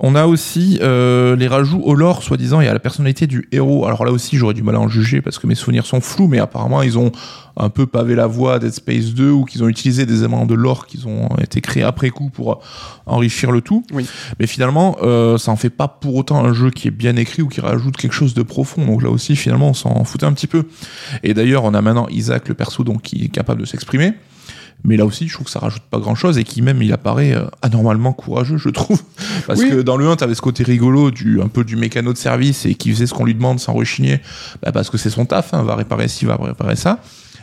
On 0.03 0.14
a 0.14 0.26
aussi 0.26 0.78
euh, 0.80 1.36
les 1.36 1.46
rajouts 1.46 1.82
au 1.82 1.94
lore, 1.94 2.22
soi-disant, 2.22 2.62
et 2.62 2.68
à 2.68 2.72
la 2.72 2.78
personnalité 2.78 3.26
du 3.26 3.46
héros. 3.53 3.84
Alors 3.86 4.07
là 4.07 4.12
aussi, 4.12 4.38
j'aurais 4.38 4.55
du 4.55 4.62
mal 4.62 4.76
à 4.76 4.80
en 4.80 4.88
juger 4.88 5.20
parce 5.20 5.38
que 5.38 5.46
mes 5.46 5.55
souvenirs 5.55 5.84
sont 5.84 6.01
flous, 6.01 6.26
mais 6.26 6.38
apparemment, 6.38 6.80
ils 6.80 6.98
ont 6.98 7.12
un 7.59 7.68
peu 7.68 7.84
pavé 7.84 8.14
la 8.14 8.26
voie 8.26 8.55
à 8.55 8.59
Dead 8.59 8.72
Space 8.72 9.12
2 9.12 9.30
ou 9.30 9.44
qu'ils 9.44 9.62
ont 9.62 9.68
utilisé 9.68 10.07
des 10.07 10.20
éléments 10.20 10.46
de 10.46 10.55
lore 10.55 10.86
qui 10.86 11.05
ont 11.07 11.28
été 11.36 11.61
créés 11.61 11.82
après 11.82 12.09
coup 12.09 12.30
pour 12.30 12.62
enrichir 13.05 13.53
le 13.53 13.61
tout. 13.61 13.84
Oui. 13.92 14.07
Mais 14.38 14.46
finalement, 14.46 14.96
euh, 15.03 15.36
ça 15.36 15.53
en 15.53 15.57
fait 15.57 15.68
pas 15.68 15.88
pour 15.88 16.14
autant 16.14 16.42
un 16.42 16.55
jeu 16.55 16.70
qui 16.70 16.88
est 16.88 16.92
bien 16.92 17.16
écrit 17.16 17.42
ou 17.42 17.48
qui 17.48 17.61
rajoute 17.61 17.98
quelque 17.98 18.14
chose 18.14 18.32
de 18.32 18.42
profond. 18.42 18.86
Donc 18.86 19.03
là 19.03 19.11
aussi, 19.11 19.36
finalement, 19.36 19.68
on 19.68 19.74
s'en 19.74 20.05
foutait 20.05 20.24
un 20.24 20.32
petit 20.32 20.46
peu. 20.46 20.64
Et 21.22 21.34
d'ailleurs, 21.34 21.64
on 21.64 21.74
a 21.74 21.82
maintenant 21.82 22.09
Isaac, 22.09 22.48
le 22.48 22.55
perso, 22.55 22.84
donc 22.84 23.03
qui 23.03 23.24
est 23.24 23.28
capable 23.28 23.61
de 23.61 23.66
s'exprimer. 23.66 24.14
Mais 24.85 24.97
là 24.97 25.05
aussi, 25.05 25.28
je 25.28 25.35
trouve 25.35 25.45
que 25.47 25.51
ça 25.53 25.59
rajoute 25.59 25.83
pas 25.91 25.99
grand 25.99 26.14
chose 26.14 26.39
et 26.39 26.45
qui 26.45 26.62
même 26.62 26.81
il 26.83 26.93
apparaît 26.93 27.33
euh, 27.35 27.45
anormalement 27.62 28.12
courageux, 28.12 28.57
je 28.57 28.68
trouve. 28.70 29.03
Parce 29.47 29.61
Oui. 29.61 29.68
que 29.70 29.83
dans 29.83 29.97
le 29.97 30.09
1, 30.09 30.16
t'avais 30.16 30.35
ce 30.35 30.41
côté 30.43 30.62
rigolo 30.64 31.11
du 31.11 31.41
un 31.43 31.49
peu 31.49 31.64
du 31.64 31.76
mécano 31.76 32.12
de 32.12 32.18
service 32.18 32.64
et 32.66 32.74
qui 32.74 32.91
faisait 32.91 33.07
ce 33.07 33.12
qu'on 33.14 33.24
lui 33.26 33.35
demande 33.35 33.61
sans 33.61 33.72
rechigner, 33.74 34.20
bah, 34.62 34.72
parce 34.72 34.89
que 34.91 34.97
c'est 34.99 35.11
son 35.11 35.26
taf, 35.26 35.53
hein, 35.55 35.62
va 35.62 35.74
réparer 35.76 36.09
ci, 36.09 36.24
va 36.24 36.37
réparer 36.41 36.76
ça. 36.76 37.01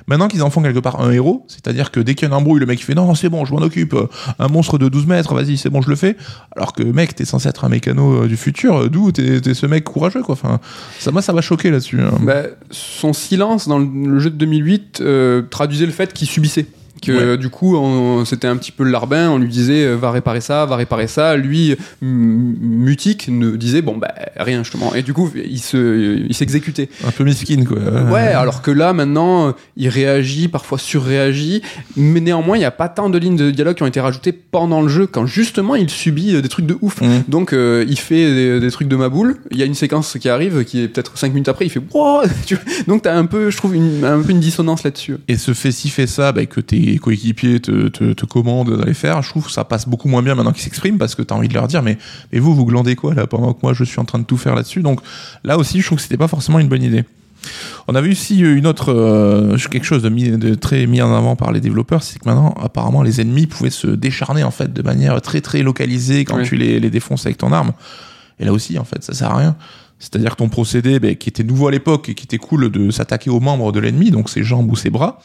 Maintenant 0.09 0.29
qu'ils 0.29 0.41
en 0.41 0.49
font 0.49 0.61
quelque 0.61 0.79
part 0.79 1.01
un 1.01 1.11
héros, 1.11 1.45
c'est-à-dire 1.49 1.91
que 1.91 1.99
dès 1.99 2.15
qu'il 2.15 2.29
y 2.29 2.31
a 2.31 2.33
une 2.33 2.39
embrouille, 2.41 2.61
le 2.61 2.65
mec 2.65 2.79
il 2.79 2.83
fait 2.83 2.95
non, 2.95 3.13
c'est 3.13 3.27
bon, 3.27 3.43
je 3.43 3.51
m'en 3.53 3.59
occupe, 3.59 3.93
un 4.39 4.47
monstre 4.47 4.77
de 4.77 4.87
12 4.87 5.05
mètres, 5.05 5.33
vas-y, 5.35 5.57
c'est 5.57 5.69
bon, 5.69 5.81
je 5.81 5.89
le 5.89 5.97
fais. 5.97 6.15
Alors 6.55 6.71
que 6.71 6.81
mec, 6.81 7.13
t'es 7.13 7.25
censé 7.25 7.49
être 7.49 7.65
un 7.65 7.69
mécano 7.69 8.23
euh, 8.23 8.27
du 8.27 8.37
futur, 8.37 8.77
euh, 8.83 8.89
d'où 8.89 9.11
t'es 9.11 9.41
t'es 9.41 9.53
ce 9.53 9.65
mec 9.65 9.83
courageux, 9.83 10.21
quoi. 10.21 10.33
Enfin, 10.33 10.61
ça, 10.99 11.11
moi, 11.11 11.21
ça 11.21 11.33
m'a 11.33 11.41
choqué 11.41 11.71
là-dessus. 11.71 11.99
hein. 12.01 12.11
Bah, 12.21 12.43
son 12.71 13.11
silence 13.11 13.67
dans 13.67 13.79
le, 13.79 13.85
le 13.85 14.19
jeu 14.19 14.29
de 14.29 14.37
2008 14.37 14.99
euh, 15.01 15.41
traduisait 15.49 15.85
le 15.85 15.91
fait 15.91 16.13
qu'il 16.13 16.27
subissait. 16.29 16.67
Que 17.01 17.11
Ouais. 17.11 17.17
euh, 17.21 17.37
du 17.37 17.49
coup, 17.49 17.75
on- 17.77 18.25
c'était 18.25 18.47
un 18.47 18.57
petit 18.57 18.71
peu 18.71 18.83
le 18.83 18.91
larbin, 18.91 19.29
on 19.29 19.37
lui 19.37 19.49
disait 19.49 19.85
euh, 19.85 19.95
va 19.95 20.11
réparer 20.11 20.41
ça, 20.41 20.65
va 20.65 20.75
réparer 20.75 21.07
ça. 21.07 21.35
Lui, 21.37 21.75
mutique, 22.01 23.27
ne 23.29 23.55
disait 23.55 23.81
bon, 23.81 23.97
bah 23.97 24.13
rien 24.37 24.63
justement. 24.63 24.93
Et 24.95 25.01
du 25.03 25.13
coup, 25.13 25.29
il 25.35 25.59
se- 25.59 26.17
il 26.27 26.33
s'exécutait. 26.33 26.89
Un 27.05 27.11
peu 27.11 27.23
miskin, 27.23 27.63
quoi. 27.65 27.77
Ouais, 28.11 28.21
alors 28.27 28.61
que 28.61 28.71
là, 28.71 28.93
maintenant, 28.93 29.49
euh, 29.49 29.51
il 29.75 29.89
réagit, 29.89 30.47
parfois 30.47 30.77
surréagit, 30.77 31.61
mais 31.95 32.19
néanmoins, 32.21 32.57
il 32.57 32.59
n'y 32.59 32.65
a 32.65 32.71
pas 32.71 32.89
tant 32.89 33.09
de 33.09 33.17
lignes 33.17 33.35
de 33.37 33.51
dialogue 33.51 33.75
qui 33.75 33.83
ont 33.83 33.87
été 33.87 33.99
rajoutées 33.99 34.31
pendant 34.31 34.81
le 34.81 34.87
jeu, 34.87 35.07
quand 35.07 35.25
justement 35.25 35.75
il 35.75 35.89
subit 35.89 36.41
des 36.41 36.49
trucs 36.49 36.65
de 36.65 36.77
ouf. 36.81 37.01
Mhm. 37.01 37.23
Donc, 37.27 37.53
euh, 37.53 37.85
il 37.87 37.99
fait 37.99 38.33
des, 38.33 38.59
des 38.59 38.71
trucs 38.71 38.87
de 38.87 38.95
ma 38.95 39.09
boule, 39.09 39.37
il 39.51 39.57
y 39.57 39.61
a 39.61 39.65
une 39.65 39.75
séquence 39.75 40.17
qui 40.19 40.29
arrive, 40.29 40.63
qui 40.63 40.81
est 40.81 40.87
peut-être 40.87 41.17
5 41.17 41.29
minutes 41.33 41.49
après, 41.49 41.65
il 41.65 41.69
fait 41.69 41.81
Wow 41.93 42.21
Donc, 42.87 43.03
t'as 43.03 43.15
un 43.15 43.25
peu, 43.25 43.49
je 43.49 43.57
trouve, 43.57 43.75
une, 43.75 44.03
un 44.03 44.21
peu 44.21 44.31
une 44.31 44.39
dissonance 44.39 44.83
là-dessus. 44.83 45.17
et 45.27 45.37
ce 45.37 45.53
fait 45.53 45.71
ci 45.71 45.89
fait 45.89 46.07
ça 46.07 46.31
bah, 46.31 46.45
que 46.45 46.59
tes 46.61 46.86
coéquipiers 46.95 47.59
te, 47.59 47.89
te, 47.89 48.13
te 48.13 48.25
commandent 48.25 48.75
d'aller 48.77 48.93
faire 48.93 49.21
je 49.21 49.29
trouve 49.29 49.45
que 49.45 49.51
ça 49.51 49.65
passe 49.65 49.87
beaucoup 49.87 50.07
moins 50.07 50.23
bien 50.23 50.33
maintenant 50.33 50.53
qu'ils 50.53 50.63
s'expriment 50.63 50.97
parce 50.97 51.13
que 51.13 51.21
t'as 51.21 51.35
envie 51.35 51.49
de 51.49 51.53
leur 51.53 51.67
dire 51.67 51.83
mais, 51.83 51.97
mais 52.31 52.39
vous 52.39 52.55
vous 52.55 52.65
glandez 52.65 52.95
quoi 52.95 53.13
là 53.13 53.27
pendant 53.27 53.53
que 53.53 53.59
moi 53.61 53.73
je 53.73 53.83
suis 53.83 53.99
en 53.99 54.05
train 54.05 54.19
de 54.19 54.23
tout 54.23 54.37
faire 54.37 54.55
là-dessus? 54.55 54.81
Donc 54.81 55.01
là 55.43 55.57
aussi 55.57 55.81
je 55.81 55.85
trouve 55.85 55.97
que 55.97 56.01
c'était 56.03 56.17
pas 56.17 56.27
forcément 56.29 56.59
une 56.59 56.69
bonne 56.69 56.83
idée. 56.83 57.03
On 57.87 57.93
avait 57.95 58.09
aussi 58.09 58.39
une 58.39 58.65
autre 58.65 58.91
euh, 58.93 59.57
quelque 59.69 59.85
chose 59.85 60.01
de, 60.01 60.09
mis- 60.09 60.31
de 60.31 60.55
très 60.55 60.87
mis 60.87 61.01
en 61.01 61.13
avant 61.13 61.35
par 61.35 61.51
les 61.51 61.61
développeurs 61.61 62.01
c'est 62.03 62.17
que 62.19 62.27
maintenant 62.27 62.55
apparemment 62.61 63.03
les 63.03 63.21
ennemis 63.21 63.45
pouvaient 63.47 63.69
se 63.69 63.87
décharner 63.87 64.43
en 64.43 64.51
fait 64.51 64.73
de 64.73 64.81
manière 64.81 65.21
très 65.21 65.41
très 65.41 65.61
localisée 65.61 66.25
quand 66.25 66.37
Oui. 66.37 66.43
tu 66.45 66.55
les, 66.55 66.79
les 66.79 66.89
défonces 66.89 67.25
avec 67.25 67.37
ton 67.37 67.51
arme. 67.51 67.73
Et 68.39 68.45
là 68.45 68.53
aussi 68.53 68.77
en 68.79 68.83
fait 68.83 69.03
ça 69.03 69.13
sert 69.13 69.31
à 69.31 69.37
rien. 69.37 69.55
C'est-à-dire 69.99 70.31
que 70.31 70.35
ton 70.35 70.47
procédé, 70.49 70.99
ben, 70.99 71.15
qui 71.15 71.27
était 71.29 71.43
nouveau 71.43 71.67
à 71.69 71.71
l'époque 71.71 72.09
et 72.09 72.13
qui 72.13 72.25
était 72.25 72.37
cool 72.37 72.69
de 72.69 72.91
s'attaquer 72.91 73.31
aux 73.31 73.39
membres 73.39 73.71
de 73.71 73.79
l'ennemi, 73.79 74.11
donc 74.11 74.29
ses 74.29 74.43
jambes 74.43 74.71
ou 74.71 74.75
ses 74.75 74.91
bras, 74.91 75.19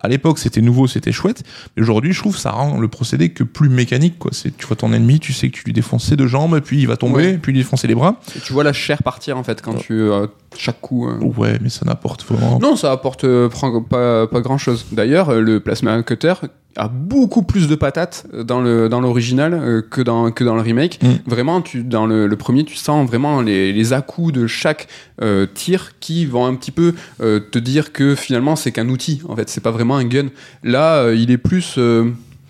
à 0.00 0.08
l'époque 0.08 0.38
c'était 0.38 0.60
nouveau, 0.60 0.86
c'était 0.86 1.12
chouette, 1.12 1.42
mais 1.76 1.82
aujourd'hui 1.82 2.12
je 2.12 2.20
trouve 2.20 2.34
que 2.34 2.40
ça 2.40 2.50
rend 2.50 2.78
le 2.78 2.88
procédé 2.88 3.30
que 3.30 3.44
plus 3.44 3.68
mécanique. 3.68 4.18
Quoi. 4.18 4.30
C'est, 4.34 4.56
tu 4.56 4.66
vois 4.66 4.76
ton 4.76 4.92
ennemi, 4.92 5.18
tu 5.20 5.32
sais 5.32 5.48
que 5.50 5.56
tu 5.56 5.64
lui 5.64 5.72
défonces 5.72 6.04
ses 6.04 6.16
deux 6.16 6.26
jambes, 6.26 6.60
puis 6.60 6.78
il 6.80 6.86
va 6.86 6.96
tomber, 6.96 7.16
Ouais. 7.32 7.38
puis 7.38 7.52
lui 7.52 7.60
défoncer 7.60 7.86
les 7.86 7.94
bras. 7.94 8.20
Et 8.36 8.40
tu 8.40 8.52
vois 8.52 8.62
la 8.64 8.72
chair 8.72 9.02
partir, 9.02 9.36
en 9.38 9.42
fait, 9.42 9.62
quand 9.62 9.74
tu. 9.74 9.94
euh, 9.94 10.26
chaque 10.56 10.80
coup. 10.80 11.08
euh. 11.08 11.18
Ouais, 11.36 11.58
mais 11.62 11.68
ça 11.70 11.84
n'apporte 11.86 12.24
vraiment. 12.24 12.58
Non, 12.58 12.76
ça 12.76 12.92
apporte 12.92 13.24
euh, 13.24 13.48
pas, 13.88 14.26
pas 14.26 14.40
grand 14.40 14.58
chose. 14.58 14.86
D'ailleurs, 14.92 15.30
euh, 15.30 15.40
le 15.40 15.60
plasma 15.60 16.02
cutter 16.02 16.34
a 16.76 16.88
beaucoup 16.88 17.42
plus 17.42 17.68
de 17.68 17.74
patates 17.74 18.26
dans 18.32 18.60
le 18.60 18.88
dans 18.88 19.00
l'original 19.00 19.54
euh, 19.54 19.82
que 19.82 20.00
dans 20.00 20.30
que 20.30 20.44
dans 20.44 20.54
le 20.54 20.60
remake. 20.60 21.00
Mm. 21.02 21.08
Vraiment, 21.26 21.62
tu 21.62 21.82
dans 21.82 22.06
le, 22.06 22.26
le 22.26 22.36
premier, 22.36 22.64
tu 22.64 22.76
sens 22.76 23.06
vraiment 23.06 23.40
les, 23.40 23.72
les 23.72 23.92
à-coups 23.92 24.32
de 24.32 24.46
chaque 24.46 24.88
euh, 25.22 25.46
tir 25.52 25.92
qui 26.00 26.26
vont 26.26 26.46
un 26.46 26.54
petit 26.54 26.70
peu 26.70 26.94
euh, 27.20 27.40
te 27.40 27.58
dire 27.58 27.92
que 27.92 28.14
finalement 28.14 28.56
c'est 28.56 28.72
qu'un 28.72 28.88
outil. 28.88 29.22
En 29.28 29.36
fait, 29.36 29.48
c'est 29.48 29.62
pas 29.62 29.70
vraiment 29.70 29.96
un 29.96 30.04
gun. 30.04 30.26
Là, 30.62 31.12
il 31.12 31.30
est 31.30 31.38
plus 31.38 31.78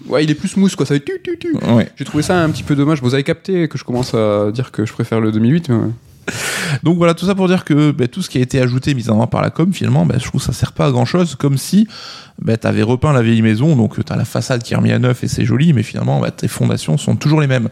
ouais, 0.09 0.25
il 0.25 0.31
est 0.31 0.35
plus 0.35 0.57
mousse 0.57 0.77
quoi. 0.77 0.87
Ça 0.87 0.95
fait 0.95 1.05
tu 1.05 1.21
tu 1.23 1.39
tu. 1.39 1.57
Ouais. 1.73 1.89
J'ai 1.97 2.05
trouvé 2.05 2.23
ça 2.23 2.43
un 2.43 2.51
petit 2.51 2.63
peu 2.63 2.75
dommage. 2.75 3.03
Vous 3.03 3.15
avez 3.15 3.25
capté 3.25 3.69
que 3.69 3.79
je 3.79 3.85
commence 3.85 4.15
à 4.15 4.51
dire 4.53 4.73
que 4.73 4.85
je 4.85 4.93
préfère 4.93 5.21
le 5.21 5.33
2008. 5.33 5.69
mais 5.69 5.75
ouais. 5.77 5.91
Donc 6.83 6.97
voilà, 6.99 7.15
tout 7.15 7.27
ça 7.27 7.35
pour 7.35 7.49
dire 7.49 7.65
que 7.65 7.91
ben, 7.93 8.09
tout 8.09 8.23
ce 8.23 8.29
qui 8.31 8.39
a 8.39 8.41
été 8.41 8.61
ajouté, 8.61 8.95
mis 8.95 9.09
en 9.09 9.15
avant 9.15 9.27
par 9.27 9.43
la 9.43 9.51
com, 9.51 9.73
finalement, 9.73 10.05
ben, 10.07 10.19
je 10.19 10.25
trouve 10.25 10.41
que 10.41 10.47
ça 10.47 10.53
sert 10.53 10.73
pas 10.73 10.87
à 10.87 10.91
grand 10.91 11.05
chose, 11.05 11.35
comme 11.37 11.57
si 11.59 11.87
ben, 12.43 12.57
tu 12.57 12.67
avais 12.67 12.83
repeint 12.83 13.13
la 13.13 13.23
vieille 13.23 13.43
maison, 13.43 13.77
donc 13.77 14.05
tu 14.05 14.13
as 14.13 14.17
la 14.17 14.25
façade 14.25 14.63
qui 14.63 14.75
est 14.75 14.77
remise 14.77 14.93
à 14.93 14.99
neuf 14.99 15.23
et 15.25 15.29
c'est 15.29 15.45
joli, 15.45 15.73
mais 15.73 15.83
finalement, 15.83 16.21
ben, 16.21 16.31
tes 16.31 16.49
fondations 16.49 16.99
sont 16.99 17.17
toujours 17.17 17.41
les 17.41 17.47
mêmes. 17.47 17.69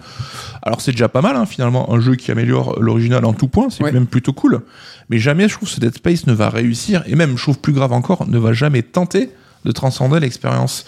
Alors 0.62 0.80
c'est 0.80 0.92
déjà 0.92 1.09
pas 1.09 1.20
mal, 1.20 1.36
hein, 1.36 1.46
finalement, 1.46 1.92
un 1.92 2.00
jeu 2.00 2.14
qui 2.14 2.30
améliore 2.30 2.80
l'original 2.80 3.24
en 3.24 3.32
tout 3.32 3.48
point, 3.48 3.68
c'est 3.70 3.82
Ouais. 3.84 3.92
même 3.92 4.07
plutôt 4.07 4.32
cool, 4.32 4.61
mais 5.11 5.18
jamais, 5.18 5.48
je 5.48 5.55
trouve, 5.55 5.68
ce 5.68 5.80
Dead 5.80 5.94
Space 5.94 6.26
ne 6.26 6.32
va 6.32 6.48
réussir, 6.48 7.02
et 7.07 7.14
même, 7.16 7.36
je 7.36 7.42
trouve 7.42 7.59
plus 7.59 7.72
grave 7.72 7.92
encore, 7.92 8.26
ne 8.28 8.38
va 8.38 8.52
jamais 8.52 8.82
tenter 8.82 9.30
de 9.64 9.72
transcender 9.72 10.20
l'expérience. 10.20 10.84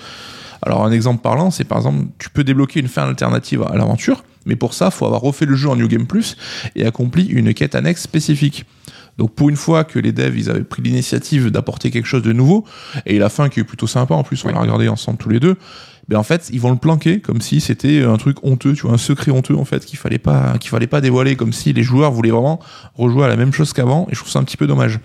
Alors 0.66 0.84
un 0.84 0.90
exemple 0.90 1.22
parlant, 1.22 1.50
c'est 1.52 1.64
par 1.64 1.78
exemple, 1.78 2.06
tu 2.18 2.28
peux 2.28 2.42
débloquer 2.44 2.80
une 2.80 2.88
fin 2.88 3.08
alternative 3.08 3.62
à 3.62 3.76
l'aventure, 3.76 4.24
mais 4.46 4.56
pour 4.56 4.74
ça, 4.74 4.90
faut 4.90 5.06
avoir 5.06 5.20
refait 5.20 5.46
le 5.46 5.54
jeu 5.54 5.68
en 5.68 5.76
New 5.76 5.86
Game 5.86 6.06
Plus 6.06 6.36
et 6.74 6.84
accompli 6.84 7.24
une 7.26 7.54
quête 7.54 7.76
annexe 7.76 8.02
spécifique. 8.02 8.64
Donc 9.16 9.34
pour 9.34 9.48
une 9.48 9.56
fois 9.56 9.84
que 9.84 9.98
les 9.98 10.12
devs 10.12 10.36
ils 10.36 10.50
avaient 10.50 10.62
pris 10.64 10.82
l'initiative 10.82 11.50
d'apporter 11.50 11.90
quelque 11.90 12.04
chose 12.04 12.22
de 12.22 12.32
nouveau 12.34 12.64
et 13.06 13.18
la 13.18 13.30
fin 13.30 13.48
qui 13.48 13.60
est 13.60 13.64
plutôt 13.64 13.86
sympa 13.86 14.12
en 14.14 14.22
plus 14.22 14.44
on 14.44 14.48
Oui. 14.48 14.54
l'a 14.54 14.60
regardé 14.60 14.88
ensemble 14.88 15.16
tous 15.16 15.30
les 15.30 15.40
deux 15.40 15.56
ben 16.08 16.18
en 16.18 16.22
fait 16.22 16.50
ils 16.52 16.60
vont 16.60 16.70
le 16.70 16.76
planquer 16.76 17.20
comme 17.20 17.40
si 17.40 17.60
c'était 17.60 18.02
un 18.04 18.16
truc 18.16 18.36
honteux 18.44 18.74
tu 18.74 18.82
vois 18.82 18.92
un 18.92 18.98
secret 18.98 19.32
honteux 19.32 19.56
en 19.56 19.64
fait 19.64 19.84
qu'il 19.84 19.98
fallait 19.98 20.18
pas 20.18 20.56
qu'il 20.58 20.70
fallait 20.70 20.86
pas 20.86 21.00
dévoiler 21.00 21.34
comme 21.34 21.52
si 21.52 21.72
les 21.72 21.82
joueurs 21.82 22.12
voulaient 22.12 22.30
vraiment 22.30 22.60
rejouer 22.94 23.24
à 23.24 23.28
la 23.28 23.34
même 23.36 23.52
chose 23.52 23.72
qu'avant 23.72 24.06
et 24.10 24.14
je 24.14 24.20
trouve 24.20 24.30
ça 24.30 24.38
un 24.38 24.44
petit 24.44 24.56
peu 24.56 24.66
dommage 24.68 25.00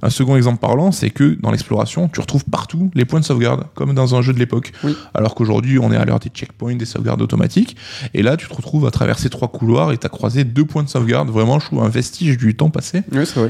un 0.00 0.10
second 0.10 0.36
exemple 0.36 0.58
parlant 0.60 0.92
c'est 0.92 1.10
que 1.10 1.36
dans 1.40 1.50
l'exploration 1.50 2.08
tu 2.08 2.20
retrouves 2.20 2.44
partout 2.44 2.90
les 2.94 3.04
points 3.04 3.18
de 3.18 3.24
sauvegarde 3.24 3.64
comme 3.74 3.94
dans 3.94 4.14
un 4.14 4.22
jeu 4.22 4.32
de 4.32 4.38
l'époque 4.38 4.72
Oui. 4.84 4.96
alors 5.14 5.34
qu'aujourd'hui 5.34 5.78
on 5.80 5.90
est 5.90 5.96
à 5.96 6.04
l'heure 6.04 6.20
des 6.20 6.28
checkpoints 6.30 6.76
des 6.76 6.84
sauvegardes 6.86 7.20
automatiques 7.20 7.76
et 8.14 8.22
là 8.22 8.36
tu 8.36 8.46
te 8.46 8.54
retrouves 8.54 8.86
à 8.86 8.92
traverser 8.92 9.30
trois 9.30 9.48
couloirs 9.48 9.90
et 9.90 9.98
t'as 9.98 10.08
croisé 10.08 10.44
deux 10.44 10.64
points 10.64 10.84
de 10.84 10.88
sauvegarde 10.88 11.30
vraiment 11.30 11.58
je 11.58 11.66
trouve 11.66 11.82
un 11.82 11.88
vestige 11.88 12.38
du 12.38 12.54
temps 12.54 12.70
passé 12.70 13.02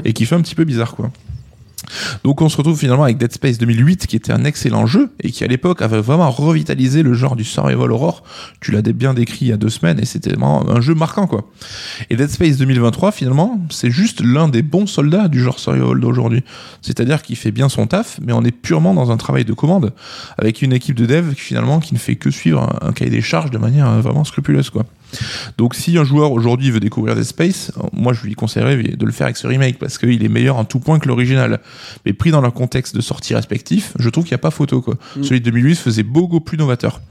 et 0.05 0.13
qui 0.13 0.25
fait 0.25 0.35
un 0.35 0.41
petit 0.41 0.55
peu 0.55 0.63
bizarre 0.63 0.95
quoi. 0.95 1.11
Donc 2.23 2.41
on 2.41 2.49
se 2.49 2.57
retrouve 2.57 2.77
finalement 2.77 3.03
avec 3.03 3.17
Dead 3.17 3.31
Space 3.31 3.57
2008 3.57 4.07
qui 4.07 4.15
était 4.15 4.31
un 4.31 4.45
excellent 4.45 4.85
jeu 4.85 5.11
et 5.21 5.31
qui 5.31 5.43
à 5.43 5.47
l'époque 5.47 5.81
avait 5.81 6.01
vraiment 6.01 6.29
revitalisé 6.31 7.03
le 7.03 7.13
genre 7.13 7.35
du 7.35 7.43
survival 7.43 7.91
horror. 7.91 8.23
Tu 8.61 8.71
l'as 8.71 8.81
bien 8.81 9.13
décrit 9.13 9.45
il 9.45 9.47
y 9.49 9.53
a 9.53 9.57
deux 9.57 9.69
semaines 9.69 9.99
et 9.99 10.05
c'était 10.05 10.31
vraiment 10.31 10.69
un 10.69 10.81
jeu 10.81 10.93
marquant 10.93 11.27
quoi. 11.27 11.49
Et 12.09 12.15
Dead 12.15 12.29
Space 12.29 12.57
2023 12.57 13.11
finalement 13.11 13.59
c'est 13.69 13.91
juste 13.91 14.21
l'un 14.21 14.47
des 14.47 14.61
bons 14.61 14.87
soldats 14.87 15.27
du 15.27 15.41
genre 15.41 15.59
survival 15.59 15.99
d'aujourd'hui. 15.99 16.43
C'est-à-dire 16.81 17.21
qu'il 17.21 17.35
fait 17.35 17.51
bien 17.51 17.69
son 17.69 17.87
taf 17.87 18.19
mais 18.21 18.33
on 18.33 18.43
est 18.43 18.51
purement 18.51 18.93
dans 18.93 19.11
un 19.11 19.17
travail 19.17 19.45
de 19.45 19.53
commande 19.53 19.93
avec 20.37 20.61
une 20.61 20.73
équipe 20.73 20.95
de 20.95 21.05
dev 21.05 21.33
finalement 21.35 21.79
qui 21.79 21.93
ne 21.93 21.99
fait 21.99 22.15
que 22.15 22.31
suivre 22.31 22.77
un, 22.81 22.91
cahier 22.91 23.11
des 23.11 23.21
charges 23.21 23.51
de 23.51 23.57
manière 23.57 23.87
euh, 23.87 24.01
vraiment 24.01 24.23
scrupuleuse 24.23 24.69
quoi. 24.69 24.85
Donc 25.57 25.75
si 25.75 25.97
un 25.97 26.03
joueur 26.03 26.31
aujourd'hui 26.31 26.71
veut 26.71 26.79
découvrir 26.79 27.15
Dead 27.15 27.23
Space, 27.23 27.71
moi 27.93 28.13
je 28.13 28.23
lui 28.23 28.35
conseillerais 28.35 28.77
de 28.77 29.05
le 29.05 29.11
faire 29.11 29.25
avec 29.25 29.37
ce 29.37 29.47
remake 29.47 29.79
parce 29.79 29.97
qu'il 29.97 30.23
est 30.23 30.29
meilleur 30.29 30.57
en 30.57 30.65
tout 30.65 30.79
point 30.79 30.99
que 30.99 31.07
l'original. 31.07 31.59
Mais 32.05 32.13
pris 32.13 32.31
dans 32.31 32.41
leur 32.41 32.53
contexte 32.53 32.95
de 32.95 33.01
sortie 33.01 33.35
respectif, 33.35 33.93
je 33.99 34.09
trouve 34.09 34.23
qu'il 34.23 34.33
n'y 34.33 34.39
a 34.39 34.39
pas 34.39 34.51
photo 34.51 34.81
quoi. 34.81 34.95
Mm. 35.15 35.23
Celui 35.23 35.39
de 35.41 35.45
2008 35.45 35.75
faisait 35.75 36.03
beaucoup 36.03 36.39
plus 36.39 36.57
novateur. 36.57 37.01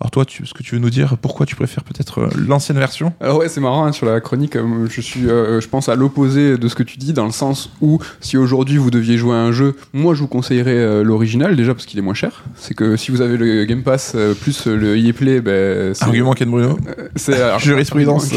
Alors 0.00 0.10
toi, 0.10 0.24
tu, 0.24 0.44
ce 0.46 0.54
que 0.54 0.62
tu 0.62 0.74
veux 0.74 0.80
nous 0.80 0.90
dire, 0.90 1.16
pourquoi 1.20 1.46
tu 1.46 1.56
préfères 1.56 1.84
peut-être 1.84 2.18
euh, 2.18 2.28
l'ancienne 2.36 2.78
version? 2.78 3.12
Alors 3.20 3.38
ouais, 3.38 3.48
c'est 3.48 3.60
marrant 3.60 3.84
hein, 3.84 3.92
sur 3.92 4.06
la 4.06 4.20
chronique. 4.20 4.56
Euh, 4.56 4.86
je 4.88 5.00
suis, 5.00 5.28
euh, 5.28 5.60
je 5.60 5.68
pense 5.68 5.88
à 5.88 5.94
l'opposé 5.94 6.58
de 6.58 6.68
ce 6.68 6.74
que 6.74 6.82
tu 6.82 6.98
dis, 6.98 7.12
dans 7.12 7.24
le 7.24 7.32
sens 7.32 7.70
où 7.80 7.98
si 8.20 8.36
aujourd'hui 8.36 8.76
vous 8.76 8.90
deviez 8.90 9.16
jouer 9.16 9.34
à 9.34 9.40
un 9.40 9.52
jeu, 9.52 9.76
moi 9.92 10.14
je 10.14 10.20
vous 10.20 10.28
conseillerais 10.28 11.02
l'original 11.02 11.56
déjà 11.56 11.74
parce 11.74 11.86
qu'il 11.86 11.98
est 11.98 12.02
moins 12.02 12.14
cher. 12.14 12.44
C'est 12.56 12.74
que 12.74 12.96
si 12.96 13.10
vous 13.10 13.20
avez 13.20 13.36
le 13.36 13.64
Game 13.64 13.82
Pass 13.82 14.16
plus 14.40 14.66
le 14.66 14.96
EA 14.96 15.12
Play, 15.12 15.40
ben, 15.40 15.94
argument 16.00 16.34
Ken 16.34 16.50
Bruno. 16.50 16.78
c'est 17.16 17.58
jurisprudence. 17.58 18.32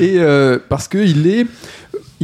Et 0.00 0.18
parce 0.68 0.88
que 0.88 0.98
il 0.98 1.26
est 1.26 1.46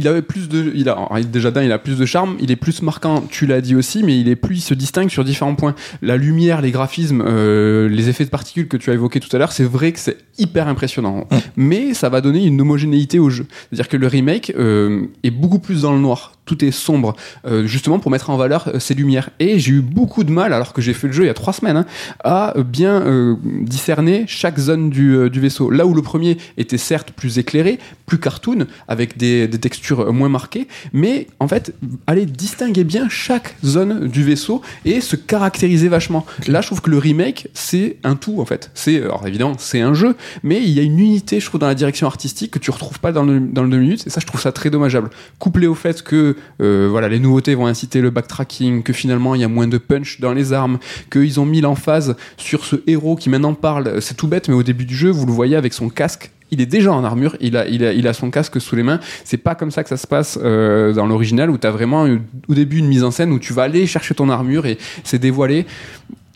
il 0.01 0.07
avait 0.07 0.23
plus 0.23 0.49
de, 0.49 0.71
il 0.73 0.89
a 0.89 1.07
déjà 1.23 1.51
d'un, 1.51 1.61
il 1.61 1.71
a 1.71 1.77
plus 1.77 1.95
de 1.95 2.05
charme, 2.05 2.35
il 2.39 2.49
est 2.49 2.55
plus 2.55 2.81
marquant. 2.81 3.23
Tu 3.29 3.45
l'as 3.45 3.61
dit 3.61 3.75
aussi, 3.75 4.01
mais 4.01 4.19
il 4.19 4.27
est 4.29 4.35
plus, 4.35 4.57
il 4.57 4.61
se 4.61 4.73
distingue 4.73 5.09
sur 5.09 5.23
différents 5.23 5.53
points. 5.53 5.75
La 6.01 6.17
lumière, 6.17 6.61
les 6.61 6.71
graphismes, 6.71 7.23
euh, 7.25 7.87
les 7.87 8.09
effets 8.09 8.25
de 8.25 8.31
particules 8.31 8.67
que 8.67 8.77
tu 8.77 8.89
as 8.89 8.93
évoqués 8.93 9.19
tout 9.19 9.33
à 9.35 9.37
l'heure, 9.37 9.51
c'est 9.51 9.63
vrai 9.63 9.91
que 9.91 9.99
c'est 9.99 10.17
hyper 10.39 10.67
impressionnant. 10.67 11.27
Mm. 11.29 11.37
Mais 11.55 11.93
ça 11.93 12.09
va 12.09 12.19
donner 12.21 12.43
une 12.43 12.59
homogénéité 12.59 13.19
au 13.19 13.29
jeu. 13.29 13.45
C'est-à-dire 13.69 13.89
que 13.89 13.97
le 13.97 14.07
remake 14.07 14.53
euh, 14.57 15.03
est 15.23 15.31
beaucoup 15.31 15.59
plus 15.59 15.83
dans 15.83 15.93
le 15.93 15.99
noir 15.99 16.33
tout 16.43 16.65
est 16.65 16.71
sombre, 16.71 17.15
euh, 17.45 17.65
justement 17.65 17.99
pour 17.99 18.11
mettre 18.11 18.29
en 18.29 18.35
valeur 18.35 18.71
ces 18.79 18.93
lumières. 18.93 19.29
Et 19.39 19.57
j'ai 19.57 19.71
eu 19.71 19.81
beaucoup 19.81 20.25
de 20.25 20.31
mal, 20.31 20.51
alors 20.51 20.73
que 20.73 20.81
j'ai 20.81 20.93
fait 20.93 21.07
le 21.07 21.13
jeu 21.13 21.23
il 21.23 21.27
y 21.27 21.29
a 21.29 21.33
trois 21.33 21.53
semaines, 21.53 21.77
hein, 21.77 21.85
à 22.25 22.55
bien 22.65 23.37
discerner 23.61 24.25
chaque 24.27 24.59
zone 24.59 24.89
du, 24.89 25.29
vaisseau. 25.29 25.69
Là 25.69 25.85
où 25.85 25.93
le 25.93 26.01
premier 26.01 26.37
était 26.57 26.79
certes 26.79 27.11
plus 27.11 27.37
éclairé, 27.37 27.79
plus 28.05 28.17
cartoon, 28.17 28.65
avec 28.87 29.17
des, 29.17 29.49
textures 29.49 29.90
moins 29.95 30.29
marquées, 30.29 30.67
mais 30.93 31.27
en 31.39 31.47
fait, 31.47 31.73
aller 32.07 32.25
distinguer 32.25 32.83
bien 32.83 33.09
chaque 33.09 33.55
zone 33.63 34.07
du 34.07 34.23
vaisseau 34.23 34.61
et 34.85 35.01
se 35.01 35.15
caractériser 35.15 35.87
vachement. 35.87 36.25
Là, 36.47 36.61
je 36.61 36.67
trouve 36.67 36.81
que 36.81 36.89
le 36.89 36.97
remake, 36.97 37.47
c'est 37.53 37.97
un 38.03 38.15
tout, 38.15 38.39
en 38.39 38.45
fait. 38.45 38.71
C'est, 38.73 39.01
alors 39.01 39.27
évidemment, 39.27 39.55
c'est 39.57 39.81
un 39.81 39.93
jeu, 39.93 40.15
mais 40.43 40.61
il 40.61 40.69
y 40.69 40.79
a 40.79 40.83
une 40.83 40.99
unité, 40.99 41.39
je 41.39 41.45
trouve, 41.45 41.59
dans 41.59 41.67
la 41.67 41.75
direction 41.75 42.07
artistique 42.07 42.51
que 42.51 42.59
tu 42.59 42.71
retrouves 42.71 42.99
pas 42.99 43.11
dans 43.11 43.23
le, 43.23 43.39
dans 43.39 43.63
le 43.63 43.69
2 43.69 43.77
minutes, 43.77 44.07
et 44.07 44.09
ça, 44.09 44.19
je 44.19 44.25
trouve 44.25 44.41
ça 44.41 44.51
très 44.51 44.69
dommageable. 44.69 45.09
Couplé 45.39 45.67
au 45.67 45.75
fait 45.75 46.01
que 46.03 46.35
euh, 46.61 46.87
voilà, 46.89 47.07
les 47.07 47.19
nouveautés 47.19 47.55
vont 47.55 47.67
inciter 47.67 48.01
le 48.01 48.09
backtracking, 48.09 48.83
que 48.83 48.93
finalement 48.93 49.35
il 49.35 49.41
y 49.41 49.43
a 49.43 49.47
moins 49.47 49.67
de 49.67 49.77
punch 49.77 50.19
dans 50.19 50.33
les 50.33 50.53
armes, 50.53 50.79
qu'ils 51.11 51.39
ont 51.39 51.45
mis 51.45 51.61
l'emphase 51.61 52.15
sur 52.37 52.65
ce 52.65 52.77
héros 52.87 53.15
qui 53.15 53.29
maintenant 53.29 53.53
parle. 53.53 54.01
C'est 54.01 54.15
tout 54.15 54.27
bête, 54.27 54.47
mais 54.47 54.55
au 54.55 54.63
début 54.63 54.85
du 54.85 54.95
jeu, 54.95 55.09
vous 55.09 55.25
le 55.25 55.31
voyez 55.31 55.55
avec 55.55 55.73
son 55.73 55.89
casque 55.89 56.31
il 56.51 56.61
est 56.61 56.65
déjà 56.65 56.91
en 56.91 57.03
armure, 57.03 57.35
il 57.39 57.55
a, 57.57 57.67
il 57.67 57.83
a, 57.83 57.93
il 57.93 58.07
a 58.07 58.13
son 58.13 58.29
casque 58.29 58.59
sous 58.59 58.75
les 58.75 58.83
mains. 58.83 58.99
C'est 59.23 59.37
pas 59.37 59.55
comme 59.55 59.71
ça 59.71 59.83
que 59.83 59.89
ça 59.89 59.97
se 59.97 60.05
passe 60.05 60.37
euh, 60.41 60.93
dans 60.93 61.07
l'original 61.07 61.49
où 61.49 61.57
tu 61.57 61.65
as 61.65 61.71
vraiment 61.71 62.07
au 62.47 62.53
début 62.53 62.77
une 62.77 62.87
mise 62.87 63.03
en 63.03 63.11
scène 63.11 63.31
où 63.31 63.39
tu 63.39 63.53
vas 63.53 63.63
aller 63.63 63.87
chercher 63.87 64.13
ton 64.13 64.29
armure 64.29 64.65
et 64.65 64.77
c'est 65.03 65.19
dévoilé. 65.19 65.65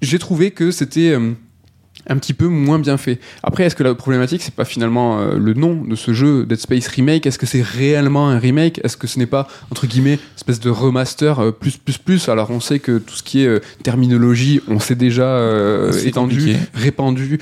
J'ai 0.01 0.19
trouvé 0.19 0.51
que 0.51 0.71
c'était 0.71 1.11
euh, 1.11 1.33
un 2.07 2.17
petit 2.17 2.33
peu 2.33 2.47
moins 2.47 2.79
bien 2.79 2.97
fait. 2.97 3.19
Après, 3.43 3.63
est-ce 3.63 3.75
que 3.75 3.83
la 3.83 3.95
problématique, 3.95 4.41
c'est 4.41 4.53
pas 4.53 4.65
finalement 4.65 5.19
euh, 5.19 5.37
le 5.37 5.53
nom 5.53 5.83
de 5.83 5.95
ce 5.95 6.13
jeu, 6.13 6.45
Dead 6.45 6.59
Space 6.59 6.87
Remake? 6.87 7.25
Est-ce 7.25 7.39
que 7.39 7.45
c'est 7.45 7.61
réellement 7.61 8.29
un 8.29 8.37
remake? 8.37 8.79
Est-ce 8.83 8.97
que 8.97 9.07
ce 9.07 9.19
n'est 9.19 9.25
pas, 9.25 9.47
entre 9.71 9.87
guillemets, 9.87 10.19
espèce 10.35 10.59
de 10.59 10.69
remaster 10.69 11.39
euh, 11.39 11.51
plus, 11.51 11.77
plus, 11.77 11.97
plus? 11.97 12.29
Alors, 12.29 12.51
on 12.51 12.59
sait 12.59 12.79
que 12.79 12.97
tout 12.97 13.15
ce 13.15 13.23
qui 13.23 13.43
est 13.43 13.47
euh, 13.47 13.59
terminologie, 13.83 14.61
on 14.67 14.79
s'est 14.79 14.95
déjà 14.95 15.41
étendu, 16.05 16.55
répandu 16.73 17.39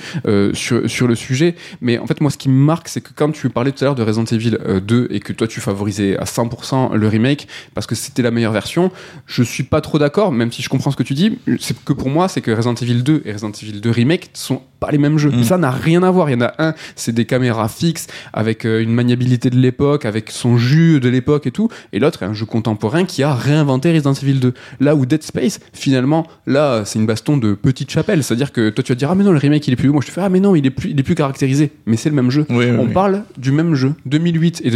sur, 0.52 0.88
sur 0.88 1.06
le 1.06 1.14
sujet. 1.14 1.54
Mais 1.80 1.98
en 1.98 2.06
fait, 2.06 2.20
moi, 2.20 2.30
ce 2.30 2.38
qui 2.38 2.48
me 2.48 2.54
marque, 2.54 2.88
c'est 2.88 3.00
que 3.00 3.10
quand 3.14 3.30
tu 3.30 3.48
parlais 3.50 3.72
tout 3.72 3.84
à 3.84 3.86
l'heure 3.86 3.94
de 3.94 4.02
Resident 4.02 4.24
Evil 4.24 4.58
2 4.82 5.08
et 5.10 5.20
que 5.20 5.32
toi, 5.32 5.46
tu 5.46 5.60
favorisais 5.60 6.16
à 6.16 6.24
100% 6.24 6.94
le 6.94 7.08
remake 7.08 7.48
parce 7.74 7.86
que 7.86 7.94
c'était 7.94 8.22
la 8.22 8.30
meilleure 8.30 8.52
version, 8.52 8.90
je 9.26 9.42
suis 9.42 9.62
pas 9.62 9.80
trop 9.80 9.98
d'accord, 9.98 10.32
même 10.32 10.52
si 10.52 10.62
je 10.62 10.68
comprends 10.68 10.90
ce 10.90 10.96
que 10.96 11.02
tu 11.02 11.14
dis. 11.14 11.38
C'est 11.60 11.78
que 11.84 11.92
pour 11.92 12.08
moi, 12.08 12.28
c'est 12.28 12.40
que 12.40 12.50
Resident 12.50 12.74
Evil 12.74 13.02
2 13.02 13.22
et 13.24 13.32
Resident 13.32 13.52
Evil 13.52 13.80
2 13.80 13.90
Remake 13.90 14.30
sont 14.44 14.62
pas 14.80 14.90
les 14.90 14.98
mêmes 14.98 15.18
jeux. 15.18 15.30
Mm. 15.30 15.44
Ça 15.44 15.58
n'a 15.58 15.70
rien 15.70 16.02
à 16.02 16.10
voir. 16.10 16.30
Il 16.30 16.34
y 16.34 16.36
en 16.36 16.42
a 16.42 16.54
un, 16.58 16.74
c'est 16.96 17.12
des 17.12 17.24
caméras 17.24 17.68
fixes 17.68 18.06
avec 18.32 18.64
euh, 18.64 18.82
une 18.82 18.92
maniabilité 18.92 19.50
de 19.50 19.56
l'époque, 19.56 20.04
avec 20.04 20.30
son 20.30 20.56
jus 20.56 21.00
de 21.00 21.08
l'époque 21.08 21.46
et 21.46 21.50
tout. 21.50 21.68
Et 21.92 21.98
l'autre 21.98 22.22
est 22.22 22.26
un 22.26 22.34
jeu 22.34 22.46
contemporain 22.46 23.04
qui 23.04 23.22
a 23.22 23.34
réinventé 23.34 23.92
Resident 23.92 24.12
Evil 24.12 24.40
2. 24.40 24.54
Là 24.80 24.94
où 24.94 25.06
Dead 25.06 25.22
Space, 25.22 25.60
finalement, 25.72 26.26
là, 26.46 26.84
c'est 26.84 26.98
une 26.98 27.06
baston 27.06 27.36
de 27.36 27.54
petite 27.54 27.90
chapelle. 27.90 28.22
C'est-à-dire 28.22 28.52
que 28.52 28.70
toi, 28.70 28.84
tu 28.84 28.92
vas 28.92 28.96
dire, 28.96 29.10
ah 29.10 29.14
mais 29.14 29.24
non, 29.24 29.32
le 29.32 29.38
remake, 29.38 29.66
il 29.68 29.72
est 29.72 29.76
plus 29.76 29.88
Moi, 29.88 30.02
je 30.02 30.08
te 30.08 30.12
fais, 30.12 30.20
ah 30.20 30.28
mais 30.28 30.40
non, 30.40 30.54
il 30.54 30.66
est 30.66 30.70
plus, 30.70 30.90
il 30.90 31.00
est 31.00 31.02
plus 31.04 31.14
caractérisé. 31.14 31.72
Mais 31.86 31.96
c'est 31.96 32.10
le 32.10 32.16
même 32.16 32.30
jeu. 32.30 32.46
On 32.50 32.86
parle 32.88 33.24
du 33.36 33.52
même 33.52 33.74
jeu. 33.74 33.94
2008 34.06 34.62
et 34.64 34.70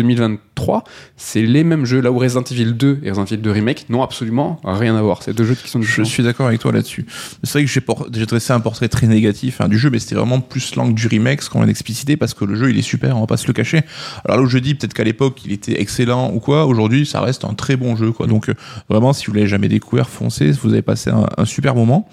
2023, 0.58 0.84
c'est 1.16 1.42
les 1.42 1.64
mêmes 1.64 1.84
jeux. 1.84 2.00
Là 2.00 2.12
où 2.12 2.18
Resident 2.18 2.42
Evil 2.42 2.72
2 2.72 3.00
et 3.02 3.10
Resident 3.10 3.24
Evil 3.24 3.42
2 3.42 3.50
Remake 3.50 3.86
n'ont 3.88 4.02
absolument 4.02 4.60
rien 4.64 4.96
à 4.96 5.02
voir. 5.02 5.22
C'est 5.22 5.34
deux 5.34 5.44
jeux 5.44 5.54
qui 5.54 5.68
sont 5.68 5.78
différents. 5.78 6.04
Je 6.04 6.10
suis 6.10 6.22
d'accord 6.22 6.46
avec 6.46 6.60
toi 6.60 6.72
là-dessus. 6.72 7.06
C'est 7.42 7.52
vrai 7.52 7.64
que 7.64 7.70
j'ai 8.12 8.26
dressé 8.26 8.52
un 8.52 8.60
portrait 8.60 8.88
très 8.88 9.06
négatif 9.06 9.60
hein, 9.60 9.68
du 9.68 9.78
jeu, 9.78 9.90
mais 9.90 9.98
c'était 9.98 10.14
vraiment 10.14 10.40
plus 10.40 10.74
l'angle 10.74 10.94
du 10.94 11.06
remake, 11.06 11.42
ce 11.42 11.50
qu'on 11.50 11.58
vient 11.58 11.66
d'expliciter, 11.66 12.16
parce 12.16 12.34
que 12.34 12.44
le 12.44 12.54
jeu 12.54 12.70
il 12.70 12.78
est 12.78 12.82
super, 12.82 13.16
on 13.16 13.20
va 13.20 13.26
pas 13.26 13.36
se 13.36 13.46
le 13.46 13.52
cacher. 13.52 13.82
Alors 14.24 14.38
là 14.38 14.42
où 14.42 14.46
je 14.46 14.58
dis 14.58 14.74
peut-être 14.74 14.94
qu'à 14.94 15.04
l'époque 15.04 15.40
il 15.44 15.52
était 15.52 15.80
excellent 15.80 16.32
ou 16.32 16.40
quoi, 16.40 16.66
aujourd'hui 16.66 17.06
ça 17.06 17.20
reste 17.20 17.44
un 17.44 17.54
très 17.54 17.76
bon 17.76 17.96
jeu 17.96 18.12
quoi. 18.12 18.26
Donc 18.26 18.48
euh, 18.48 18.54
vraiment 18.88 19.12
si 19.12 19.26
vous 19.26 19.32
l'avez 19.32 19.46
jamais 19.46 19.68
découvert, 19.68 20.08
foncez, 20.08 20.50
vous 20.52 20.72
avez 20.72 20.82
passé 20.82 21.10
un, 21.10 21.44
super 21.44 21.74
moment. 21.74 22.08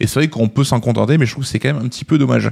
Et 0.00 0.06
c'est 0.06 0.20
vrai 0.20 0.28
qu'on 0.28 0.48
peut 0.48 0.64
s'en 0.64 0.80
contenter, 0.80 1.18
mais 1.18 1.26
je 1.26 1.32
trouve 1.32 1.44
que 1.44 1.50
c'est 1.50 1.58
quand 1.58 1.72
même 1.72 1.84
un 1.84 1.88
petit 1.88 2.04
peu 2.04 2.18
dommage. 2.18 2.50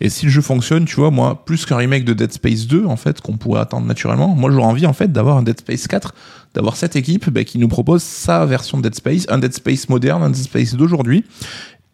Et 0.00 0.08
si 0.08 0.26
le 0.26 0.30
jeu 0.30 0.40
fonctionne, 0.40 0.84
tu 0.84 0.96
vois, 0.96 1.10
moi, 1.10 1.44
plus 1.44 1.66
qu'un 1.66 1.76
remake 1.76 2.04
de 2.04 2.12
Dead 2.12 2.32
Space 2.32 2.66
2 2.66 2.86
en 2.86 2.96
fait, 2.96 3.20
qu'on 3.20 3.36
pourrait 3.36 3.60
attendre 3.60 3.86
naturellement, 3.86 4.28
moi 4.28 4.50
j'aurais 4.50 4.66
envie 4.66 4.86
en 4.90 4.92
fait 4.92 5.10
d'avoir 5.10 5.38
un 5.38 5.42
Dead 5.42 5.58
Space 5.58 5.86
4 5.86 6.14
d'avoir 6.52 6.76
cette 6.76 6.96
équipe 6.96 7.30
bah, 7.30 7.44
qui 7.44 7.58
nous 7.58 7.68
propose 7.68 8.02
sa 8.02 8.44
version 8.44 8.76
de 8.78 8.82
Dead 8.82 8.94
Space, 8.96 9.26
un 9.28 9.38
Dead 9.38 9.54
Space 9.54 9.88
moderne, 9.88 10.22
un 10.22 10.30
Dead 10.30 10.42
Space 10.42 10.74
d'aujourd'hui, 10.74 11.24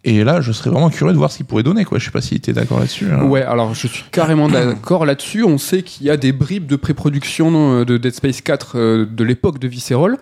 et 0.07 0.23
là, 0.23 0.41
je 0.41 0.53
serais 0.53 0.71
vraiment 0.71 0.89
curieux 0.89 1.13
de 1.13 1.19
voir 1.19 1.33
ce 1.33 1.39
qu'il 1.39 1.47
pourrait 1.47 1.65
donner. 1.65 1.85
Quoi. 1.85 1.99
Je 1.99 2.05
sais 2.05 2.13
pas 2.13 2.21
si 2.21 2.41
tu 2.41 2.51
es 2.51 2.53
d'accord 2.53 2.79
là-dessus. 2.79 3.07
Hein. 3.11 3.25
Ouais, 3.25 3.43
alors 3.43 3.75
je 3.75 3.89
suis 3.89 4.05
carrément 4.13 4.49
d'accord 4.49 5.05
là-dessus. 5.05 5.43
On 5.43 5.59
sait 5.59 5.83
qu'il 5.83 6.07
y 6.07 6.11
a 6.11 6.17
des 6.17 6.31
bribes 6.31 6.69
de 6.69 6.77
pré-production 6.77 7.81
euh, 7.81 7.85
de 7.85 7.97
Dead 7.97 8.15
Space 8.15 8.41
4 8.41 8.79
euh, 8.79 9.05
de 9.05 9.25
l'époque 9.25 9.59
de 9.59 9.67
Visceral. 9.67 10.17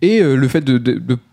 Et 0.00 0.22
euh, 0.22 0.34
le 0.34 0.48
fait 0.48 0.64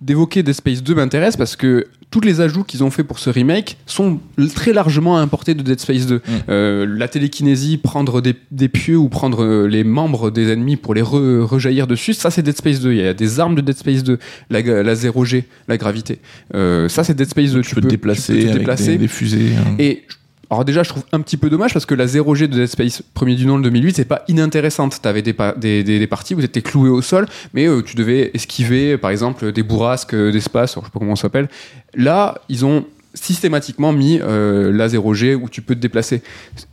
d'évoquer 0.01 0.43
Dead 0.43 0.53
Space 0.53 0.83
2 0.83 0.93
m'intéresse 0.93 1.37
parce 1.37 1.55
que 1.55 1.87
tous 2.15 2.21
les 2.21 2.39
ajouts 2.39 2.63
qu'ils 2.63 2.81
ont 2.81 2.91
fait 2.91 3.03
pour 3.03 3.19
ce 3.19 3.29
remake 3.29 3.75
sont 3.85 4.21
très 4.55 4.71
largement 4.71 5.17
importés 5.17 5.53
de 5.53 5.61
Dead 5.61 5.77
Space 5.81 6.05
2. 6.05 6.15
Mm. 6.15 6.21
Euh, 6.47 6.85
la 6.87 7.09
télékinésie, 7.09 7.75
prendre 7.75 8.21
des, 8.21 8.69
pieux 8.69 8.95
ou 8.95 9.09
prendre 9.09 9.43
euh, 9.43 9.67
les 9.67 9.83
membres 9.83 10.31
des 10.31 10.49
ennemis 10.49 10.77
pour 10.77 10.93
les 10.93 11.01
rejaillir 11.01 11.87
dessus, 11.87 12.13
ça 12.13 12.31
c'est 12.31 12.41
Dead 12.41 12.55
Space 12.55 12.79
2. 12.79 12.93
Il 12.93 12.99
y 12.99 13.05
a 13.05 13.13
des 13.13 13.41
armes 13.41 13.55
de 13.55 13.59
Dead 13.59 13.75
Space 13.75 14.01
2, 14.05 14.17
la, 14.49 14.61
la 14.61 14.95
0G, 14.95 15.43
la 15.67 15.75
gravité. 15.75 16.19
Euh, 16.53 16.87
ça 16.87 17.03
c'est 17.03 17.15
Dead 17.15 17.27
Space 17.27 17.51
2. 17.51 17.59
Tu, 17.63 17.75
peux, 17.75 17.81
te 17.81 17.87
déplacer, 17.87 18.47
avec 18.47 18.97
Des, 18.97 19.07
fusées. 19.09 19.49
Hein. 19.57 19.75
Et 19.77 20.05
alors 20.49 20.65
déjà, 20.65 20.83
je 20.83 20.89
trouve 20.89 21.03
un 21.11 21.21
petit 21.21 21.37
peu 21.37 21.49
dommage 21.49 21.73
parce 21.73 21.85
que 21.85 21.95
la 21.95 22.05
0G 22.05 22.41
de 22.41 22.57
Dead 22.57 22.67
Space 22.67 23.01
premier 23.13 23.35
du 23.35 23.45
nom 23.45 23.57
le 23.57 23.63
2008, 23.63 23.95
c'est 23.95 24.05
pas 24.05 24.23
inintéressante. 24.27 25.01
T'avais 25.01 25.21
des, 25.21 25.35
des, 25.57 25.83
des, 25.83 26.07
parties 26.07 26.35
où 26.35 26.39
tu 26.39 26.45
étais 26.45 26.61
cloué 26.61 26.89
au 26.89 27.01
sol, 27.01 27.25
mais 27.53 27.67
tu 27.85 27.95
devais 27.95 28.31
esquiver, 28.33 28.97
par 28.97 29.11
exemple, 29.11 29.51
des 29.51 29.63
bourrasques 29.63 30.15
d'espace, 30.15 30.75
je 30.75 30.79
sais 30.79 30.91
pas 30.91 30.99
comment 30.99 31.13
on 31.13 31.15
s'appelle. 31.15 31.49
Là, 31.95 32.35
ils 32.49 32.65
ont 32.65 32.85
systématiquement 33.15 33.93
mis 33.93 34.19
euh, 34.21 34.71
la 34.71 34.87
0G 34.87 35.35
où 35.35 35.49
tu 35.49 35.61
peux 35.61 35.73
te 35.73 35.79
déplacer. 35.79 36.21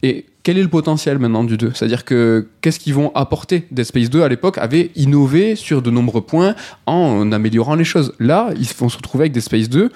Et 0.02 0.26
quel 0.42 0.58
est 0.58 0.62
le 0.62 0.68
potentiel 0.68 1.18
maintenant 1.18 1.44
du 1.44 1.56
2 1.56 1.72
C'est-à-dire 1.74 2.04
que 2.04 2.48
qu'est-ce 2.60 2.80
qu'ils 2.80 2.94
vont 2.94 3.12
apporter? 3.14 3.66
Dead 3.70 3.84
Space 3.84 4.10
2 4.10 4.22
à 4.22 4.28
l'époque 4.28 4.58
avait 4.58 4.90
innové 4.96 5.56
sur 5.56 5.82
de 5.82 5.90
nombreux 5.90 6.22
points 6.22 6.54
en 6.86 7.32
améliorant 7.32 7.76
les 7.76 7.84
choses. 7.84 8.12
Là, 8.18 8.50
ils 8.58 8.66
vont 8.76 8.88
se 8.88 8.96
retrouver 8.96 9.22
avec 9.22 9.32
Dead 9.32 9.42
Space 9.42 9.68
2 9.68 9.90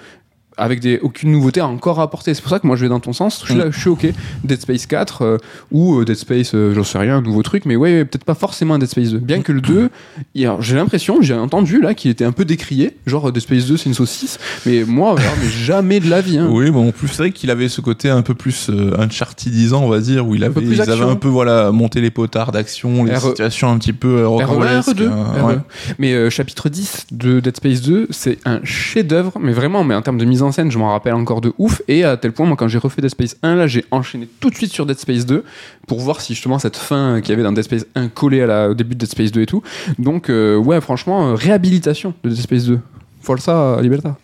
avec 0.56 0.80
des, 0.80 0.98
aucune 1.02 1.32
nouveauté 1.32 1.60
à 1.60 1.66
encore 1.66 2.00
apporter. 2.00 2.34
C'est 2.34 2.40
pour 2.42 2.50
ça 2.50 2.58
que 2.58 2.66
moi 2.66 2.76
je 2.76 2.82
vais 2.82 2.88
dans 2.88 3.00
ton 3.00 3.12
sens. 3.12 3.40
Je 3.42 3.52
suis, 3.52 3.54
là, 3.58 3.70
je 3.70 3.78
suis 3.78 3.88
ok. 3.90 4.06
Dead 4.44 4.60
Space 4.60 4.86
4 4.86 5.22
euh, 5.22 5.38
ou 5.70 5.98
euh, 6.00 6.04
Dead 6.04 6.16
Space, 6.16 6.54
euh, 6.54 6.72
j'en 6.74 6.84
sais 6.84 6.98
rien, 6.98 7.18
un 7.18 7.22
nouveau 7.22 7.42
truc, 7.42 7.64
mais 7.66 7.76
ouais, 7.76 8.04
peut-être 8.04 8.24
pas 8.24 8.34
forcément 8.34 8.74
un 8.74 8.78
Dead 8.78 8.88
Space 8.88 9.10
2. 9.10 9.18
Bien 9.18 9.42
que 9.42 9.52
le 9.52 9.60
2, 9.60 9.90
il 10.34 10.40
y 10.42 10.46
a- 10.46 10.56
j'ai 10.60 10.76
l'impression, 10.76 11.20
j'ai 11.20 11.34
entendu 11.34 11.80
là 11.80 11.94
qu'il 11.94 12.10
était 12.10 12.24
un 12.24 12.32
peu 12.32 12.44
décrié. 12.44 12.96
Genre 13.06 13.30
Dead 13.32 13.42
Space 13.42 13.66
2 13.66 13.76
c'est 13.76 13.86
une 13.88 13.94
saucisse, 13.94 14.38
mais 14.64 14.84
moi, 14.84 15.10
alors, 15.18 15.32
mais 15.42 15.48
jamais 15.48 16.00
de 16.00 16.08
la 16.08 16.20
vie. 16.20 16.38
Hein. 16.38 16.48
Oui, 16.50 16.70
bon, 16.70 16.88
en 16.88 16.92
plus, 16.92 17.08
c'est 17.08 17.18
vrai 17.18 17.32
qu'il 17.32 17.50
avait 17.50 17.68
ce 17.68 17.80
côté 17.80 18.08
un 18.08 18.22
peu 18.22 18.34
plus 18.34 18.70
euh, 18.70 18.94
Unchartedisant, 18.98 19.82
on 19.82 19.88
va 19.88 20.00
dire, 20.00 20.26
où 20.26 20.34
il 20.34 20.44
avait, 20.44 20.62
ils 20.62 20.80
avaient 20.80 21.02
un 21.02 21.16
peu, 21.16 21.28
voilà, 21.28 21.70
monté 21.72 22.00
les 22.00 22.10
potards 22.10 22.52
d'action, 22.52 23.04
les 23.04 23.14
RE. 23.14 23.20
situations 23.20 23.70
un 23.70 23.78
petit 23.78 23.92
peu 23.92 24.18
euh, 24.18 24.24
RE1, 24.26 24.44
rocambolesques, 24.44 24.88
RE2, 24.90 25.02
euh, 25.02 25.42
RE. 25.42 25.46
ouais. 25.48 25.54
E 25.54 25.58
Mais 25.98 26.30
chapitre 26.30 26.68
10 26.68 27.06
de 27.12 27.40
Dead 27.40 27.56
Space 27.56 27.82
2, 27.82 28.06
c'est 28.10 28.38
un 28.44 28.60
chef-d'œuvre, 28.64 29.32
mais 29.40 29.52
vraiment, 29.52 29.84
mais 29.84 29.94
en 29.94 30.02
termes 30.02 30.18
de 30.18 30.24
mise 30.24 30.42
en 30.42 30.45
scène, 30.52 30.70
je 30.70 30.78
m'en 30.78 30.90
rappelle 30.92 31.14
encore 31.14 31.40
de 31.40 31.52
ouf. 31.58 31.82
Et 31.88 32.04
à 32.04 32.16
tel 32.16 32.32
point, 32.32 32.46
moi, 32.46 32.56
quand 32.56 32.68
j'ai 32.68 32.78
refait 32.78 33.02
Dead 33.02 33.10
Space 33.10 33.36
1, 33.42 33.54
là, 33.54 33.66
j'ai 33.66 33.84
enchaîné 33.90 34.28
tout 34.40 34.50
de 34.50 34.54
suite 34.54 34.72
sur 34.72 34.86
Dead 34.86 34.98
Space 34.98 35.26
2 35.26 35.44
pour 35.86 36.00
voir 36.00 36.20
si 36.20 36.34
justement 36.34 36.58
cette 36.58 36.76
fin 36.76 37.20
qu'il 37.20 37.30
y 37.30 37.32
avait 37.32 37.42
dans 37.42 37.52
Dead 37.52 37.64
Space 37.64 37.86
1 37.94 38.08
collait 38.08 38.42
à 38.42 38.46
la, 38.46 38.70
au 38.70 38.74
début 38.74 38.94
de 38.94 39.00
Dead 39.00 39.10
Space 39.10 39.32
2 39.32 39.42
et 39.42 39.46
tout. 39.46 39.62
Donc, 39.98 40.30
euh, 40.30 40.56
ouais, 40.56 40.80
franchement, 40.80 41.28
euh, 41.28 41.34
réhabilitation 41.34 42.14
de 42.24 42.30
Dead 42.30 42.38
Space 42.38 42.64
2. 42.66 42.80
Forza 43.26 43.78
Liberta. 43.82 44.16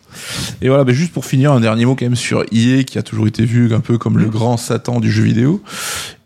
Et 0.61 0.69
voilà, 0.69 0.85
bah, 0.85 0.93
juste 0.93 1.13
pour 1.13 1.25
finir, 1.25 1.51
un 1.51 1.59
dernier 1.59 1.85
mot 1.87 1.97
quand 1.97 2.05
même 2.05 2.15
sur 2.15 2.45
EA, 2.53 2.85
qui 2.85 2.99
a 2.99 3.03
toujours 3.03 3.27
été 3.27 3.45
vu 3.45 3.75
un 3.75 3.81
peu 3.81 3.99
comme 3.99 4.17
le 4.17 4.27
grand 4.27 4.57
Satan 4.57 5.01
du 5.01 5.11
jeu 5.11 5.25
vidéo. 5.25 5.61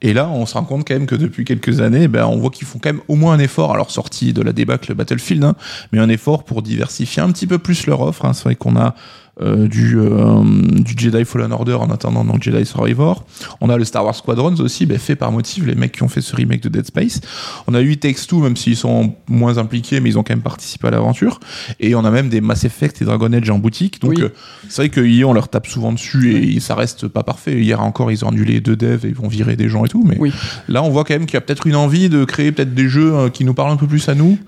Et 0.03 0.13
là, 0.13 0.29
on 0.29 0.45
se 0.45 0.53
rend 0.53 0.65
compte 0.65 0.87
quand 0.87 0.93
même 0.93 1.07
que 1.07 1.15
depuis 1.15 1.47
quelques 1.47 1.81
années, 1.81 2.07
ben, 2.07 2.27
on 2.27 2.37
voit 2.37 2.51
qu'ils 2.51 2.67
font 2.67 2.79
quand 2.79 2.91
même 2.93 3.01
au 3.09 3.15
moins 3.15 3.33
un 3.33 3.39
effort, 3.39 3.73
alors 3.73 3.91
sorti 3.91 4.35
de 4.35 4.43
la 4.43 4.53
débâcle 4.53 4.93
Battlefield, 4.93 5.43
hein, 5.43 5.55
mais 5.91 6.01
un 6.01 6.11
effort 6.11 6.45
pour 6.45 6.61
diversifier 6.61 7.23
un 7.23 7.33
petit 7.33 7.47
peu 7.47 7.57
plus 7.57 7.87
leur 7.87 8.03
offre. 8.03 8.27
hein. 8.27 8.35
C'est 8.35 8.45
vrai 8.45 8.57
qu'on 8.57 8.77
a 8.77 8.95
du, 9.41 9.99
euh, 9.99 10.43
du 10.81 10.95
Jedi 10.97 11.25
Fallen 11.27 11.53
Order 11.53 11.75
en 11.75 11.91
attendant 11.91 12.25
donc 12.25 12.43
Jedi 12.43 12.65
Survivor. 12.65 13.25
On 13.61 13.69
a 13.69 13.77
le 13.77 13.85
Star 13.85 14.05
Wars 14.05 14.15
Squadrons 14.15 14.55
aussi, 14.61 14.87
ben, 14.87 14.99
fait 14.99 15.15
par 15.17 15.31
Motive, 15.31 15.67
les 15.67 15.75
mecs 15.75 15.93
qui 15.93 16.03
ont 16.03 16.09
fait 16.09 16.23
ce 16.23 16.35
remake 16.35 16.63
de 16.63 16.69
Dead 16.71 16.87
Space. 16.87 17.21
On 17.67 17.75
a 17.75 17.83
eu 17.83 17.99
Takes 17.99 18.27
Two, 18.27 18.41
même 18.41 18.57
s'ils 18.57 18.77
sont 18.77 19.15
moins 19.29 19.59
impliqués, 19.59 20.01
mais 20.01 20.09
ils 20.09 20.19
ont 20.19 20.23
quand 20.23 20.33
même 20.33 20.43
participé 20.43 20.89
à 20.89 20.91
l'aventure. 20.91 21.39
Et 21.81 21.95
on 21.95 22.05
a 22.05 22.11
même 22.11 22.29
des 22.31 22.41
Mass 22.41 22.65
Effect 22.65 23.03
et 23.03 23.05
Dragon 23.05 23.31
Age 23.33 23.51
en 23.51 23.59
boutique. 23.59 24.01
Donc 24.01 24.13
Oui. 24.17 24.23
euh, 24.23 24.29
c'est 24.69 24.83
vrai 24.83 24.89
que 24.89 25.01
EA, 25.01 25.25
on 25.27 25.33
leur 25.35 25.49
tape 25.49 25.67
souvent 25.67 25.93
dessus 25.93 26.35
et 26.55 26.61
ça 26.61 26.75
reste 26.75 27.07
pas 27.09 27.23
parfait. 27.23 27.61
Hier 27.61 27.81
encore, 27.83 28.11
ils 28.11 28.25
ont 28.25 28.29
annulé 28.29 28.61
deux 28.61 28.77
devs 28.77 29.05
et 29.05 29.09
ils 29.09 29.15
vont 29.15 29.29
virer 29.29 29.57
des 29.57 29.69
gens 29.69 29.85
et 29.85 29.89
tout. 29.89 30.03
Mais 30.07 30.17
Oui. 30.19 30.33
là, 30.69 30.83
on 30.83 30.89
voit 30.91 31.05
quand 31.05 31.15
même 31.15 31.27
qu'il 31.27 31.35
y 31.35 31.39
a 31.39 31.41
peut-être 31.43 31.67
une 31.67 31.77
envie 31.77 32.09
de 32.09 32.25
créer 32.25 32.53
peut-être 32.53 32.75
des 32.75 32.89
jeux 32.89 33.15
euh, 33.15 33.29
qui 33.29 33.45
nous 33.45 33.55
parlent 33.55 33.73
un 33.73 33.77
peu 33.77 33.87
plus 33.87 34.09
à 34.09 34.15
nous. 34.15 34.39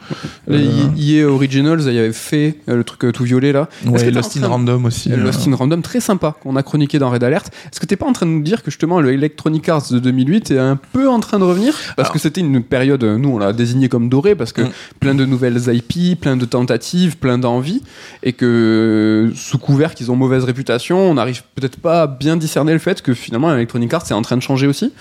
Les 0.47 0.67
Euh, 0.67 0.97
EA 0.99 1.25
Originals, 1.29 1.83
il 1.87 1.93
y 1.93 1.99
avait 1.99 2.13
fait 2.13 2.57
euh, 2.69 2.77
le 2.77 2.85
truc 2.85 3.05
euh, 3.05 3.13
tout 3.13 3.25
violet 3.25 3.53
là. 3.53 3.69
Ouais, 3.87 4.11
Lost 4.11 4.37
in 4.37 4.41
train- 4.41 4.49
Random 4.79 4.87
aussi. 4.87 5.13
Euh, 5.13 5.17
euh, 5.17 5.25
Lost 5.25 5.47
in 5.49 5.55
Random, 5.55 5.83
très 5.83 6.01
sympa, 6.01 6.35
qu'on 6.43 6.57
a 6.57 6.63
chroniqué 6.63 6.99
dans 6.99 7.11
Red 7.11 7.25
Alert. 7.25 7.49
Est-ce 7.71 7.81
que 7.81 7.87
t'es 7.87 7.97
pas 7.97 8.07
en 8.07 8.13
train 8.13 8.27
de 8.27 8.31
nous 8.31 8.43
dire 8.43 8.63
que 8.63 8.71
justement 8.71 9.01
le 9.01 9.13
Electronic 9.13 9.69
Arts 9.69 9.87
de 9.91 9.99
2008 9.99 10.51
est 10.53 10.59
un 10.59 10.77
peu 10.93 11.09
en 11.09 11.21
train 11.21 11.39
de 11.39 11.45
revenir? 11.45 11.73
Parce 11.97 12.07
Alors- 12.09 12.13
que 12.13 12.19
c'était 12.19 12.41
une 12.41 12.63
période, 12.63 13.03
euh, 13.05 13.19
nous 13.19 13.31
on 13.31 13.39
l'a 13.39 13.53
désigné 13.53 13.89
comme 13.89 14.09
dorée, 14.09 14.35
parce 14.35 14.53
que 14.53 14.63
Mm. 14.63 14.71
plein 15.01 15.15
de 15.15 15.25
nouvelles 15.25 15.61
IP, 15.75 16.21
plein 16.21 16.37
de 16.37 16.45
tentatives, 16.45 17.17
plein 17.19 17.39
d'envies, 17.39 17.83
et 18.23 18.33
que 18.33 19.33
sous 19.35 19.59
couvert 19.59 19.95
qu'ils 19.95 20.11
ont 20.11 20.17
mauvaise 20.17 20.45
réputation, 20.45 20.99
on 21.11 21.15
n'arrive 21.15 21.43
peut-être 21.55 21.79
pas 21.79 22.03
à 22.03 22.07
bien 22.07 22.37
discerner 22.37 22.73
le 22.73 22.79
fait 22.79 23.03
que 23.03 23.15
finalement 23.15 23.53
Electronic 23.55 23.93
Arts 23.95 24.05
est 24.11 24.15
en 24.15 24.23
train 24.23 24.37
de 24.37 24.43
changer 24.43 24.67
aussi. 24.67 24.93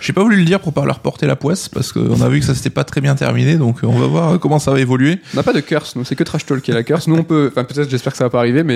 J'ai 0.00 0.12
pas 0.12 0.22
voulu 0.22 0.36
le 0.36 0.44
dire 0.44 0.60
pour 0.60 0.72
pas 0.72 0.84
leur 0.84 1.00
porter 1.00 1.26
la 1.26 1.36
poisse 1.36 1.68
parce 1.68 1.92
qu'on 1.92 2.20
a 2.20 2.28
vu 2.28 2.40
que 2.40 2.46
ça 2.46 2.54
s'était 2.54 2.70
pas 2.70 2.84
très 2.84 3.00
bien 3.00 3.14
terminé. 3.14 3.56
Donc 3.56 3.78
euh, 3.82 3.86
on 3.86 3.98
va 3.98 4.06
voir 4.06 4.38
comment 4.40 4.58
ça 4.58 4.70
va 4.70 4.80
évoluer. 4.80 5.18
On 5.34 5.36
n'a 5.36 5.42
pas 5.42 5.52
de 5.52 5.60
curse, 5.60 5.96
nous 5.96 6.04
c'est 6.04 6.16
que 6.16 6.24
Trash 6.24 6.46
Talk 6.46 6.62
qui 6.62 6.70
est 6.70 6.74
la 6.74 6.82
curse. 6.82 7.06
Nous 7.08 7.16
on 7.16 7.24
peut, 7.24 7.48
enfin 7.52 7.64
peut-être, 7.64 7.90
j'espère 7.90 8.12
que 8.12 8.18
ça 8.18 8.24
va 8.24 8.30
pas 8.30 8.38
arriver, 8.38 8.62
mais 8.62 8.74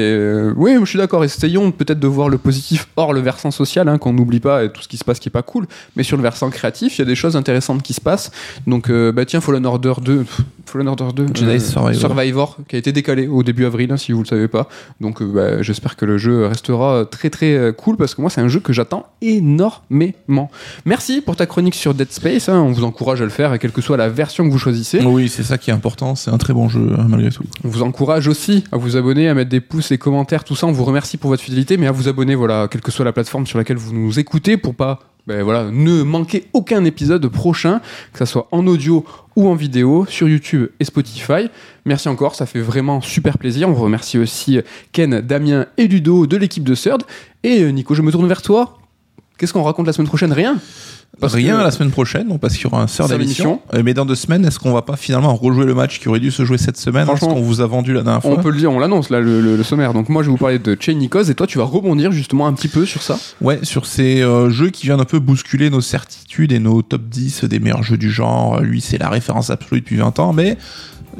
oui, 0.57 0.76
je 0.80 0.84
suis 0.84 0.99
d'accord. 0.99 1.24
Essayons 1.24 1.72
peut-être 1.72 1.99
de 1.99 2.07
voir 2.07 2.28
le 2.28 2.38
positif 2.38 2.88
hors 2.97 3.12
le 3.12 3.20
versant 3.20 3.51
social, 3.51 3.88
hein, 3.88 3.99
qu'on 3.99 4.12
n'oublie 4.12 4.40
pas 4.40 4.68
tout 4.68 4.82
ce 4.82 4.88
qui 4.88 4.97
se 4.97 5.05
passe 5.05 5.18
qui 5.18 5.28
est 5.28 5.30
pas 5.30 5.42
cool. 5.42 5.66
Mais 5.97 6.03
sur 6.03 6.16
le 6.16 6.22
versant 6.22 6.51
créatif, 6.51 6.99
il 6.99 7.01
y 7.01 7.03
a 7.03 7.07
des 7.07 7.14
choses 7.14 7.36
intéressantes 7.36 7.82
qui 7.82 7.94
se 7.94 8.01
passent. 8.01 8.30
Donc 8.66 8.90
euh, 8.90 9.12
bah 9.12 9.24
tiens, 9.24 9.40
Fallen 9.40 9.66
Order 9.66 9.94
2, 10.03 10.18
pff, 10.18 10.40
Fallen 10.66 10.88
Order 10.88 11.08
2, 11.14 11.26
Jedi 11.34 11.60
Survivor. 11.60 12.56
qui 12.68 12.76
a 12.76 12.78
été 12.78 12.92
décalé 12.92 13.26
au 13.28 13.42
début 13.42 13.64
avril, 13.64 13.90
hein, 13.92 13.96
si 13.96 14.12
vous 14.12 14.20
le 14.22 14.26
savez 14.26 14.48
pas. 14.48 14.68
Donc 15.00 15.22
euh, 15.22 15.26
bah, 15.26 15.62
j'espère 15.62 15.96
que 15.96 16.04
le 16.04 16.18
jeu 16.18 16.46
restera 16.46 17.04
très 17.10 17.30
très 17.30 17.54
euh, 17.54 17.72
cool 17.72 17.96
parce 17.96 18.14
que 18.14 18.20
moi 18.20 18.30
c'est 18.30 18.40
un 18.40 18.48
jeu 18.48 18.60
que 18.60 18.72
j'attends 18.72 19.06
énormément. 19.22 20.50
Merci 20.84 21.20
pour 21.20 21.36
ta 21.36 21.46
chronique 21.46 21.74
sur 21.74 21.94
Dead 21.94 22.10
Space. 22.12 22.48
hein. 22.48 22.60
on 22.60 22.72
vous 22.72 22.84
encourage 22.84 23.20
à 23.20 23.24
le 23.24 23.30
faire, 23.30 23.58
quelle 23.58 23.72
que 23.72 23.80
soit 23.80 23.96
la 23.96 24.08
version 24.08 24.44
que 24.46 24.50
vous 24.50 24.58
choisissez. 24.58 25.00
Oui, 25.04 25.28
c'est 25.28 25.42
ça 25.42 25.58
qui 25.58 25.70
est 25.70 25.74
important. 25.74 26.14
C'est 26.14 26.30
un 26.30 26.38
très 26.38 26.52
bon 26.52 26.68
jeu 26.68 26.90
hein, 26.98 27.06
malgré 27.08 27.30
tout. 27.30 27.44
On 27.64 27.68
vous 27.68 27.82
encourage 27.82 28.28
aussi 28.28 28.64
à 28.72 28.76
vous 28.76 28.96
abonner, 28.96 29.28
à 29.28 29.34
mettre 29.34 29.50
des 29.50 29.60
pouces 29.60 29.92
et 29.92 29.98
commentaires, 29.98 30.44
tout 30.44 30.56
ça. 30.56 30.66
On 30.66 30.72
vous 30.72 30.84
remercie 30.84 31.16
pour 31.16 31.30
votre 31.30 31.42
fidélité, 31.42 31.76
mais 31.76 31.86
à 31.86 31.92
vous 31.92 32.08
abonner, 32.08 32.34
voilà, 32.34 32.68
quelle 32.70 32.80
que 32.80 32.90
soit 32.90 33.04
la 33.04 33.12
plateforme 33.12 33.46
sur 33.46 33.58
laquelle 33.58 33.76
vous 33.76 33.92
nous 33.94 34.18
écoutez, 34.18 34.56
pour 34.56 34.74
pas, 34.74 35.00
ben 35.27 35.43
voilà, 35.43 35.70
ne 35.70 36.03
manquer 36.03 36.45
aucun 36.53 36.85
épisode 36.85 37.27
prochain, 37.29 37.81
que 38.12 38.18
ça 38.18 38.27
soit 38.27 38.47
en 38.53 38.66
audio 38.66 39.05
ou 39.35 39.49
en 39.49 39.55
vidéo, 39.55 40.07
sur 40.09 40.29
YouTube 40.29 40.68
et 40.79 40.85
Spotify. 40.85 41.49
Merci 41.85 42.09
encore, 42.09 42.35
ça 42.35 42.47
fait 42.47 42.61
vraiment 42.61 43.01
super 43.01 43.37
plaisir. 43.37 43.68
On 43.68 43.74
remercie 43.74 44.18
aussi 44.18 44.61
Ken, 44.93 45.20
Damien 45.20 45.66
et 45.77 45.89
Ludo 45.89 46.27
de 46.27 46.37
l'équipe 46.37 46.64
de 46.64 46.74
Third. 46.74 47.03
Et 47.43 47.62
euh, 47.62 47.70
Nico, 47.70 47.95
je 47.95 48.03
me 48.03 48.12
tourne 48.12 48.29
vers 48.29 48.43
toi. 48.43 48.79
Qu'est-ce 49.37 49.53
qu'on 49.53 49.62
raconte 49.62 49.87
la 49.87 49.93
semaine 49.93 50.09
prochaine? 50.09 50.33
Rien? 50.33 50.59
Parce 51.18 51.32
Rien 51.34 51.57
que- 51.57 51.62
la 51.62 51.70
semaine 51.70 51.90
prochaine, 51.90 52.28
donc 52.28 52.40
parce 52.40 52.54
qu'il 52.54 52.64
y 52.64 52.66
aura 52.66 52.82
un 52.82 52.86
sort 52.86 53.09
Sœur 53.09 53.18
d'émission. 53.18 53.62
Euh, 53.72 53.80
Mais 53.82 53.94
dans 53.94 54.04
deux 54.04 54.14
semaines, 54.14 54.44
est-ce 54.44 54.59
qu'on 54.59 54.72
va 54.72 54.82
pas 54.82 54.96
finalement 54.96 55.34
rejouer 55.34 55.64
le 55.64 55.72
match 55.74 55.98
qui 55.98 56.09
aurait 56.11 56.20
dû 56.20 56.30
se 56.30 56.44
jouer 56.44 56.59
cette 56.59 56.76
semaine, 56.76 57.04
ce 57.07 57.16
Franchement, 57.16 57.28
qu'on 57.34 57.40
vous 57.40 57.62
a 57.62 57.66
vendu 57.66 57.94
la 57.94 58.02
dernière 58.02 58.20
fois 58.20 58.32
On 58.32 58.42
peut 58.42 58.50
le 58.50 58.59
dire, 58.59 58.70
on 58.70 58.78
l'annonce 58.78 59.09
là, 59.09 59.20
le, 59.20 59.40
le- 59.40 59.57
le 59.57 59.62
sommaire. 59.62 59.94
Donc 59.94 60.11
moi, 60.11 60.22
je 60.22 60.26
vais 60.26 60.32
vous 60.32 60.36
parler 60.36 60.59
de 60.59 60.76
Chain 60.78 61.00
et 61.00 61.34
toi, 61.34 61.46
tu 61.46 61.57
vas 61.57 61.64
rebondir 61.64 62.12
justement 62.12 62.46
un 62.46 62.52
petit 62.52 62.68
peu 62.68 62.84
sur 62.84 63.00
ça. 63.02 63.18
Ouais, 63.40 63.61
sur 63.62 63.86
ces 63.86 64.20
euh, 64.20 64.50
jeux 64.50 64.68
qui 64.68 64.84
viennent 64.86 65.00
un 65.00 65.04
peu 65.07 65.18
bousculer 65.18 65.70
nos 65.70 65.80
certitudes 65.80 66.52
et 66.52 66.59
nos 66.59 66.82
top 66.82 67.02
10 67.09 67.44
des 67.44 67.61
meilleurs 67.61 67.82
jeux 67.82 67.96
du 67.96 68.11
genre. 68.11 68.61
Lui, 68.61 68.82
c'est 68.82 68.98
la 68.98 69.09
référence 69.09 69.48
absolue 69.48 69.80
depuis 69.80 69.96
20 69.96 70.18
ans, 70.18 70.34
mais 70.34 70.59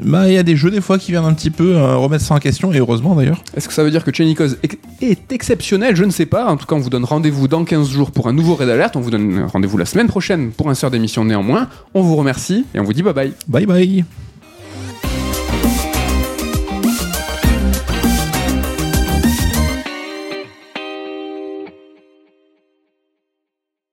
bah, 0.01 0.27
il 0.27 0.33
y 0.33 0.37
a 0.37 0.43
des 0.43 0.55
jeux 0.55 0.69
des 0.71 0.81
fois 0.81 0.97
qui 0.97 1.11
viennent 1.11 1.25
un 1.25 1.33
petit 1.33 1.49
peu 1.49 1.75
euh, 1.75 1.95
remettre 1.95 2.23
ça 2.23 2.35
en 2.35 2.39
question, 2.39 2.71
et 2.71 2.77
heureusement 2.77 3.15
d'ailleurs. 3.15 3.43
Est-ce 3.55 3.67
que 3.67 3.73
ça 3.73 3.83
veut 3.83 3.91
dire 3.91 4.03
que 4.03 4.13
Chenikos 4.13 4.55
est- 4.63 4.77
est 5.01 5.31
exceptionnel? 5.31 5.95
Je 5.95 6.03
ne 6.03 6.11
sais 6.11 6.25
pas. 6.25 6.45
En 6.47 6.57
tout 6.57 6.65
cas, 6.65 6.75
on 6.75 6.79
vous 6.79 6.89
donne 6.89 7.05
rendez-vous 7.05 7.47
dans 7.47 7.63
15 7.65 7.89
jours 7.89 8.11
pour 8.11 8.27
un 8.27 8.33
nouveau 8.33 8.55
Red 8.55 8.69
Alert. 8.69 8.95
On 8.95 8.99
vous 9.01 9.11
donne 9.11 9.43
rendez-vous 9.51 9.77
la 9.77 9.85
semaine 9.85 10.07
prochaine 10.07 10.51
pour 10.51 10.69
un 10.69 10.73
sort 10.75 10.91
d'émission 10.91 11.25
néanmoins. 11.25 11.67
On 11.93 12.01
vous 12.01 12.15
remercie 12.15 12.65
et 12.75 12.79
on 12.79 12.83
vous 12.83 12.93
dit 12.93 13.03
bye 13.03 13.13
bye. 13.13 13.33
Bye 13.47 13.65
bye 13.65 14.26